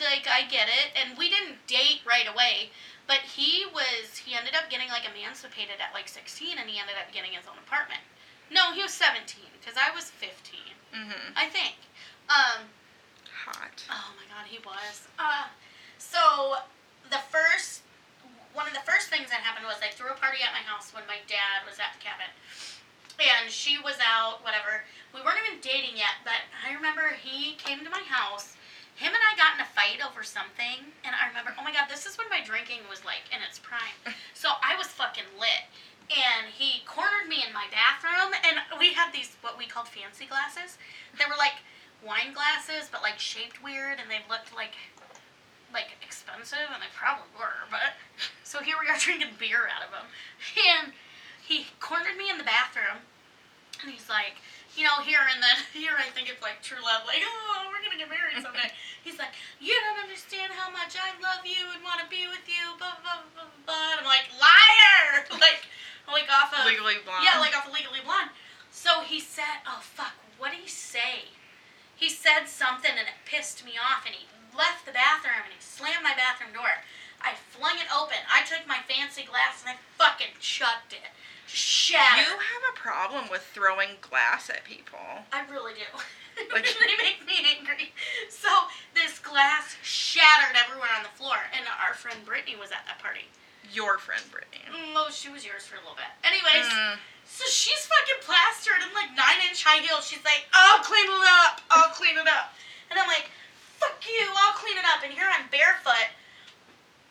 like 0.00 0.26
I 0.26 0.42
get 0.50 0.66
it, 0.68 0.90
and 0.98 1.16
we 1.16 1.30
didn't 1.30 1.64
date 1.66 2.00
right 2.04 2.26
away, 2.26 2.70
but 3.06 3.18
he 3.22 3.64
was 3.72 4.18
he 4.18 4.34
ended 4.34 4.54
up 4.54 4.68
getting 4.68 4.88
like 4.88 5.06
emancipated 5.06 5.78
at 5.80 5.94
like 5.94 6.08
16 6.08 6.58
and 6.58 6.68
he 6.68 6.78
ended 6.80 6.96
up 6.98 7.12
getting 7.14 7.32
his 7.32 7.46
own 7.46 7.58
apartment. 7.64 8.02
No, 8.50 8.72
he 8.72 8.82
was 8.82 8.92
17 8.92 9.22
cuz 9.64 9.74
I 9.78 9.94
was 9.94 10.10
15, 10.10 10.60
Mm-hmm. 10.92 11.32
I 11.36 11.46
think. 11.48 11.76
Um 12.28 12.68
Hot. 13.46 13.82
Oh 13.90 14.10
my 14.18 14.26
god, 14.28 14.46
he 14.46 14.58
was. 14.58 15.08
Uh, 15.18 15.46
so 16.02 16.58
the 17.14 17.22
first, 17.30 17.86
one 18.52 18.66
of 18.66 18.74
the 18.74 18.82
first 18.82 19.06
things 19.06 19.30
that 19.30 19.46
happened 19.46 19.70
was 19.70 19.78
I 19.78 19.94
threw 19.94 20.10
a 20.10 20.18
party 20.18 20.42
at 20.42 20.50
my 20.50 20.64
house 20.66 20.90
when 20.90 21.06
my 21.06 21.22
dad 21.30 21.62
was 21.62 21.78
at 21.78 21.94
the 21.94 22.02
cabin, 22.02 22.26
and 23.22 23.46
she 23.46 23.78
was 23.78 24.02
out. 24.02 24.42
Whatever. 24.42 24.82
We 25.14 25.22
weren't 25.22 25.38
even 25.46 25.62
dating 25.62 25.94
yet, 25.94 26.24
but 26.26 26.42
I 26.64 26.74
remember 26.74 27.14
he 27.14 27.54
came 27.60 27.84
to 27.84 27.92
my 27.92 28.02
house. 28.08 28.56
Him 28.96 29.12
and 29.12 29.24
I 29.24 29.36
got 29.36 29.56
in 29.56 29.64
a 29.64 29.68
fight 29.72 30.00
over 30.04 30.24
something, 30.24 30.90
and 31.04 31.12
I 31.16 31.28
remember, 31.28 31.54
oh 31.56 31.64
my 31.64 31.72
god, 31.72 31.88
this 31.88 32.04
is 32.04 32.16
when 32.16 32.28
my 32.28 32.44
drinking 32.44 32.84
was 32.88 33.04
like 33.04 33.24
in 33.30 33.40
its 33.44 33.60
prime. 33.62 33.96
So 34.34 34.58
I 34.58 34.74
was 34.74 34.90
fucking 34.90 35.38
lit. 35.38 35.70
And 36.10 36.50
he 36.50 36.82
cornered 36.82 37.30
me 37.30 37.46
in 37.46 37.54
my 37.54 37.70
bathroom, 37.70 38.34
and 38.42 38.58
we 38.74 38.92
had 38.92 39.14
these 39.14 39.38
what 39.40 39.56
we 39.56 39.70
called 39.70 39.86
fancy 39.86 40.26
glasses. 40.26 40.76
They 41.14 41.24
were 41.30 41.38
like 41.38 41.62
wine 42.02 42.34
glasses, 42.34 42.90
but 42.90 43.02
like 43.02 43.18
shaped 43.22 43.62
weird, 43.62 44.02
and 44.02 44.10
they 44.10 44.20
looked 44.28 44.50
like 44.54 44.74
like 45.72 45.96
expensive, 46.04 46.68
and 46.72 46.80
they 46.80 46.92
probably 46.94 47.28
were. 47.36 47.66
But 47.72 47.96
so 48.44 48.60
here 48.60 48.76
we 48.80 48.88
are 48.88 48.98
drinking 49.02 49.36
beer 49.40 49.68
out 49.68 49.84
of 49.84 49.90
them, 49.90 50.06
and 50.56 50.92
he 51.40 51.66
cornered 51.80 52.16
me 52.16 52.30
in 52.30 52.38
the 52.38 52.46
bathroom, 52.46 53.02
and 53.82 53.90
he's 53.90 54.08
like, 54.08 54.38
you 54.76 54.84
know, 54.84 55.04
here 55.04 55.20
and 55.28 55.42
then 55.42 55.56
here 55.76 55.96
I 55.98 56.08
think 56.12 56.28
it's 56.28 56.40
like 56.40 56.62
true 56.64 56.80
love, 56.80 57.04
like 57.04 57.20
oh 57.24 57.68
we're 57.68 57.82
gonna 57.84 58.00
get 58.00 58.08
married 58.08 58.40
someday. 58.40 58.72
he's 59.04 59.18
like, 59.18 59.34
you 59.60 59.74
don't 59.88 60.00
understand 60.00 60.52
how 60.52 60.72
much 60.72 60.96
I 60.96 61.12
love 61.20 61.44
you 61.44 61.60
and 61.72 61.80
want 61.84 62.00
to 62.00 62.08
be 62.08 62.28
with 62.28 62.44
you, 62.48 62.76
blah 62.80 62.96
blah 63.04 63.24
blah 63.36 63.48
blah. 63.68 63.96
And 63.96 64.04
I'm 64.04 64.08
like 64.08 64.28
liar, 64.40 65.26
like 65.40 65.68
like 66.08 66.28
off 66.32 66.52
of 66.52 66.64
Legally 66.64 67.00
blonde. 67.04 67.24
yeah, 67.24 67.40
like 67.40 67.56
off 67.56 67.68
of 67.68 67.74
Legally 67.74 68.00
Blonde. 68.04 68.30
So 68.72 69.04
he 69.04 69.20
said, 69.20 69.62
oh 69.66 69.80
fuck, 69.80 70.16
what 70.38 70.50
did 70.50 70.60
he 70.60 70.68
say? 70.68 71.30
He 71.94 72.08
said 72.08 72.46
something 72.46 72.90
and 72.90 73.06
it 73.06 73.14
pissed 73.24 73.64
me 73.64 73.72
off 73.78 74.04
and 74.06 74.14
he 74.14 74.26
left 74.56 74.84
the 74.86 74.92
bathroom 74.92 75.42
and 75.44 75.52
he 75.52 75.60
slammed 75.60 76.04
my 76.04 76.14
bathroom 76.14 76.52
door. 76.52 76.84
I 77.22 77.34
flung 77.54 77.78
it 77.78 77.86
open. 77.94 78.18
I 78.26 78.42
took 78.44 78.66
my 78.66 78.78
fancy 78.88 79.22
glass 79.22 79.62
and 79.62 79.74
I 79.74 79.76
fucking 79.96 80.34
chucked 80.40 80.92
it. 80.92 81.10
Shattered. 81.46 82.26
You 82.26 82.34
have 82.38 82.64
a 82.72 82.76
problem 82.78 83.28
with 83.30 83.42
throwing 83.54 84.00
glass 84.00 84.48
at 84.50 84.64
people. 84.64 84.98
I 85.32 85.44
really 85.50 85.74
do. 85.74 85.86
Like- 86.48 86.64
they 86.64 86.96
make 86.96 87.20
me 87.28 87.44
angry. 87.44 87.92
So 88.32 88.48
this 88.96 89.20
glass 89.20 89.76
shattered 89.84 90.56
everywhere 90.56 90.88
on 90.96 91.04
the 91.04 91.12
floor, 91.12 91.36
and 91.52 91.60
our 91.76 91.92
friend 91.92 92.24
Brittany 92.24 92.56
was 92.56 92.72
at 92.72 92.88
that 92.88 92.96
party. 93.04 93.28
Your 93.68 94.00
friend 94.00 94.24
Brittany. 94.32 94.64
Oh, 94.96 95.12
she 95.12 95.28
was 95.28 95.44
yours 95.44 95.68
for 95.68 95.76
a 95.76 95.84
little 95.84 95.92
bit. 96.00 96.08
Anyways, 96.24 96.64
Mm. 96.72 96.96
so 97.28 97.44
she's 97.52 97.84
fucking 97.84 98.24
plastered 98.24 98.80
in 98.80 98.88
like 98.96 99.12
nine 99.12 99.44
inch 99.44 99.60
high 99.60 99.84
heels. 99.84 100.08
She's 100.08 100.24
like, 100.24 100.48
I'll 100.56 100.80
clean 100.80 101.04
it 101.04 101.24
up. 101.44 101.60
I'll 101.68 101.92
clean 101.92 102.16
it 102.16 102.26
up. 102.26 102.56
And 102.88 102.96
I'm 102.98 103.06
like, 103.12 103.28
fuck 103.82 103.98
you. 104.06 104.24
I'll 104.30 104.54
clean 104.54 104.78
it 104.78 104.86
up. 104.86 105.02
And 105.02 105.10
here 105.12 105.26
I'm 105.26 105.50
barefoot. 105.50 106.14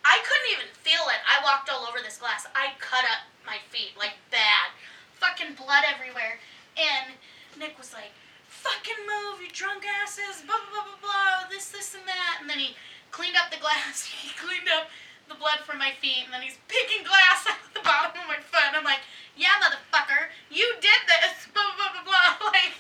I 0.08 0.18
couldn't 0.26 0.50
even 0.56 0.70
feel 0.82 1.04
it. 1.14 1.22
I 1.28 1.44
walked 1.44 1.70
all 1.70 1.86
over 1.86 2.00
this 2.02 2.18
glass. 2.18 2.48
I 2.56 2.74
cut 2.80 3.04
up 3.06 3.28
my 3.46 3.60
feet 3.70 3.94
like 4.00 4.16
bad. 4.32 4.72
Fucking 5.20 5.54
blood 5.60 5.84
everywhere. 5.86 6.40
And 6.80 7.14
Nick 7.60 7.78
was 7.78 7.94
like, 7.94 8.10
fucking 8.50 8.98
move, 9.06 9.42
you 9.44 9.50
drunk 9.54 9.84
asses. 9.86 10.42
Blah, 10.48 10.58
blah, 10.72 10.82
blah, 10.82 10.98
blah, 10.98 11.02
blah. 11.06 11.50
This, 11.52 11.70
this, 11.70 11.94
and 11.94 12.08
that. 12.10 12.42
And 12.42 12.50
then 12.50 12.58
he 12.58 12.74
cleaned 13.14 13.38
up 13.38 13.52
the 13.54 13.62
glass. 13.62 14.08
He 14.26 14.32
cleaned 14.40 14.70
up 14.74 14.90
the 15.30 15.36
blood 15.38 15.62
from 15.68 15.78
my 15.78 15.92
feet. 16.02 16.26
And 16.26 16.34
then 16.34 16.42
he's 16.42 16.58
picking 16.66 17.06
glass 17.06 17.46
out 17.46 17.62
of 17.62 17.70
the 17.78 17.86
bottom 17.86 18.18
of 18.18 18.26
my 18.26 18.42
foot. 18.42 18.66
And 18.74 18.78
I'm 18.80 18.88
like, 18.88 19.06
yeah, 19.38 19.54
motherfucker, 19.62 20.34
you 20.50 20.66
did 20.82 21.02
this. 21.06 21.46
Blah, 21.54 21.78
blah, 21.78 21.94
blah, 21.94 22.06
blah. 22.10 22.50
Like, 22.50 22.74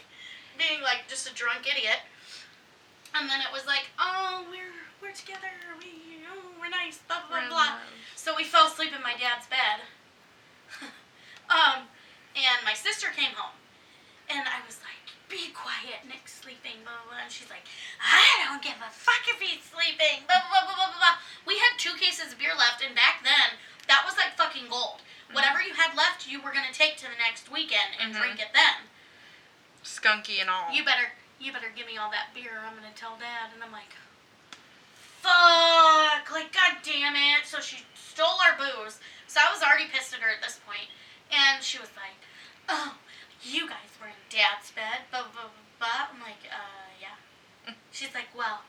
being 0.57 0.81
like 0.81 1.05
just 1.09 1.29
a 1.29 1.33
drunk 1.33 1.69
idiot. 1.69 2.01
And 3.13 3.29
then 3.29 3.41
it 3.41 3.51
was 3.53 3.65
like, 3.69 3.89
oh, 3.99 4.45
we're 4.49 4.73
we're 5.01 5.11
together. 5.15 5.49
We 5.81 6.21
oh, 6.29 6.53
we're 6.61 6.69
nice. 6.69 7.01
Blah 7.09 7.25
blah 7.27 7.41
blah. 7.49 7.49
blah. 7.49 7.71
So 8.15 8.31
we 8.37 8.45
fell 8.45 8.67
asleep 8.69 8.93
in 8.95 9.01
my 9.01 9.17
dad's 9.17 9.49
bed. 9.49 9.81
um, 11.49 11.89
and 12.37 12.57
my 12.63 12.71
sister 12.77 13.09
came 13.11 13.33
home, 13.35 13.57
and 14.29 14.45
I 14.47 14.61
was 14.63 14.79
like, 14.85 15.01
"Be 15.27 15.51
quiet, 15.51 16.05
Nick's 16.07 16.39
sleeping." 16.39 16.85
Blah 16.87 16.95
blah. 17.09 17.17
blah. 17.19 17.23
And 17.27 17.31
she's 17.33 17.49
like, 17.51 17.65
"I 17.99 18.45
don't 18.47 18.61
give 18.63 18.77
a 18.79 18.91
fuck 18.93 19.25
if 19.27 19.41
he's 19.41 19.65
sleeping." 19.65 20.23
Blah 20.29 20.45
blah 20.47 20.63
blah 20.69 20.77
blah 20.77 20.89
blah. 20.95 21.01
blah. 21.01 21.17
We 21.43 21.57
had 21.59 21.75
two 21.81 21.97
cases 21.99 22.31
of 22.31 22.39
beer 22.39 22.53
left, 22.55 22.79
and 22.85 22.93
back 22.95 23.25
then 23.27 23.57
that 23.91 24.05
was 24.07 24.15
like 24.15 24.37
fucking 24.39 24.69
gold. 24.71 25.01
Whatever 25.35 25.59
you 25.59 25.73
had 25.75 25.97
left, 25.97 26.27
you 26.29 26.39
were 26.39 26.53
gonna 26.55 26.71
take 26.75 26.95
to 27.03 27.07
the 27.11 27.17
next 27.19 27.49
weekend 27.51 27.97
and 27.99 28.13
Mhm. 28.13 28.19
drink 28.21 28.37
it 28.39 28.51
then. 28.55 28.87
Skunky 29.83 30.39
and 30.39 30.45
all. 30.49 30.69
You 30.69 30.85
better, 30.85 31.09
you 31.39 31.49
better 31.51 31.71
give 31.73 31.87
me 31.89 31.97
all 31.97 32.11
that 32.11 32.29
beer. 32.37 32.61
I'm 32.61 32.75
gonna 32.77 32.93
tell 32.93 33.17
dad. 33.17 33.49
And 33.55 33.63
I'm 33.63 33.71
like, 33.73 33.89
fuck, 35.21 36.25
like 36.31 36.53
god 36.53 36.81
damn 36.83 37.15
it. 37.15 37.45
So 37.45 37.59
she 37.59 37.81
stole 37.95 38.37
our 38.45 38.53
booze. 38.57 38.99
So 39.27 39.39
I 39.39 39.49
was 39.53 39.63
already 39.63 39.87
pissed 39.89 40.13
at 40.13 40.19
her 40.21 40.29
at 40.29 40.41
this 40.43 40.59
point, 40.67 40.85
and 41.31 41.63
she 41.63 41.79
was 41.79 41.89
like, 41.97 42.13
oh, 42.69 42.93
you 43.41 43.65
guys 43.65 43.89
were 43.99 44.11
in 44.11 44.19
dad's 44.29 44.69
bed. 44.75 45.07
Blah 45.09 45.31
blah 45.33 45.49
blah 45.49 45.65
blah. 45.79 46.13
I'm 46.13 46.19
like, 46.21 46.43
uh, 46.51 46.91
yeah. 47.01 47.17
She's 47.89 48.13
like, 48.13 48.29
well, 48.37 48.61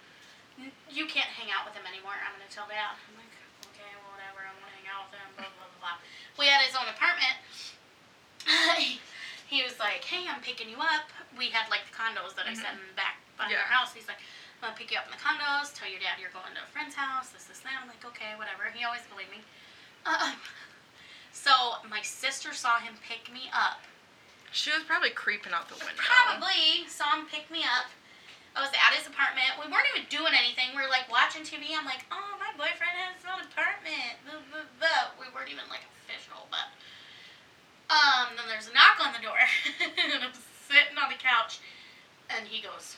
n- 0.57 0.73
you 0.89 1.05
can't 1.11 1.29
hang 1.29 1.51
out 1.53 1.67
with 1.69 1.75
him 1.75 1.85
anymore. 1.85 2.17
I'm 2.23 2.33
gonna 2.39 2.49
tell 2.49 2.69
dad. 2.71 2.97
I'm 2.97 3.17
like, 3.21 3.35
okay, 3.75 3.91
well, 4.01 4.17
whatever. 4.17 4.47
I'm 4.47 4.57
gonna 4.63 4.77
hang 4.81 4.89
out 4.89 5.11
with 5.11 5.19
him. 5.21 5.29
Blah 5.37 5.51
blah 5.53 5.69
blah. 5.77 5.97
blah. 5.99 5.99
We 6.41 6.49
had 6.49 6.65
his 6.65 6.73
own 6.79 6.89
apartment. 6.89 7.37
he 9.47 9.63
was 9.63 9.79
like, 9.79 10.03
"Hey, 10.05 10.25
I'm 10.27 10.41
picking 10.53 10.69
you 10.69 10.77
up." 10.77 11.09
We 11.33 11.49
had 11.49 11.73
like 11.73 11.89
the 11.89 11.97
condos 11.97 12.37
that 12.37 12.45
I 12.45 12.53
said 12.53 12.77
in 12.77 12.85
the 12.85 12.99
back 13.01 13.17
behind 13.41 13.57
our 13.57 13.73
house. 13.73 13.97
He's 13.97 14.05
like, 14.05 14.21
I'm 14.61 14.71
gonna 14.71 14.79
pick 14.79 14.93
you 14.93 15.01
up 15.01 15.09
in 15.09 15.17
the 15.17 15.23
condos. 15.25 15.73
Tell 15.73 15.89
your 15.89 15.99
dad 15.99 16.21
you're 16.21 16.31
going 16.31 16.53
to 16.55 16.63
a 16.63 16.71
friend's 16.71 16.95
house. 16.95 17.33
This, 17.33 17.49
this, 17.49 17.65
that. 17.65 17.73
I'm 17.81 17.89
like, 17.89 18.05
okay, 18.05 18.37
whatever. 18.37 18.69
He 18.69 18.85
always 18.85 19.03
believed 19.09 19.33
me. 19.33 19.41
Um, 20.05 20.39
so 21.33 21.83
my 21.91 21.99
sister 22.05 22.53
saw 22.53 22.79
him 22.79 22.95
pick 23.03 23.33
me 23.33 23.49
up. 23.51 23.83
She 24.53 24.69
was 24.71 24.85
probably 24.85 25.11
creeping 25.11 25.57
out 25.57 25.67
the 25.73 25.81
window. 25.81 25.99
Probably 25.99 26.85
saw 26.87 27.17
him 27.17 27.27
pick 27.27 27.49
me 27.49 27.65
up. 27.65 27.89
I 28.53 28.61
was 28.61 28.71
at 28.77 28.93
his 28.93 29.09
apartment. 29.09 29.49
We 29.57 29.67
weren't 29.67 29.89
even 29.97 30.05
doing 30.13 30.37
anything. 30.37 30.77
We 30.77 30.85
were 30.85 30.93
like 30.93 31.09
watching 31.09 31.41
TV. 31.41 31.73
I'm 31.73 31.89
like, 31.89 32.05
oh, 32.13 32.37
my 32.37 32.53
boyfriend 32.55 32.93
has 33.01 33.17
his 33.17 33.25
own 33.25 33.41
apartment. 33.41 34.21
We 35.17 35.27
weren't 35.33 35.49
even 35.49 35.65
like 35.73 35.83
official, 36.05 36.47
but. 36.53 36.69
Um, 37.93 38.33
then 38.41 38.49
there's 38.49 38.73
a 38.73 38.75
knock 38.75 38.97
on 39.05 39.13
the 39.13 39.21
door. 39.21 39.37
and 39.85 40.25
I'm 40.25 40.33
sitting 40.65 40.97
on 40.97 41.13
the 41.13 41.21
couch. 41.21 41.61
And 42.33 42.49
he 42.49 42.65
goes, 42.65 42.97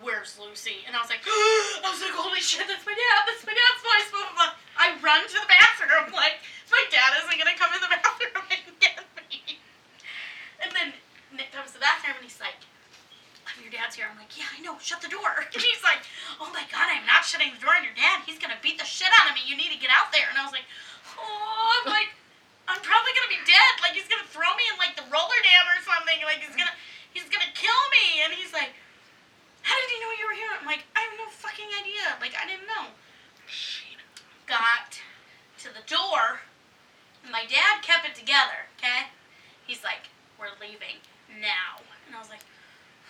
Where's 0.00 0.40
Lucy? 0.40 0.86
And 0.88 0.96
I 0.96 1.04
was 1.04 1.12
like, 1.12 1.20
I 1.28 1.90
was 1.90 2.00
like, 2.00 2.14
holy 2.16 2.40
shit, 2.40 2.64
that's 2.64 2.86
my 2.86 2.96
dad. 2.96 3.20
That's 3.28 3.44
my 3.44 3.52
dad's 3.52 3.82
voice. 3.84 4.08
Blah, 4.08 4.24
blah, 4.32 4.36
blah. 4.38 4.52
I 4.78 4.96
run 5.04 5.26
to 5.26 5.38
the 5.38 5.50
bathroom. 5.50 6.14
Like, 6.18 6.40
my 6.70 6.82
dad 6.90 7.14
isn't 7.20 7.36
to 7.36 7.56
come 7.58 7.72
in 7.74 7.80
the 7.82 7.92
bathroom 7.98 8.44
and 8.48 8.62
get 8.80 9.02
me. 9.28 9.58
And 10.62 10.70
then 10.72 10.94
Nick 11.34 11.50
comes 11.52 11.74
to 11.74 11.78
the 11.78 11.84
bathroom 11.84 12.18
and 12.18 12.24
he's 12.24 12.40
like, 12.42 12.58
your 13.62 13.74
dad's 13.74 13.98
here. 13.98 14.06
I'm 14.06 14.16
like, 14.16 14.32
yeah, 14.38 14.48
I 14.48 14.62
know. 14.62 14.78
Shut 14.78 15.02
the 15.02 15.10
door. 15.10 15.44
And 15.44 15.60
he's 15.60 15.82
like, 15.82 16.00
oh 16.40 16.48
my 16.54 16.62
god, 16.70 16.88
I'm 16.88 17.04
not 17.04 17.26
shutting 17.26 17.50
the 17.52 17.60
door 17.60 17.74
on 17.74 17.82
your 17.82 17.94
dad. 17.98 18.22
He's 18.24 18.38
gonna 18.38 18.58
beat 18.62 18.78
the 18.78 18.86
shit 18.86 19.10
out 19.20 19.28
of 19.30 19.34
me. 19.34 19.42
You 19.44 19.58
need 19.58 19.74
to 19.74 19.80
get 19.80 19.90
out 19.90 20.14
there. 20.14 20.30
And 20.30 20.38
I 20.38 20.44
was 20.46 20.54
like, 20.54 20.66
oh, 21.18 21.82
I'm 21.84 21.90
like, 21.90 22.14
I'm 22.68 22.84
probably 22.84 23.12
gonna 23.16 23.32
be 23.32 23.42
dead. 23.48 23.72
Like 23.80 23.96
he's 23.96 24.06
gonna 24.06 24.28
throw 24.28 24.52
me 24.54 24.64
in 24.68 24.76
like 24.76 24.92
the 24.92 25.08
roller 25.08 25.40
dam 25.40 25.64
or 25.72 25.80
something. 25.80 26.20
Like 26.22 26.44
he's 26.44 26.52
gonna, 26.52 26.76
he's 27.16 27.26
gonna 27.32 27.48
kill 27.56 27.82
me. 27.96 28.28
And 28.28 28.30
he's 28.36 28.52
like, 28.52 28.76
how 29.64 29.72
did 29.72 29.88
he 29.88 29.98
know 30.04 30.12
you 30.20 30.24
were 30.28 30.36
here? 30.36 30.52
I'm 30.52 30.68
like, 30.68 30.84
I 30.92 31.00
have 31.08 31.16
no 31.16 31.32
fucking 31.32 31.72
idea. 31.80 32.20
Like 32.20 32.36
I 32.36 32.44
didn't 32.44 32.68
know. 32.68 32.92
Got 34.44 35.00
to 35.64 35.68
the 35.72 35.84
door. 35.88 36.44
And 37.24 37.32
my 37.32 37.48
dad 37.48 37.80
kept 37.80 38.04
it 38.04 38.14
together. 38.14 38.68
Okay. 38.76 39.08
He's 39.64 39.84
like, 39.84 40.12
we're 40.36 40.52
leaving 40.60 41.00
now. 41.40 41.80
And 42.06 42.16
I 42.16 42.20
was 42.20 42.30
like, 42.30 42.44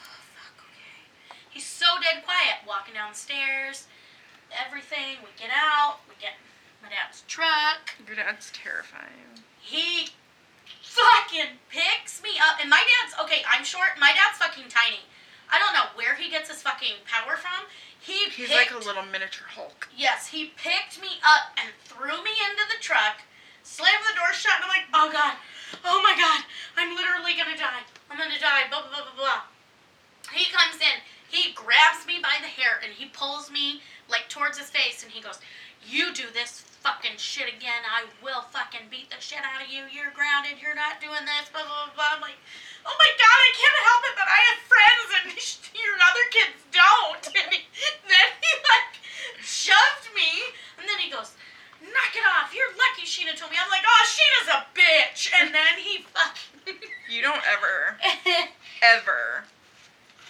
oh, 0.02 0.18
fuck, 0.34 0.54
okay. 0.58 1.38
He's 1.50 1.66
so 1.66 1.86
dead 2.02 2.24
quiet, 2.24 2.66
walking 2.66 2.94
down 2.94 3.12
the 3.12 3.18
stairs, 3.18 3.86
everything. 4.50 5.22
We 5.22 5.30
get 5.38 5.50
out, 5.54 6.02
we 6.08 6.14
get 6.18 6.34
my 6.82 6.88
dad's 6.88 7.22
truck. 7.28 7.94
Your 8.06 8.16
dad's 8.16 8.50
terrifying. 8.50 9.46
He 9.68 10.08
fucking 10.80 11.60
picks 11.68 12.22
me 12.22 12.40
up. 12.40 12.56
And 12.60 12.70
my 12.72 12.80
dad's, 12.80 13.12
okay, 13.20 13.44
I'm 13.44 13.64
short. 13.64 14.00
My 14.00 14.16
dad's 14.16 14.40
fucking 14.40 14.72
tiny. 14.72 15.04
I 15.52 15.60
don't 15.60 15.76
know 15.76 15.92
where 15.92 16.16
he 16.16 16.30
gets 16.32 16.48
his 16.48 16.64
fucking 16.64 17.04
power 17.04 17.36
from. 17.36 17.68
He 18.00 18.32
He's 18.32 18.48
picked, 18.48 18.72
like 18.72 18.72
a 18.72 18.84
little 18.84 19.04
miniature 19.04 19.48
Hulk. 19.52 19.88
Yes, 19.92 20.28
he 20.28 20.56
picked 20.56 21.00
me 21.00 21.20
up 21.20 21.52
and 21.60 21.68
threw 21.84 22.16
me 22.24 22.32
into 22.48 22.64
the 22.70 22.80
truck, 22.80 23.20
slammed 23.64 24.04
the 24.08 24.16
door 24.16 24.32
shut, 24.32 24.56
and 24.56 24.64
I'm 24.64 24.72
like, 24.72 24.88
oh 24.94 25.10
god, 25.12 25.34
oh 25.84 26.00
my 26.00 26.14
god, 26.14 26.46
I'm 26.78 26.94
literally 26.94 27.34
gonna 27.36 27.58
die. 27.58 27.84
I'm 28.08 28.16
gonna 28.16 28.38
die, 28.38 28.70
blah, 28.70 28.86
blah, 28.86 29.02
blah, 29.02 29.04
blah, 29.12 29.18
blah. 29.18 29.42
He 30.32 30.46
comes 30.52 30.80
in, 30.80 31.02
he 31.28 31.52
grabs 31.52 32.06
me 32.06 32.22
by 32.22 32.38
the 32.40 32.48
hair, 32.48 32.80
and 32.84 32.92
he 32.92 33.10
pulls 33.10 33.50
me, 33.50 33.82
like, 34.08 34.28
towards 34.28 34.56
his 34.56 34.70
face, 34.70 35.02
and 35.02 35.10
he 35.10 35.20
goes, 35.20 35.40
you 35.86 36.14
do 36.14 36.26
this 36.32 36.64
fucking 36.82 37.18
shit 37.18 37.50
again, 37.50 37.82
I 37.84 38.06
will 38.22 38.42
fucking 38.54 38.88
beat 38.90 39.10
the 39.10 39.20
shit 39.20 39.42
out 39.42 39.60
of 39.60 39.68
you. 39.68 39.84
You're 39.90 40.14
grounded, 40.14 40.62
you're 40.62 40.78
not 40.78 41.02
doing 41.02 41.22
this, 41.26 41.50
blah, 41.50 41.66
blah, 41.66 41.90
blah, 41.90 41.94
blah. 41.94 42.12
I'm 42.16 42.22
like, 42.22 42.38
oh 42.86 42.96
my 42.96 43.10
god, 43.18 43.38
I 43.38 43.50
can't 43.52 43.80
help 43.84 44.02
it 44.06 44.14
that 44.16 44.30
I 44.30 44.40
have 44.48 44.60
friends 44.64 45.08
and 45.18 45.26
your 45.82 45.96
other 45.98 46.26
kids 46.30 46.58
don't. 46.72 47.24
And 47.38 47.52
he, 47.54 47.62
then 48.08 48.28
he, 48.40 48.50
like, 48.66 48.92
shoved 49.42 50.10
me, 50.14 50.54
and 50.80 50.88
then 50.88 50.98
he 50.98 51.10
goes, 51.10 51.38
knock 51.82 52.12
it 52.14 52.24
off. 52.26 52.50
You're 52.54 52.72
lucky 52.74 53.06
Sheena 53.06 53.36
told 53.38 53.50
me. 53.50 53.58
I'm 53.60 53.70
like, 53.70 53.86
oh, 53.86 54.02
Sheena's 54.06 54.50
a 54.54 54.60
bitch. 54.74 55.30
And 55.34 55.54
then 55.54 55.78
he 55.78 56.02
fucking. 56.14 56.80
You 57.08 57.22
don't 57.22 57.40
ever, 57.48 57.96
ever 58.82 59.42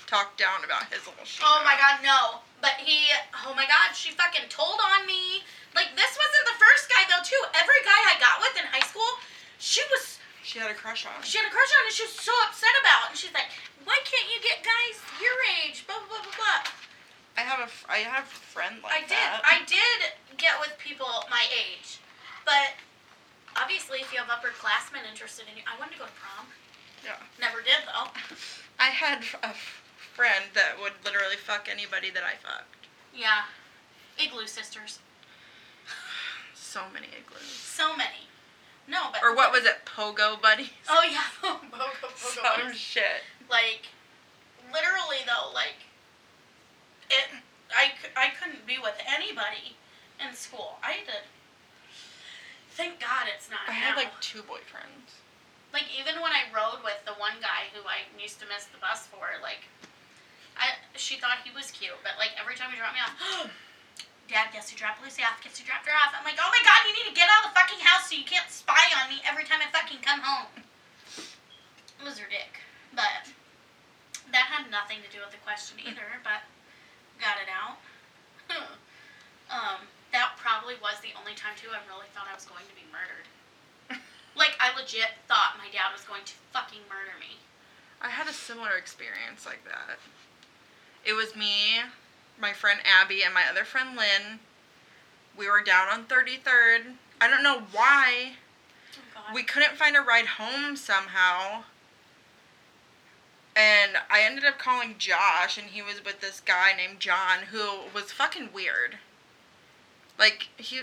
talk 0.07 0.37
down 0.37 0.63
about 0.65 0.85
his 0.93 1.05
little 1.09 1.25
shit. 1.25 1.43
oh 1.45 1.61
my 1.65 1.75
god, 1.75 1.99
no. 2.05 2.39
But 2.61 2.75
he, 2.83 3.07
oh 3.47 3.55
my 3.55 3.67
god, 3.71 3.95
she 3.95 4.11
fucking 4.11 4.51
told 4.51 4.79
on 4.83 5.07
me. 5.07 5.47
Like, 5.79 5.95
this 5.95 6.11
wasn't 6.19 6.45
the 6.51 6.59
first 6.59 6.91
guy, 6.91 7.07
though, 7.07 7.23
too. 7.23 7.39
Every 7.55 7.81
guy 7.87 8.01
I 8.11 8.17
got 8.19 8.43
with 8.43 8.59
in 8.59 8.67
high 8.67 8.83
school, 8.83 9.07
she 9.63 9.79
was, 9.95 10.19
She 10.43 10.59
had 10.59 10.71
a 10.71 10.75
crush 10.75 11.07
on. 11.07 11.15
she 11.23 11.39
had 11.39 11.47
a 11.47 11.55
crush 11.55 11.71
on 11.79 11.83
and 11.87 11.95
she 11.95 12.03
was 12.03 12.17
so 12.19 12.35
upset 12.51 12.75
about. 12.83 13.11
And 13.11 13.17
she's 13.19 13.31
like, 13.31 13.47
why 13.87 13.95
can't 14.03 14.27
you 14.33 14.43
get 14.43 14.67
guys 14.67 14.97
your 15.23 15.37
age? 15.63 15.87
Blah, 15.87 16.03
blah, 16.09 16.19
blah, 16.19 16.35
blah. 16.35 16.35
Blah. 16.35 17.39
I 17.39 17.47
have 17.47 17.63
a, 17.63 17.71
I 17.87 18.03
have 18.03 18.27
a 18.27 18.43
friend 18.51 18.83
I 18.83 18.99
like 18.99 19.07
did. 19.07 19.15
that. 19.15 19.39
I 19.47 19.63
did 19.63 19.99
get 20.43 20.59
with 20.59 20.75
people 20.83 21.07
my 21.31 21.47
age, 21.55 22.03
but 22.43 22.75
obviously, 23.55 24.03
if 24.03 24.11
you 24.13 24.19
have 24.19 24.27
upperclassmen 24.27 25.07
interested 25.07 25.47
in 25.47 25.55
you, 25.55 25.63
I 25.63 25.79
wanted 25.79 25.95
to 25.95 25.99
go 26.03 26.07
to 26.11 26.17
prom. 26.19 26.51
Yeah. 27.07 27.15
Never 27.39 27.63
did 27.63 27.79
though. 27.87 28.11
I 28.83 28.91
had 28.91 29.23
a 29.47 29.55
f- 29.55 29.83
friend 30.19 30.47
that 30.55 30.75
would 30.83 30.95
literally 31.05 31.37
fuck 31.39 31.69
anybody 31.71 32.11
that 32.11 32.25
I 32.27 32.35
fucked. 32.43 32.91
Yeah, 33.15 33.47
igloo 34.19 34.47
sisters. 34.51 34.99
So 36.55 36.81
many 36.93 37.07
igloos. 37.15 37.47
So 37.47 37.97
many. 37.97 38.27
No, 38.89 39.11
but 39.13 39.23
Or 39.23 39.35
what 39.37 39.53
was 39.53 39.65
it? 39.65 39.87
Pogo 39.87 40.43
buddies? 40.43 40.71
Oh 40.91 41.07
yeah, 41.07 41.23
Pogo, 41.43 41.71
Bogo 41.71 42.11
Some 42.17 42.43
buddies. 42.43 42.77
shit. 42.77 43.23
Like, 43.49 43.87
literally 44.73 45.23
though, 45.25 45.55
like, 45.55 45.79
it. 47.11 47.31
I, 47.71 47.93
I 48.17 48.31
couldn't 48.43 48.67
be 48.67 48.79
with 48.83 48.97
anybody 49.07 49.77
in 50.19 50.35
school. 50.35 50.79
I 50.83 51.05
did. 51.07 51.23
Thank 52.75 52.99
God 52.99 53.29
it's 53.31 53.49
not 53.51 53.61
I 53.69 53.73
now. 53.73 53.93
had 53.93 53.97
like 53.97 54.19
two 54.21 54.41
boyfriends. 54.43 55.21
like 55.73 55.85
even 55.95 56.21
when 56.23 56.33
I 56.33 56.49
rode 56.51 56.83
with 56.83 57.05
the 57.07 57.13
one 57.21 57.37
guy 57.41 57.69
who 57.77 57.85
I 57.87 58.09
used 58.21 58.41
to 58.41 58.47
miss 58.49 58.65
the 58.67 58.79
bus 58.81 59.07
for, 59.07 59.29
like, 59.43 59.69
I 60.59 60.75
she 60.99 61.17
thought 61.17 61.47
he 61.47 61.55
was 61.55 61.71
cute, 61.71 61.97
but 62.03 62.19
like 62.19 62.35
every 62.35 62.59
time 62.59 62.75
he 62.75 62.79
dropped 62.79 62.99
me 62.99 63.03
off, 63.03 63.15
Dad, 64.29 64.53
guess 64.53 64.69
who 64.69 64.77
dropped 64.77 65.01
Lucy 65.01 65.25
off? 65.25 65.41
Guess 65.41 65.57
who 65.57 65.65
dropped 65.65 65.89
her 65.89 65.97
off? 65.97 66.13
I'm 66.13 66.27
like, 66.27 66.37
oh 66.37 66.51
my 66.53 66.61
God, 66.61 66.85
you 66.85 66.93
need 66.93 67.09
to 67.09 67.17
get 67.17 67.31
out 67.33 67.49
of 67.49 67.55
the 67.55 67.57
fucking 67.57 67.81
house 67.81 68.11
so 68.11 68.19
you 68.19 68.29
can't 68.29 68.51
spy 68.53 68.83
on 69.01 69.09
me 69.09 69.25
every 69.25 69.49
time 69.49 69.65
I 69.65 69.71
fucking 69.73 70.05
come 70.05 70.21
home. 70.21 70.53
It 71.97 72.05
was 72.05 72.21
her 72.21 72.29
dick, 72.29 72.61
but 72.93 73.25
that 74.35 74.53
had 74.53 74.69
nothing 74.69 75.01
to 75.01 75.09
do 75.09 75.25
with 75.25 75.33
the 75.33 75.41
question 75.41 75.81
either. 75.81 76.21
But 76.21 76.45
got 77.19 77.41
it 77.41 77.49
out. 77.49 77.81
um, 79.55 79.81
that 80.13 80.37
probably 80.37 80.77
was 80.81 81.01
the 81.01 81.17
only 81.17 81.33
time 81.35 81.57
too 81.57 81.73
I 81.73 81.81
really 81.89 82.09
thought 82.13 82.29
I 82.29 82.37
was 82.37 82.47
going 82.47 82.65
to 82.67 82.77
be 82.77 82.87
murdered. 82.91 83.27
Like 84.39 84.55
I 84.63 84.71
legit 84.79 85.19
thought 85.27 85.59
my 85.59 85.67
dad 85.75 85.91
was 85.91 86.07
going 86.07 86.23
to 86.23 86.35
fucking 86.55 86.87
murder 86.87 87.19
me. 87.19 87.43
I 87.99 88.07
had 88.07 88.31
a 88.31 88.33
similar 88.33 88.79
experience 88.79 89.43
like 89.43 89.65
that. 89.67 89.99
It 91.09 91.15
was 91.15 91.35
me, 91.35 91.81
my 92.39 92.53
friend 92.53 92.81
Abby, 92.85 93.23
and 93.23 93.33
my 93.33 93.45
other 93.51 93.65
friend 93.65 93.97
Lynn. 93.97 94.41
We 95.39 95.49
were 95.49 95.63
down 95.63 95.89
on 95.89 96.05
33rd. 96.05 96.97
I 97.19 97.31
don't 97.31 97.43
know 97.43 97.63
why. 97.73 98.33
Oh. 99.17 99.33
We 99.35 99.43
couldn't 99.43 99.79
find 99.79 99.97
a 99.97 100.03
ride 100.03 100.27
home 100.27 100.77
somehow. 100.77 101.63
And 103.57 103.93
I 104.11 104.21
ended 104.21 104.45
up 104.45 104.59
calling 104.59 104.97
Josh, 104.99 105.57
and 105.57 105.69
he 105.69 105.81
was 105.81 106.05
with 106.05 106.21
this 106.21 106.41
guy 106.41 106.75
named 106.77 107.01
John 107.01 107.45
who 107.53 107.89
was 107.95 108.13
fucking 108.13 108.51
weird. 108.53 108.99
Like, 110.19 110.49
he. 110.59 110.83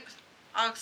I'll, 0.55 0.73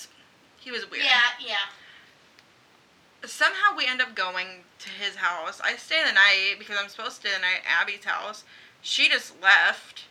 he 0.57 0.71
was 0.71 0.89
weird. 0.89 1.03
Yeah, 1.03 1.45
yeah. 1.45 3.27
somehow 3.27 3.75
we 3.75 3.87
end 3.87 4.01
up 4.01 4.15
going 4.15 4.63
to 4.79 4.89
his 4.89 5.17
house. 5.17 5.59
I 5.61 5.75
stay 5.75 6.01
the 6.01 6.13
night 6.13 6.55
because 6.59 6.77
I'm 6.81 6.87
supposed 6.87 7.21
to 7.21 7.27
stay 7.27 7.35
the 7.35 7.41
night 7.41 7.63
at 7.67 7.81
Abby's 7.81 8.05
house. 8.05 8.45
She 8.84 9.07
just 9.09 9.41
left. 9.41 10.03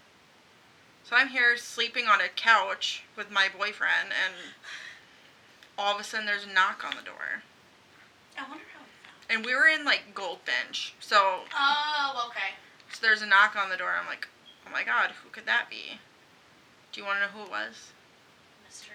So 1.05 1.15
I'm 1.15 1.29
here 1.29 1.57
sleeping 1.57 2.07
on 2.09 2.21
a 2.21 2.29
couch 2.29 3.05
with 3.17 3.31
my 3.31 3.49
boyfriend 3.49 4.11
and 4.25 4.35
all 5.79 5.95
of 5.95 6.01
a 6.01 6.05
sudden 6.05 6.27
there's 6.27 6.47
a 6.47 6.53
knock 6.53 6.83
on 6.85 6.97
the 6.97 7.03
door. 7.03 7.43
I 8.39 8.49
wonder 8.49 8.65
how. 8.75 8.81
And 9.35 9.45
we 9.45 9.55
were 9.55 9.67
in 9.69 9.85
like 9.85 10.15
Goldfinch. 10.15 10.95
So, 11.01 11.41
Oh, 11.55 12.29
okay. 12.31 12.55
so 12.93 12.99
there's 13.03 13.23
a 13.23 13.27
knock 13.27 13.57
on 13.57 13.69
the 13.69 13.77
door. 13.77 13.93
I'm 13.99 14.07
like, 14.07 14.27
oh 14.67 14.73
my 14.73 14.85
god, 14.85 15.11
who 15.23 15.29
could 15.31 15.47
that 15.47 15.67
be? 15.69 15.99
Do 16.93 17.01
you 17.01 17.07
want 17.07 17.19
to 17.21 17.27
know 17.27 17.33
who 17.33 17.45
it 17.45 17.51
was? 17.51 17.93
Mr. 18.69 18.89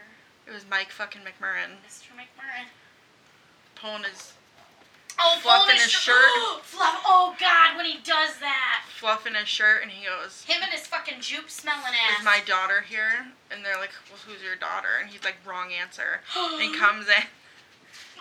It 0.48 0.52
was 0.54 0.66
Mike 0.70 0.90
fucking 0.92 1.22
McMurrin 1.22 1.78
Mr. 1.88 2.10
McMurrin. 2.18 2.66
pulling 3.76 4.04
his 4.04 4.34
Oh, 5.20 5.40
Fluffing 5.42 5.66
pulling 5.66 5.82
his 5.82 5.92
sh- 5.92 6.04
shirt. 6.06 6.62
Fluff. 6.64 7.02
Oh 7.06 7.36
God, 7.40 7.76
when 7.76 7.86
he 7.86 7.98
does 8.04 8.38
that. 8.40 8.84
fluff 9.00 9.26
in 9.26 9.34
his 9.36 9.48
shirt 9.48 9.82
and 9.82 9.92
he 9.92 10.06
goes, 10.06 10.44
Him 10.44 10.62
and 10.62 10.72
his 10.72 10.86
fucking 10.86 11.22
jupe 11.22 11.50
smelling 11.50 11.94
ass. 12.10 12.20
is 12.20 12.26
my 12.26 12.40
daughter 12.46 12.82
here? 12.88 13.26
And 13.52 13.66
they're 13.66 13.78
like, 13.80 13.92
well, 14.10 14.20
who's 14.28 14.44
your 14.44 14.56
daughter? 14.56 14.90
And 15.02 15.10
he's 15.10 15.24
like, 15.24 15.36
wrong 15.46 15.72
answer. 15.72 16.22
And 16.38 16.62
he 16.62 16.78
comes 16.78 17.08
in. 17.08 17.24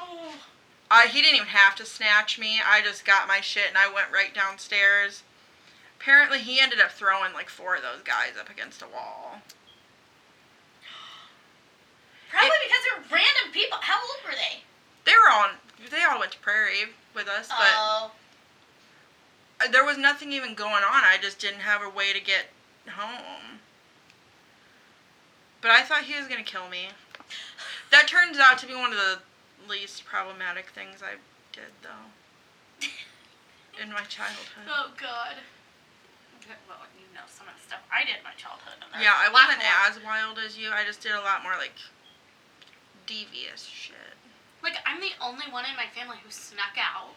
Oh. 0.01 0.32
Uh, 0.90 1.03
he 1.09 1.20
didn't 1.20 1.36
even 1.36 1.49
have 1.49 1.74
to 1.76 1.84
snatch 1.84 2.38
me. 2.38 2.61
I 2.64 2.80
just 2.80 3.05
got 3.05 3.26
my 3.28 3.40
shit 3.40 3.68
and 3.68 3.76
I 3.76 3.92
went 3.92 4.12
right 4.12 4.32
downstairs. 4.32 5.22
Apparently, 6.01 6.38
he 6.38 6.61
ended 6.61 6.80
up 6.80 6.92
throwing 6.92 7.32
like 7.32 7.49
four 7.49 7.74
of 7.76 7.82
those 7.82 8.03
guys 8.05 8.38
up 8.38 8.49
against 8.49 8.82
a 8.82 8.86
wall. 8.86 9.40
Probably 12.30 12.59
because 12.64 12.82
they're 12.84 13.18
random 13.18 13.53
people. 13.53 13.78
How 13.80 13.99
old 14.01 14.20
were 14.24 14.36
they? 14.36 14.62
They 15.05 15.12
were 15.12 15.30
all 15.32 15.51
they 15.91 16.03
all 16.03 16.18
went 16.18 16.33
to 16.33 16.39
Prairie 16.39 16.91
with 17.14 17.29
us, 17.29 17.49
but 17.49 17.57
Oh, 17.61 18.11
there 19.70 19.85
was 19.85 19.97
nothing 19.97 20.33
even 20.33 20.55
going 20.55 20.85
on. 20.85 21.03
I 21.05 21.16
just 21.20 21.39
didn't 21.39 21.61
have 21.61 21.83
a 21.83 21.89
way 21.89 22.12
to 22.12 22.20
get 22.20 22.47
home. 22.89 23.61
But 25.61 25.70
I 25.70 25.83
thought 25.83 26.05
he 26.05 26.16
was 26.18 26.29
gonna 26.29 26.43
kill 26.45 26.68
me. 26.68 26.89
That 27.91 28.07
turns 28.09 28.39
out 28.39 28.59
to 28.59 28.66
be 28.66 28.74
one 28.74 28.93
of 28.93 28.99
the 28.99 29.18
least 29.68 30.05
problematic 30.05 30.70
things 30.70 31.03
I 31.03 31.16
did, 31.53 31.72
though, 31.83 32.87
in 33.83 33.93
my 33.93 34.03
childhood. 34.03 34.68
oh 34.68 34.91
God. 35.01 35.37
Well, 36.68 36.79
you 36.95 37.07
know 37.14 37.27
some 37.27 37.49
of 37.49 37.55
the 37.57 37.62
stuff 37.66 37.81
I 37.91 38.05
did 38.05 38.18
in 38.18 38.22
my 38.22 38.35
childhood. 38.37 38.74
And 38.93 39.03
Yeah, 39.03 39.14
I 39.16 39.31
wasn't 39.33 39.62
as 39.64 39.99
wild 40.05 40.39
as 40.39 40.57
you. 40.57 40.70
I 40.70 40.85
just 40.85 41.01
did 41.01 41.12
a 41.12 41.20
lot 41.20 41.43
more 41.43 41.55
like 41.59 41.74
devious 43.07 43.64
shit. 43.64 44.15
Like 44.66 44.82
I'm 44.82 44.98
the 44.98 45.14
only 45.22 45.46
one 45.46 45.62
in 45.62 45.78
my 45.78 45.86
family 45.94 46.18
who 46.18 46.30
snuck 46.34 46.74
out. 46.74 47.14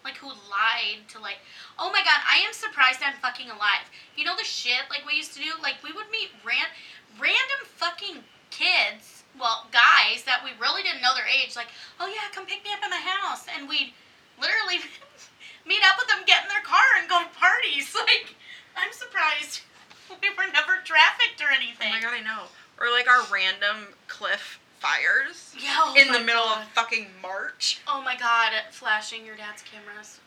Like 0.00 0.16
who 0.16 0.32
lied 0.32 1.04
to 1.12 1.20
like 1.20 1.44
oh 1.76 1.92
my 1.92 2.00
god, 2.00 2.24
I 2.24 2.40
am 2.40 2.56
surprised 2.56 3.04
I'm 3.04 3.20
fucking 3.20 3.52
alive. 3.52 3.84
You 4.16 4.24
know 4.24 4.32
the 4.32 4.48
shit 4.48 4.88
like 4.88 5.04
we 5.04 5.20
used 5.20 5.36
to 5.36 5.44
do? 5.44 5.60
Like 5.60 5.84
we 5.84 5.92
would 5.92 6.08
meet 6.08 6.32
ran 6.40 6.72
random 7.20 7.68
fucking 7.68 8.24
kids, 8.50 9.24
well, 9.38 9.66
guys 9.72 10.24
that 10.24 10.42
we 10.44 10.50
really 10.60 10.82
didn't 10.82 11.02
know 11.02 11.14
their 11.14 11.26
age, 11.26 11.56
like, 11.56 11.70
oh 11.98 12.06
yeah, 12.06 12.28
come 12.34 12.46
pick 12.46 12.62
me 12.62 12.70
up 12.72 12.82
at 12.82 12.90
my 12.90 13.00
house 13.00 13.46
and 13.48 13.68
we'd 13.68 13.94
literally 14.40 14.82
meet 15.68 15.82
up 15.86 15.96
with 15.98 16.08
them, 16.08 16.26
get 16.26 16.44
in 16.44 16.50
their 16.50 16.62
car 16.62 16.84
and 16.98 17.08
go 17.08 17.22
to 17.22 17.30
parties. 17.34 17.88
Like, 18.00 18.34
I'm 18.76 18.92
surprised 18.92 19.62
we 20.22 20.30
were 20.30 20.50
never 20.52 20.82
trafficked 20.84 21.40
or 21.40 21.50
anything. 21.50 21.90
Oh 21.90 21.98
my 21.98 22.00
god, 22.00 22.14
I 22.14 22.22
know. 22.22 22.50
Or 22.78 22.90
like 22.90 23.08
our 23.08 23.22
random 23.32 23.94
cliff 24.08 24.59
fires 24.80 25.54
Yeah, 25.58 25.76
oh 25.84 25.94
in 25.96 26.10
the 26.12 26.18
middle 26.20 26.42
God. 26.42 26.62
of 26.62 26.68
fucking 26.70 27.06
March. 27.22 27.80
Oh 27.86 28.02
my 28.02 28.16
god, 28.16 28.52
flashing 28.72 29.24
your 29.24 29.36
dad's 29.36 29.62
cameras. 29.62 30.18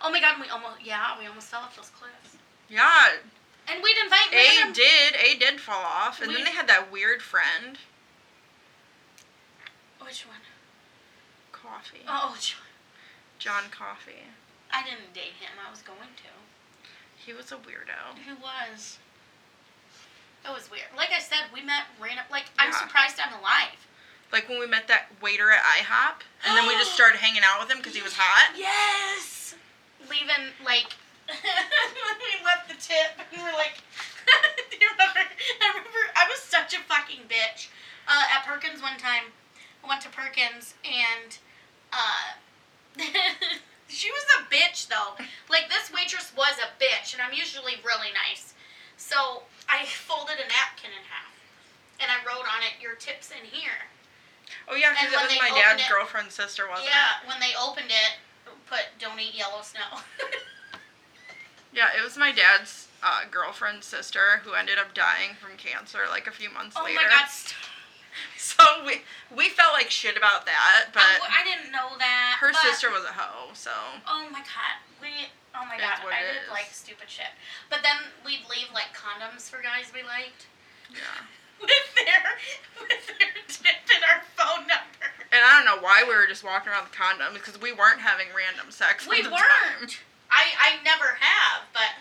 Oh 0.00 0.10
my 0.10 0.20
god, 0.20 0.40
we 0.40 0.48
almost 0.48 0.80
yeah, 0.82 1.18
we 1.18 1.26
almost 1.26 1.48
fell 1.48 1.60
off 1.60 1.76
those 1.76 1.90
cliffs. 1.90 2.36
Yeah, 2.70 3.08
And 3.70 3.82
we'd 3.82 3.96
invite 4.02 4.32
A 4.32 4.36
random 4.36 4.72
did. 4.72 5.14
A 5.16 5.38
did 5.38 5.60
fall 5.60 5.82
off, 5.84 6.20
and 6.20 6.28
We- 6.28 6.34
then 6.36 6.44
they 6.44 6.52
had 6.52 6.68
that 6.68 6.90
weird 6.92 7.22
friend. 7.22 7.78
Which 10.00 10.24
one? 10.26 10.40
Coffee. 11.52 12.02
Oh, 12.08 12.36
John. 12.40 12.60
John 13.38 13.64
Coffee. 13.70 14.24
I 14.72 14.82
didn't 14.84 15.12
date 15.12 15.36
him. 15.40 15.50
I 15.66 15.70
was 15.70 15.82
going 15.82 16.12
to. 16.16 16.30
He 17.16 17.32
was 17.32 17.50
a 17.52 17.56
weirdo. 17.56 18.16
Who 18.26 18.36
was? 18.36 18.98
It 20.44 20.50
was 20.54 20.70
weird. 20.70 20.88
Like 20.96 21.10
I 21.14 21.20
said, 21.20 21.50
we 21.52 21.60
met 21.62 21.84
random. 22.00 22.24
Like 22.30 22.44
I'm 22.58 22.72
surprised 22.72 23.16
I'm 23.20 23.32
alive. 23.38 23.86
Like 24.32 24.48
when 24.48 24.60
we 24.60 24.66
met 24.66 24.88
that 24.88 25.08
waiter 25.22 25.50
at 25.50 25.60
IHOP, 25.60 26.22
and 26.46 26.56
then 26.56 26.66
we 26.68 26.74
just 26.74 26.92
started 26.92 27.18
hanging 27.24 27.42
out 27.44 27.60
with 27.60 27.70
him 27.70 27.78
because 27.78 27.94
he 27.94 28.02
was 28.02 28.12
hot. 28.14 28.54
Yes. 28.56 29.54
Leaving 30.10 30.52
like. 30.64 30.96
we 31.28 32.32
left 32.44 32.68
the 32.68 32.76
tip 32.80 33.16
and 33.32 33.42
we're 33.42 33.52
like. 33.52 33.80
Do 34.70 34.76
you 34.76 34.88
remember? 34.92 35.20
I 35.24 35.68
remember 35.72 36.02
I 36.16 36.28
was 36.28 36.40
such 36.40 36.74
a 36.74 36.80
fucking 36.84 37.28
bitch. 37.28 37.68
Uh, 38.08 38.24
at 38.32 38.44
Perkins 38.44 38.80
one 38.80 38.96
time, 38.96 39.32
I 39.84 39.88
went 39.88 40.00
to 40.02 40.08
Perkins 40.08 40.74
and 40.84 41.36
uh, 41.92 42.36
she 43.88 44.10
was 44.10 44.24
a 44.36 44.44
bitch 44.52 44.88
though. 44.88 45.16
Like 45.48 45.68
this 45.68 45.92
waitress 45.92 46.32
was 46.36 46.56
a 46.60 46.68
bitch, 46.82 47.12
and 47.14 47.22
I'm 47.22 47.32
usually 47.32 47.80
really 47.84 48.12
nice. 48.12 48.54
So 48.96 49.42
I 49.68 49.86
folded 49.86 50.36
a 50.36 50.48
napkin 50.48 50.90
in 50.92 51.04
half, 51.08 51.32
and 52.00 52.10
I 52.10 52.20
wrote 52.26 52.44
on 52.44 52.60
it, 52.64 52.82
"Your 52.82 52.94
tips 52.94 53.30
in 53.30 53.44
here." 53.46 53.88
Oh 54.68 54.74
yeah, 54.74 54.92
because 54.92 55.12
it 55.12 55.20
was 55.20 55.38
my 55.40 55.50
dad's 55.54 55.82
it- 55.82 55.88
girlfriend's 55.90 56.34
sister, 56.34 56.68
wasn't 56.68 56.88
it? 56.88 56.92
yeah, 56.92 57.28
when 57.28 57.40
they 57.40 57.52
opened 57.60 57.90
it, 57.90 58.18
put 58.68 58.86
"Don't 58.98 59.18
eat 59.20 59.34
yellow 59.34 59.62
snow." 59.62 60.00
Yeah, 61.72 61.88
it 61.96 62.02
was 62.02 62.16
my 62.16 62.32
dad's 62.32 62.88
uh, 63.02 63.22
girlfriend's 63.30 63.86
sister 63.86 64.40
who 64.42 64.54
ended 64.54 64.78
up 64.78 64.94
dying 64.94 65.36
from 65.38 65.56
cancer 65.56 66.08
like 66.08 66.26
a 66.26 66.30
few 66.30 66.50
months 66.50 66.76
oh 66.78 66.84
later. 66.84 67.00
Oh 67.00 67.06
my 67.06 67.10
god! 67.10 67.28
St- 67.28 67.54
So 68.36 68.64
we 68.84 69.02
we 69.30 69.48
felt 69.48 69.74
like 69.74 69.90
shit 69.90 70.16
about 70.16 70.44
that, 70.46 70.90
but 70.92 71.04
I, 71.04 71.38
I 71.38 71.44
didn't 71.44 71.70
know 71.70 71.94
that. 71.98 72.38
her 72.40 72.52
sister 72.52 72.90
was 72.90 73.04
a 73.04 73.12
hoe, 73.14 73.50
so 73.54 73.70
Oh 74.08 74.26
my 74.32 74.40
god, 74.40 74.80
we. 75.00 75.30
Oh 75.54 75.62
my 75.68 75.78
god, 75.78 76.02
I 76.02 76.22
did 76.26 76.42
is. 76.42 76.50
like 76.50 76.66
stupid 76.72 77.06
shit. 77.06 77.30
But 77.70 77.80
then 77.84 78.10
we'd 78.24 78.42
leave 78.50 78.74
like 78.74 78.90
condoms 78.90 79.46
for 79.48 79.62
guys 79.62 79.92
we 79.94 80.02
liked. 80.02 80.46
yeah. 80.90 81.22
With 81.60 81.88
their 81.94 82.24
with 82.80 83.06
their 83.06 83.34
tip 83.48 83.80
and 83.94 84.04
our 84.04 84.22
phone 84.36 84.66
number. 84.66 85.06
And 85.32 85.40
I 85.44 85.50
don't 85.60 85.66
know 85.66 85.82
why 85.82 86.04
we 86.06 86.14
were 86.14 86.26
just 86.26 86.44
walking 86.44 86.72
around 86.72 86.84
with 86.84 86.92
condoms 86.96 87.34
because 87.34 87.60
we 87.60 87.72
weren't 87.72 88.00
having 88.00 88.28
random 88.34 88.70
sex. 88.70 89.06
We 89.06 89.22
the 89.22 89.30
weren't. 89.30 89.90
time. 89.90 89.90
I 90.30 90.44
I 90.58 90.82
never 90.84 91.16
have, 91.20 91.62
but 91.72 91.92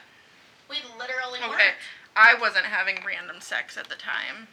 we 0.70 0.78
literally 0.98 1.40
Okay, 1.40 1.50
weren't. 1.50 1.76
I 2.16 2.34
wasn't 2.40 2.66
having 2.66 3.00
random 3.06 3.42
sex 3.42 3.78
at 3.78 3.90
the 3.90 3.96
time. 3.96 4.48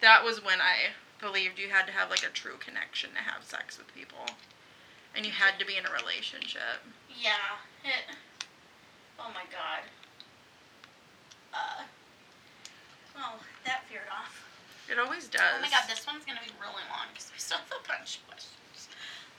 That 0.00 0.24
was 0.24 0.42
when 0.44 0.60
I 0.60 0.90
believed 1.20 1.58
you 1.58 1.68
had 1.70 1.86
to 1.86 1.92
have 1.92 2.10
like 2.10 2.24
a 2.24 2.28
true 2.30 2.56
connection 2.58 3.10
to 3.14 3.18
have 3.22 3.44
sex 3.44 3.78
with 3.78 3.94
people, 3.94 4.26
and 5.14 5.24
you 5.24 5.32
had 5.32 5.58
to 5.60 5.64
be 5.66 5.76
in 5.76 5.86
a 5.86 5.92
relationship. 5.92 6.82
Yeah. 7.08 7.62
It, 7.84 8.14
oh 9.20 9.30
my 9.34 9.44
god. 9.50 9.86
Uh. 11.54 11.82
Oh, 13.16 13.38
that 13.64 13.84
veered 13.88 14.10
off. 14.10 14.48
It 14.90 14.98
always 14.98 15.28
does. 15.28 15.42
Oh 15.56 15.62
my 15.62 15.70
god, 15.70 15.84
this 15.88 16.06
one's 16.06 16.24
gonna 16.24 16.44
be 16.44 16.52
really 16.60 16.84
long 16.90 17.08
because 17.12 17.30
we 17.32 17.38
still 17.38 17.58
have 17.58 17.72
a 17.72 17.82
bunch 17.86 18.18
of 18.18 18.26
questions. 18.28 18.88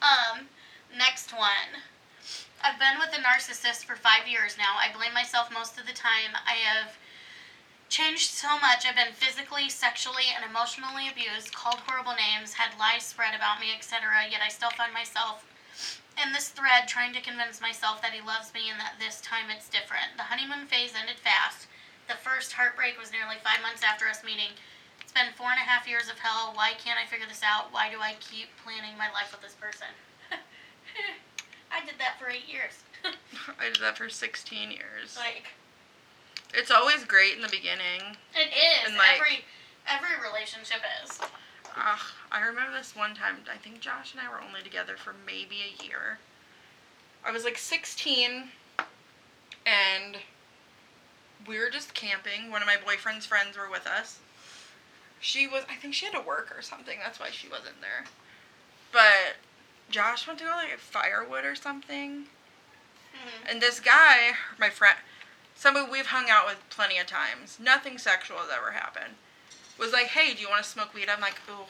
Um, 0.01 0.49
next 0.97 1.31
one. 1.31 1.83
I've 2.63 2.79
been 2.79 2.95
with 2.97 3.11
a 3.11 3.19
narcissist 3.19 3.83
for 3.83 3.95
five 3.99 4.27
years 4.27 4.55
now. 4.57 4.79
I 4.79 4.87
blame 4.95 5.13
myself 5.13 5.51
most 5.51 5.77
of 5.77 5.85
the 5.85 5.91
time. 5.91 6.31
I 6.47 6.63
have 6.63 6.95
changed 7.89 8.31
so 8.31 8.57
much. 8.57 8.87
I've 8.87 8.95
been 8.95 9.13
physically, 9.13 9.69
sexually, 9.69 10.31
and 10.33 10.47
emotionally 10.47 11.11
abused, 11.11 11.53
called 11.53 11.83
horrible 11.85 12.15
names, 12.15 12.55
had 12.55 12.79
lies 12.79 13.03
spread 13.03 13.35
about 13.35 13.59
me, 13.59 13.75
etc. 13.75 14.25
Yet 14.31 14.41
I 14.41 14.47
still 14.47 14.71
find 14.71 14.93
myself 14.93 15.45
in 16.17 16.31
this 16.31 16.49
thread 16.49 16.87
trying 16.87 17.13
to 17.13 17.21
convince 17.21 17.59
myself 17.59 18.01
that 18.01 18.13
he 18.13 18.21
loves 18.21 18.53
me 18.53 18.69
and 18.71 18.79
that 18.79 18.95
this 18.97 19.19
time 19.21 19.51
it's 19.51 19.69
different. 19.69 20.15
The 20.17 20.31
honeymoon 20.31 20.65
phase 20.67 20.93
ended 20.97 21.17
fast. 21.19 21.67
The 22.07 22.15
first 22.19 22.53
heartbreak 22.53 22.99
was 22.99 23.11
nearly 23.11 23.37
five 23.43 23.61
months 23.61 23.81
after 23.83 24.07
us 24.07 24.23
meeting. 24.23 24.51
It's 25.01 25.11
been 25.13 25.31
four 25.35 25.51
and 25.51 25.59
a 25.59 25.63
half 25.67 25.87
years 25.87 26.09
of 26.09 26.19
hell. 26.19 26.51
Why 26.53 26.73
can't 26.77 26.99
I 26.99 27.05
figure 27.07 27.27
this 27.27 27.41
out? 27.43 27.71
Why 27.71 27.89
do 27.89 27.99
I 28.01 28.15
keep 28.19 28.47
planning 28.63 28.97
my 28.97 29.09
life 29.11 29.31
with 29.31 29.41
this 29.41 29.55
person? 29.55 29.87
I 31.71 31.85
did 31.85 31.95
that 31.99 32.19
for 32.19 32.29
eight 32.29 32.47
years. 32.47 32.83
I 33.59 33.65
did 33.71 33.81
that 33.81 33.97
for 33.97 34.09
16 34.09 34.71
years. 34.71 35.17
like 35.17 35.47
It's 36.53 36.71
always 36.71 37.03
great 37.03 37.35
in 37.35 37.41
the 37.41 37.49
beginning. 37.49 38.17
it 38.35 38.51
is. 38.51 38.89
And, 38.89 38.97
like- 38.97 39.15
every 39.17 39.43
every 39.87 40.15
relationship 40.21 40.79
is. 41.03 41.19
Ugh, 41.75 41.99
I 42.31 42.41
remember 42.41 42.71
this 42.71 42.95
one 42.95 43.15
time. 43.15 43.37
I 43.51 43.57
think 43.57 43.79
Josh 43.79 44.13
and 44.13 44.21
I 44.21 44.29
were 44.29 44.41
only 44.45 44.61
together 44.61 44.95
for 44.95 45.13
maybe 45.25 45.57
a 45.65 45.83
year. 45.83 46.19
I 47.25 47.31
was 47.31 47.43
like 47.45 47.57
16, 47.57 48.43
and 49.65 50.17
we 51.47 51.57
were 51.59 51.69
just 51.69 51.93
camping. 51.93 52.51
One 52.51 52.61
of 52.61 52.67
my 52.67 52.77
boyfriend's 52.83 53.25
friends 53.25 53.57
were 53.57 53.69
with 53.69 53.85
us. 53.87 54.19
She 55.19 55.47
was, 55.47 55.63
I 55.69 55.75
think 55.75 55.93
she 55.93 56.05
had 56.05 56.13
to 56.15 56.21
work 56.21 56.53
or 56.57 56.61
something. 56.61 56.99
That's 57.01 57.19
why 57.19 57.29
she 57.31 57.47
wasn't 57.47 57.81
there. 57.81 58.05
But 58.91 59.37
Josh 59.89 60.27
went 60.27 60.39
to 60.39 60.45
go 60.45 60.51
like 60.51 60.77
firewood 60.77 61.45
or 61.45 61.55
something. 61.55 62.25
Mhm. 63.13 63.49
And 63.51 63.61
this 63.61 63.79
guy, 63.79 64.33
my 64.57 64.69
friend, 64.69 64.97
somebody 65.55 65.89
we've 65.89 66.07
hung 66.07 66.29
out 66.29 66.45
with 66.45 66.57
plenty 66.69 66.97
of 66.97 67.07
times, 67.07 67.57
nothing 67.59 67.97
sexual 67.97 68.37
has 68.39 68.49
ever 68.55 68.71
happened, 68.71 69.15
was 69.77 69.93
like, 69.93 70.07
hey, 70.07 70.33
do 70.33 70.41
you 70.41 70.49
want 70.49 70.63
to 70.63 70.69
smoke 70.69 70.93
weed? 70.93 71.09
I'm 71.09 71.21
like, 71.21 71.39
ooh, 71.49 71.65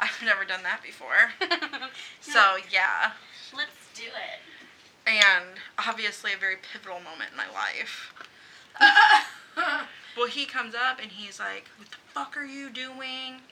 I've 0.00 0.22
never 0.24 0.44
done 0.44 0.62
that 0.62 0.82
before. 0.82 1.32
So, 2.20 2.56
yeah. 2.70 3.12
let's 3.56 3.72
do 3.94 4.04
it. 4.04 4.40
And 5.10 5.58
obviously, 5.78 6.32
a 6.34 6.36
very 6.36 6.56
pivotal 6.56 7.00
moment 7.00 7.30
in 7.32 7.36
my 7.36 7.48
life. 7.50 8.12
Well, 10.16 10.26
he 10.26 10.46
comes 10.46 10.74
up 10.74 10.98
and 11.00 11.12
he's 11.12 11.38
like, 11.38 11.66
what 11.76 11.90
the 11.92 11.96
fuck 12.12 12.36
are 12.36 12.44
you 12.44 12.70
doing? 12.70 13.42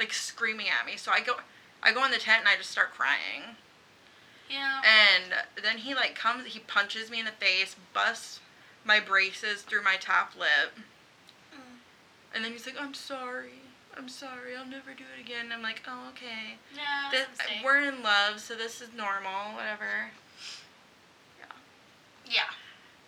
Like, 0.00 0.12
screaming 0.12 0.66
at 0.68 0.84
me. 0.84 0.96
So 0.96 1.12
I 1.12 1.20
go. 1.20 1.34
I 1.80 1.92
go 1.92 2.04
in 2.04 2.10
the 2.10 2.18
tent 2.18 2.40
and 2.40 2.48
I 2.48 2.56
just 2.56 2.70
start 2.70 2.90
crying. 2.92 3.54
yeah. 4.50 4.80
And 4.82 5.32
then 5.62 5.78
he 5.78 5.94
like 5.94 6.16
comes, 6.16 6.44
he 6.46 6.58
punches 6.58 7.08
me 7.08 7.20
in 7.20 7.24
the 7.24 7.30
face, 7.30 7.76
busts 7.94 8.40
my 8.84 8.98
braces 8.98 9.62
through 9.62 9.84
my 9.84 9.94
top 10.00 10.32
lip, 10.36 10.74
Mm. 11.54 11.78
and 12.34 12.44
then 12.44 12.50
he's 12.50 12.66
like, 12.66 12.74
"I'm 12.80 12.94
sorry, 12.94 13.60
I'm 13.96 14.08
sorry, 14.08 14.56
I'll 14.56 14.66
never 14.66 14.94
do 14.94 15.04
it 15.16 15.20
again." 15.20 15.52
I'm 15.52 15.62
like, 15.62 15.82
"Oh, 15.86 16.08
okay. 16.10 16.56
Yeah. 16.74 17.10
This, 17.12 17.26
that's 17.36 17.40
a 17.40 17.42
mistake. 17.44 17.64
we're 17.64 17.78
in 17.82 18.02
love, 18.02 18.40
so 18.40 18.56
this 18.56 18.80
is 18.80 18.88
normal, 18.92 19.54
whatever." 19.54 20.10
Yeah. 21.38 21.54
Yeah. 22.26 22.50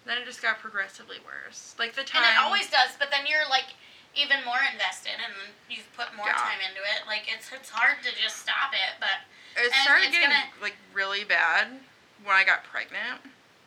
Then 0.06 0.18
it 0.18 0.24
just 0.24 0.40
got 0.42 0.58
progressively 0.58 1.18
worse. 1.24 1.74
Like 1.78 1.94
the 1.94 2.02
time. 2.02 2.22
And 2.24 2.32
it 2.36 2.40
always 2.40 2.70
does, 2.70 2.96
but 2.98 3.10
then 3.10 3.26
you're 3.26 3.48
like 3.50 3.74
even 4.16 4.38
more 4.44 4.58
invested 4.72 5.12
and 5.22 5.32
you've 5.68 5.86
put 5.96 6.14
more 6.16 6.26
Yeah. 6.26 6.34
time 6.40 6.58
into 6.66 6.80
it. 6.82 7.06
Like 7.06 7.24
it's 7.32 7.50
it's 7.52 7.70
hard 7.70 8.02
to 8.02 8.10
just 8.20 8.36
stop 8.42 8.72
it, 8.72 8.98
but 8.98 9.22
It 9.62 9.72
started 9.84 10.06
it's 10.08 10.12
getting 10.16 10.30
gonna- 10.30 10.50
like 10.60 10.76
really 10.92 11.22
bad 11.24 11.80
when 12.24 12.34
I 12.34 12.44
got 12.44 12.64
pregnant. 12.64 13.20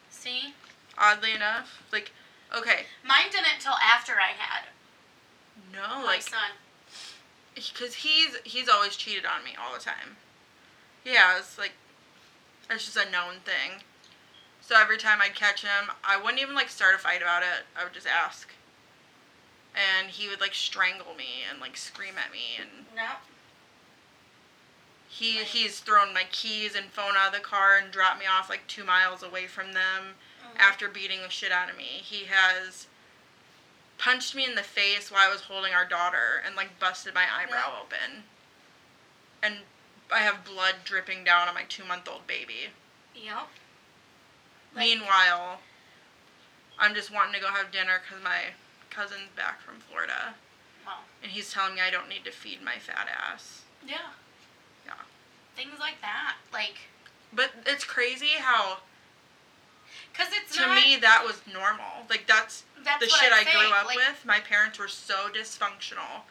see, 0.09 0.53
Oddly 0.97 1.31
enough, 1.33 1.81
like 1.91 2.11
okay, 2.53 2.85
mine 3.03 3.29
didn't 3.31 3.53
until 3.55 3.73
after 3.73 4.13
I 4.19 4.33
had 4.37 4.65
no, 5.71 5.99
my 5.99 6.03
like 6.03 6.21
son. 6.23 6.51
because 7.55 7.93
he's 7.95 8.35
he's 8.43 8.67
always 8.69 8.95
cheated 8.95 9.25
on 9.25 9.43
me 9.43 9.55
all 9.55 9.73
the 9.73 9.79
time. 9.79 10.17
He 11.03 11.15
has 11.15 11.57
like 11.57 11.73
it's 12.69 12.85
just 12.85 12.97
a 12.97 13.09
known 13.09 13.39
thing. 13.45 13.81
So 14.65 14.79
every 14.79 14.97
time 14.97 15.21
I'd 15.21 15.35
catch 15.35 15.61
him, 15.61 15.91
I 16.03 16.17
wouldn't 16.17 16.41
even 16.41 16.55
like 16.55 16.69
start 16.69 16.95
a 16.95 16.97
fight 16.97 17.21
about 17.21 17.43
it. 17.43 17.65
I 17.77 17.83
would 17.83 17.93
just 17.93 18.07
ask, 18.07 18.49
and 19.75 20.09
he 20.09 20.29
would 20.29 20.39
like 20.39 20.53
strangle 20.55 21.13
me 21.15 21.43
and 21.49 21.59
like 21.59 21.75
scream 21.75 22.13
at 22.17 22.31
me 22.31 22.57
and 22.59 22.85
No. 22.95 23.09
He 25.09 25.37
Right. 25.39 25.47
he's 25.47 25.79
thrown 25.79 26.13
my 26.13 26.23
keys 26.31 26.75
and 26.75 26.91
phone 26.91 27.15
out 27.17 27.27
of 27.27 27.33
the 27.33 27.39
car 27.39 27.77
and 27.77 27.91
dropped 27.91 28.19
me 28.19 28.25
off 28.25 28.49
like 28.49 28.65
two 28.67 28.83
miles 28.83 29.21
away 29.21 29.47
from 29.47 29.73
them 29.73 30.15
Mhm. 30.43 30.59
after 30.59 30.87
beating 30.89 31.21
the 31.21 31.29
shit 31.29 31.51
out 31.51 31.69
of 31.69 31.75
me. 31.77 32.01
He 32.03 32.25
has 32.25 32.87
punched 33.97 34.33
me 34.33 34.43
in 34.45 34.55
the 34.55 34.63
face 34.63 35.11
while 35.11 35.27
I 35.29 35.31
was 35.31 35.41
holding 35.41 35.73
our 35.73 35.85
daughter 35.85 36.41
and 36.45 36.55
like 36.55 36.79
busted 36.79 37.13
my 37.13 37.27
eyebrow 37.31 37.79
open. 37.81 38.27
And 39.41 39.65
I 40.09 40.19
have 40.19 40.43
blood 40.45 40.83
dripping 40.85 41.23
down 41.25 41.47
on 41.49 41.53
my 41.53 41.63
two 41.65 41.83
month 41.83 42.07
old 42.07 42.25
baby. 42.27 42.71
Yep. 43.13 43.49
Meanwhile, 44.75 45.59
I'm 46.79 46.93
just 46.95 47.11
wanting 47.13 47.33
to 47.33 47.39
go 47.39 47.47
have 47.47 47.71
dinner 47.71 48.01
because 48.03 48.23
my 48.23 48.53
cousin's 48.89 49.29
back 49.35 49.61
from 49.61 49.75
Florida 49.89 50.33
Well, 50.85 50.99
and 51.21 51.31
he's 51.31 51.51
telling 51.51 51.75
me 51.75 51.81
I 51.81 51.89
don't 51.89 52.09
need 52.09 52.25
to 52.25 52.31
feed 52.31 52.61
my 52.63 52.77
fat 52.79 53.07
ass. 53.09 53.61
yeah. 53.87 54.11
Yeah. 54.85 54.93
Things 55.55 55.79
like 55.79 56.01
that, 56.01 56.35
like, 56.51 56.75
But 57.31 57.51
it's 57.65 57.83
crazy 57.83 58.31
how 58.39 58.79
cause 60.13 60.27
it's 60.31 60.55
to 60.57 60.61
not. 60.67 60.75
me 60.75 60.97
that 60.97 61.23
was 61.25 61.41
normal. 61.51 62.05
Like 62.09 62.25
that's 62.27 62.63
that's 62.83 62.99
the 63.03 63.09
shit 63.09 63.31
I'm 63.33 63.43
grew 63.45 63.71
up 63.75 63.85
like, 63.85 63.95
with. 63.95 64.23
My 64.25 64.39
parents 64.39 64.77
were 64.77 64.87
so 64.87 65.27
dysfunctional. 65.33 66.21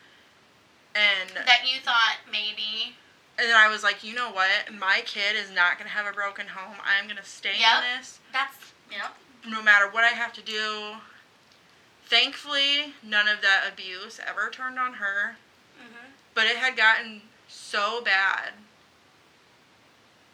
And 0.95 1.31
That 1.47 1.63
you 1.73 1.81
thought 1.81 2.17
maybe. 2.31 2.95
and 3.39 3.49
then 3.49 3.57
I 3.57 3.69
was 3.69 3.83
like, 3.83 4.05
you 4.05 4.15
know 4.15 4.31
what? 4.31 4.73
My 4.79 5.03
kid 5.07 5.35
is 5.37 5.51
not 5.51 5.79
gonna 5.79 5.91
have 5.91 6.07
a 6.07 6.13
broken 6.13 6.49
home. 6.49 6.77
I'm 6.85 7.09
gonna 7.09 7.25
stay 7.25 7.59
Yep. 7.59 7.79
in 7.79 7.99
this 7.99 8.19
That's 8.33 8.73
yep. 8.91 9.15
no 9.47 9.63
matter 9.63 9.89
what 9.89 10.05
I 10.05 10.09
have 10.09 10.33
to 10.35 10.43
do. 10.43 10.97
Thankfully, 12.07 12.95
none 13.03 13.29
of 13.29 13.41
that 13.43 13.65
abuse 13.71 14.21
ever 14.27 14.51
turned 14.51 14.79
on 14.79 14.95
her. 14.95 15.37
Mhm. 15.81 16.13
But 16.35 16.47
it 16.47 16.57
had 16.57 16.77
gotten 16.77 17.29
so 17.49 18.01
bad. 18.03 18.55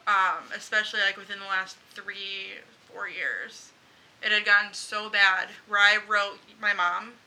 Um, 0.06 0.50
especially 0.54 1.00
like 1.00 1.16
within 1.16 1.38
the 1.38 1.44
last 1.46 1.76
three, 1.94 2.54
four 2.90 3.08
years. 3.08 3.72
It 4.22 4.32
had 4.32 4.44
gotten 4.44 4.72
so 4.74 5.08
bad 5.10 5.50
where 5.66 5.80
I 5.80 5.98
wrote 5.98 6.40
my 6.58 6.72
mom, 6.72 7.18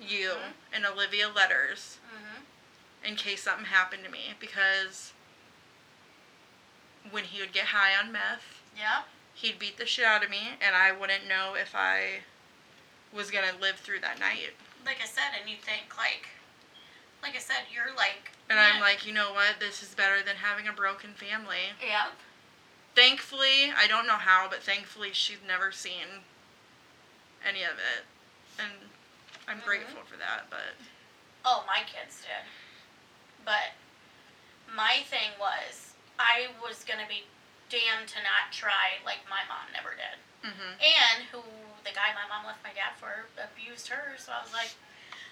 you, 0.00 0.30
Mhm. 0.30 0.52
and 0.72 0.84
Olivia 0.86 1.28
letters 1.28 1.98
Mhm. 2.12 2.42
in 3.04 3.16
case 3.16 3.44
something 3.44 3.66
happened 3.66 4.04
to 4.04 4.10
me 4.10 4.34
because 4.40 5.12
when 7.10 7.24
he 7.24 7.40
would 7.40 7.52
get 7.52 7.68
high 7.68 7.94
on 7.96 8.10
meth, 8.12 8.58
Yep. 8.76 9.08
He'd 9.34 9.58
beat 9.58 9.78
the 9.78 9.86
shit 9.86 10.04
out 10.04 10.24
of 10.24 10.30
me 10.30 10.50
and 10.60 10.74
I 10.74 10.92
wouldn't 10.92 11.28
know 11.28 11.54
if 11.54 11.74
I 11.74 12.20
was 13.12 13.30
gonna 13.30 13.52
live 13.60 13.76
through 13.76 14.00
that 14.00 14.18
night. 14.18 14.50
Like 14.84 14.98
I 15.02 15.06
said, 15.06 15.32
and 15.40 15.48
you 15.50 15.56
think 15.56 15.96
like, 15.96 16.28
like 17.22 17.36
I 17.36 17.38
said, 17.38 17.64
you're 17.72 17.94
like. 17.96 18.30
And 18.50 18.58
yeah. 18.58 18.72
I'm 18.74 18.80
like, 18.80 19.06
you 19.06 19.12
know 19.12 19.32
what? 19.32 19.60
This 19.60 19.82
is 19.82 19.94
better 19.94 20.22
than 20.24 20.36
having 20.36 20.66
a 20.68 20.72
broken 20.72 21.10
family. 21.14 21.72
Yep. 21.80 22.12
Thankfully, 22.94 23.72
I 23.76 23.86
don't 23.86 24.06
know 24.06 24.20
how, 24.20 24.48
but 24.50 24.62
thankfully 24.62 25.10
she's 25.12 25.38
never 25.46 25.72
seen 25.72 26.24
any 27.46 27.62
of 27.62 27.78
it. 27.78 28.04
And 28.58 28.90
I'm 29.48 29.60
Mhm. 29.60 29.64
grateful 29.64 30.02
for 30.04 30.16
that, 30.16 30.50
but 30.50 30.74
Oh, 31.44 31.64
my 31.66 31.82
kids 31.82 32.22
did. 32.22 32.46
But 33.44 33.72
my 34.74 35.02
thing 35.08 35.30
was, 35.40 35.94
I 36.18 36.48
was 36.62 36.84
gonna 36.84 37.06
be 37.08 37.24
damned 37.72 38.04
to 38.12 38.20
not 38.20 38.52
try 38.52 39.00
like 39.08 39.24
my 39.32 39.40
mom 39.48 39.72
never 39.72 39.96
did. 39.96 40.20
mhm. 40.44 40.76
And 40.76 41.24
who 41.32 41.40
the 41.82 41.96
guy 41.96 42.12
my 42.12 42.28
mom 42.28 42.44
left 42.44 42.60
my 42.60 42.76
dad 42.76 42.92
for 43.00 43.26
abused 43.40 43.88
her, 43.88 44.14
so 44.20 44.30
I 44.30 44.44
was 44.44 44.52
like, 44.52 44.76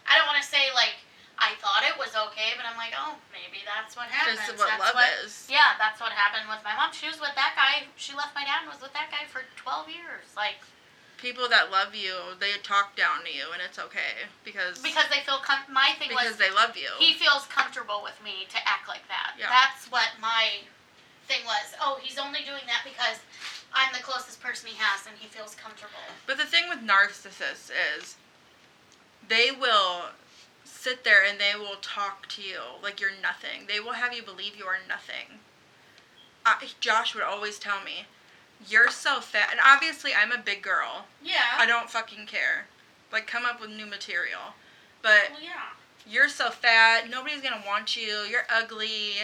I 0.08 0.16
don't 0.16 0.26
want 0.26 0.40
to 0.40 0.48
say 0.48 0.72
like 0.72 0.96
I 1.40 1.56
thought 1.56 1.84
it 1.88 1.96
was 1.96 2.12
okay, 2.28 2.52
but 2.56 2.68
I'm 2.68 2.76
like, 2.76 2.92
oh, 2.92 3.16
maybe 3.32 3.64
that's 3.64 3.96
what 3.96 4.12
happens. 4.12 4.36
This 4.44 4.52
is 4.52 4.60
what 4.60 4.68
that's 4.68 4.92
love 4.92 4.96
what, 4.96 5.08
is. 5.24 5.48
Yeah, 5.48 5.72
that's 5.80 5.96
what 5.96 6.12
happened 6.12 6.44
with 6.52 6.60
my 6.60 6.76
mom. 6.76 6.92
She 6.92 7.08
was 7.08 7.16
with 7.16 7.32
that 7.32 7.56
guy. 7.56 7.88
She 7.96 8.12
left 8.12 8.36
my 8.36 8.44
dad 8.44 8.64
and 8.64 8.68
was 8.68 8.84
with 8.84 8.92
that 8.92 9.08
guy 9.08 9.24
for 9.24 9.40
12 9.56 9.88
years. 9.88 10.36
Like 10.36 10.60
People 11.16 11.48
that 11.48 11.68
love 11.72 11.92
you, 11.96 12.36
they 12.40 12.56
talk 12.64 12.96
down 12.96 13.24
to 13.24 13.32
you 13.32 13.52
and 13.52 13.60
it's 13.60 13.76
okay 13.80 14.24
because 14.44 14.80
because 14.80 15.08
they 15.12 15.20
feel 15.24 15.40
com- 15.40 15.68
my 15.68 15.92
thing 16.00 16.08
because 16.12 16.36
was 16.36 16.40
they 16.40 16.52
love 16.52 16.76
you. 16.76 16.88
he 16.96 17.12
feels 17.12 17.44
comfortable 17.48 18.00
with 18.04 18.16
me 18.24 18.44
to 18.48 18.56
act 18.68 18.88
like 18.88 19.04
that. 19.08 19.36
Yeah. 19.36 19.52
That's 19.52 19.88
what 19.92 20.08
my 20.20 20.64
thing 21.30 21.46
was. 21.46 21.78
Oh, 21.80 21.98
he's 22.02 22.18
only 22.18 22.40
doing 22.40 22.66
that 22.66 22.82
because 22.82 23.22
I'm 23.72 23.92
the 23.94 24.02
closest 24.02 24.42
person 24.42 24.68
he 24.68 24.76
has 24.78 25.06
and 25.06 25.14
he 25.18 25.28
feels 25.28 25.54
comfortable. 25.54 26.10
But 26.26 26.38
the 26.38 26.44
thing 26.44 26.64
with 26.68 26.80
narcissists 26.82 27.70
is 27.70 28.16
they 29.28 29.50
will 29.52 30.10
sit 30.64 31.04
there 31.04 31.24
and 31.24 31.38
they 31.38 31.54
will 31.56 31.76
talk 31.80 32.26
to 32.30 32.42
you 32.42 32.58
like 32.82 33.00
you're 33.00 33.10
nothing. 33.22 33.66
They 33.68 33.78
will 33.78 33.92
have 33.92 34.12
you 34.12 34.22
believe 34.22 34.56
you 34.56 34.64
are 34.64 34.78
nothing. 34.88 35.38
I, 36.44 36.56
Josh 36.80 37.14
would 37.14 37.22
always 37.22 37.58
tell 37.58 37.84
me, 37.84 38.06
"You're 38.66 38.90
so 38.90 39.20
fat." 39.20 39.50
And 39.52 39.60
obviously, 39.64 40.12
I'm 40.14 40.32
a 40.32 40.38
big 40.38 40.62
girl. 40.62 41.06
Yeah. 41.22 41.54
I 41.58 41.66
don't 41.66 41.90
fucking 41.90 42.26
care. 42.26 42.66
Like 43.12 43.26
come 43.26 43.44
up 43.44 43.60
with 43.60 43.70
new 43.70 43.86
material. 43.86 44.54
But 45.02 45.30
well, 45.32 45.42
yeah. 45.42 45.76
you're 46.08 46.28
so 46.28 46.50
fat, 46.50 47.08
nobody's 47.08 47.40
going 47.40 47.60
to 47.60 47.66
want 47.66 47.96
you. 47.96 48.24
You're 48.28 48.46
ugly. 48.52 49.14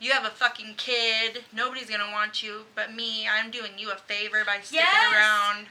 You 0.00 0.12
have 0.12 0.24
a 0.24 0.30
fucking 0.30 0.74
kid. 0.76 1.44
Nobody's 1.52 1.88
going 1.88 2.00
to 2.00 2.10
want 2.12 2.42
you 2.42 2.62
but 2.74 2.94
me. 2.94 3.26
I'm 3.28 3.50
doing 3.50 3.72
you 3.78 3.90
a 3.90 3.96
favor 3.96 4.44
by 4.44 4.60
sticking 4.62 4.84
Yes. 4.84 5.12
around. 5.14 5.66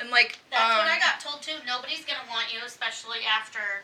And 0.00 0.10
like 0.10 0.38
That's 0.50 0.62
um, 0.62 0.78
what 0.78 0.86
I 0.86 0.98
got 0.98 1.18
told 1.20 1.42
too. 1.42 1.58
Nobody's 1.66 2.04
gonna 2.04 2.22
want 2.30 2.54
you, 2.54 2.60
especially 2.64 3.26
after 3.26 3.82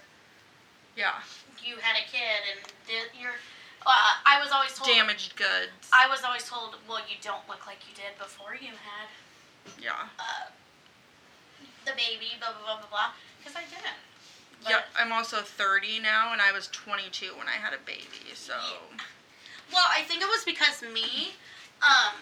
Yeah. 0.97 1.19
you 1.63 1.77
had 1.83 1.97
a 1.99 2.07
kid 2.07 2.39
and 2.55 2.61
did 2.87 3.11
your. 3.21 3.33
Uh, 3.85 4.17
I 4.25 4.41
was 4.41 4.51
always 4.53 4.73
told. 4.73 4.89
Damaged 4.89 5.37
goods. 5.37 5.91
I 5.93 6.09
was 6.09 6.23
always 6.23 6.49
told, 6.49 6.77
well, 6.89 7.01
you 7.11 7.17
don't 7.21 7.47
look 7.49 7.67
like 7.67 7.79
you 7.89 7.95
did 7.95 8.17
before 8.19 8.55
you 8.55 8.71
had 8.79 9.09
yeah. 9.83 10.09
uh, 10.19 10.49
the 11.85 11.93
baby, 11.93 12.39
blah 12.39 12.53
blah 12.53 12.63
blah 12.65 12.77
blah 12.79 12.91
blah. 12.91 13.11
Because 13.39 13.57
I 13.57 13.65
didn't. 13.69 13.99
But, 14.63 14.71
Yep. 14.71 14.87
I'm 14.97 15.13
also 15.13 15.39
30 15.43 16.01
now, 16.01 16.33
and 16.33 16.41
I 16.41 16.53
was 16.53 16.69
22 16.69 17.37
when 17.37 17.49
I 17.49 17.59
had 17.61 17.75
a 17.75 17.83
baby. 17.85 18.33
So 18.35 18.55
Well, 19.73 19.87
I 19.91 20.03
think 20.03 20.23
it 20.23 20.29
was 20.29 20.45
because 20.45 20.83
me, 20.83 21.33
um, 21.83 22.15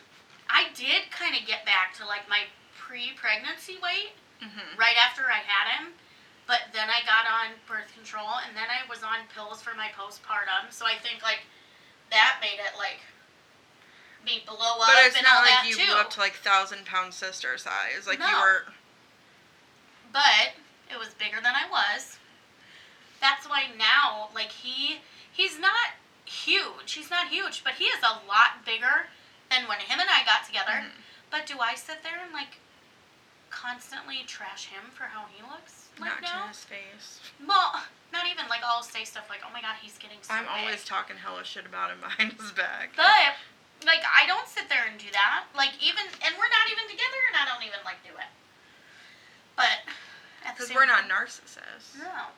I 0.49 0.69
did 0.75 1.11
kind 1.11 1.35
of 1.35 1.47
get 1.47 1.65
back 1.67 1.95
to 1.99 2.07
like 2.07 2.29
my 2.29 2.45
pre-pregnancy 2.77 3.79
weight 3.83 4.13
hmm 4.43 4.75
right 4.79 4.97
after 4.99 5.23
I 5.31 5.39
had 5.39 5.79
him, 5.79 5.93
but 6.47 6.67
then 6.73 6.89
I 6.91 7.01
got 7.07 7.31
on 7.31 7.55
birth 7.69 7.93
control 7.95 8.43
and 8.47 8.57
then 8.57 8.67
I 8.67 8.83
was 8.91 9.03
on 9.05 9.23
pills 9.35 9.63
for 9.63 9.71
my 9.77 9.89
postpartum. 9.95 10.67
So 10.71 10.85
I 10.85 10.99
think 10.99 11.23
like 11.23 11.47
that 12.11 12.39
made 12.43 12.59
it 12.59 12.75
like 12.77 12.99
me 14.27 14.43
blow 14.47 14.83
up 14.83 14.91
But 14.91 15.07
it's 15.07 15.23
not 15.23 15.43
like 15.47 15.69
you 15.69 15.77
too. 15.77 15.87
blew 15.87 15.95
up 15.95 16.11
to 16.11 16.21
like 16.21 16.35
thousand 16.43 16.85
pound 16.87 17.15
sister 17.15 17.57
size. 17.59 18.07
Like 18.07 18.19
you 18.19 18.25
were. 18.35 18.67
but 20.13 20.59
it 20.91 20.99
was 20.99 21.15
bigger 21.15 21.37
than 21.43 21.55
I 21.55 21.71
was. 21.71 22.19
That's 23.21 23.49
why 23.49 23.65
now, 23.79 24.29
like 24.35 24.51
he, 24.51 24.99
he's 25.31 25.59
not 25.59 25.95
huge. 26.25 26.93
He's 26.93 27.11
not 27.11 27.29
huge, 27.29 27.63
but 27.65 27.75
he 27.75 27.85
is 27.85 28.01
a 28.03 28.21
lot 28.27 28.65
bigger 28.65 29.07
than 29.51 29.69
when 29.69 29.79
him 29.81 30.01
and 30.01 30.09
I 30.11 30.25
got 30.25 30.45
together. 30.47 30.73
Mhm. 30.73 30.91
But 31.31 31.47
do 31.47 31.61
I 31.61 31.75
sit 31.75 32.03
there 32.03 32.19
and 32.23 32.33
like 32.33 32.59
constantly 33.51 34.25
trash 34.27 34.67
him 34.67 34.91
for 34.95 35.05
how 35.05 35.27
he 35.33 35.43
looks? 35.43 35.89
Like 35.99 36.23
Not 36.23 36.43
to 36.43 36.49
his 36.49 36.65
face. 36.65 37.21
Well, 37.47 37.85
not 38.13 38.27
even 38.27 38.49
like 38.49 38.63
I'll 38.65 38.83
say 38.83 39.05
stuff 39.05 39.29
like, 39.29 39.41
"Oh 39.47 39.51
my 39.53 39.61
god, 39.61 39.77
he's 39.81 39.99
getting 39.99 40.19
so 40.23 40.33
I'm 40.33 40.45
big." 40.45 40.53
always 40.65 40.85
talking 40.85 41.17
hella 41.17 41.45
shit 41.45 41.67
about 41.67 41.91
him 41.91 42.01
behind 42.01 42.33
his 42.33 42.51
back. 42.53 42.93
But 42.97 43.37
like 43.85 44.01
I 44.09 44.27
don't 44.27 44.49
sit 44.49 44.69
there 44.69 44.87
and 44.89 44.99
do 44.99 45.11
that. 45.13 45.45
Like 45.55 45.73
even 45.83 46.05
and 46.25 46.33
we're 46.39 46.49
not 46.49 46.67
even 46.71 46.85
together 46.89 47.21
and 47.29 47.37
I 47.37 47.45
don't 47.53 47.63
even 47.67 47.81
like 47.85 48.03
do 48.05 48.11
it. 48.17 48.31
But 49.57 49.85
Because 50.49 50.73
we're 50.75 50.87
not 50.87 51.09
narcissists. 51.09 51.99
No. 51.99 52.33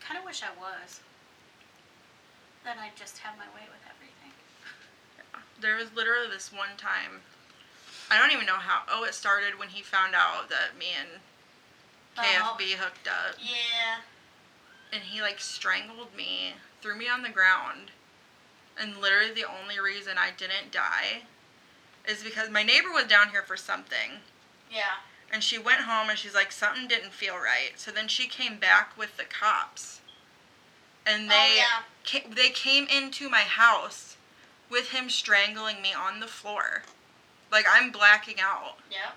Kind 0.00 0.18
of 0.18 0.24
wish 0.24 0.42
I 0.42 0.50
was. 0.60 1.00
Then 2.66 2.78
I'd 2.80 2.96
just 2.96 3.18
have 3.18 3.38
my 3.38 3.46
way 3.54 3.62
with 3.70 3.80
everything. 3.86 4.34
There 5.60 5.76
was 5.76 5.94
literally 5.94 6.28
this 6.28 6.52
one 6.52 6.76
time 6.76 7.22
I 8.10 8.18
don't 8.18 8.32
even 8.32 8.46
know 8.46 8.58
how. 8.58 8.82
Oh, 8.90 9.04
it 9.04 9.14
started 9.14 9.58
when 9.58 9.68
he 9.68 9.82
found 9.82 10.14
out 10.14 10.48
that 10.50 10.76
me 10.78 10.86
and 10.98 11.20
Oh. 12.18 12.22
KFB 12.22 12.72
hooked 12.76 13.06
up, 13.08 13.34
Yeah. 13.38 14.00
and 14.90 15.02
he 15.02 15.20
like 15.20 15.38
strangled 15.38 16.14
me, 16.16 16.54
threw 16.80 16.96
me 16.96 17.08
on 17.08 17.20
the 17.22 17.28
ground, 17.28 17.90
and 18.78 18.96
literally 18.98 19.32
the 19.32 19.44
only 19.44 19.78
reason 19.78 20.16
I 20.16 20.30
didn't 20.30 20.72
die 20.72 21.24
is 22.06 22.24
because 22.24 22.48
my 22.48 22.62
neighbor 22.62 22.90
was 22.90 23.04
down 23.04 23.30
here 23.30 23.42
for 23.42 23.56
something. 23.56 24.22
Yeah. 24.70 24.96
And 25.30 25.44
she 25.44 25.58
went 25.58 25.82
home 25.82 26.08
and 26.08 26.18
she's 26.18 26.34
like, 26.34 26.52
something 26.52 26.88
didn't 26.88 27.12
feel 27.12 27.36
right. 27.36 27.72
So 27.76 27.90
then 27.90 28.08
she 28.08 28.28
came 28.28 28.58
back 28.58 28.96
with 28.96 29.16
the 29.18 29.24
cops. 29.24 30.00
And 31.04 31.30
they. 31.30 31.34
oh 31.34 31.48
they 31.50 31.56
yeah. 31.58 31.82
Ca- 32.06 32.26
they 32.28 32.50
came 32.50 32.86
into 32.88 33.28
my 33.28 33.42
house 33.42 34.16
with 34.70 34.90
him 34.90 35.10
strangling 35.10 35.80
me 35.82 35.92
on 35.92 36.20
the 36.20 36.26
floor. 36.26 36.82
Like 37.52 37.66
I'm 37.70 37.90
blacking 37.90 38.40
out. 38.40 38.78
Yeah. 38.90 39.10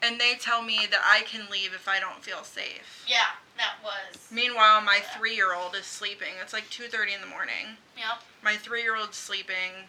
And 0.00 0.20
they 0.20 0.34
tell 0.34 0.62
me 0.62 0.86
that 0.90 1.00
I 1.04 1.22
can 1.22 1.48
leave 1.50 1.72
if 1.74 1.88
I 1.88 1.98
don't 1.98 2.22
feel 2.22 2.44
safe. 2.44 3.04
Yeah. 3.08 3.30
That 3.56 3.74
was. 3.82 4.28
Meanwhile, 4.30 4.80
my 4.82 4.96
Yeah. 5.02 5.18
3-year-old 5.18 5.74
is 5.74 5.86
sleeping. 5.86 6.34
It's 6.40 6.52
like 6.52 6.70
2:30 6.70 7.14
in 7.14 7.20
the 7.20 7.26
morning. 7.26 7.78
Yep. 7.96 8.22
My 8.42 8.54
3-year-old's 8.56 9.16
sleeping. 9.16 9.88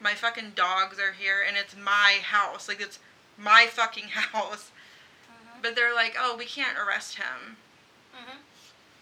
My 0.00 0.14
fucking 0.14 0.50
dogs 0.54 0.98
are 0.98 1.12
here 1.12 1.42
and 1.46 1.56
it's 1.56 1.74
my 1.74 2.18
house. 2.22 2.68
Like 2.68 2.80
it's 2.82 2.98
my 3.38 3.66
fucking 3.66 4.08
house. 4.32 4.70
Mhm. 5.30 5.62
But 5.62 5.74
they're 5.74 5.94
like, 5.94 6.16
"Oh, 6.18 6.36
we 6.36 6.44
can't 6.44 6.76
arrest 6.76 7.14
him." 7.16 7.56
Mhm. 8.14 8.38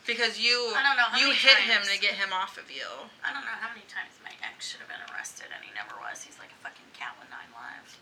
Because 0.06 0.38
you 0.38 0.72
I 0.76 0.82
don't 0.82 0.96
know 0.96 1.08
how 1.08 1.18
you 1.18 1.28
many 1.28 1.38
hit 1.38 1.56
him 1.58 1.82
to 1.82 1.98
get 2.00 2.14
him 2.14 2.32
off 2.32 2.58
of 2.58 2.70
you. 2.70 2.84
I 3.24 3.32
don't 3.32 3.44
know 3.44 3.56
how 3.60 3.68
many 3.68 3.86
times 3.88 4.12
my 4.22 4.30
ex 4.46 4.68
should 4.68 4.80
have 4.80 4.88
been 4.88 5.00
arrested 5.14 5.46
and 5.54 5.64
he 5.64 5.72
never 5.74 5.94
was. 6.00 6.22
He's 6.22 6.38
like 6.38 6.50
a 6.52 6.60
fucking 6.62 6.92
cat 6.92 7.16
with 7.18 7.30
nine 7.30 7.48
lives. 7.54 7.96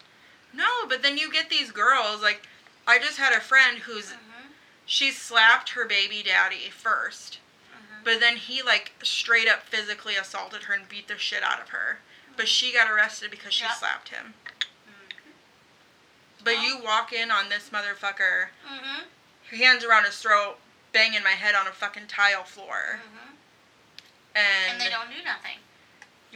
No, 0.53 0.87
but 0.89 1.03
then 1.03 1.17
you 1.17 1.31
get 1.31 1.49
these 1.49 1.71
girls 1.71 2.21
like 2.23 2.49
I 2.87 2.99
just 2.99 3.19
had 3.19 3.33
a 3.33 3.41
friend 3.41 3.79
who's 3.79 4.11
Mhm. 4.13 4.51
she 4.85 5.13
slapped 5.13 5.71
her 5.71 5.85
baby 5.85 6.23
daddy 6.25 6.71
first, 6.71 7.39
Mhm. 7.73 8.03
but 8.05 8.19
then 8.19 8.37
he 8.37 8.63
like 8.63 8.93
straight 9.05 9.49
up 9.49 9.69
physically 9.69 10.17
assaulted 10.17 10.65
her 10.65 10.75
and 10.75 10.89
beat 10.89 11.07
the 11.07 11.17
shit 11.19 11.45
out 11.45 11.61
of 11.61 11.69
her. 11.69 12.01
But 12.37 12.49
she 12.49 12.73
got 12.73 12.91
arrested 12.91 13.31
because 13.31 13.55
she 13.55 13.63
Yeah. 13.63 13.75
slapped 13.75 14.09
him. 14.09 14.35
Mhm. 14.59 15.33
But 16.43 16.59
you 16.59 16.79
walk 16.79 17.13
in 17.13 17.31
on 17.31 17.49
this 17.49 17.69
motherfucker, 17.71 18.49
Mhm. 18.67 19.05
hands 19.57 19.85
around 19.85 20.05
his 20.05 20.19
throat, 20.19 20.59
banging 20.93 21.23
my 21.23 21.31
head 21.31 21.55
on 21.55 21.67
a 21.67 21.73
fucking 21.73 22.07
tile 22.07 22.45
floor, 22.45 23.01
Mhm. 23.01 23.37
and, 24.35 24.73
And 24.73 24.81
they 24.81 24.91
don't 24.91 25.11
do 25.11 25.23
nothing. 25.23 25.59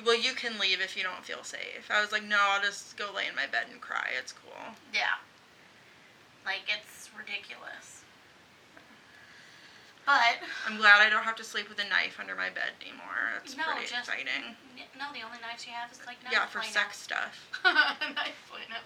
well, 0.03 0.15
you 0.15 0.35
can 0.35 0.59
leave 0.59 0.81
if 0.81 0.97
you 0.97 1.03
don't 1.03 1.25
feel 1.25 1.45
safe. 1.45 1.91
I 1.91 2.01
was 2.01 2.13
like, 2.13 2.23
no, 2.23 2.39
I'll 2.41 2.63
just 2.63 2.97
go 2.97 3.11
lay 3.13 3.27
in 3.27 3.35
my 3.35 3.47
bed 3.47 3.69
and 3.71 3.81
cry. 3.81 4.11
It's 4.19 4.33
cool. 4.33 4.77
Yeah. 4.93 5.17
Like 6.45 6.63
it's 6.69 7.11
ridiculous. 7.17 8.03
But 10.05 10.39
I'm 10.65 10.77
glad 10.77 11.03
I 11.05 11.11
don't 11.11 11.25
have 11.25 11.35
to 11.37 11.45
sleep 11.45 11.69
with 11.69 11.81
a 11.81 11.89
knife 11.89 12.21
under 12.21 12.37
my 12.37 12.49
bed 12.49 12.75
anymore. 12.81 13.33
That's 13.35 13.57
No, 13.57 13.65
pretty 13.65 13.89
just- 13.89 14.09
exciting. 14.09 14.57
no, 14.95 15.13
the 15.13 15.23
only 15.23 15.39
knives 15.41 15.67
you 15.67 15.73
have 15.73 15.91
is 15.91 15.99
like 16.07 16.23
knife 16.23 16.33
Yeah, 16.33 16.47
for 16.47 16.63
sex 16.63 16.99
stuff. 17.03 17.37
knife 17.65 18.37
play 18.49 18.63
now. 18.71 18.79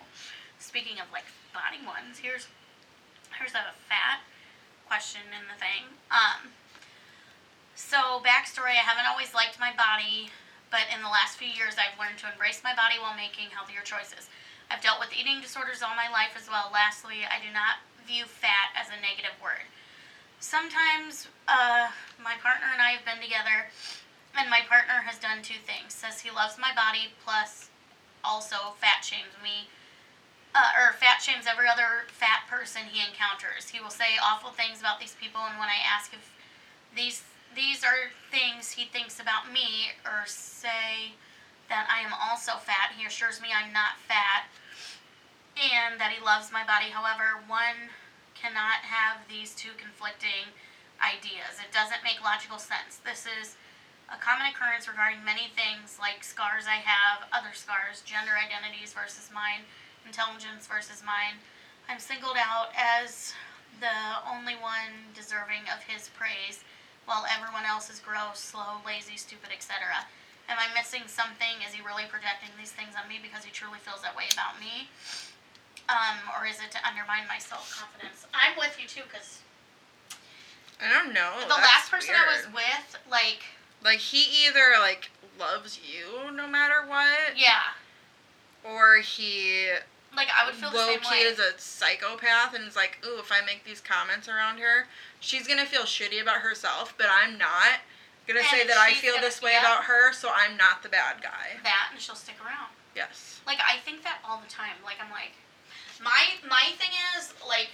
Speaking 0.58 0.98
of 0.98 1.10
like 1.12 1.26
body 1.52 1.84
ones, 1.84 2.18
here's 2.18 2.48
here's 3.38 3.54
a 3.54 3.72
fat 3.88 4.20
question 4.90 5.22
in 5.30 5.46
the 5.46 5.54
thing. 5.54 5.94
Um. 6.10 6.50
So 7.78 8.18
backstory: 8.26 8.74
I 8.74 8.82
haven't 8.82 9.06
always 9.06 9.30
liked 9.30 9.62
my 9.62 9.70
body, 9.70 10.34
but 10.74 10.90
in 10.90 10.98
the 10.98 11.08
last 11.08 11.38
few 11.38 11.46
years, 11.46 11.78
I've 11.78 11.94
learned 11.94 12.18
to 12.26 12.28
embrace 12.30 12.66
my 12.66 12.74
body 12.74 12.98
while 12.98 13.14
making 13.14 13.54
healthier 13.54 13.86
choices. 13.86 14.26
I've 14.66 14.82
dealt 14.82 14.98
with 14.98 15.14
eating 15.14 15.38
disorders 15.38 15.78
all 15.78 15.94
my 15.94 16.10
life 16.10 16.34
as 16.34 16.50
well. 16.50 16.74
Lastly, 16.74 17.22
I 17.22 17.38
do 17.38 17.54
not 17.54 17.86
view 18.02 18.26
fat 18.26 18.74
as 18.74 18.90
a 18.90 18.98
negative 18.98 19.38
word. 19.38 19.70
Sometimes 20.42 21.30
uh, 21.46 21.94
my 22.18 22.34
partner 22.42 22.66
and 22.74 22.82
I 22.82 22.90
have 22.98 23.06
been 23.06 23.22
together, 23.22 23.70
and 24.34 24.50
my 24.50 24.66
partner 24.66 25.06
has 25.06 25.22
done 25.22 25.46
two 25.46 25.62
things. 25.62 25.94
Says 25.94 26.26
he 26.26 26.34
loves 26.34 26.58
my 26.58 26.74
body, 26.74 27.14
plus 27.22 27.70
also 28.26 28.74
fat 28.82 29.06
shames 29.06 29.38
me, 29.38 29.70
uh, 30.54 30.74
or 30.78 30.92
fat 30.92 31.22
shames 31.22 31.46
every 31.46 31.68
other 31.68 32.10
fat 32.10 32.46
person 32.48 32.82
he 32.90 33.00
encounters. 33.00 33.70
He 33.70 33.80
will 33.80 33.94
say 33.94 34.18
awful 34.22 34.50
things 34.50 34.80
about 34.80 34.98
these 34.98 35.14
people, 35.20 35.40
and 35.46 35.58
when 35.58 35.68
I 35.68 35.78
ask 35.82 36.12
if 36.12 36.34
these 36.94 37.22
these 37.54 37.82
are 37.82 38.14
things 38.30 38.78
he 38.78 38.86
thinks 38.86 39.18
about 39.18 39.50
me, 39.50 39.90
or 40.06 40.22
say 40.26 41.18
that 41.68 41.90
I 41.90 42.02
am 42.06 42.14
also 42.14 42.62
fat, 42.62 42.94
he 42.94 43.06
assures 43.06 43.42
me 43.42 43.50
I'm 43.50 43.72
not 43.72 43.98
fat, 44.06 44.46
and 45.58 45.98
that 45.98 46.14
he 46.14 46.22
loves 46.22 46.54
my 46.54 46.62
body. 46.62 46.94
However, 46.94 47.42
one 47.50 47.90
cannot 48.38 48.86
have 48.86 49.26
these 49.26 49.54
two 49.54 49.74
conflicting 49.76 50.54
ideas. 51.02 51.58
It 51.58 51.74
doesn't 51.74 52.06
make 52.06 52.22
logical 52.22 52.58
sense. 52.58 53.02
This 53.02 53.26
is 53.26 53.58
a 54.10 54.18
common 54.18 54.46
occurrence 54.50 54.86
regarding 54.86 55.22
many 55.22 55.50
things 55.54 55.98
like 55.98 56.22
scars 56.22 56.66
I 56.66 56.82
have, 56.82 57.26
other 57.30 57.54
scars, 57.54 58.02
gender 58.02 58.34
identities 58.34 58.92
versus 58.92 59.30
mine, 59.32 59.66
intelligence 60.06 60.66
versus 60.66 61.02
mine. 61.04 61.38
I'm 61.88 61.98
singled 61.98 62.36
out 62.38 62.70
as 62.76 63.34
the 63.80 64.22
only 64.28 64.54
one 64.54 65.10
deserving 65.14 65.66
of 65.72 65.82
his 65.82 66.10
praise, 66.14 66.62
while 67.06 67.24
everyone 67.26 67.64
else 67.64 67.90
is 67.90 67.98
gross, 67.98 68.38
slow, 68.38 68.78
lazy, 68.84 69.16
stupid, 69.16 69.50
etc. 69.50 70.06
Am 70.48 70.58
I 70.58 70.68
missing 70.74 71.06
something? 71.06 71.62
Is 71.66 71.74
he 71.74 71.82
really 71.82 72.04
projecting 72.06 72.50
these 72.58 72.72
things 72.72 72.94
on 72.94 73.08
me 73.08 73.18
because 73.22 73.44
he 73.44 73.50
truly 73.50 73.78
feels 73.82 74.02
that 74.02 74.14
way 74.14 74.30
about 74.32 74.58
me? 74.60 74.90
Um, 75.88 76.18
or 76.36 76.46
is 76.46 76.62
it 76.62 76.70
to 76.72 76.80
undermine 76.86 77.26
my 77.26 77.38
self 77.38 77.66
confidence? 77.74 78.26
I'm 78.34 78.54
with 78.58 78.78
you 78.78 78.86
too, 78.86 79.02
because 79.10 79.42
I 80.78 80.88
don't 80.88 81.12
know. 81.12 81.32
the 81.48 81.60
last 81.60 81.90
person 81.90 82.14
I 82.14 82.26
was 82.30 82.46
with, 82.54 82.98
like, 83.10 83.42
like 83.82 83.98
he 83.98 84.46
either 84.46 84.78
like 84.78 85.10
loves 85.38 85.80
you 85.82 86.30
no 86.32 86.46
matter 86.46 86.86
what, 86.86 87.36
yeah, 87.36 87.74
or 88.64 88.98
he 88.98 89.68
like 90.16 90.28
I 90.30 90.46
would 90.46 90.54
feel 90.54 90.70
the 90.70 90.78
same 90.86 91.00
key 91.00 91.10
way. 91.10 91.30
is 91.30 91.38
a 91.38 91.52
psychopath 91.58 92.54
and 92.54 92.64
it's 92.64 92.76
like, 92.76 92.98
ooh, 93.06 93.18
if 93.18 93.30
I 93.30 93.44
make 93.44 93.64
these 93.64 93.80
comments 93.80 94.28
around 94.28 94.58
her, 94.58 94.86
she's 95.20 95.46
gonna 95.46 95.66
feel 95.66 95.82
shitty 95.82 96.20
about 96.20 96.42
herself, 96.42 96.94
but 96.98 97.06
I'm 97.10 97.38
not 97.38 97.80
gonna 98.26 98.42
say 98.44 98.66
that 98.66 98.76
I 98.76 98.94
feel 98.94 99.14
gonna- 99.14 99.26
this 99.26 99.40
way 99.42 99.52
yeah. 99.52 99.60
about 99.60 99.84
her, 99.84 100.12
so 100.12 100.30
I'm 100.34 100.56
not 100.56 100.82
the 100.82 100.88
bad 100.88 101.22
guy. 101.22 101.58
that, 101.62 101.88
and 101.92 102.00
she'll 102.00 102.14
stick 102.16 102.36
around. 102.44 102.70
Yes. 102.94 103.40
Like 103.46 103.58
I 103.62 103.78
think 103.78 104.02
that 104.02 104.18
all 104.24 104.40
the 104.42 104.50
time. 104.50 104.74
Like 104.84 104.96
I'm 105.02 105.10
like, 105.10 105.32
my 106.02 106.34
my 106.48 106.72
thing 106.78 106.90
is 107.18 107.32
like, 107.46 107.70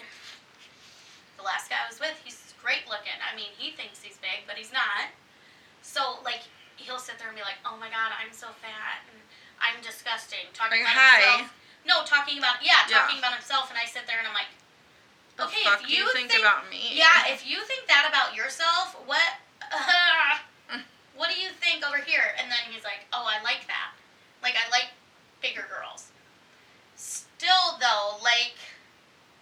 the 1.36 1.42
last 1.42 1.68
guy 1.70 1.76
I 1.84 1.88
was 1.88 2.00
with, 2.00 2.16
he's 2.24 2.54
great 2.62 2.88
looking. 2.88 3.16
I 3.20 3.34
mean, 3.36 3.52
he 3.56 3.70
thinks 3.72 4.02
he's 4.02 4.18
big, 4.18 4.44
but 4.46 4.56
he's 4.56 4.72
not. 4.72 5.12
So 5.82 6.18
like, 6.24 6.42
he'll 6.76 6.98
sit 6.98 7.18
there 7.18 7.28
and 7.28 7.36
be 7.36 7.42
like, 7.42 7.60
"Oh 7.64 7.76
my 7.80 7.88
god, 7.88 8.12
I'm 8.12 8.32
so 8.32 8.48
fat 8.60 9.04
and 9.08 9.20
I'm 9.60 9.80
disgusting." 9.82 10.50
Talking 10.52 10.82
Like, 10.84 10.92
about 10.92 11.00
hi. 11.00 11.20
himself. 11.40 11.54
No, 11.86 12.02
talking 12.04 12.38
about 12.38 12.58
yeah, 12.62 12.82
Yeah. 12.90 12.98
talking 13.06 13.18
about 13.18 13.32
himself, 13.34 13.70
and 13.70 13.78
I 13.78 13.86
sit 13.86 14.06
there 14.06 14.18
and 14.18 14.26
I'm 14.26 14.34
like, 14.34 14.50
okay, 15.38 15.62
fuck 15.64 15.82
if 15.82 15.88
you 15.90 16.02
you 16.04 16.12
think, 16.12 16.30
think- 16.30 16.42
about 16.42 16.68
me? 16.68 16.92
yeah, 16.92 17.30
if 17.30 17.46
you 17.46 17.62
think 17.62 17.86
that 17.86 18.06
about 18.10 18.34
yourself, 18.34 18.98
what? 19.06 19.38
what 21.16 21.30
do 21.30 21.40
you 21.40 21.50
think 21.50 21.86
over 21.86 21.98
here? 21.98 22.34
And 22.38 22.50
then 22.50 22.58
he's 22.70 22.84
like, 22.84 23.06
oh, 23.12 23.24
I 23.26 23.42
like 23.42 23.66
that. 23.68 23.92
Like 24.42 24.54
I 24.54 24.68
like 24.70 24.90
bigger 25.40 25.64
girls. 25.70 26.10
Still 26.96 27.78
though, 27.80 28.18
like 28.22 28.54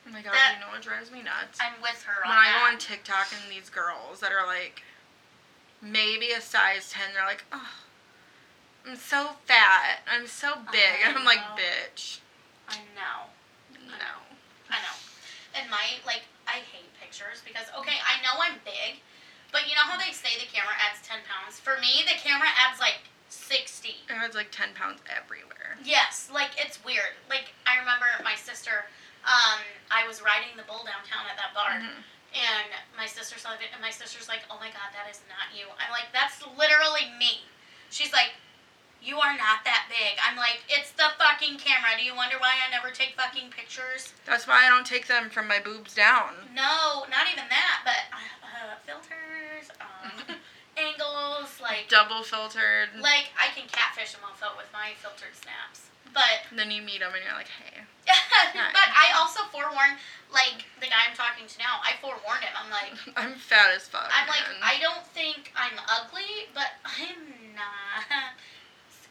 oh 0.07 0.13
my 0.13 0.23
god, 0.23 0.33
that- 0.35 0.55
you 0.55 0.61
know 0.61 0.73
what 0.73 0.83
drives 0.83 1.11
me 1.11 1.23
nuts? 1.23 1.59
I'm 1.61 1.81
with 1.83 2.03
her 2.05 2.25
on 2.25 2.31
when 2.31 2.39
I 2.39 2.59
go 2.61 2.73
on 2.73 2.79
TikTok 2.79 3.29
and 3.33 3.51
these 3.51 3.71
girls 3.71 4.21
that 4.21 4.33
are 4.33 4.47
like 4.47 4.83
maybe 5.81 6.31
a 6.33 6.41
size 6.41 6.91
10, 6.91 7.03
they're 7.15 7.27
like, 7.27 7.45
oh, 7.53 7.69
I'm 8.87 8.97
so 8.97 9.31
fat. 9.45 10.01
I'm 10.11 10.27
so 10.27 10.55
big. 10.73 11.05
And 11.07 11.17
I'm 11.17 11.25
like, 11.25 11.41
bitch. 11.57 12.19
I 12.69 12.79
know. 12.97 13.29
No. 13.87 13.95
I 13.95 13.99
know. 13.99 14.19
I 14.71 14.79
know. 14.81 14.97
And 15.55 15.71
my 15.71 15.85
like 16.07 16.23
I 16.47 16.65
hate 16.73 16.91
pictures 17.01 17.43
because 17.45 17.67
okay, 17.79 17.99
I 18.03 18.19
know 18.25 18.41
I'm 18.43 18.59
big, 18.65 18.99
but 19.53 19.69
you 19.69 19.75
know 19.79 19.87
how 19.87 19.97
they 19.99 20.11
say 20.13 20.35
the 20.41 20.51
camera 20.51 20.75
adds 20.83 20.99
ten 21.07 21.21
pounds? 21.29 21.61
For 21.61 21.79
me, 21.79 22.03
the 22.07 22.19
camera 22.19 22.49
adds 22.59 22.81
like 22.81 23.07
sixty. 23.29 24.03
It 24.09 24.15
adds 24.15 24.35
like 24.35 24.51
10 24.55 24.75
pounds 24.79 25.01
everywhere. 25.11 25.75
Yes, 25.83 26.31
like 26.33 26.55
it's 26.59 26.79
weird. 26.85 27.15
Like 27.31 27.51
I 27.67 27.79
remember 27.79 28.07
my 28.23 28.35
sister, 28.39 28.87
um, 29.27 29.63
I 29.91 30.07
was 30.07 30.23
riding 30.23 30.55
the 30.57 30.67
bull 30.67 30.83
downtown 30.87 31.27
at 31.31 31.37
that 31.39 31.51
bar, 31.55 31.79
Mhm. 31.83 32.03
and 32.35 32.69
my 32.97 33.07
sister 33.07 33.39
saw 33.39 33.53
it, 33.55 33.61
and 33.73 33.81
my 33.83 33.91
sister's 33.91 34.29
like, 34.29 34.43
"Oh 34.51 34.59
my 34.59 34.71
god, 34.71 34.91
that 34.95 35.07
is 35.11 35.21
not 35.29 35.51
you." 35.55 35.67
I'm 35.79 35.91
like, 35.91 36.11
"That's 36.13 36.43
literally 36.59 37.11
me." 37.19 37.47
She's 37.91 38.13
like, 38.13 38.35
"You 39.03 39.19
are 39.21 39.35
not 39.37 39.65
that 39.65 39.87
big." 39.89 40.19
I'm 40.23 40.37
like, 40.37 40.63
"It's 40.69 40.91
the 40.93 41.11
fucking 41.45 41.59
camera. 41.59 41.91
Do 41.99 42.05
you 42.05 42.15
wonder 42.17 42.37
why 42.39 42.53
I 42.67 42.71
never 42.71 42.91
take 42.91 43.15
fucking 43.17 43.51
pictures?" 43.51 44.13
That's 44.25 44.47
why 44.47 44.67
I 44.67 44.69
don't 44.69 44.87
take 44.87 45.07
them 45.07 45.31
from 45.31 45.49
my 45.49 45.61
boobs 45.61 45.95
down. 45.95 46.49
No, 46.55 47.05
not 47.11 47.29
even 47.33 47.45
that, 47.49 47.85
but 47.85 48.09
uh, 48.13 48.75
filters, 48.87 49.71
um, 49.81 50.37
angles, 50.77 51.61
like, 51.61 51.89
Double 51.89 52.23
filtered. 52.23 52.89
like 53.01 53.31
I 53.39 53.49
can 53.55 53.69
catfish 53.69 54.15
a 54.15 54.19
mofo 54.19 54.57
with 54.57 54.67
my 54.73 54.93
filtered 55.01 55.35
snaps. 55.35 55.91
But 56.13 56.47
then 56.55 56.71
you 56.71 56.81
meet 56.81 57.01
them 57.01 57.11
and 57.11 57.25
you're 57.27 57.35
like, 57.35 57.51
hey. 57.51 57.83
but 58.07 58.89
I 58.95 59.11
also 59.19 59.43
forewarned, 59.51 59.99
like 60.31 60.63
the 60.79 60.87
guy 60.87 61.11
I'm 61.11 61.17
talking 61.17 61.51
to 61.51 61.59
now. 61.59 61.83
I 61.83 61.99
forewarned 61.99 62.47
him. 62.47 62.55
I'm 62.55 62.71
like, 62.71 62.95
I'm 63.19 63.35
fat 63.35 63.75
as 63.75 63.89
fuck. 63.89 64.07
I'm 64.15 64.29
like. 64.29 64.47
I 64.63 64.79
don't 64.79 65.03
think 65.11 65.51
I'm 65.59 65.75
ugly, 65.91 66.47
but 66.55 66.79
I'm 66.87 67.19
not 67.59 68.34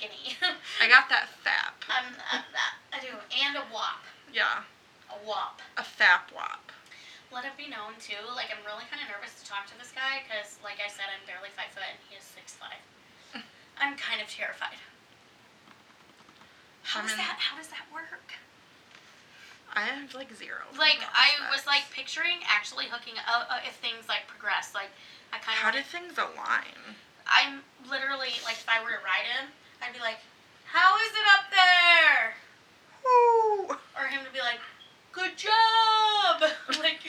skinny. 0.03 0.35
I 0.83 0.87
got 0.91 1.07
that 1.09 1.27
fap. 1.43 1.79
I'm, 1.87 2.11
I'm 2.31 2.43
that. 2.51 2.73
I 2.91 2.99
do, 2.99 3.09
and 3.31 3.55
a 3.57 3.63
wop, 3.73 4.03
Yeah, 4.33 4.63
a 5.09 5.17
wop. 5.27 5.61
a 5.77 5.83
fap 5.83 6.29
wop. 6.35 6.71
Let 7.31 7.45
it 7.45 7.57
be 7.57 7.65
known 7.65 7.97
too. 7.97 8.19
Like 8.35 8.53
I'm 8.53 8.61
really 8.61 8.85
kind 8.93 9.01
of 9.01 9.09
nervous 9.09 9.33
to 9.41 9.43
talk 9.47 9.65
to 9.73 9.75
this 9.81 9.89
guy 9.89 10.21
because, 10.21 10.61
like 10.61 10.77
I 10.77 10.85
said, 10.91 11.09
I'm 11.09 11.23
barely 11.25 11.49
five 11.57 11.73
foot 11.73 11.87
and 11.89 11.97
he 12.05 12.13
is 12.13 12.21
six 12.23 12.53
five. 12.53 12.77
I'm 13.81 13.97
kind 13.97 14.21
of 14.21 14.29
terrified. 14.29 14.77
How 16.85 17.01
I'm 17.01 17.09
does 17.09 17.17
in- 17.17 17.23
that? 17.25 17.41
How 17.41 17.57
does 17.57 17.73
that 17.73 17.89
work? 17.89 18.37
I 19.73 19.89
have 19.89 20.13
like 20.13 20.29
zero. 20.37 20.61
Like 20.77 21.01
I 21.01 21.33
was 21.49 21.65
like 21.65 21.89
picturing 21.89 22.45
actually 22.45 22.85
hooking 22.85 23.17
up 23.25 23.49
uh, 23.49 23.65
if 23.65 23.81
things 23.81 24.05
like 24.05 24.29
progress. 24.29 24.77
Like 24.77 24.93
I 25.33 25.41
kind 25.41 25.57
of. 25.57 25.63
How 25.65 25.71
did 25.73 25.89
things 25.89 26.13
align? 26.21 26.77
I'm 27.25 27.65
literally 27.89 28.37
like 28.45 28.61
if 28.61 28.69
I 28.69 28.77
were 28.85 28.93
to 28.93 29.01
ride 29.01 29.25
him, 29.25 29.49
I'd 29.83 29.93
be 29.93 29.99
like, 29.99 30.19
"How 30.65 30.95
is 30.97 31.11
it 31.11 31.27
up 31.37 31.45
there?" 31.51 32.35
Woo! 33.03 33.75
Or 33.99 34.07
him 34.07 34.23
to 34.25 34.31
be 34.31 34.39
like, 34.39 34.59
"Good 35.11 35.37
job." 35.37 36.39
like, 36.79 37.01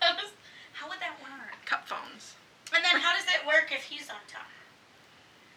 how 0.00 0.14
does 0.16 0.30
how 0.72 0.88
would 0.88 1.00
that 1.00 1.18
work? 1.22 1.58
Cup 1.66 1.86
phones. 1.88 2.34
And 2.74 2.82
then 2.84 3.00
how 3.00 3.14
does 3.14 3.26
it 3.26 3.46
work 3.46 3.70
if 3.72 3.82
he's 3.84 4.08
on 4.10 4.22
top? 4.30 4.46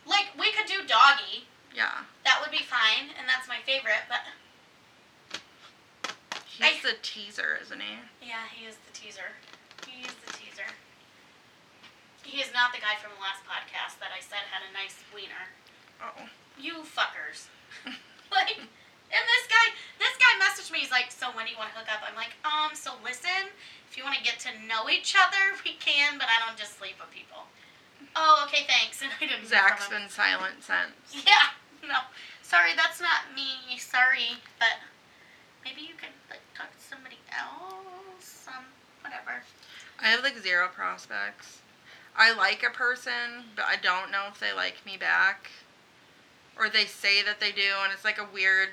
Like 0.05 0.28
we 0.39 0.51
could 0.51 0.66
do 0.68 0.82
doggy. 0.88 1.45
Yeah. 1.76 2.05
That 2.26 2.41
would 2.41 2.51
be 2.51 2.64
fine, 2.66 3.14
and 3.20 3.28
that's 3.30 3.47
my 3.47 3.58
favorite. 3.66 4.05
But 4.10 4.22
He's 6.45 6.82
I- 6.84 6.89
the 6.89 6.97
teaser, 7.03 7.60
isn't 7.62 7.80
he? 7.82 8.01
yeah, 8.26 8.49
he 8.49 8.66
is 8.66 8.78
the 8.88 8.93
teaser. 8.93 9.38
He 9.86 10.01
is 10.01 10.14
the 10.26 10.34
teaser. 10.34 10.66
He 12.24 12.41
is 12.41 12.49
not 12.51 12.74
the 12.74 12.82
guy 12.82 12.97
from 12.97 13.14
the 13.14 13.22
last 13.22 13.45
podcast 13.45 13.99
that 14.01 14.10
I 14.10 14.20
said 14.20 14.41
had 14.49 14.66
a 14.66 14.74
nice 14.74 14.97
wiener. 15.14 15.53
Oh. 16.01 16.26
You 16.60 16.82
fuckers. 16.84 17.47
like, 18.32 18.58
and 18.58 19.24
this 19.24 19.45
guy, 19.47 19.68
this 19.99 20.16
guy 20.18 20.34
messaged 20.41 20.72
me. 20.72 20.80
He's 20.80 20.91
like, 20.91 21.12
"So 21.12 21.32
when 21.32 21.45
do 21.45 21.51
you 21.51 21.58
want 21.58 21.72
to 21.72 21.78
hook 21.78 21.88
up?" 21.88 22.01
I'm 22.03 22.16
like, 22.18 22.36
"Um, 22.43 22.76
so 22.76 22.97
listen, 23.03 23.53
if 23.89 23.95
you 23.95 24.03
want 24.03 24.18
to 24.18 24.24
get 24.24 24.39
to 24.45 24.51
know 24.68 24.89
each 24.89 25.16
other, 25.16 25.55
we 25.66 25.78
can, 25.80 26.18
but 26.18 26.28
I 26.28 26.41
don't 26.45 26.58
just 26.58 26.78
sleep 26.78 26.99
with 26.99 27.12
people." 27.14 27.47
Oh, 28.16 28.45
okay, 28.47 28.66
thanks. 28.68 29.01
And 29.05 29.12
I 29.22 29.26
didn't. 29.26 29.47
Zach's 29.47 29.88
been 29.88 30.10
silent 30.10 30.66
since. 30.66 31.26
Yeah, 31.26 31.55
no, 31.86 32.01
sorry, 32.41 32.74
that's 32.76 32.99
not 32.99 33.32
me. 33.36 33.78
Sorry, 33.78 34.41
but 34.60 34.82
maybe 35.64 35.82
you 35.82 35.95
could 35.95 36.14
like 36.30 36.41
talk 36.58 36.74
to 36.74 36.84
somebody 36.84 37.20
else. 37.32 38.47
Um, 38.47 38.66
whatever. 39.01 39.43
I 40.01 40.10
have 40.10 40.24
like 40.24 40.38
zero 40.38 40.68
prospects. 40.74 41.62
I 42.16 42.34
like 42.34 42.64
a 42.64 42.74
person, 42.74 43.45
but 43.55 43.66
I 43.66 43.76
don't 43.76 44.12
know 44.12 44.26
if 44.30 44.39
they 44.39 44.53
like 44.53 44.86
me 44.86 44.97
back. 44.97 45.49
Or 46.60 46.70
they 46.70 46.86
say 46.86 47.22
that 47.24 47.39
they 47.39 47.51
do, 47.51 47.78
and 47.84 47.93
it's 47.93 48.03
like 48.03 48.18
a 48.18 48.28
weird 48.34 48.70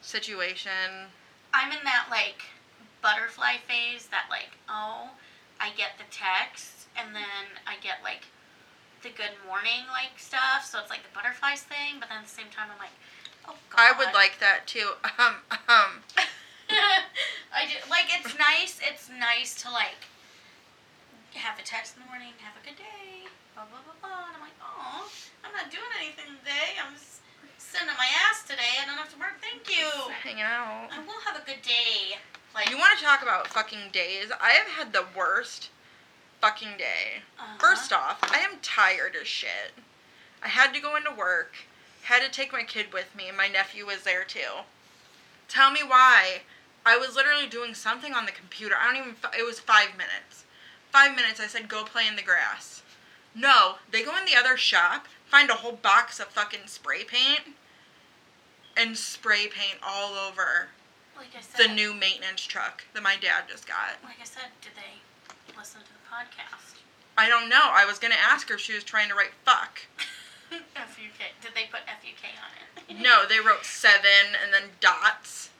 situation. 0.00 1.08
I'm 1.54 1.72
in 1.72 1.82
that 1.84 2.08
like 2.10 2.42
butterfly 3.02 3.56
phase 3.66 4.06
that 4.10 4.26
like, 4.30 4.58
oh, 4.68 5.10
I 5.60 5.70
get 5.76 5.98
the 5.98 6.04
text 6.10 6.86
and 6.96 7.14
then 7.14 7.62
I 7.66 7.76
get 7.82 8.02
like 8.02 8.26
the 9.02 9.10
good 9.10 9.34
morning 9.46 9.86
like 9.90 10.18
stuff. 10.18 10.66
So 10.66 10.78
it's 10.78 10.90
like 10.90 11.02
the 11.02 11.14
butterflies 11.14 11.62
thing, 11.62 11.98
but 12.00 12.08
then 12.08 12.18
at 12.18 12.26
the 12.26 12.34
same 12.34 12.50
time 12.50 12.68
I'm 12.70 12.78
like, 12.78 12.94
oh 13.46 13.56
god. 13.70 13.78
I 13.78 13.90
would 13.96 14.14
like 14.14 14.38
that 14.40 14.66
too. 14.66 14.98
Um, 15.18 15.42
um, 15.50 16.04
I 17.50 17.64
do, 17.66 17.74
like 17.90 18.12
it's 18.12 18.36
nice. 18.38 18.78
It's 18.78 19.08
nice 19.08 19.56
to 19.62 19.70
like 19.70 20.06
have 21.34 21.58
a 21.58 21.64
text 21.64 21.96
in 21.96 22.02
the 22.04 22.08
morning, 22.08 22.36
have 22.44 22.54
a 22.54 22.62
good 22.62 22.76
day, 22.76 23.26
blah 23.54 23.64
blah 23.66 23.82
blah 23.82 23.98
blah. 23.98 24.30
And 24.30 24.36
I'm 24.36 24.42
like, 24.44 24.57
I'm 25.44 25.52
not 25.52 25.70
doing 25.70 25.90
anything 26.00 26.36
today. 26.40 26.76
I'm 26.82 26.94
just 26.94 27.20
sitting 27.58 27.88
on 27.88 27.96
my 27.96 28.08
ass 28.28 28.42
today. 28.42 28.78
I 28.82 28.86
don't 28.86 28.96
have 28.98 29.12
to 29.12 29.18
work. 29.18 29.40
Thank 29.40 29.68
you. 29.70 29.88
hanging 30.22 30.42
out. 30.42 30.88
I 30.92 30.98
will 31.04 31.20
have 31.24 31.36
a 31.40 31.44
good 31.46 31.62
day. 31.62 32.16
Like 32.54 32.70
You 32.70 32.78
want 32.78 32.98
to 32.98 33.04
talk 33.04 33.22
about 33.22 33.46
fucking 33.48 33.90
days? 33.92 34.30
I 34.40 34.50
have 34.52 34.66
had 34.66 34.92
the 34.92 35.04
worst 35.16 35.70
fucking 36.40 36.76
day. 36.78 37.22
uh-huh. 37.38 37.58
First 37.58 37.92
off, 37.92 38.18
I 38.22 38.38
am 38.38 38.58
tired 38.62 39.16
as 39.20 39.26
shit. 39.28 39.72
I 40.42 40.48
had 40.48 40.72
to 40.74 40.80
go 40.80 40.96
into 40.96 41.10
work, 41.10 41.54
had 42.02 42.22
to 42.22 42.30
take 42.30 42.52
my 42.52 42.62
kid 42.62 42.92
with 42.92 43.14
me, 43.16 43.28
and 43.28 43.36
my 43.36 43.48
nephew 43.48 43.86
was 43.86 44.04
there 44.04 44.24
too. 44.24 44.62
Tell 45.48 45.70
me 45.70 45.80
why. 45.86 46.42
I 46.86 46.96
was 46.96 47.16
literally 47.16 47.48
doing 47.48 47.74
something 47.74 48.14
on 48.14 48.24
the 48.24 48.32
computer. 48.32 48.76
I 48.80 48.86
don't 48.86 49.02
even, 49.02 49.16
it 49.38 49.44
was 49.44 49.58
five 49.60 49.90
minutes. 49.92 50.44
Five 50.90 51.14
minutes, 51.16 51.40
I 51.40 51.46
said, 51.48 51.68
go 51.68 51.84
play 51.84 52.06
in 52.06 52.16
the 52.16 52.22
grass. 52.22 52.82
No, 53.34 53.74
they 53.90 54.02
go 54.04 54.16
in 54.16 54.24
the 54.24 54.36
other 54.38 54.56
shop, 54.56 55.06
find 55.28 55.50
a 55.50 55.54
whole 55.54 55.72
box 55.72 56.18
of 56.20 56.26
fucking 56.28 56.66
spray 56.66 57.04
paint, 57.04 57.54
and 58.76 58.96
spray 58.96 59.46
paint 59.46 59.78
all 59.86 60.14
over 60.14 60.68
like 61.16 61.26
I 61.36 61.40
said, 61.40 61.68
the 61.68 61.74
new 61.74 61.94
maintenance 61.94 62.42
truck 62.42 62.84
that 62.94 63.02
my 63.02 63.16
dad 63.20 63.44
just 63.48 63.66
got. 63.66 63.98
Like 64.04 64.20
I 64.20 64.24
said, 64.24 64.54
did 64.62 64.72
they 64.76 65.02
listen 65.58 65.80
to 65.80 65.86
the 65.88 66.04
podcast? 66.08 66.78
I 67.16 67.28
don't 67.28 67.48
know. 67.48 67.60
I 67.62 67.84
was 67.84 67.98
gonna 67.98 68.14
ask 68.20 68.48
her 68.48 68.54
if 68.54 68.60
she 68.60 68.74
was 68.74 68.84
trying 68.84 69.08
to 69.08 69.14
write 69.14 69.32
fuck. 69.44 69.80
FUK. 70.50 71.20
Did 71.42 71.52
they 71.54 71.64
put 71.70 71.80
FUK 71.86 72.24
on 72.38 72.50
it? 72.54 73.00
No, 73.02 73.26
they 73.28 73.38
wrote 73.38 73.64
seven 73.64 74.32
and 74.42 74.52
then 74.52 74.70
dots. 74.80 75.50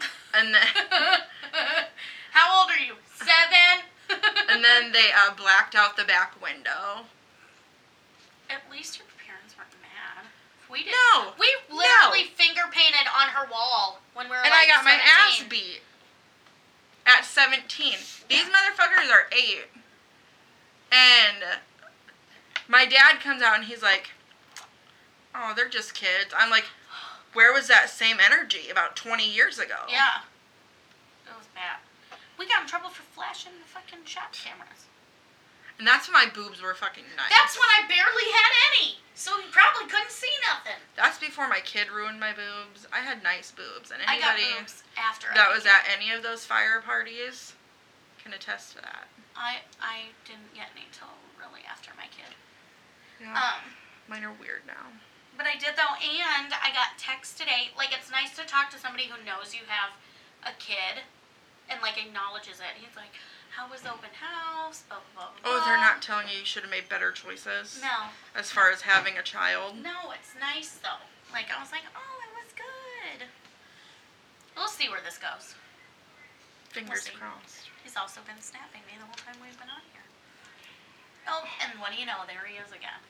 And 0.34 0.54
then 0.54 0.66
How 2.32 2.60
old 2.60 2.70
are 2.70 2.78
you? 2.78 2.94
Seven. 3.14 3.84
and 4.50 4.64
then 4.64 4.90
they 4.92 5.10
uh, 5.14 5.34
blacked 5.34 5.74
out 5.74 5.96
the 5.98 6.04
back 6.04 6.40
window. 6.42 7.04
At 8.48 8.62
least 8.72 8.96
her 8.96 9.04
parents 9.04 9.10
weren't 9.10 9.10
mad. 9.10 9.11
We 10.72 10.84
did. 10.84 10.92
No. 11.12 11.32
We 11.38 11.54
literally 11.68 12.32
finger 12.34 12.62
painted 12.72 13.06
on 13.12 13.28
her 13.28 13.46
wall 13.52 14.00
when 14.14 14.26
we 14.26 14.30
were 14.30 14.42
And 14.42 14.50
like 14.50 14.68
I 14.68 14.74
got 14.74 14.84
my 14.84 14.98
ass 14.98 15.44
beat 15.46 15.82
at 17.04 17.26
17. 17.26 17.98
These 18.28 18.46
motherfuckers 18.46 19.10
are 19.12 19.28
8. 19.30 19.68
And 20.90 21.60
my 22.68 22.86
dad 22.86 23.20
comes 23.20 23.42
out 23.42 23.56
and 23.56 23.64
he's 23.64 23.82
like, 23.82 24.12
"Oh, 25.34 25.52
they're 25.54 25.68
just 25.68 25.94
kids." 25.94 26.32
I'm 26.36 26.50
like, 26.50 26.64
"Where 27.34 27.52
was 27.52 27.68
that 27.68 27.90
same 27.90 28.18
energy 28.18 28.70
about 28.70 28.96
20 28.96 29.28
years 29.28 29.58
ago?" 29.58 29.84
Yeah. 29.88 30.22
It 31.26 31.36
was 31.36 31.48
bad. 31.54 31.80
We 32.38 32.46
got 32.46 32.62
in 32.62 32.68
trouble 32.68 32.88
for 32.88 33.02
flashing 33.02 33.52
the 33.60 33.68
fucking 33.68 34.04
shop 34.04 34.32
cameras. 34.32 34.86
And 35.78 35.86
that's 35.86 36.06
when 36.06 36.14
my 36.14 36.28
boobs 36.32 36.60
were 36.62 36.74
fucking 36.74 37.04
nice. 37.16 37.30
That's 37.32 37.56
when 37.58 37.68
I 37.74 37.88
barely 37.88 38.28
had 38.30 38.52
any. 38.72 38.96
So 39.14 39.36
you 39.38 39.46
probably 39.50 39.88
couldn't 39.90 40.10
see 40.10 40.30
nothing. 40.46 40.78
That's 40.96 41.18
before 41.18 41.48
my 41.48 41.60
kid 41.60 41.90
ruined 41.90 42.18
my 42.20 42.32
boobs. 42.32 42.86
I 42.92 43.00
had 43.00 43.22
nice 43.22 43.50
boobs, 43.52 43.90
and 43.90 44.00
I 44.06 44.18
got 44.18 44.34
anybody 44.38 44.58
boobs 44.58 44.82
after. 44.96 45.28
That 45.34 45.50
was 45.52 45.66
at 45.66 45.84
any 45.92 46.10
of 46.12 46.22
those 46.22 46.44
fire 46.44 46.80
parties 46.80 47.52
can 48.22 48.32
attest 48.32 48.76
to 48.76 48.82
that. 48.82 49.08
I 49.36 49.64
I 49.80 50.14
didn't 50.24 50.54
get 50.54 50.70
any 50.76 50.86
till 50.92 51.12
really 51.40 51.62
after 51.68 51.90
my 51.96 52.06
kid. 52.14 52.30
Yeah, 53.20 53.34
Um, 53.34 53.74
mine 54.08 54.24
are 54.24 54.34
weird 54.34 54.62
now. 54.66 54.90
but 55.36 55.46
I 55.46 55.54
did 55.58 55.74
though, 55.76 55.94
and 55.98 56.52
I 56.54 56.70
got 56.72 56.98
text 56.98 57.38
today. 57.38 57.70
Like 57.76 57.90
it's 57.92 58.10
nice 58.10 58.34
to 58.36 58.44
talk 58.46 58.70
to 58.70 58.78
somebody 58.78 59.06
who 59.10 59.18
knows 59.24 59.54
you 59.54 59.66
have 59.68 59.92
a 60.46 60.54
kid, 60.58 61.02
and 61.68 61.80
like 61.82 61.98
acknowledges 61.98 62.58
it. 62.60 62.74
He's 62.80 62.94
like, 62.96 63.12
"How 63.56 63.68
was 63.68 63.82
the 63.82 63.92
open 63.92 64.10
house?" 64.20 64.82
Blah 64.88 64.98
blah 65.14 65.24
blah. 65.26 65.40
blah. 65.42 65.50
Oh, 65.50 65.64
they're 65.64 65.76
not 65.76 66.02
telling 66.02 66.28
you 66.28 66.38
you 66.38 66.44
should 66.44 66.62
have 66.62 66.70
made 66.70 66.88
better 66.88 67.12
choices 67.12 67.80
No, 67.82 68.08
as 68.34 68.50
far 68.50 68.70
as 68.70 68.82
having 68.82 69.16
a 69.18 69.22
child. 69.22 69.76
no, 69.82 70.10
it's 70.12 70.34
nice 70.38 70.78
though. 70.82 71.02
Like 71.32 71.50
I 71.50 71.60
was 71.60 71.72
like, 71.72 71.82
"Oh, 71.96 72.18
it 72.24 72.32
was 72.34 72.52
good." 72.52 73.28
We'll 74.56 74.68
see 74.68 74.88
where 74.88 75.00
this 75.04 75.18
goes. 75.18 75.54
Fingers 76.70 77.02
see. 77.02 77.12
crossed. 77.12 77.68
He's 77.82 77.96
also 77.96 78.20
been 78.26 78.40
snapping 78.40 78.80
me 78.86 78.94
the 78.98 79.04
whole 79.06 79.14
time 79.16 79.36
we've 79.42 79.58
been 79.58 79.68
on 79.68 79.82
here. 79.92 80.02
Oh, 81.28 81.44
and 81.60 81.78
what 81.80 81.92
do 81.92 81.98
you 81.98 82.06
know? 82.06 82.24
There 82.26 82.44
he 82.46 82.56
is 82.56 82.70
again. 82.70 83.00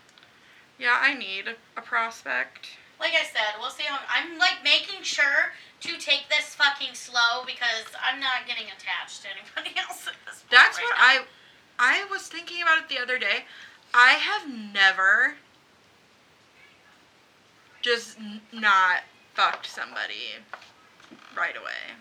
Yeah, 0.79 0.99
I 1.01 1.15
need 1.15 1.57
a 1.77 1.81
prospect. 1.81 2.71
Like 3.01 3.13
I 3.13 3.25
said, 3.25 3.59
we'll 3.61 3.71
see 3.71 3.85
how 3.85 3.99
I'm 4.09 4.39
like 4.39 4.63
making 4.63 5.03
sure 5.03 5.53
to 5.81 5.99
take 5.99 6.29
this 6.31 6.55
fucking 6.55 6.95
slow 6.95 7.45
because 7.45 7.91
I'm 7.99 8.21
not 8.21 8.47
getting 8.47 8.67
attached 8.67 9.23
to 9.23 9.29
anybody 9.29 9.77
else 9.89 10.07
at 10.07 10.15
this 10.27 10.41
point. 10.41 10.51
That's 10.51 10.79
right 10.79 10.85
what 10.85 10.97
now. 10.97 11.27
I 11.79 12.05
I 12.05 12.05
was 12.11 12.29
thinking 12.29 12.63
about 12.63 12.79
it 12.79 12.89
the 12.89 12.99
other 13.01 13.19
day. 13.19 13.45
I 13.93 14.13
have 14.13 14.49
never 14.49 15.35
just 17.83 18.17
not 18.53 19.03
fucked 19.35 19.67
somebody 19.67 20.39
right 21.37 21.57
away. 21.57 21.99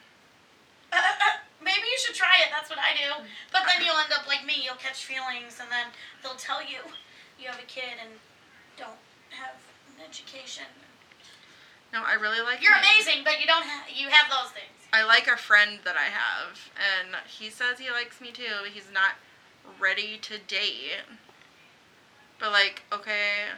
Maybe 1.63 1.85
you 1.89 1.97
should 1.97 2.15
try 2.15 2.37
it. 2.45 2.49
That's 2.51 2.69
what 2.69 2.79
I 2.79 2.93
do. 2.93 3.25
But 3.51 3.63
then 3.65 3.85
you'll 3.85 3.97
end 3.97 4.13
up 4.13 4.27
like 4.27 4.45
me. 4.45 4.61
You'll 4.63 4.81
catch 4.81 5.05
feelings, 5.05 5.57
and 5.59 5.69
then 5.71 5.87
they'll 6.21 6.39
tell 6.39 6.61
you 6.61 6.79
you 7.39 7.47
have 7.49 7.59
a 7.59 7.65
kid 7.65 7.97
and 7.99 8.09
don't 8.77 9.01
have 9.29 9.57
education. 9.99 10.65
No, 11.93 12.03
I 12.05 12.13
really 12.13 12.41
like 12.41 12.61
You're 12.61 12.71
my- 12.71 12.79
amazing, 12.95 13.23
but 13.23 13.39
you 13.41 13.47
don't. 13.47 13.63
Ha- 13.63 13.85
you 13.93 14.07
have 14.09 14.29
those 14.29 14.51
things. 14.51 14.67
I 14.93 15.03
like 15.03 15.27
a 15.27 15.37
friend 15.37 15.79
that 15.83 15.95
I 15.95 16.05
have, 16.11 16.69
and 16.75 17.15
he 17.27 17.49
says 17.49 17.79
he 17.79 17.89
likes 17.91 18.19
me 18.21 18.31
too. 18.31 18.61
But 18.63 18.71
he's 18.71 18.91
not 18.93 19.15
ready 19.79 20.17
to 20.21 20.37
date. 20.37 21.03
But 22.39 22.51
like, 22.51 22.83
okay, 22.91 23.51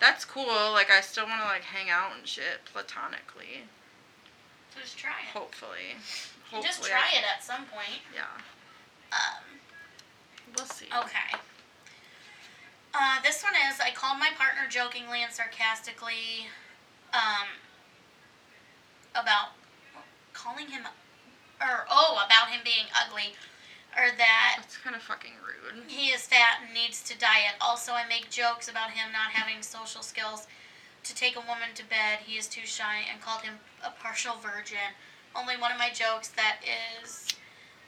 that's 0.00 0.24
cool. 0.24 0.72
Like, 0.72 0.90
I 0.90 1.00
still 1.00 1.26
want 1.26 1.40
to 1.40 1.46
like 1.46 1.62
hang 1.62 1.90
out 1.90 2.12
and 2.16 2.26
shit 2.26 2.64
platonically. 2.70 3.64
Just 4.80 4.98
try 4.98 5.12
it. 5.22 5.36
Hopefully. 5.38 5.94
You 6.52 6.60
just 6.62 6.78
Hopefully 6.78 6.90
try 6.90 7.08
it 7.18 7.24
at 7.36 7.42
some 7.44 7.64
point. 7.66 8.02
Yeah, 8.14 8.24
Um, 9.12 9.44
we'll 10.56 10.66
see. 10.66 10.86
okay. 10.86 11.38
Uh, 12.94 13.18
this 13.22 13.42
one 13.42 13.54
is 13.68 13.80
I 13.80 13.90
called 13.90 14.20
my 14.20 14.30
partner 14.38 14.70
jokingly 14.70 15.22
and 15.22 15.32
sarcastically 15.32 16.46
um, 17.12 17.50
about 19.14 19.58
calling 20.32 20.68
him, 20.68 20.82
or 21.60 21.86
oh, 21.90 22.22
about 22.24 22.50
him 22.50 22.60
being 22.62 22.86
ugly, 22.94 23.34
or 23.96 24.14
that 24.16 24.54
That's 24.58 24.76
kind 24.76 24.94
of 24.94 25.02
fucking 25.02 25.32
rude. 25.42 25.84
he 25.88 26.08
is 26.08 26.22
fat 26.26 26.62
and 26.64 26.72
needs 26.72 27.02
to 27.04 27.18
diet. 27.18 27.58
Also, 27.60 27.92
I 27.92 28.06
make 28.08 28.30
jokes 28.30 28.68
about 28.68 28.90
him 28.90 29.10
not 29.12 29.32
having 29.32 29.60
social 29.62 30.02
skills 30.02 30.46
to 31.02 31.14
take 31.14 31.34
a 31.34 31.40
woman 31.40 31.74
to 31.74 31.82
bed. 31.82 32.20
He 32.24 32.38
is 32.38 32.46
too 32.46 32.64
shy 32.64 33.02
and 33.10 33.20
called 33.20 33.42
him 33.42 33.54
a 33.84 33.90
partial 33.90 34.36
virgin. 34.36 34.94
Only 35.34 35.56
one 35.56 35.72
of 35.72 35.78
my 35.78 35.90
jokes 35.90 36.28
that 36.28 36.58
is 36.62 37.28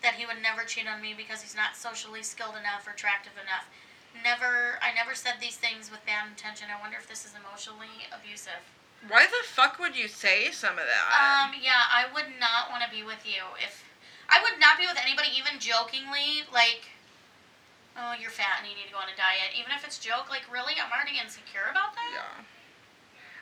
that 0.02 0.14
he 0.14 0.26
would 0.26 0.42
never 0.42 0.62
cheat 0.64 0.86
on 0.86 1.00
me 1.00 1.14
because 1.16 1.42
he's 1.42 1.54
not 1.54 1.76
socially 1.76 2.22
skilled 2.22 2.58
enough 2.58 2.86
or 2.86 2.90
attractive 2.90 3.32
enough. 3.40 3.70
Never, 4.24 4.78
I 4.82 4.94
never 4.94 5.14
said 5.14 5.34
these 5.40 5.56
things 5.56 5.90
with 5.90 6.04
bad 6.06 6.28
intention. 6.28 6.68
I 6.70 6.80
wonder 6.80 6.96
if 6.98 7.08
this 7.08 7.24
is 7.24 7.34
emotionally 7.34 8.06
abusive. 8.10 8.62
Why 9.08 9.26
the 9.26 9.42
fuck 9.46 9.78
would 9.78 9.94
you 9.94 10.08
say 10.08 10.50
some 10.50 10.78
of 10.80 10.86
that? 10.88 11.04
Um, 11.12 11.54
yeah, 11.62 11.86
I 11.92 12.06
would 12.10 12.38
not 12.40 12.70
want 12.70 12.82
to 12.82 12.90
be 12.90 13.04
with 13.06 13.22
you 13.22 13.54
if 13.62 13.84
I 14.26 14.42
would 14.42 14.58
not 14.58 14.78
be 14.78 14.86
with 14.86 14.98
anybody, 14.98 15.30
even 15.38 15.62
jokingly, 15.62 16.42
like, 16.50 16.90
oh, 17.94 18.14
you're 18.18 18.34
fat 18.34 18.58
and 18.62 18.66
you 18.66 18.74
need 18.74 18.90
to 18.90 18.94
go 18.94 18.98
on 18.98 19.06
a 19.06 19.14
diet. 19.14 19.54
Even 19.54 19.70
if 19.70 19.86
it's 19.86 20.02
joke, 20.02 20.26
like, 20.26 20.42
really, 20.50 20.74
I'm 20.74 20.90
already 20.90 21.22
insecure 21.22 21.70
about 21.70 21.94
that. 21.94 22.10
yeah. 22.10 22.42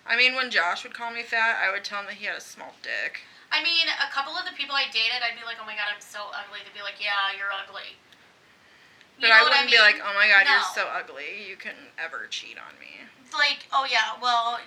I 0.04 0.20
mean, 0.20 0.36
when 0.36 0.52
Josh 0.52 0.84
would 0.84 0.92
call 0.92 1.08
me 1.08 1.24
fat, 1.24 1.56
I 1.64 1.72
would 1.72 1.80
tell 1.80 2.04
him 2.04 2.12
that 2.12 2.20
he 2.20 2.28
had 2.28 2.36
a 2.36 2.44
small 2.44 2.76
dick. 2.84 3.24
I 3.48 3.64
mean, 3.64 3.88
a 3.88 4.12
couple 4.12 4.36
of 4.36 4.44
the 4.44 4.52
people 4.52 4.76
I 4.76 4.84
dated, 4.92 5.24
I'd 5.24 5.38
be 5.38 5.48
like, 5.48 5.56
oh 5.56 5.64
my 5.64 5.72
god, 5.72 5.88
I'm 5.88 6.04
so 6.04 6.28
ugly. 6.36 6.60
They'd 6.60 6.76
be 6.76 6.84
like, 6.84 7.00
yeah, 7.00 7.32
you're 7.32 7.48
ugly. 7.48 7.96
You 9.18 9.28
But 9.28 9.32
I 9.32 9.42
wouldn't 9.42 9.66
be 9.70 9.78
mean? 9.78 9.86
like, 9.86 10.00
oh 10.02 10.14
my 10.14 10.26
god, 10.26 10.46
you're 10.50 10.74
so 10.74 10.90
ugly. 10.90 11.46
You 11.48 11.56
can 11.56 11.76
ever 12.02 12.26
cheat 12.30 12.58
on 12.58 12.74
me. 12.82 13.06
like, 13.32 13.66
oh 13.72 13.86
yeah, 13.90 14.18
well, 14.20 14.58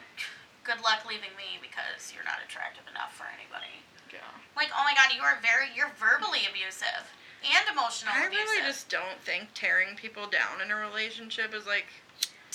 good 0.64 0.80
luck 0.84 1.04
leaving 1.08 1.36
me 1.36 1.60
because 1.62 2.12
you're 2.16 2.24
not 2.28 2.40
attractive 2.46 2.84
enough 2.90 3.16
for 3.16 3.28
anybody. 3.28 3.84
Yeah. 4.12 4.24
Like, 4.56 4.72
oh 4.72 4.84
my 4.84 4.96
god, 4.96 5.12
you 5.16 5.22
are 5.22 5.38
very, 5.44 5.68
you're 5.76 5.92
verbally 6.00 6.48
abusive 6.48 7.12
and 7.44 7.64
emotional 7.72 8.12
I 8.16 8.26
abusive. 8.28 8.44
really 8.48 8.64
just 8.68 8.90
don't 8.90 9.20
think 9.24 9.52
tearing 9.54 9.96
people 9.96 10.28
down 10.28 10.60
in 10.64 10.72
a 10.72 10.76
relationship 10.76 11.54
is 11.54 11.68
like 11.68 11.88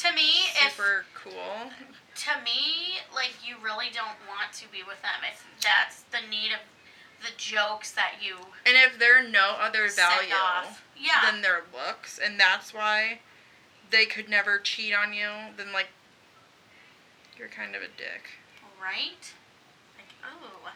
to 0.01 0.13
me, 0.13 0.49
if 0.65 0.73
super 0.73 1.05
cool. 1.15 1.71
to 2.17 2.33
me, 2.45 3.01
like 3.15 3.37
you 3.47 3.57
really 3.63 3.93
don't 3.93 4.17
want 4.29 4.53
to 4.61 4.67
be 4.73 4.81
with 4.83 5.01
them 5.05 5.21
if 5.29 5.45
that's 5.63 6.03
the 6.11 6.25
need 6.29 6.53
of 6.53 6.61
the 7.23 7.31
jokes 7.37 7.93
that 7.93 8.15
you 8.21 8.35
And 8.67 8.75
if 8.75 8.99
they're 8.99 9.23
no 9.23 9.55
other 9.61 9.89
value 9.89 10.35
off. 10.35 10.83
Yeah. 11.03 11.31
than 11.31 11.43
their 11.43 11.63
looks, 11.73 12.19
and 12.19 12.39
that's 12.39 12.73
why 12.73 13.19
they 13.91 14.07
could 14.07 14.29
never 14.29 14.59
cheat 14.59 14.95
on 14.95 15.13
you, 15.13 15.29
then 15.57 15.73
like 15.73 15.89
you're 17.39 17.49
kind 17.49 17.75
of 17.75 17.83
a 17.83 17.89
dick. 17.89 18.39
right? 18.81 19.33
Like, 19.99 20.13
oh. 20.25 20.71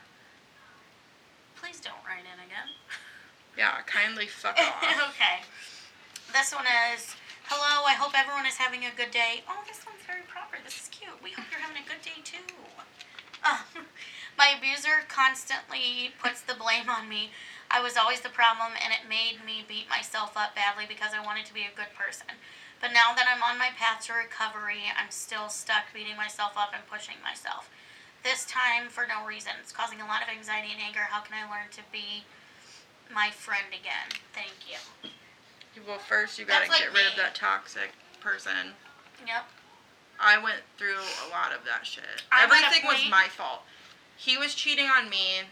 Please 1.54 1.80
don't 1.80 2.02
write 2.06 2.24
in 2.24 2.40
again. 2.44 2.74
Yeah, 3.56 3.80
kindly 3.86 4.26
fuck 4.26 4.58
off. 4.58 4.84
okay. 5.08 5.40
This 6.30 6.52
one 6.52 6.66
is 6.92 7.16
Hello, 7.48 7.86
I 7.86 7.94
hope 7.94 8.10
everyone 8.12 8.44
is 8.44 8.58
having 8.58 8.82
a 8.84 8.90
good 8.90 9.12
day. 9.12 9.46
Oh, 9.48 9.62
this 9.70 9.86
one's 9.86 10.02
very 10.02 10.26
proper. 10.26 10.58
This 10.64 10.82
is 10.82 10.88
cute. 10.90 11.14
We 11.22 11.30
hope 11.30 11.46
you're 11.50 11.62
having 11.62 11.78
a 11.78 11.86
good 11.86 12.02
day 12.02 12.18
too. 12.26 12.42
Uh, 13.38 13.62
my 14.38 14.52
abuser 14.58 15.06
constantly 15.06 16.10
puts 16.20 16.42
the 16.42 16.54
blame 16.58 16.90
on 16.90 17.08
me. 17.08 17.30
I 17.70 17.80
was 17.80 17.96
always 17.96 18.20
the 18.20 18.30
problem, 18.30 18.72
and 18.78 18.92
it 18.92 19.08
made 19.08 19.44
me 19.44 19.64
beat 19.66 19.88
myself 19.88 20.36
up 20.36 20.54
badly 20.54 20.84
because 20.86 21.12
I 21.12 21.24
wanted 21.24 21.46
to 21.46 21.54
be 21.54 21.62
a 21.62 21.74
good 21.74 21.92
person. 21.98 22.38
But 22.80 22.92
now 22.92 23.14
that 23.14 23.26
I'm 23.26 23.42
on 23.42 23.58
my 23.58 23.70
path 23.76 24.04
to 24.06 24.12
recovery, 24.12 24.92
I'm 24.92 25.10
still 25.10 25.48
stuck 25.48 25.92
beating 25.92 26.16
myself 26.16 26.52
up 26.56 26.70
and 26.74 26.86
pushing 26.86 27.16
myself. 27.22 27.70
This 28.22 28.44
time 28.44 28.88
for 28.88 29.06
no 29.06 29.26
reason. 29.26 29.52
It's 29.60 29.72
causing 29.72 30.00
a 30.00 30.06
lot 30.06 30.22
of 30.22 30.28
anxiety 30.28 30.68
and 30.72 30.82
anger. 30.82 31.08
How 31.10 31.20
can 31.20 31.34
I 31.34 31.48
learn 31.48 31.70
to 31.72 31.82
be 31.92 32.24
my 33.12 33.30
friend 33.30 33.68
again? 33.70 34.10
Thank 34.34 34.66
you. 34.68 34.78
Well, 35.86 35.98
first 35.98 36.38
you 36.38 36.44
gotta 36.44 36.68
like 36.68 36.80
get 36.80 36.92
rid 36.92 37.06
of 37.06 37.16
that 37.16 37.34
toxic 37.34 37.92
person. 38.20 38.74
Yep. 39.26 39.44
I 40.18 40.42
went 40.42 40.60
through 40.78 40.96
a 40.96 41.28
lot 41.30 41.52
of 41.52 41.64
that 41.64 41.86
shit. 41.86 42.24
A 42.32 42.42
Everything 42.42 42.82
was 42.84 43.04
my 43.10 43.28
fault. 43.28 43.62
He 44.16 44.36
was 44.36 44.54
cheating 44.54 44.86
on 44.86 45.10
me. 45.10 45.44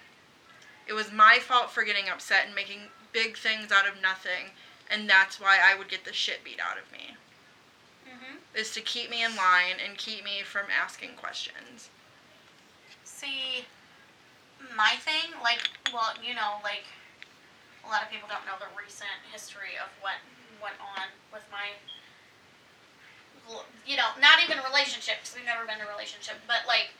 It 0.87 0.93
was 0.93 1.13
my 1.13 1.39
fault 1.41 1.71
for 1.71 1.83
getting 1.83 2.09
upset 2.09 2.47
and 2.47 2.55
making 2.55 2.91
big 3.13 3.37
things 3.37 3.73
out 3.73 3.89
of 3.89 4.01
nothing. 4.01 4.51
And 4.91 5.09
that's 5.09 5.41
why 5.41 5.59
I 5.63 5.77
would 5.77 5.89
get 5.89 6.05
the 6.05 6.13
shit 6.13 6.45
beat 6.45 6.61
out 6.61 6.79
of 6.79 6.93
me. 6.93 7.17
Mhm. 8.07 8.41
Is 8.55 8.73
to 8.73 8.81
keep 8.81 9.09
me 9.09 9.23
in 9.23 9.35
line 9.35 9.81
and 9.81 9.97
keep 9.97 10.25
me 10.25 10.43
from 10.43 10.71
asking 10.71 11.17
questions. 11.17 11.89
See, 13.05 13.67
my 14.77 14.97
thing, 14.97 15.33
like, 15.43 15.71
well, 15.93 16.15
you 16.23 16.35
know, 16.35 16.61
like, 16.63 16.85
a 17.85 17.89
lot 17.89 18.03
of 18.03 18.11
people 18.11 18.29
don't 18.29 18.47
know 18.47 18.59
the 18.59 18.69
recent 18.77 19.11
history 19.33 19.77
of 19.77 19.89
what 20.01 20.17
went 20.61 20.81
on 20.81 21.09
with 21.33 21.45
my, 21.51 21.73
you 23.87 23.97
know, 23.97 24.11
not 24.19 24.43
even 24.43 24.63
relationships. 24.63 25.35
We've 25.35 25.45
never 25.45 25.65
been 25.65 25.81
in 25.81 25.87
a 25.87 25.91
relationship, 25.91 26.41
but 26.47 26.67
like, 26.67 26.91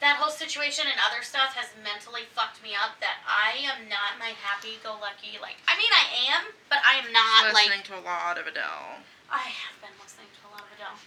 that 0.00 0.16
whole 0.18 0.30
situation 0.30 0.86
and 0.86 0.98
other 1.02 1.26
stuff 1.26 1.58
has 1.58 1.74
mentally 1.82 2.26
fucked 2.30 2.62
me 2.62 2.74
up. 2.74 2.98
That 3.02 3.22
I 3.26 3.58
am 3.66 3.90
not 3.90 4.18
my 4.18 4.34
happy-go-lucky. 4.38 5.42
Like, 5.42 5.58
I 5.66 5.74
mean, 5.74 5.90
I 5.90 6.06
am, 6.34 6.54
but 6.70 6.78
I 6.86 7.02
am 7.02 7.10
not 7.10 7.54
like. 7.54 7.66
Listening 7.70 7.86
to 7.90 7.98
a 7.98 8.04
lot 8.06 8.38
of 8.38 8.46
Adele. 8.46 9.02
I 9.28 9.50
have 9.50 9.76
been 9.82 9.94
listening 10.00 10.30
to 10.38 10.42
a 10.48 10.50
lot 10.54 10.64
of 10.64 10.70
Adele. 10.74 10.98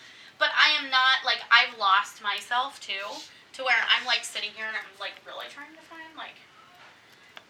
But 0.42 0.50
I 0.58 0.74
am 0.82 0.90
not 0.90 1.22
like 1.22 1.46
I've 1.54 1.78
lost 1.78 2.26
myself 2.26 2.82
too, 2.82 3.06
to 3.54 3.60
where 3.62 3.78
I'm 3.86 4.06
like 4.10 4.26
sitting 4.26 4.50
here 4.58 4.66
and 4.66 4.74
I'm 4.74 4.90
like 4.98 5.22
really 5.22 5.46
trying 5.54 5.78
to 5.78 5.86
find 5.86 6.18
like 6.18 6.42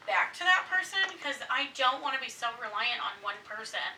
back 0.04 0.36
to 0.36 0.44
that 0.44 0.68
person 0.68 1.00
because 1.08 1.40
I 1.48 1.72
don't 1.72 2.04
want 2.04 2.20
to 2.20 2.22
be 2.22 2.28
so 2.28 2.52
reliant 2.60 3.00
on 3.00 3.16
one 3.24 3.40
person 3.48 3.96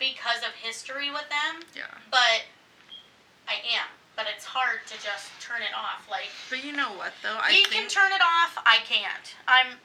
because 0.00 0.40
of 0.40 0.56
history 0.56 1.12
with 1.12 1.28
them. 1.28 1.60
Yeah. 1.76 1.92
But 2.08 2.48
I 3.44 3.60
am. 3.76 3.92
But 4.16 4.26
it's 4.34 4.44
hard 4.44 4.80
to 4.86 4.94
just 4.94 5.30
turn 5.40 5.62
it 5.62 5.74
off. 5.74 6.06
Like 6.10 6.28
But 6.50 6.64
you 6.64 6.72
know 6.72 6.92
what 6.92 7.12
though? 7.22 7.38
I 7.40 7.52
he 7.52 7.64
can 7.64 7.88
turn 7.88 8.12
it 8.12 8.20
off, 8.20 8.58
I 8.66 8.78
can't. 8.84 9.34
I'm 9.48 9.78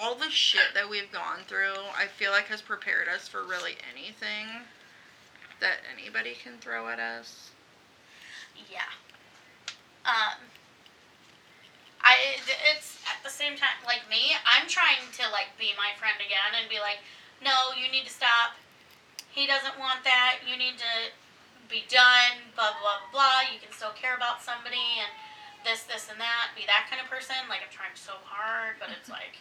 all 0.00 0.14
the 0.14 0.30
shit 0.30 0.72
that 0.74 0.88
we've 0.88 1.12
gone 1.12 1.40
through, 1.46 1.76
I 1.96 2.06
feel 2.06 2.30
like 2.30 2.46
has 2.46 2.62
prepared 2.62 3.06
us 3.08 3.28
for 3.28 3.44
really 3.44 3.76
anything 3.92 4.64
that 5.60 5.78
anybody 5.92 6.34
can 6.42 6.54
throw 6.58 6.88
at 6.88 6.98
us. 6.98 7.50
Yeah. 8.70 8.88
Um. 10.04 10.40
I 12.00 12.40
it's 12.72 12.96
at 13.04 13.22
the 13.22 13.30
same 13.30 13.56
time 13.60 13.76
like 13.84 14.08
me. 14.08 14.32
I'm 14.48 14.66
trying 14.66 15.04
to 15.20 15.28
like 15.30 15.52
be 15.60 15.76
my 15.76 15.92
friend 16.00 16.16
again 16.16 16.56
and 16.56 16.64
be 16.68 16.80
like, 16.80 17.04
no, 17.44 17.76
you 17.76 17.92
need 17.92 18.08
to 18.08 18.12
stop. 18.12 18.56
He 19.28 19.46
doesn't 19.46 19.78
want 19.78 20.02
that. 20.04 20.40
You 20.48 20.56
need 20.56 20.80
to 20.80 21.12
be 21.70 21.86
done. 21.88 22.42
Blah 22.58 22.74
blah 22.82 23.06
blah. 23.14 23.14
blah. 23.14 23.40
You 23.48 23.62
can 23.62 23.70
still 23.70 23.94
care 23.94 24.18
about 24.18 24.42
somebody 24.42 25.00
and 25.00 25.10
this 25.62 25.86
this 25.86 26.10
and 26.10 26.18
that. 26.18 26.52
Be 26.58 26.66
that 26.66 26.90
kind 26.90 26.98
of 26.98 27.06
person. 27.06 27.38
Like 27.48 27.62
I'm 27.62 27.72
trying 27.72 27.94
so 27.94 28.18
hard, 28.26 28.76
but 28.82 28.90
it's 28.90 29.08
like 29.08 29.38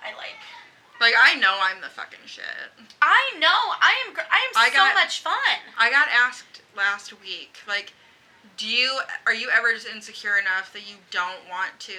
I 0.00 0.16
like. 0.16 0.40
Like 0.98 1.12
I 1.12 1.36
know 1.36 1.60
I'm 1.60 1.84
the 1.84 1.92
fucking 1.92 2.24
shit. 2.24 2.72
I 3.04 3.36
know. 3.36 3.76
I 3.84 3.92
am. 4.08 4.16
I 4.16 4.40
am 4.48 4.52
I 4.56 4.72
so 4.72 4.94
much 4.96 5.20
fun. 5.20 5.60
I 5.76 5.92
got 5.92 6.08
asked 6.08 6.62
last 6.76 7.12
week, 7.20 7.58
like, 7.66 7.92
do 8.56 8.66
you 8.66 9.00
are 9.26 9.34
you 9.34 9.48
ever 9.50 9.72
just 9.72 9.86
insecure 9.88 10.38
enough 10.38 10.72
that 10.72 10.88
you 10.88 10.96
don't 11.10 11.48
want 11.50 11.78
to 11.80 11.92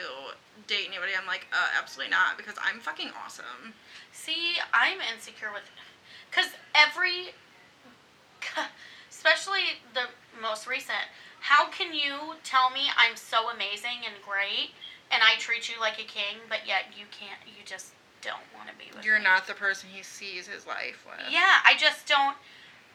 date 0.67 0.85
anybody? 0.87 1.11
I'm 1.19 1.27
like, 1.27 1.47
uh, 1.51 1.67
absolutely 1.77 2.11
not, 2.11 2.37
because 2.37 2.55
I'm 2.63 2.79
fucking 2.79 3.09
awesome. 3.23 3.73
See, 4.11 4.55
I'm 4.73 4.99
insecure 5.13 5.49
with, 5.53 5.63
because 6.29 6.49
every, 6.73 7.33
especially 9.27 9.83
the 9.93 10.07
most 10.41 10.67
recent. 10.67 11.11
How 11.39 11.67
can 11.69 11.93
you 11.93 12.39
tell 12.43 12.69
me 12.71 12.87
I'm 12.97 13.15
so 13.15 13.49
amazing 13.49 14.07
and 14.07 14.15
great, 14.23 14.71
and 15.11 15.21
I 15.21 15.35
treat 15.37 15.67
you 15.67 15.75
like 15.79 15.99
a 15.99 16.07
king, 16.07 16.39
but 16.47 16.63
yet 16.65 16.95
you 16.97 17.05
can't? 17.11 17.39
You 17.45 17.63
just 17.65 17.91
don't 18.21 18.47
want 18.55 18.69
to 18.71 18.75
be 18.79 18.87
with 18.95 19.03
You're 19.05 19.19
me. 19.19 19.25
not 19.27 19.45
the 19.47 19.53
person 19.53 19.89
he 19.91 20.01
sees 20.01 20.47
his 20.47 20.65
life 20.65 21.03
with. 21.05 21.27
Yeah, 21.29 21.59
I 21.67 21.75
just 21.77 22.07
don't. 22.07 22.35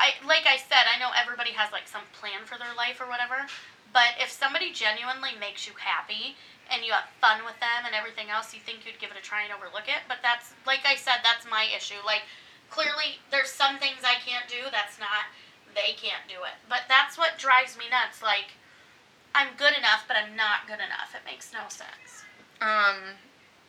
I 0.01 0.17
like 0.27 0.49
I 0.49 0.57
said, 0.57 0.89
I 0.89 0.99
know 0.99 1.13
everybody 1.13 1.53
has 1.53 1.71
like 1.71 1.87
some 1.87 2.03
plan 2.17 2.49
for 2.49 2.57
their 2.57 2.75
life 2.77 3.01
or 3.01 3.07
whatever, 3.07 3.45
But 3.93 4.17
if 4.19 4.33
somebody 4.33 4.73
genuinely 4.73 5.37
makes 5.39 5.69
you 5.69 5.75
happy 5.77 6.35
and 6.73 6.81
you 6.85 6.93
have 6.97 7.13
fun 7.21 7.45
with 7.45 7.61
them 7.61 7.85
and 7.85 7.95
everything 7.95 8.33
else, 8.33 8.57
you 8.57 8.61
think 8.65 8.89
you'd 8.89 8.99
give 8.99 9.13
it 9.13 9.21
a 9.21 9.23
try 9.23 9.45
and 9.45 9.53
overlook 9.53 9.87
it. 9.87 10.01
But 10.09 10.25
that's, 10.25 10.57
like 10.67 10.81
I 10.89 10.97
said, 10.97 11.21
that's 11.21 11.45
my 11.45 11.69
issue. 11.69 12.01
Like, 12.05 12.25
clearly, 12.73 13.21
there's 13.31 13.53
some 13.53 13.77
things 13.77 14.01
I 14.01 14.17
can't 14.25 14.49
do. 14.49 14.73
That's 14.73 14.97
not, 14.97 15.29
they 15.75 15.93
can't 15.93 16.29
do 16.29 16.45
it. 16.45 16.57
But 16.69 16.83
that's 16.89 17.17
what 17.17 17.39
drives 17.39 17.77
me 17.77 17.85
nuts. 17.91 18.23
Like, 18.23 18.55
I'm 19.35 19.57
good 19.57 19.77
enough, 19.77 20.05
but 20.07 20.17
I'm 20.17 20.37
not 20.37 20.67
good 20.67 20.81
enough. 20.81 21.15
It 21.15 21.25
makes 21.25 21.53
no 21.53 21.69
sense. 21.69 22.25
Um, 22.61 23.17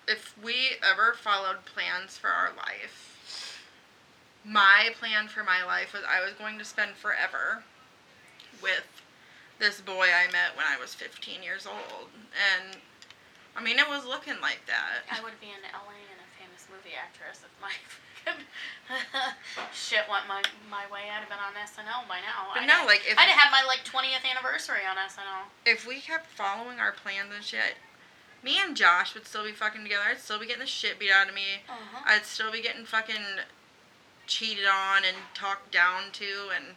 if 0.08 0.36
we 0.44 0.78
ever 0.84 1.14
followed 1.14 1.66
plans 1.66 2.18
for 2.18 2.30
our 2.30 2.52
life, 2.56 3.62
my 4.46 4.90
plan 5.00 5.28
for 5.28 5.44
my 5.44 5.64
life 5.64 5.94
was 5.94 6.04
I 6.04 6.24
was 6.24 6.34
going 6.34 6.60
to 6.60 6.66
spend 6.66 6.96
forever 6.96 7.64
with 8.62 8.84
this 9.60 9.80
boy 9.80 10.12
I 10.12 10.28
met 10.32 10.56
when 10.56 10.66
I 10.68 10.80
was 10.80 10.94
15 10.94 11.42
years 11.42 11.66
old. 11.66 12.10
And 12.36 12.78
I 13.56 13.64
mean, 13.64 13.80
it 13.80 13.88
was 13.88 14.06
looking 14.06 14.40
like 14.42 14.62
that. 14.68 15.08
I 15.08 15.24
would 15.24 15.40
be 15.40 15.48
in 15.48 15.62
LA 15.64 15.96
and 16.12 16.20
a 16.20 16.30
famous 16.36 16.68
movie 16.68 16.96
actress 16.98 17.42
if 17.46 17.54
my 17.62 17.72
shit 19.74 20.04
went 20.10 20.28
my 20.28 20.42
my 20.70 20.86
way. 20.92 21.10
I'd 21.12 21.20
have 21.24 21.30
been 21.30 21.40
on 21.40 21.54
SNL 21.54 22.08
by 22.08 22.20
now. 22.20 22.52
But 22.54 22.64
I'd 22.64 22.68
no, 22.68 22.74
have- 22.84 22.88
like 22.88 23.02
if 23.08 23.18
I'd 23.18 23.30
have 23.30 23.40
had 23.40 23.52
my 23.52 23.64
like 23.68 23.84
20th 23.86 24.24
anniversary 24.30 24.86
on 24.90 24.98
SNL. 24.98 25.48
if 25.66 25.88
we 25.88 26.00
kept 26.00 26.28
following 26.28 26.80
our 26.80 26.92
plans 26.92 27.32
and 27.34 27.44
shit, 27.44 27.76
me 28.44 28.58
and 28.64 28.76
Josh 28.76 29.14
would 29.14 29.26
still 29.28 29.44
be 29.46 29.52
fucking 29.52 29.84
together. 29.84 30.04
I'd 30.12 30.20
still 30.20 30.40
be 30.40 30.46
getting 30.48 30.62
the 30.62 30.68
shit 30.68 31.00
beat 31.00 31.12
out 31.12 31.30
of 31.30 31.36
me. 31.36 31.64
Uh-huh. 31.70 32.04
I'd 32.06 32.26
still 32.26 32.52
be 32.52 32.62
getting 32.62 32.86
fucking 32.86 33.44
cheated 34.28 34.66
on 34.66 35.04
and 35.06 35.18
talked 35.34 35.72
down 35.72 36.12
to 36.14 36.50
and 36.56 36.76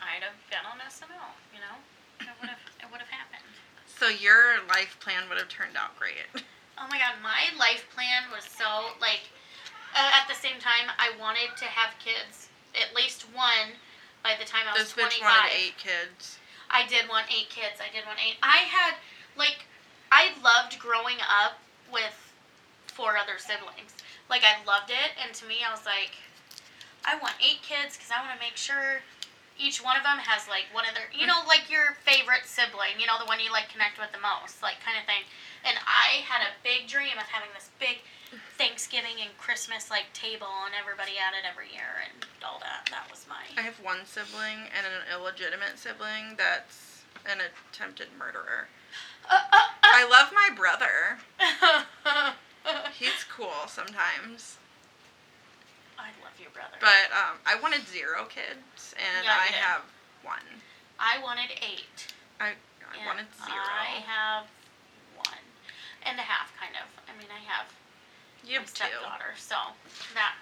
I'd 0.00 0.22
have 0.22 0.38
been 0.50 0.62
on 0.70 0.78
SNL. 0.86 1.34
You 1.52 1.60
know, 1.60 1.76
it 2.20 2.34
would 2.40 2.50
have 2.50 2.58
it 2.80 2.86
would 2.90 3.00
have 3.00 3.10
happened. 3.10 3.42
so 3.86 4.08
your 4.08 4.62
life 4.68 4.96
plan 5.00 5.28
would 5.28 5.38
have 5.38 5.48
turned 5.48 5.76
out 5.76 5.96
great. 5.98 6.14
Oh 6.78 6.86
my 6.90 6.98
god, 6.98 7.16
my 7.22 7.50
life 7.58 7.86
plan 7.94 8.28
was 8.32 8.44
so 8.44 8.92
like. 9.00 9.28
Uh, 9.96 10.12
at 10.12 10.28
the 10.28 10.34
same 10.36 10.60
time, 10.60 10.92
I 11.00 11.08
wanted 11.16 11.56
to 11.56 11.64
have 11.64 11.96
kids, 11.96 12.52
at 12.76 12.92
least 12.94 13.24
one, 13.32 13.80
by 14.22 14.36
the 14.36 14.44
time 14.44 14.68
I 14.68 14.76
was 14.76 14.92
This 14.92 14.92
bitch 14.92 15.16
25. 15.16 15.24
wanted 15.24 15.56
eight 15.56 15.78
kids. 15.80 16.36
I 16.68 16.84
did 16.84 17.08
want 17.08 17.32
eight 17.32 17.48
kids. 17.48 17.80
I 17.80 17.88
did 17.88 18.04
want 18.04 18.18
eight. 18.20 18.36
I 18.42 18.68
had 18.68 19.00
like 19.38 19.64
I 20.12 20.36
loved 20.44 20.78
growing 20.78 21.16
up 21.24 21.58
with 21.88 22.12
four 22.92 23.16
other 23.16 23.38
siblings. 23.38 23.94
Like 24.28 24.42
I 24.44 24.60
loved 24.66 24.90
it, 24.90 25.16
and 25.22 25.32
to 25.38 25.46
me, 25.46 25.62
I 25.64 25.70
was 25.70 25.86
like, 25.86 26.18
I 27.06 27.16
want 27.22 27.38
eight 27.40 27.62
kids 27.62 27.96
because 27.96 28.10
I 28.10 28.20
want 28.20 28.34
to 28.36 28.42
make 28.42 28.58
sure 28.58 29.00
each 29.56 29.80
one 29.80 29.96
of 29.96 30.02
them 30.04 30.18
has 30.20 30.44
like 30.50 30.68
one 30.76 30.84
of 30.84 30.92
their, 30.92 31.08
you 31.14 31.24
know, 31.24 31.40
like 31.48 31.70
your 31.70 31.96
favorite 32.04 32.44
sibling, 32.44 32.98
you 33.00 33.06
know, 33.06 33.16
the 33.16 33.24
one 33.30 33.40
you 33.40 33.48
like 33.54 33.70
connect 33.72 33.96
with 33.96 34.10
the 34.12 34.20
most, 34.20 34.60
like 34.60 34.76
kind 34.84 34.98
of 34.98 35.06
thing. 35.08 35.24
And 35.66 35.76
I 35.86 36.22
had 36.22 36.42
a 36.46 36.52
big 36.62 36.86
dream 36.86 37.18
of 37.18 37.26
having 37.26 37.50
this 37.54 37.70
big 37.80 37.98
Thanksgiving 38.56 39.18
and 39.20 39.30
Christmas 39.38 39.90
like 39.90 40.06
table 40.12 40.46
and 40.64 40.74
everybody 40.78 41.18
at 41.18 41.34
it 41.34 41.42
every 41.48 41.68
year 41.72 42.06
and 42.06 42.24
all 42.44 42.58
that. 42.60 42.86
That 42.90 43.10
was 43.10 43.26
my. 43.28 43.42
I 43.58 43.62
have 43.62 43.76
one 43.82 44.06
sibling 44.06 44.70
and 44.70 44.86
an 44.86 45.02
illegitimate 45.12 45.76
sibling 45.78 46.36
that's 46.38 47.02
an 47.26 47.38
attempted 47.42 48.08
murderer. 48.18 48.68
Uh, 49.28 49.34
uh, 49.52 49.58
I 49.82 50.06
love 50.08 50.30
my 50.32 50.54
brother. 50.54 51.18
uh. 52.04 52.32
He's 52.98 53.22
cool 53.30 53.66
sometimes. 53.68 54.58
I 55.98 56.10
love 56.22 56.34
your 56.40 56.50
brother. 56.50 56.76
But 56.80 57.10
um, 57.14 57.38
I 57.46 57.58
wanted 57.60 57.86
zero 57.86 58.26
kids, 58.28 58.94
and 58.98 59.24
Yeah, 59.24 59.38
I 59.38 59.46
did. 59.46 59.56
have 59.56 59.82
one. 60.22 60.42
I 60.98 61.22
wanted 61.22 61.50
eight. 61.62 62.12
I 62.40 62.54
and 62.94 63.06
wanted 63.06 63.26
zero. 63.44 63.62
I 63.62 64.02
have 64.06 64.46
and 66.06 66.18
a 66.18 66.22
half, 66.22 66.52
kind 66.58 66.74
of. 66.76 66.86
I 67.08 67.16
mean, 67.18 67.28
I 67.30 67.42
have 67.50 67.66
you 68.44 68.60
my 68.60 68.66
stepdaughter, 68.66 69.34
so 69.36 69.56
that 70.14 70.34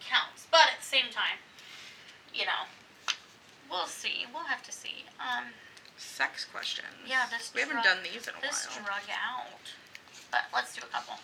counts. 0.00 0.46
But 0.50 0.74
at 0.74 0.78
the 0.80 0.86
same 0.86 1.10
time, 1.10 1.38
you 2.32 2.46
know, 2.46 2.64
we'll 3.70 3.86
see. 3.86 4.26
We'll 4.32 4.44
have 4.44 4.62
to 4.64 4.72
see. 4.72 5.04
Um, 5.18 5.46
Sex 5.96 6.44
questions. 6.46 6.88
Yeah, 7.06 7.26
this 7.30 7.52
We 7.54 7.60
haven't 7.60 7.82
drug- 7.82 7.84
done 7.84 8.02
these 8.02 8.26
in 8.28 8.34
a 8.34 8.40
this 8.40 8.66
while. 8.70 8.84
drug 8.86 9.04
out. 9.12 9.74
But 10.30 10.44
let's 10.54 10.74
do 10.74 10.80
a 10.82 10.88
couple. 10.88 11.18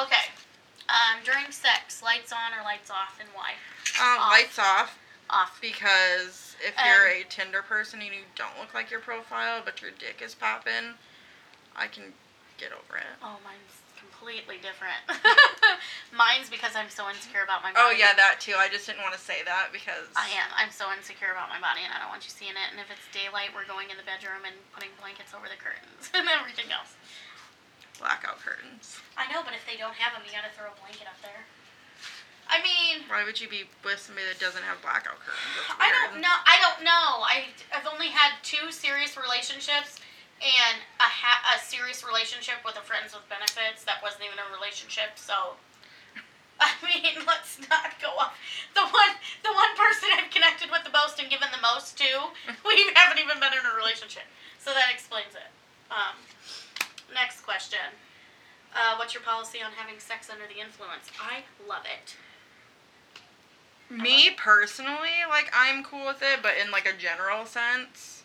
Okay. 0.00 0.32
Um, 0.88 1.22
during 1.24 1.52
sex, 1.52 2.02
lights 2.02 2.32
on 2.32 2.52
or 2.58 2.64
lights 2.64 2.90
off, 2.90 3.18
and 3.20 3.28
why? 3.34 3.52
Um, 4.02 4.18
Off. 4.18 4.30
lights 4.32 4.58
off 4.58 4.98
Off. 5.28 5.58
because 5.60 6.56
if 6.60 6.76
Um, 6.76 6.84
you're 6.86 7.06
a 7.06 7.22
Tinder 7.24 7.62
person 7.62 8.00
and 8.02 8.12
you 8.12 8.24
don't 8.34 8.58
look 8.58 8.74
like 8.74 8.90
your 8.90 8.98
profile, 8.98 9.62
but 9.64 9.80
your 9.80 9.92
dick 9.92 10.20
is 10.20 10.34
popping, 10.34 10.98
I 11.76 11.86
can 11.86 12.14
get 12.60 12.76
over 12.76 13.00
it. 13.00 13.08
Oh, 13.24 13.40
mine's 13.40 13.80
completely 13.96 14.60
different. 14.60 15.00
mine's 16.12 16.52
because 16.52 16.76
I'm 16.76 16.92
so 16.92 17.08
insecure 17.08 17.40
about 17.40 17.64
my 17.64 17.72
Oh 17.72 17.88
yeah, 17.88 18.12
that 18.20 18.36
too. 18.36 18.52
I 18.60 18.68
just 18.68 18.84
didn't 18.84 19.00
want 19.00 19.16
to 19.16 19.22
say 19.22 19.40
that 19.48 19.72
because 19.72 20.12
I 20.12 20.28
am. 20.36 20.52
I'm 20.52 20.68
so 20.68 20.92
insecure 20.92 21.32
about 21.32 21.48
my 21.48 21.56
body, 21.56 21.80
and 21.82 21.90
I 21.90 21.98
don't 22.04 22.12
want 22.12 22.28
you 22.28 22.32
seeing 22.32 22.52
it. 22.54 22.68
And 22.68 22.76
if 22.76 22.92
it's 22.92 23.02
daylight, 23.16 23.56
we're 23.56 23.64
going 23.64 23.88
in 23.88 23.96
the 23.96 24.04
bedroom 24.04 24.44
and 24.44 24.54
putting 24.76 24.92
blankets 25.00 25.32
over 25.32 25.48
the 25.48 25.56
curtains 25.56 26.12
and 26.16 26.28
everything 26.28 26.68
else. 26.68 26.92
blackout 27.96 28.44
curtains. 28.44 29.00
I 29.16 29.24
know, 29.32 29.40
but 29.40 29.56
if 29.56 29.64
they 29.64 29.80
don't 29.80 29.96
have 29.96 30.12
them, 30.12 30.22
you 30.28 30.32
gotta 30.36 30.52
throw 30.52 30.68
a 30.68 30.76
blanket 30.84 31.08
up 31.08 31.16
there. 31.24 31.48
I 32.50 32.58
mean, 32.66 33.06
Why 33.06 33.22
would 33.22 33.38
you 33.38 33.46
be 33.48 33.70
with 33.86 34.02
somebody 34.02 34.26
that 34.26 34.42
doesn't 34.42 34.66
have 34.66 34.82
blackout 34.82 35.22
curtains? 35.22 35.54
I 35.78 35.86
don't 35.94 36.18
know. 36.20 36.34
I 36.44 36.58
don't 36.58 36.82
know. 36.82 37.22
I 37.22 37.46
I've 37.72 37.86
only 37.86 38.10
had 38.10 38.36
two 38.42 38.74
serious 38.74 39.14
relationships 39.16 40.02
and 40.40 40.80
a 40.98 41.08
ha- 41.08 41.44
a 41.52 41.60
serious 41.60 42.00
relationship 42.00 42.64
with 42.64 42.76
a 42.80 42.84
friends 42.84 43.12
with 43.12 43.28
benefits 43.28 43.84
that 43.84 44.00
wasn't 44.00 44.24
even 44.24 44.40
a 44.40 44.48
relationship. 44.48 45.20
So, 45.20 45.60
I 46.60 46.72
mean, 46.80 47.20
let's 47.28 47.60
not 47.68 48.00
go 48.00 48.16
off. 48.16 48.36
The 48.72 48.84
one 48.88 49.12
the 49.44 49.52
one 49.52 49.72
person 49.76 50.08
I've 50.16 50.32
connected 50.32 50.72
with 50.72 50.84
the 50.88 50.94
most 50.96 51.20
and 51.20 51.28
given 51.28 51.52
the 51.52 51.60
most 51.60 52.00
to, 52.00 52.32
we 52.68 52.88
haven't 52.96 53.20
even 53.20 53.36
been 53.36 53.52
in 53.52 53.64
a 53.64 53.74
relationship. 53.76 54.24
So 54.56 54.72
that 54.72 54.88
explains 54.88 55.36
it. 55.36 55.52
Um, 55.92 56.16
next 57.12 57.44
question. 57.44 57.92
Uh, 58.72 58.94
what's 58.96 59.12
your 59.12 59.22
policy 59.22 59.58
on 59.60 59.72
having 59.76 59.98
sex 59.98 60.30
under 60.30 60.46
the 60.46 60.60
influence? 60.60 61.10
I 61.18 61.42
love 61.66 61.82
it. 61.84 62.16
Me 63.90 64.30
personally, 64.36 65.26
like 65.28 65.50
I'm 65.52 65.82
cool 65.82 66.06
with 66.06 66.22
it, 66.22 66.38
but 66.42 66.52
in 66.62 66.70
like 66.70 66.86
a 66.86 66.96
general 66.96 67.44
sense, 67.44 68.19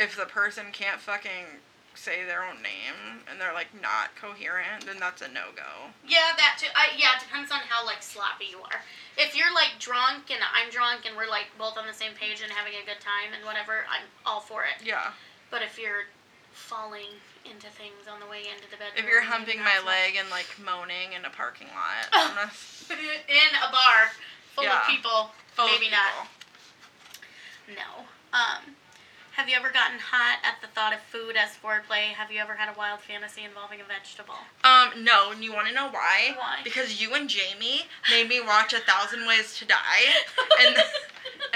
if 0.00 0.16
the 0.16 0.24
person 0.26 0.66
can't 0.72 0.98
fucking 1.00 1.60
say 1.94 2.24
their 2.24 2.42
own 2.42 2.62
name 2.62 3.20
and 3.28 3.38
they're 3.40 3.52
like 3.52 3.68
not 3.76 4.16
coherent, 4.16 4.86
then 4.86 4.96
that's 4.98 5.20
a 5.20 5.28
no 5.28 5.52
go. 5.54 5.92
Yeah, 6.06 6.32
that 6.38 6.56
too. 6.58 6.72
I 6.74 6.88
yeah, 6.96 7.18
it 7.18 7.22
depends 7.26 7.52
on 7.52 7.60
how 7.68 7.84
like 7.84 8.02
sloppy 8.02 8.46
you 8.50 8.58
are. 8.64 8.80
If 9.18 9.36
you're 9.36 9.52
like 9.52 9.76
drunk 9.78 10.30
and 10.32 10.40
I'm 10.40 10.70
drunk 10.70 11.04
and 11.04 11.12
we're 11.16 11.28
like 11.28 11.52
both 11.58 11.76
on 11.76 11.86
the 11.86 11.92
same 11.92 12.12
page 12.16 12.40
and 12.40 12.50
having 12.50 12.72
a 12.80 12.84
good 12.86 13.02
time 13.04 13.36
and 13.36 13.44
whatever, 13.44 13.84
I'm 13.90 14.06
all 14.24 14.40
for 14.40 14.62
it. 14.64 14.80
Yeah. 14.86 15.12
But 15.50 15.60
if 15.62 15.78
you're 15.78 16.08
falling 16.52 17.10
into 17.44 17.68
things 17.74 18.06
on 18.10 18.20
the 18.20 18.26
way 18.26 18.46
into 18.48 18.70
the 18.70 18.78
bedroom, 18.80 18.96
If 18.96 19.04
you're 19.10 19.22
humping 19.26 19.58
my 19.60 19.76
much. 19.82 19.86
leg 19.86 20.16
and 20.18 20.30
like 20.30 20.46
moaning 20.62 21.12
in 21.12 21.24
a 21.26 21.30
parking 21.30 21.68
lot, 21.74 22.06
Oh. 22.14 22.50
In 23.28 23.50
a 23.60 23.68
bar 23.70 24.14
full 24.54 24.64
Yeah. 24.64 24.80
of 24.80 24.86
people, 24.88 25.30
full 25.54 25.66
of 25.66 25.70
maybe 25.72 25.90
not. 25.90 26.26
No. 27.68 28.06
Um, 28.32 28.74
have 29.40 29.48
you 29.48 29.56
ever 29.56 29.72
gotten 29.72 29.98
hot 29.98 30.36
at 30.44 30.60
the 30.60 30.66
thought 30.76 30.92
of 30.92 31.00
food 31.00 31.34
as 31.34 31.56
foreplay? 31.56 32.12
Have 32.12 32.30
you 32.30 32.38
ever 32.40 32.52
had 32.52 32.68
a 32.68 32.76
wild 32.76 33.00
fantasy 33.00 33.42
involving 33.42 33.80
a 33.80 33.84
vegetable? 33.84 34.36
Um, 34.64 35.02
no, 35.02 35.32
and 35.32 35.42
you 35.42 35.50
want 35.50 35.66
to 35.66 35.72
know 35.72 35.88
why? 35.88 36.36
Why? 36.36 36.60
Because 36.62 37.00
you 37.00 37.14
and 37.14 37.26
Jamie 37.26 37.88
made 38.10 38.28
me 38.28 38.42
watch 38.42 38.74
A 38.74 38.80
Thousand 38.80 39.26
Ways 39.26 39.56
to 39.56 39.64
Die, 39.64 40.04
and 40.60 40.76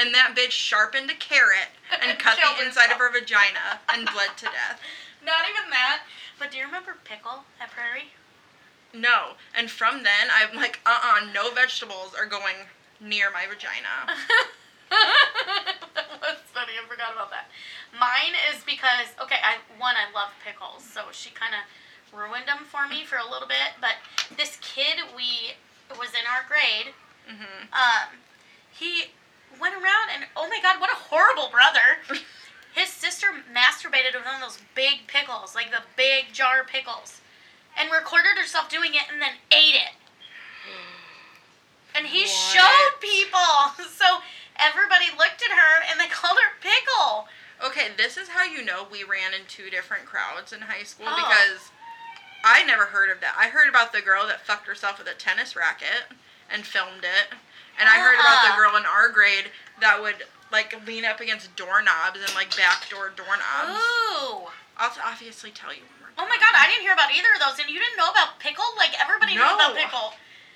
and 0.00 0.14
that 0.14 0.32
bitch 0.34 0.52
sharpened 0.52 1.10
a 1.10 1.14
carrot 1.14 1.76
and 2.00 2.18
cut 2.18 2.38
the 2.40 2.64
inside 2.64 2.90
of 2.90 2.96
her 2.96 3.12
vagina 3.12 3.84
and 3.92 4.08
bled 4.14 4.32
to 4.38 4.46
death. 4.46 4.80
Not 5.22 5.44
even 5.44 5.68
that. 5.68 6.04
But 6.38 6.52
do 6.52 6.56
you 6.56 6.64
remember 6.64 6.96
Pickle 7.04 7.44
at 7.60 7.70
Prairie? 7.70 8.12
No, 8.94 9.36
and 9.54 9.70
from 9.70 10.04
then 10.04 10.32
I'm 10.32 10.56
like, 10.56 10.80
uh, 10.86 11.00
uh 11.02 11.26
no 11.34 11.52
vegetables 11.52 12.14
are 12.18 12.24
going 12.24 12.64
near 12.98 13.30
my 13.30 13.44
vagina. 13.44 14.16
that 16.22 16.38
was 16.38 16.46
funny. 16.54 16.72
I 16.78 16.86
forgot 16.88 17.12
about 17.12 17.30
that. 17.30 17.46
Mine 17.98 18.34
is 18.52 18.62
because 18.64 19.14
okay, 19.22 19.38
I 19.42 19.58
one 19.78 19.94
I 19.98 20.10
love 20.14 20.30
pickles, 20.44 20.82
so 20.84 21.10
she 21.12 21.30
kind 21.30 21.54
of 21.54 21.62
ruined 22.14 22.46
them 22.46 22.64
for 22.70 22.86
me 22.88 23.04
for 23.04 23.16
a 23.18 23.26
little 23.28 23.48
bit. 23.48 23.74
But 23.80 23.98
this 24.36 24.58
kid 24.62 25.02
we 25.16 25.54
was 25.98 26.10
in 26.14 26.24
our 26.30 26.46
grade. 26.46 26.94
hmm 27.26 27.66
Um, 27.74 28.18
he 28.70 29.10
went 29.60 29.74
around 29.74 30.10
and 30.14 30.24
oh 30.36 30.48
my 30.48 30.58
god, 30.62 30.80
what 30.80 30.90
a 30.90 30.98
horrible 31.10 31.48
brother. 31.50 32.02
His 32.74 32.88
sister 32.90 33.28
masturbated 33.54 34.14
with 34.18 34.24
one 34.26 34.34
of 34.34 34.40
those 34.42 34.58
big 34.74 35.06
pickles, 35.06 35.54
like 35.54 35.70
the 35.70 35.82
big 35.96 36.32
jar 36.32 36.64
pickles, 36.66 37.20
and 37.78 37.90
recorded 37.92 38.34
herself 38.36 38.68
doing 38.68 38.94
it 38.94 39.06
and 39.12 39.22
then 39.22 39.38
ate 39.52 39.76
it. 39.78 39.94
And 41.94 42.06
he 42.06 42.22
What? 42.22 42.28
showed 42.28 43.00
people. 43.00 43.40
So 43.94 44.18
everybody 44.58 45.06
looked 45.16 45.42
at 45.42 45.50
her 45.54 45.72
and 45.90 45.98
they 46.00 46.08
called 46.10 46.38
her 46.38 46.52
Pickle. 46.60 47.28
Okay, 47.64 47.88
this 47.96 48.16
is 48.16 48.28
how 48.28 48.44
you 48.44 48.64
know 48.64 48.86
we 48.90 49.04
ran 49.04 49.32
in 49.34 49.46
two 49.48 49.70
different 49.70 50.04
crowds 50.06 50.52
in 50.52 50.60
high 50.62 50.82
school 50.82 51.06
Oh. 51.08 51.16
because 51.16 51.70
I 52.44 52.64
never 52.64 52.84
heard 52.86 53.10
of 53.10 53.20
that. 53.20 53.34
I 53.38 53.48
heard 53.48 53.68
about 53.68 53.92
the 53.92 54.02
girl 54.02 54.26
that 54.26 54.44
fucked 54.46 54.66
herself 54.66 54.98
with 54.98 55.08
a 55.08 55.14
tennis 55.14 55.56
racket 55.56 56.12
and 56.50 56.66
filmed 56.66 57.04
it. 57.04 57.32
And 57.78 57.88
I 57.88 57.98
heard 57.98 58.20
about 58.20 58.42
the 58.44 58.50
Uh-uh. 58.52 58.56
girl 58.56 58.76
in 58.76 58.84
our 58.86 59.08
grade 59.08 59.50
that 59.80 60.00
would 60.02 60.26
like 60.52 60.76
lean 60.86 61.04
up 61.04 61.20
against 61.20 61.56
doorknobs 61.56 62.20
and 62.20 62.34
like 62.34 62.54
backdoor 62.56 63.10
doorknobs. 63.16 63.80
Ooh. 63.80 64.50
I'll 64.76 64.92
obviously 65.04 65.50
tell 65.50 65.72
you. 65.72 65.82
Oh 66.18 66.26
my 66.28 66.36
god, 66.38 66.54
I 66.54 66.68
didn't 66.70 66.82
hear 66.82 66.92
about 66.92 67.10
either 67.10 67.32
of 67.34 67.40
those, 67.42 67.58
and 67.58 67.66
you 67.72 67.80
didn't 67.80 67.96
know 67.96 68.10
about 68.10 68.38
Pickle? 68.38 68.64
Like 68.76 68.94
everybody 69.00 69.34
knew 69.34 69.40
No. 69.42 69.54
about 69.56 69.74
Pickle. 69.74 70.14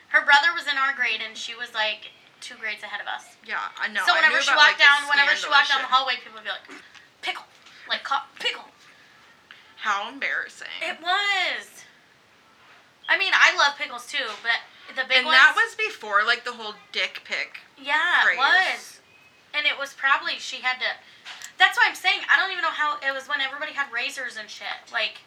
Her 0.09 0.23
brother 0.25 0.55
was 0.55 0.67
in 0.71 0.79
our 0.79 0.95
grade, 0.95 1.21
and 1.27 1.37
she 1.37 1.55
was 1.57 1.75
like 1.75 2.11
two 2.41 2.55
grades 2.57 2.83
ahead 2.83 3.01
of 3.01 3.09
us. 3.09 3.37
Yeah, 3.47 3.61
I 3.81 3.89
know. 3.89 4.03
so 4.07 4.13
I 4.13 4.23
whenever 4.23 4.41
she 4.41 4.55
walked 4.55 4.79
like, 4.79 4.83
down, 4.83 5.09
whenever 5.09 5.35
she 5.37 5.49
walked 5.49 5.69
down 5.69 5.83
the 5.83 5.91
hallway, 5.91 6.15
people 6.23 6.39
would 6.39 6.45
be 6.45 6.55
like, 6.55 6.67
"Pickle," 7.23 7.45
like 7.89 8.07
"Pickle." 8.39 8.69
How 9.79 10.11
embarrassing. 10.11 10.75
It 10.83 10.99
was. 11.01 11.87
I 13.09 13.17
mean, 13.17 13.33
I 13.33 13.57
love 13.57 13.79
pickles 13.79 14.07
too, 14.07 14.27
but 14.43 14.61
the 14.95 15.07
big 15.09 15.25
and 15.25 15.27
ones. 15.27 15.39
that 15.39 15.55
was 15.57 15.75
before 15.75 16.25
like 16.27 16.45
the 16.45 16.53
whole 16.53 16.75
dick 16.93 17.23
pic. 17.25 17.61
yeah, 17.81 18.23
craze. 18.25 18.37
it 18.37 18.39
was, 18.39 19.01
and 19.55 19.67
it 19.67 19.79
was 19.79 19.95
probably 19.95 20.37
she 20.39 20.61
had 20.61 20.79
to. 20.81 20.91
That's 21.59 21.77
why 21.77 21.87
I'm 21.89 21.95
saying 21.97 22.21
I 22.31 22.39
don't 22.39 22.53
even 22.53 22.63
know 22.63 22.75
how 22.75 22.99
it 22.99 23.13
was 23.15 23.29
when 23.29 23.41
everybody 23.41 23.73
had 23.73 23.91
Razrs 23.91 24.39
and 24.39 24.49
shit. 24.49 24.79
Like, 24.93 25.23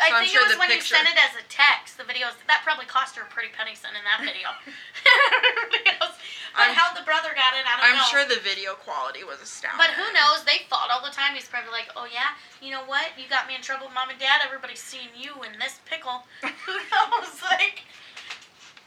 I 0.00 0.08
So 0.10 0.18
think 0.24 0.30
sure 0.32 0.42
it 0.44 0.48
was 0.48 0.58
when 0.58 0.68
picture- 0.68 0.96
you 0.96 1.04
sent 1.04 1.08
it 1.08 1.18
as 1.20 1.36
a 1.36 1.44
text. 1.48 1.96
The 1.98 2.04
videos 2.04 2.32
that 2.48 2.62
probably 2.64 2.86
cost 2.86 3.16
her 3.16 3.22
a 3.22 3.30
pretty 3.30 3.50
penny 3.52 3.74
cent 3.74 3.96
in 3.96 4.04
that 4.04 4.20
video. 4.24 4.48
But 6.52 6.68
I'm- 6.68 6.74
how 6.76 6.92
the 6.92 7.00
brother 7.04 7.32
got 7.32 7.56
it, 7.56 7.64
I 7.64 7.80
don't 7.80 7.96
know. 7.96 8.04
I'm 8.04 8.04
sure 8.12 8.28
the 8.28 8.36
video 8.44 8.74
quality 8.74 9.24
was 9.24 9.40
astounding. 9.40 9.80
But 9.80 9.96
who 9.96 10.04
knows? 10.12 10.44
They 10.44 10.68
fought 10.68 10.90
all 10.92 11.00
the 11.00 11.08
time. 11.10 11.32
He's 11.34 11.48
probably 11.48 11.72
like, 11.72 11.88
"Oh 11.96 12.04
yeah, 12.04 12.36
you 12.60 12.70
know 12.70 12.84
what? 12.84 13.16
You 13.16 13.24
got 13.28 13.48
me 13.48 13.54
in 13.56 13.62
trouble 13.64 13.88
mom 13.88 14.10
and 14.10 14.18
dad. 14.20 14.42
Everybody's 14.44 14.82
seeing 14.84 15.08
you 15.16 15.32
in 15.48 15.56
this 15.58 15.80
pickle." 15.88 16.28
who 16.42 16.76
knows? 16.76 17.40
Like 17.48 17.80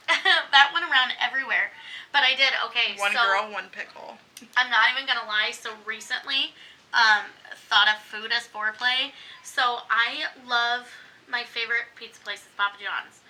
that 0.06 0.70
went 0.72 0.86
around 0.86 1.10
everywhere. 1.20 1.72
But 2.12 2.22
I 2.22 2.36
did 2.38 2.54
okay. 2.70 2.94
One 3.02 3.10
so 3.12 3.18
girl, 3.18 3.50
one 3.50 3.66
pickle. 3.74 4.16
I'm 4.56 4.70
not 4.70 4.86
even 4.94 5.02
gonna 5.06 5.26
lie. 5.26 5.50
So 5.50 5.74
recently, 5.84 6.54
um, 6.96 7.28
thought 7.68 7.88
of 7.88 8.00
food 8.00 8.32
as 8.32 8.48
foreplay. 8.48 9.12
So 9.44 9.84
I 9.90 10.32
love 10.48 10.88
my 11.28 11.44
favorite 11.44 11.92
pizza 11.94 12.20
place 12.20 12.40
is 12.40 12.48
Papa 12.56 12.76
John's. 12.80 13.20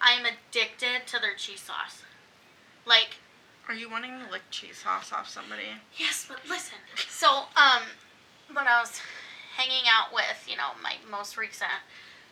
I'm 0.00 0.26
addicted 0.26 1.06
to 1.06 1.20
their 1.20 1.34
cheese 1.34 1.60
sauce. 1.62 2.02
Like 2.84 3.18
Are 3.68 3.74
you 3.74 3.88
wanting 3.90 4.18
to 4.18 4.30
lick 4.30 4.42
cheese 4.50 4.78
sauce 4.82 5.12
off 5.12 5.28
somebody? 5.28 5.78
Yes, 5.96 6.26
but 6.28 6.40
listen. 6.48 6.78
So, 7.08 7.46
um, 7.56 7.84
when 8.52 8.66
I 8.66 8.80
was 8.80 9.00
hanging 9.56 9.84
out 9.90 10.14
with, 10.14 10.46
you 10.48 10.56
know, 10.56 10.72
my 10.82 10.94
most 11.10 11.36
recent, 11.36 11.82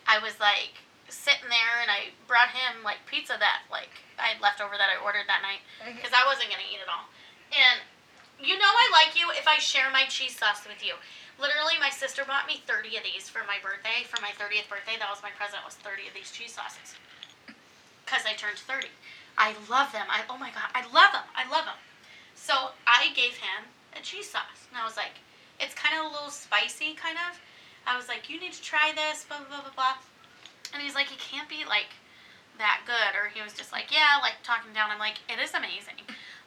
I 0.06 0.18
was 0.18 0.40
like 0.40 0.80
sitting 1.09 1.51
there 1.51 1.78
and 1.82 1.90
I 1.90 2.10
brought 2.26 2.51
him 2.51 2.82
like 2.82 2.98
pizza 3.06 3.34
that 3.38 3.62
like 3.70 3.90
I 4.18 4.34
had 4.34 4.43
left 4.43 4.59
over 4.59 4.74
that 4.74 4.90
I 4.90 4.98
ordered 4.98 5.26
that 5.30 5.43
night 5.43 5.62
because 5.86 6.10
I 6.10 6.26
wasn't 6.26 6.51
gonna 6.51 6.66
eat 6.66 6.82
it 6.82 6.90
all. 6.90 7.06
And 7.55 7.78
you 8.42 8.58
know 8.58 8.68
I 8.68 8.86
like 8.92 9.18
you 9.18 9.28
if 9.32 9.48
I 9.48 9.58
share 9.58 9.90
my 9.90 10.04
cheese 10.08 10.36
sauce 10.36 10.66
with 10.66 10.84
you. 10.84 10.94
Literally, 11.36 11.76
my 11.80 11.90
sister 11.90 12.24
bought 12.24 12.48
me 12.48 12.64
30 12.64 12.96
of 12.96 13.04
these 13.04 13.28
for 13.28 13.44
my 13.44 13.60
birthday. 13.60 14.08
For 14.08 14.20
my 14.24 14.32
30th 14.32 14.72
birthday, 14.72 14.96
that 14.96 15.12
was 15.12 15.20
my 15.20 15.32
present 15.36 15.60
was 15.64 15.76
30 15.76 16.08
of 16.08 16.14
these 16.16 16.32
cheese 16.32 16.56
sauces. 16.56 16.96
Cause 18.08 18.24
I 18.24 18.32
turned 18.32 18.56
30. 18.56 18.88
I 19.36 19.52
love 19.68 19.92
them. 19.92 20.06
I 20.08 20.24
oh 20.30 20.38
my 20.38 20.50
god, 20.50 20.72
I 20.72 20.80
love 20.88 21.12
them. 21.12 21.28
I 21.36 21.44
love 21.48 21.68
them. 21.68 21.76
So 22.34 22.72
I 22.86 23.12
gave 23.12 23.36
him 23.36 23.68
a 23.92 24.00
cheese 24.00 24.30
sauce, 24.30 24.68
and 24.70 24.80
I 24.80 24.84
was 24.84 24.96
like, 24.96 25.20
it's 25.60 25.74
kind 25.74 25.96
of 25.96 26.08
a 26.08 26.12
little 26.12 26.32
spicy, 26.32 26.94
kind 26.94 27.16
of. 27.28 27.40
I 27.86 27.96
was 27.96 28.08
like, 28.08 28.28
you 28.28 28.40
need 28.40 28.52
to 28.52 28.62
try 28.62 28.92
this, 28.94 29.24
blah 29.24 29.38
blah 29.38 29.60
blah 29.60 29.72
blah 29.72 29.76
blah. 29.76 29.96
And 30.72 30.82
he's 30.82 30.94
like, 30.94 31.12
it 31.12 31.18
can't 31.18 31.48
be 31.48 31.64
like 31.68 31.92
that 32.58 32.82
good, 32.86 33.12
or 33.16 33.28
he 33.28 33.42
was 33.42 33.52
just 33.52 33.72
like, 33.72 33.92
yeah, 33.92 34.20
like 34.22 34.40
talking 34.42 34.72
down. 34.72 34.90
I'm 34.90 34.98
like, 34.98 35.20
it 35.28 35.40
is 35.40 35.52
amazing. 35.52 36.00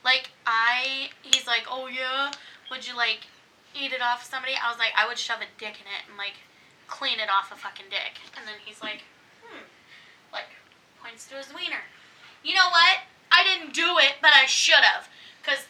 Like 0.03 0.31
I, 0.45 1.09
he's 1.21 1.45
like, 1.47 1.63
oh 1.69 1.87
yeah, 1.87 2.31
would 2.71 2.87
you 2.87 2.95
like 2.95 3.27
eat 3.75 3.91
it 3.93 4.01
off 4.01 4.23
somebody? 4.23 4.53
I 4.55 4.69
was 4.69 4.79
like, 4.79 4.93
I 4.97 5.07
would 5.07 5.17
shove 5.17 5.39
a 5.41 5.49
dick 5.59 5.75
in 5.81 5.87
it 5.87 6.03
and 6.07 6.17
like 6.17 6.39
clean 6.87 7.19
it 7.19 7.29
off 7.29 7.51
a 7.51 7.55
fucking 7.55 7.87
dick. 7.89 8.17
And 8.37 8.47
then 8.47 8.55
he's 8.63 8.81
like, 8.81 9.03
hmm, 9.43 9.63
like 10.31 10.49
points 11.03 11.27
to 11.29 11.35
his 11.35 11.53
wiener. 11.53 11.83
You 12.43 12.55
know 12.55 12.69
what? 12.71 13.03
I 13.31 13.43
didn't 13.43 13.73
do 13.73 13.97
it, 13.99 14.15
but 14.21 14.31
I 14.33 14.45
should 14.47 14.81
have. 14.81 15.07
Because 15.43 15.67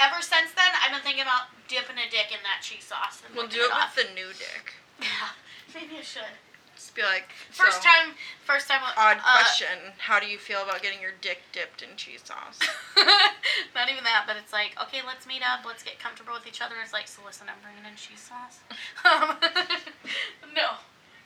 ever 0.00 0.20
since 0.20 0.50
then, 0.56 0.72
I've 0.82 0.90
been 0.92 1.02
thinking 1.04 1.22
about 1.22 1.52
dipping 1.68 1.98
a 2.00 2.08
dick 2.10 2.32
in 2.32 2.40
that 2.42 2.64
cheese 2.64 2.84
sauce. 2.88 3.22
And 3.26 3.36
We'll 3.36 3.46
do 3.46 3.68
it 3.68 3.72
off. 3.72 3.94
with 3.94 4.08
the 4.08 4.14
new 4.14 4.28
dick. 4.34 4.74
Yeah, 5.00 5.30
maybe 5.74 5.98
I 5.98 6.02
should. 6.02 6.34
Just 6.78 6.94
be 6.94 7.02
like, 7.02 7.34
First 7.50 7.82
so, 7.82 7.90
time, 7.90 8.14
first 8.46 8.70
time. 8.70 8.78
Odd 8.94 9.18
uh, 9.18 9.42
question. 9.42 9.98
How 9.98 10.22
do 10.22 10.30
you 10.30 10.38
feel 10.38 10.62
about 10.62 10.80
getting 10.80 11.02
your 11.02 11.10
dick 11.20 11.42
dipped 11.50 11.82
in 11.82 11.98
cheese 11.98 12.22
sauce? 12.22 12.62
Not 13.74 13.90
even 13.90 14.06
that, 14.06 14.30
but 14.30 14.38
it's 14.38 14.54
like, 14.54 14.78
okay, 14.86 15.02
let's 15.02 15.26
meet 15.26 15.42
up. 15.42 15.66
Let's 15.66 15.82
get 15.82 15.98
comfortable 15.98 16.38
with 16.38 16.46
each 16.46 16.62
other. 16.62 16.78
It's 16.78 16.94
like, 16.94 17.10
so 17.10 17.18
listen, 17.26 17.50
I'm 17.50 17.58
bringing 17.66 17.82
in 17.82 17.98
cheese 17.98 18.22
sauce. 18.22 18.62
Um, 19.02 19.42
no, 20.54 20.78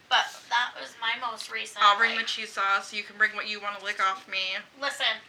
but 0.09 0.25
that 0.49 0.73
was 0.81 0.97
my 1.01 1.21
most 1.21 1.53
recent. 1.53 1.85
I'll 1.85 1.99
bring 2.01 2.17
the 2.17 2.25
cheese 2.25 2.53
sauce. 2.53 2.93
You 2.93 3.03
can 3.03 3.17
bring 3.17 3.37
what 3.37 3.49
you 3.49 3.61
want 3.61 3.79
to 3.79 3.85
lick 3.85 4.01
off 4.01 4.29
me. 4.29 4.57
Listen, 4.81 5.21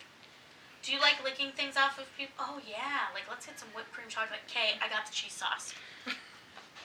do 0.84 0.92
you 0.92 1.00
like 1.00 1.20
licking 1.24 1.52
things 1.52 1.76
off 1.76 2.00
of 2.00 2.08
people? 2.16 2.36
Oh 2.40 2.60
yeah, 2.64 3.12
like 3.12 3.28
let's 3.28 3.46
get 3.46 3.60
some 3.60 3.70
whipped 3.76 3.92
cream 3.92 4.08
chocolate. 4.08 4.40
Okay, 4.48 4.80
I 4.80 4.88
got 4.88 5.08
the 5.08 5.12
cheese 5.12 5.34
sauce. 5.36 5.74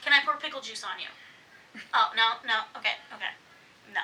Can 0.02 0.12
I 0.12 0.24
pour 0.24 0.38
pickle 0.38 0.60
juice 0.60 0.82
on 0.82 0.98
you? 0.98 1.10
Oh 1.94 2.10
no, 2.16 2.38
no. 2.46 2.64
Okay, 2.76 2.96
okay, 3.14 3.32
no. 3.94 4.00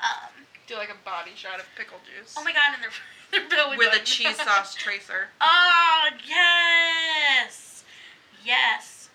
Um. 0.00 0.46
Do 0.66 0.76
like 0.76 0.90
a 0.90 1.04
body 1.04 1.32
shot 1.34 1.58
of 1.58 1.66
pickle 1.76 1.98
juice. 2.06 2.34
Oh 2.38 2.44
my 2.44 2.52
god, 2.52 2.74
and 2.74 2.82
they're 2.82 2.90
they're 3.30 3.48
going 3.48 3.78
With 3.78 3.94
a 3.94 4.04
cheese 4.04 4.36
sauce 4.44 4.74
tracer. 4.74 5.28
Oh 5.40 6.08
yes, 6.26 7.84
yes. 8.44 9.08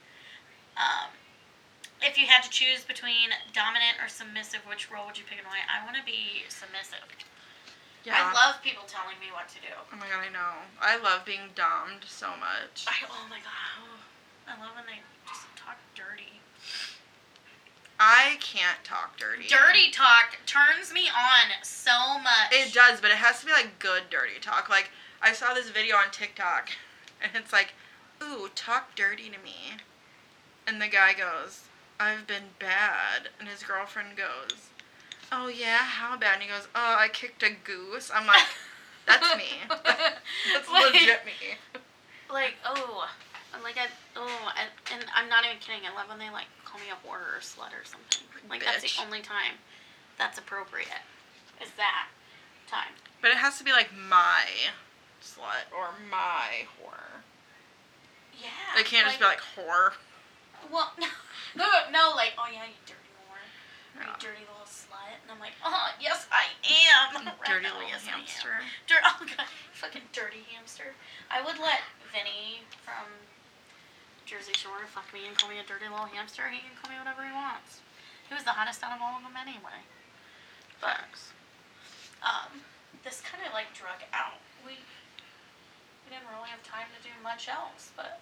Um, 0.78 1.10
if 2.02 2.18
you 2.18 2.28
had 2.28 2.44
to 2.44 2.50
choose 2.50 2.86
between 2.86 3.34
dominant 3.54 3.98
or 4.02 4.08
submissive, 4.08 4.62
which 4.70 4.92
role 4.92 5.08
would 5.08 5.18
you 5.18 5.26
pick 5.28 5.40
and 5.40 5.48
why? 5.48 5.66
I 5.66 5.84
want 5.84 5.98
to 5.98 6.06
be 6.06 6.46
submissive. 6.50 7.02
Yeah. 8.06 8.32
I 8.32 8.32
love 8.32 8.62
people 8.64 8.86
telling 8.88 9.20
me 9.20 9.34
what 9.34 9.50
to 9.50 9.60
do. 9.60 9.74
Oh 9.74 9.98
my 9.98 10.08
god, 10.08 10.24
I 10.24 10.32
know. 10.32 10.64
I 10.80 10.96
love 10.96 11.26
being 11.26 11.52
dommed 11.58 12.08
so 12.08 12.32
much. 12.40 12.86
I, 12.88 13.04
oh 13.10 13.26
my 13.28 13.42
god, 13.44 13.84
I 14.48 14.56
love 14.62 14.78
when 14.78 14.86
they 14.86 15.02
just 15.28 15.44
talk 15.58 15.76
dirty. 15.96 16.37
I 18.00 18.38
can't 18.40 18.84
talk 18.84 19.18
dirty. 19.20 19.48
Dirty 19.48 19.90
talk 19.92 20.38
turns 20.46 20.94
me 20.94 21.08
on 21.10 21.52
so 21.64 22.20
much. 22.20 22.52
It 22.52 22.74
does, 22.74 23.02
but 23.02 23.10
it 23.12 23.18
has 23.18 23.40
to 23.42 23.46
be 23.48 23.52
like 23.52 23.80
good 23.80 24.04
dirty 24.10 24.40
talk. 24.40 24.70
Like 24.70 24.90
I 25.22 25.34
saw 25.34 25.54
this 25.54 25.70
video 25.70 25.96
on 25.96 26.12
TikTok, 26.12 26.70
and 27.22 27.32
it's 27.36 27.52
like, 27.52 27.74
"Ooh, 28.22 28.50
talk 28.54 28.96
dirty 28.96 29.30
to 29.30 29.40
me," 29.44 29.78
and 30.68 30.80
the 30.82 30.88
guy 30.88 31.14
goes, 31.14 31.64
"I've 32.00 32.28
been 32.28 32.54
bad," 32.60 33.30
and 33.40 33.48
his 33.50 33.64
girlfriend 33.64 34.16
goes, 34.16 34.70
"Oh 35.32 35.48
yeah, 35.48 35.78
how 35.78 36.18
bad?" 36.18 36.36
And 36.36 36.44
he 36.44 36.50
goes, 36.50 36.68
"Oh, 36.76 36.96
I 37.00 37.08
kicked 37.08 37.42
a 37.42 37.50
goose." 37.50 38.12
I'm 38.14 38.28
like, 38.28 38.46
"That's 39.08 39.36
me. 39.38 39.46
That's 40.54 40.70
Like- 40.70 40.94
legit 40.94 41.26
me." 41.26 41.32
like 42.30 42.56
oh 42.66 43.08
like 43.64 43.78
I 43.78 43.88
oh 44.18 44.52
and, 44.60 44.70
and 44.94 45.10
I'm 45.16 45.30
not 45.30 45.46
even 45.46 45.58
kidding. 45.60 45.82
I 45.90 45.96
love 45.96 46.10
when 46.10 46.20
they 46.20 46.30
like 46.30 46.48
call 46.78 46.86
me 46.86 46.92
a 46.92 46.98
whore 47.08 47.38
or 47.38 47.42
slut 47.42 47.74
or 47.74 47.86
something. 47.86 48.22
Like 48.50 48.64
that's 48.64 48.84
the 48.84 49.04
only 49.04 49.22
time 49.22 49.58
that's 50.18 50.38
appropriate. 50.38 51.04
Is 51.62 51.70
that 51.78 52.08
time? 52.68 52.94
But 53.22 53.32
it 53.32 53.38
has 53.38 53.58
to 53.58 53.64
be 53.64 53.72
like 53.72 53.90
my 53.94 54.46
slut 55.22 55.70
or 55.76 55.90
my 56.10 56.68
whore. 56.78 57.22
Yeah. 58.40 58.80
It 58.80 58.86
can't 58.86 59.08
just 59.08 59.20
be 59.20 59.26
like 59.26 59.42
whore. 59.58 59.94
Well, 60.72 60.92
no, 61.00 61.08
no, 61.56 61.66
no, 61.92 62.14
like 62.16 62.34
oh 62.38 62.46
yeah, 62.52 62.66
you 62.70 62.78
dirty 62.86 63.10
whore, 63.26 63.42
you 63.98 64.06
Yeah. 64.06 64.16
dirty 64.20 64.46
little 64.46 64.70
slut, 64.70 65.18
and 65.24 65.32
I'm 65.32 65.40
like 65.40 65.58
oh 65.66 65.90
yes 66.00 66.28
I 66.32 66.46
am. 66.64 67.26
Right 67.38 67.46
Dirty 67.46 67.64
now, 67.66 67.76
little 67.76 67.90
yes, 67.90 68.06
hamster. 68.06 68.62
Oh 69.04 69.26
god, 69.26 69.48
fucking 69.74 70.10
dirty 70.14 70.46
hamster. 70.54 70.94
I 71.32 71.42
would 71.42 71.58
let 71.60 71.82
Vinny 72.14 72.62
from 72.84 73.06
Jersey 74.28 74.52
Shore 74.60 74.84
fuck 74.92 75.08
me 75.16 75.24
and 75.24 75.40
call 75.40 75.48
me 75.48 75.56
a 75.56 75.64
dirty 75.64 75.88
little 75.88 76.12
hamster. 76.12 76.52
He 76.52 76.60
can 76.60 76.76
call 76.76 76.92
me 76.92 77.00
whatever 77.00 77.24
he 77.24 77.32
wants. 77.32 77.80
He 78.28 78.36
was 78.36 78.44
the 78.44 78.52
hottest 78.52 78.84
out 78.84 78.92
of 78.92 79.00
all 79.00 79.16
of 79.16 79.24
them 79.24 79.40
anyway. 79.40 79.88
But 80.84 81.16
um, 82.20 82.60
this 83.08 83.24
kind 83.24 83.40
of 83.48 83.56
like 83.56 83.72
drug 83.72 84.04
out. 84.12 84.44
We 84.68 84.84
we 86.04 86.08
didn't 86.12 86.28
really 86.28 86.52
have 86.52 86.60
time 86.60 86.92
to 86.92 87.00
do 87.00 87.16
much 87.24 87.48
else, 87.48 87.96
but 87.96 88.20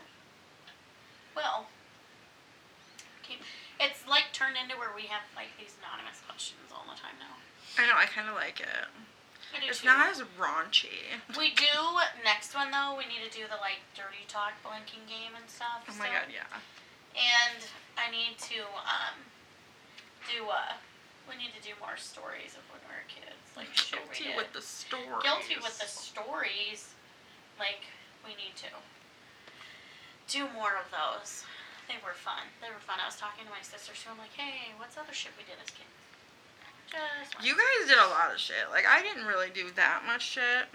well. 1.33 1.73
It's 3.81 4.05
like 4.07 4.29
turned 4.31 4.55
into 4.55 4.77
where 4.77 4.93
we 4.93 5.09
have 5.09 5.25
like 5.33 5.51
these 5.57 5.73
anonymous 5.81 6.21
questions 6.23 6.69
all 6.69 6.85
the 6.85 6.95
time 6.95 7.17
now. 7.17 7.35
I 7.81 7.89
know. 7.89 7.97
I 7.97 8.05
kind 8.05 8.29
of 8.29 8.37
like 8.37 8.61
it. 8.61 8.85
Do 9.61 9.67
It's 9.67 9.83
not 9.83 10.11
as 10.11 10.21
raunchy. 10.35 11.15
We 11.39 11.55
do 11.55 11.75
next 12.23 12.55
one 12.55 12.71
though. 12.71 12.95
We 12.97 13.07
need 13.07 13.23
to 13.23 13.31
do 13.31 13.47
the 13.47 13.59
like 13.63 13.79
dirty 13.95 14.27
talk 14.27 14.53
blinking 14.63 15.07
game 15.07 15.31
and 15.35 15.47
stuff. 15.47 15.87
Oh 15.87 15.95
my 15.95 16.11
so- 16.11 16.11
god, 16.11 16.27
yeah. 16.27 16.47
and 17.15 17.59
I 17.95 18.11
need 18.11 18.35
to 18.51 18.67
um 18.83 19.15
do 20.27 20.47
uh 20.51 20.75
we 21.25 21.33
need 21.39 21.55
to 21.57 21.63
do 21.63 21.73
more 21.81 21.97
stories 21.97 22.53
of 22.53 22.63
when 22.69 22.81
we 22.85 22.93
were 22.93 23.07
kids, 23.09 23.41
like 23.57 23.71
shit 23.73 23.97
we 24.05 24.13
Guilty 24.13 24.37
with 24.37 24.51
the 24.53 24.61
story. 24.61 25.23
Guilty 25.23 25.57
with 25.57 25.77
the 25.81 25.89
stories, 25.89 26.93
like 27.57 27.87
we 28.21 28.37
need 28.37 28.53
to 28.61 28.69
do 30.29 30.45
more 30.53 30.77
of 30.77 30.87
those. 30.93 31.45
They 31.89 31.97
were 32.01 32.17
fun. 32.17 32.49
They 32.61 32.69
were 32.69 32.81
fun. 32.81 32.97
I 32.97 33.05
was 33.05 33.17
talking 33.17 33.45
to 33.45 33.53
my 33.53 33.61
sister, 33.61 33.93
so 33.93 34.09
I'm 34.09 34.17
like, 34.17 34.33
hey, 34.33 34.73
what's 34.81 34.97
other 34.97 35.13
shit 35.13 35.37
we 35.37 35.45
did 35.45 35.61
as 35.61 35.69
kids? 35.69 35.93
You 37.43 37.53
guys 37.53 37.87
did 37.87 37.97
a 37.97 38.07
lot 38.07 38.31
of 38.33 38.39
shit. 38.39 38.69
Like 38.71 38.85
I 38.87 39.01
didn't 39.01 39.25
really 39.25 39.49
do 39.53 39.71
that 39.75 40.03
much 40.05 40.21
shit. 40.23 40.65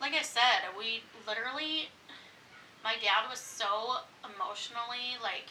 like 0.00 0.12
I 0.14 0.22
said, 0.22 0.70
we 0.76 1.02
literally, 1.26 1.88
my 2.82 2.94
dad 2.98 3.28
was 3.30 3.38
so 3.40 4.02
emotionally 4.24 5.14
like 5.22 5.46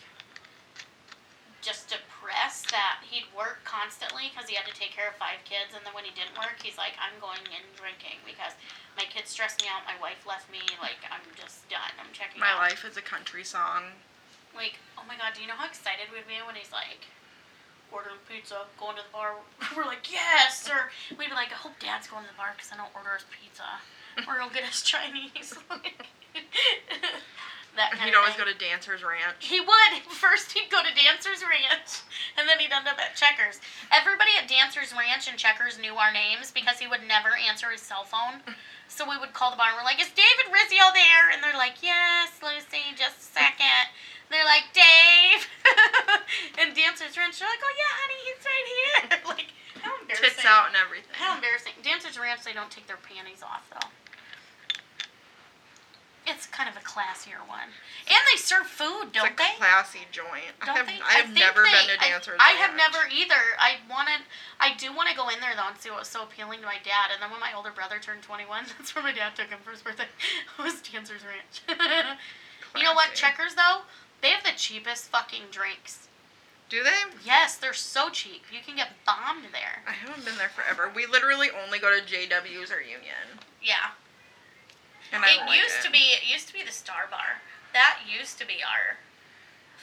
just 1.61 1.91
depressed 1.91 2.71
that 2.71 3.03
he'd 3.03 3.27
work 3.35 3.59
constantly 3.67 4.31
because 4.31 4.47
he 4.47 4.55
had 4.55 4.63
to 4.63 4.71
take 4.71 4.95
care 4.95 5.11
of 5.11 5.15
five 5.19 5.43
kids, 5.43 5.75
and 5.75 5.83
then 5.83 5.91
when 5.91 6.07
he 6.07 6.13
didn't 6.15 6.31
work, 6.39 6.55
he's 6.63 6.79
like, 6.79 6.95
I'm 6.95 7.19
going 7.19 7.43
and 7.51 7.67
drinking 7.75 8.23
because 8.23 8.55
my 8.95 9.03
kids 9.03 9.27
stress 9.35 9.59
me 9.59 9.67
out. 9.67 9.83
My 9.83 9.99
wife 9.99 10.23
left 10.23 10.47
me. 10.51 10.63
Like 10.79 11.03
I'm 11.11 11.23
just 11.35 11.67
done. 11.67 11.91
I'm 11.99 12.11
checking 12.15 12.39
My 12.39 12.55
out. 12.55 12.63
life 12.63 12.83
is 12.87 12.95
a 12.95 13.03
country 13.03 13.43
song. 13.43 13.95
Like, 14.55 14.79
oh 14.97 15.03
my 15.07 15.15
god, 15.19 15.35
do 15.35 15.43
you 15.43 15.47
know 15.51 15.59
how 15.59 15.67
excited 15.67 16.07
we'd 16.11 16.27
be 16.27 16.39
when 16.43 16.55
he's 16.55 16.71
like, 16.71 17.07
ordering 17.91 18.21
pizza, 18.29 18.65
going 18.79 18.95
to 18.97 19.03
the 19.03 19.13
bar? 19.13 19.35
We're 19.75 19.85
like, 19.85 20.11
yes, 20.11 20.69
or 20.69 20.91
we'd 21.17 21.29
be 21.29 21.35
like, 21.35 21.51
I 21.51 21.59
hope 21.59 21.79
dad's 21.79 22.07
going 22.07 22.23
to 22.23 22.31
the 22.31 22.37
bar 22.37 22.53
because 22.55 22.71
I 22.73 22.77
don't 22.77 22.93
order 22.95 23.15
us 23.15 23.25
pizza. 23.29 23.65
Or 24.27 24.39
he'll 24.39 24.53
get 24.53 24.63
us 24.63 24.81
Chinese. 24.85 25.53
that 27.75 27.91
kind 27.95 28.09
He'd 28.09 28.17
always 28.17 28.35
go 28.35 28.45
to 28.45 28.57
Dancer's 28.57 29.03
Ranch. 29.03 29.39
He 29.39 29.61
would. 29.61 29.91
First, 30.09 30.51
he'd 30.51 30.69
go 30.69 30.81
to 30.83 30.91
Dancer's 30.91 31.45
Ranch, 31.45 32.03
and 32.35 32.49
then 32.49 32.59
he'd 32.59 32.73
end 32.73 32.87
up 32.89 32.99
at 32.99 33.15
Checkers. 33.15 33.61
Everybody 33.93 34.35
at 34.35 34.49
Dancer's 34.49 34.91
Ranch 34.91 35.29
and 35.29 35.37
Checkers 35.37 35.79
knew 35.79 35.95
our 35.95 36.11
names 36.11 36.51
because 36.51 36.79
he 36.79 36.87
would 36.87 37.05
never 37.07 37.37
answer 37.37 37.71
his 37.71 37.81
cell 37.81 38.03
phone. 38.03 38.41
So 38.89 39.05
we 39.07 39.17
would 39.21 39.37
call 39.37 39.51
the 39.53 39.57
bar 39.61 39.69
and 39.69 39.77
we're 39.77 39.85
like, 39.85 40.01
"Is 40.01 40.09
David 40.09 40.49
Rizzio 40.49 40.91
there?" 40.91 41.29
And 41.29 41.43
they're 41.43 41.55
like, 41.55 41.79
"Yes, 41.85 42.33
Lucy, 42.41 42.91
just 42.97 43.21
a 43.21 43.29
second. 43.37 43.93
They're 44.29 44.45
like, 44.45 44.69
"Dave." 44.73 45.41
and 46.61 46.75
Dancer's 46.75 47.17
Ranch, 47.17 47.39
they're 47.39 47.49
like, 47.49 47.63
"Oh 47.65 47.73
yeah, 47.77 47.93
honey, 47.97 48.19
he's 48.29 48.41
right 48.45 48.67
here." 48.69 49.19
like, 49.33 49.49
how 49.81 49.93
embarrassing. 50.01 50.29
Tits 50.37 50.45
out 50.45 50.67
and 50.67 50.75
everything. 50.77 51.09
How 51.17 51.35
embarrassing. 51.35 51.73
Dancer's 51.83 52.19
Ranch, 52.19 52.43
they 52.45 52.53
don't 52.53 52.69
take 52.69 52.85
their 52.87 53.01
panties 53.01 53.41
off 53.41 53.65
though. 53.73 53.89
It's 56.27 56.45
kind 56.45 56.69
of 56.69 56.77
a 56.77 56.85
classier 56.85 57.41
one, 57.49 57.73
and 58.05 58.21
they 58.29 58.37
serve 58.37 58.67
food, 58.69 59.09
don't 59.17 59.33
a 59.33 59.35
they? 59.35 59.49
classy 59.57 60.05
joint. 60.13 60.53
Don't 60.61 60.77
I 60.77 60.77
have, 60.77 60.85
they? 60.85 60.99
I 61.01 61.13
have 61.25 61.33
think 61.33 61.39
never 61.41 61.63
they- 61.65 61.73
been 61.73 61.97
to 61.97 62.05
I- 62.05 62.09
Dancer's 62.13 62.37
I, 62.37 62.51
have 62.61 62.75
never 62.77 63.01
either. 63.09 63.57
I 63.57 63.81
wanted. 63.89 64.21
I 64.59 64.75
do 64.77 64.93
want 64.93 65.09
to 65.09 65.15
go 65.17 65.29
in 65.33 65.39
there 65.41 65.55
though 65.57 65.65
and 65.65 65.77
see 65.81 65.89
what 65.89 66.05
was 66.05 66.11
so 66.11 66.21
appealing 66.21 66.59
to 66.59 66.67
my 66.69 66.77
dad. 66.85 67.09
And 67.09 67.17
then 67.17 67.31
when 67.33 67.39
my 67.39 67.49
older 67.57 67.71
brother 67.73 67.97
turned 67.97 68.21
21, 68.21 68.45
that's 68.77 68.93
where 68.93 69.01
my 69.03 69.11
dad 69.13 69.33
took 69.35 69.49
him 69.49 69.57
for 69.65 69.71
his 69.71 69.81
birthday. 69.81 70.05
It 70.05 70.61
was 70.61 70.77
Dancer's 70.85 71.25
Ranch. 71.25 71.65
you 72.77 72.83
know 72.83 72.93
what? 72.93 73.15
Checkers 73.17 73.55
though, 73.57 73.81
they 74.21 74.29
have 74.29 74.43
the 74.43 74.51
cheapest 74.55 75.05
fucking 75.05 75.43
drinks. 75.51 76.07
Do 76.69 76.83
they? 76.83 77.01
Yes, 77.25 77.57
they're 77.57 77.73
so 77.73 78.09
cheap. 78.09 78.43
You 78.53 78.59
can 78.63 78.75
get 78.75 78.89
bombed 79.05 79.45
there. 79.51 79.81
I 79.87 79.91
haven't 79.91 80.23
been 80.23 80.37
there 80.37 80.49
forever. 80.49 80.91
We 80.93 81.07
literally 81.07 81.47
only 81.65 81.79
go 81.79 81.89
to 81.89 82.05
JW's 82.05 82.71
or 82.71 82.79
Union. 82.79 83.41
Yeah. 83.61 83.97
And 85.11 85.25
I 85.25 85.33
it 85.33 85.47
like 85.47 85.57
used 85.57 85.79
it. 85.79 85.85
to 85.85 85.91
be. 85.91 86.13
It 86.13 86.31
used 86.31 86.47
to 86.47 86.53
be 86.53 86.63
the 86.63 86.71
Star 86.71 87.09
Bar. 87.09 87.41
That 87.73 87.99
used 88.05 88.37
to 88.39 88.45
be 88.45 88.61
our 88.61 88.97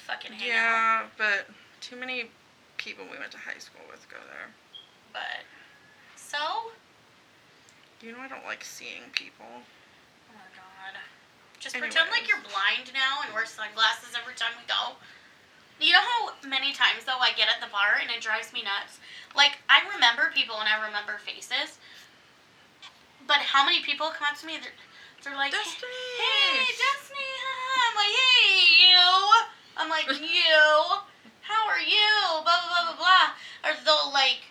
fucking 0.07 0.33
hangout. 0.33 0.47
Yeah, 0.47 1.03
but 1.19 1.51
too 1.81 1.97
many 1.97 2.31
people 2.77 3.05
we 3.11 3.19
went 3.19 3.33
to 3.33 3.39
high 3.39 3.59
school 3.59 3.83
with 3.91 4.09
go 4.09 4.19
there. 4.31 4.55
But 5.13 5.43
so. 6.15 6.71
You 8.01 8.13
know 8.13 8.19
I 8.21 8.29
don't 8.29 8.45
like 8.45 8.63
seeing 8.63 9.11
people. 9.13 9.67
Just 11.61 11.77
pretend 11.77 12.11
like 12.11 12.29
you're 12.29 12.43
blind 12.45 12.93
now 12.93 13.25
and 13.25 13.33
wear 13.33 13.47
sunglasses 13.47 14.13
every 14.13 14.35
time 14.35 14.53
we 14.61 14.67
go. 14.69 15.01
You 15.81 15.93
know 15.93 16.05
how 16.05 16.33
many 16.49 16.73
times 16.73 17.05
though 17.05 17.21
I 17.21 17.33
get 17.37 17.49
at 17.49 17.61
the 17.61 17.73
bar 17.73 18.01
and 18.01 18.09
it 18.11 18.21
drives 18.21 18.53
me 18.53 18.63
nuts? 18.65 19.01
Like 19.35 19.59
I 19.69 19.85
remember 19.93 20.33
people 20.33 20.57
and 20.61 20.69
I 20.69 20.81
remember 20.81 21.21
faces. 21.21 21.77
But 23.27 23.43
how 23.43 23.65
many 23.67 23.83
people 23.83 24.09
come 24.15 24.29
up 24.31 24.39
to 24.41 24.47
me? 24.47 24.57
They're, 24.63 24.73
they're 25.25 25.37
like, 25.37 25.51
Destiny! 25.51 25.91
"Hey, 26.17 26.71
Destiny!" 26.71 27.35
I'm 27.83 27.97
like, 27.99 28.15
"Hey, 28.15 28.57
you!" 28.87 29.11
I'm 29.77 29.91
like, 29.91 30.07
"You? 30.23 30.63
How 31.43 31.67
are 31.67 31.83
you?" 31.83 32.13
Blah 32.47 32.61
blah 32.63 32.71
blah 32.71 32.85
blah 32.95 32.99
blah. 33.03 33.27
Or 33.67 33.75
they'll 33.85 34.13
like 34.13 34.47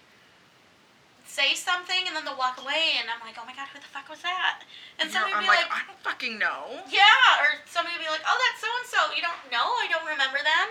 say 1.36 1.52
something 1.54 2.08
and 2.08 2.16
then 2.16 2.24
they'll 2.24 2.40
walk 2.40 2.56
away 2.64 2.96
and 3.00 3.12
I'm 3.12 3.20
like, 3.28 3.36
"Oh 3.36 3.44
my 3.44 3.52
god, 3.52 3.68
who 3.76 3.80
the 3.84 3.92
fuck 3.92 4.08
was 4.08 4.22
that?" 4.24 4.64
And 5.00 5.12
somebody 5.12 5.34
I'm 5.36 5.44
be 5.44 5.52
like, 5.52 5.68
like 5.68 5.76
I 5.76 5.82
don't 5.86 6.00
fucking 6.00 6.40
know. 6.40 6.80
yeah, 6.88 7.44
or 7.44 7.60
somebody 7.68 8.00
will 8.00 8.08
be 8.08 8.12
like, 8.16 8.24
"Oh, 8.24 8.38
that's 8.40 8.62
so 8.64 8.70
and 8.72 8.88
so." 8.88 9.02
You 9.16 9.22
don't 9.22 9.44
know? 9.52 9.68
I 9.84 9.88
don't 9.92 10.08
remember 10.08 10.40
them. 10.40 10.68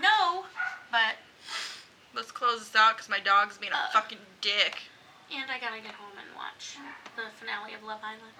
No, 0.00 0.46
but 0.94 1.18
Let's 2.14 2.30
close 2.32 2.60
this 2.60 2.74
out 2.74 2.96
because 2.96 3.08
my 3.10 3.20
dog's 3.20 3.58
being 3.58 3.72
a 3.72 3.76
Uh. 3.76 3.90
fucking 3.92 4.18
dick. 4.40 4.78
and 5.34 5.50
I 5.50 5.58
gotta 5.58 5.80
get 5.82 5.92
home 5.94 6.14
and 6.16 6.30
watch 6.38 6.78
the 7.16 7.24
finale 7.38 7.74
of 7.74 7.82
Love 7.82 8.00
Island. 8.02 8.34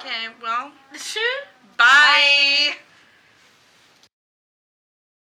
Okay, 0.00 0.28
well, 0.42 0.72
Sure. 0.96 1.40
bye. 1.76 2.74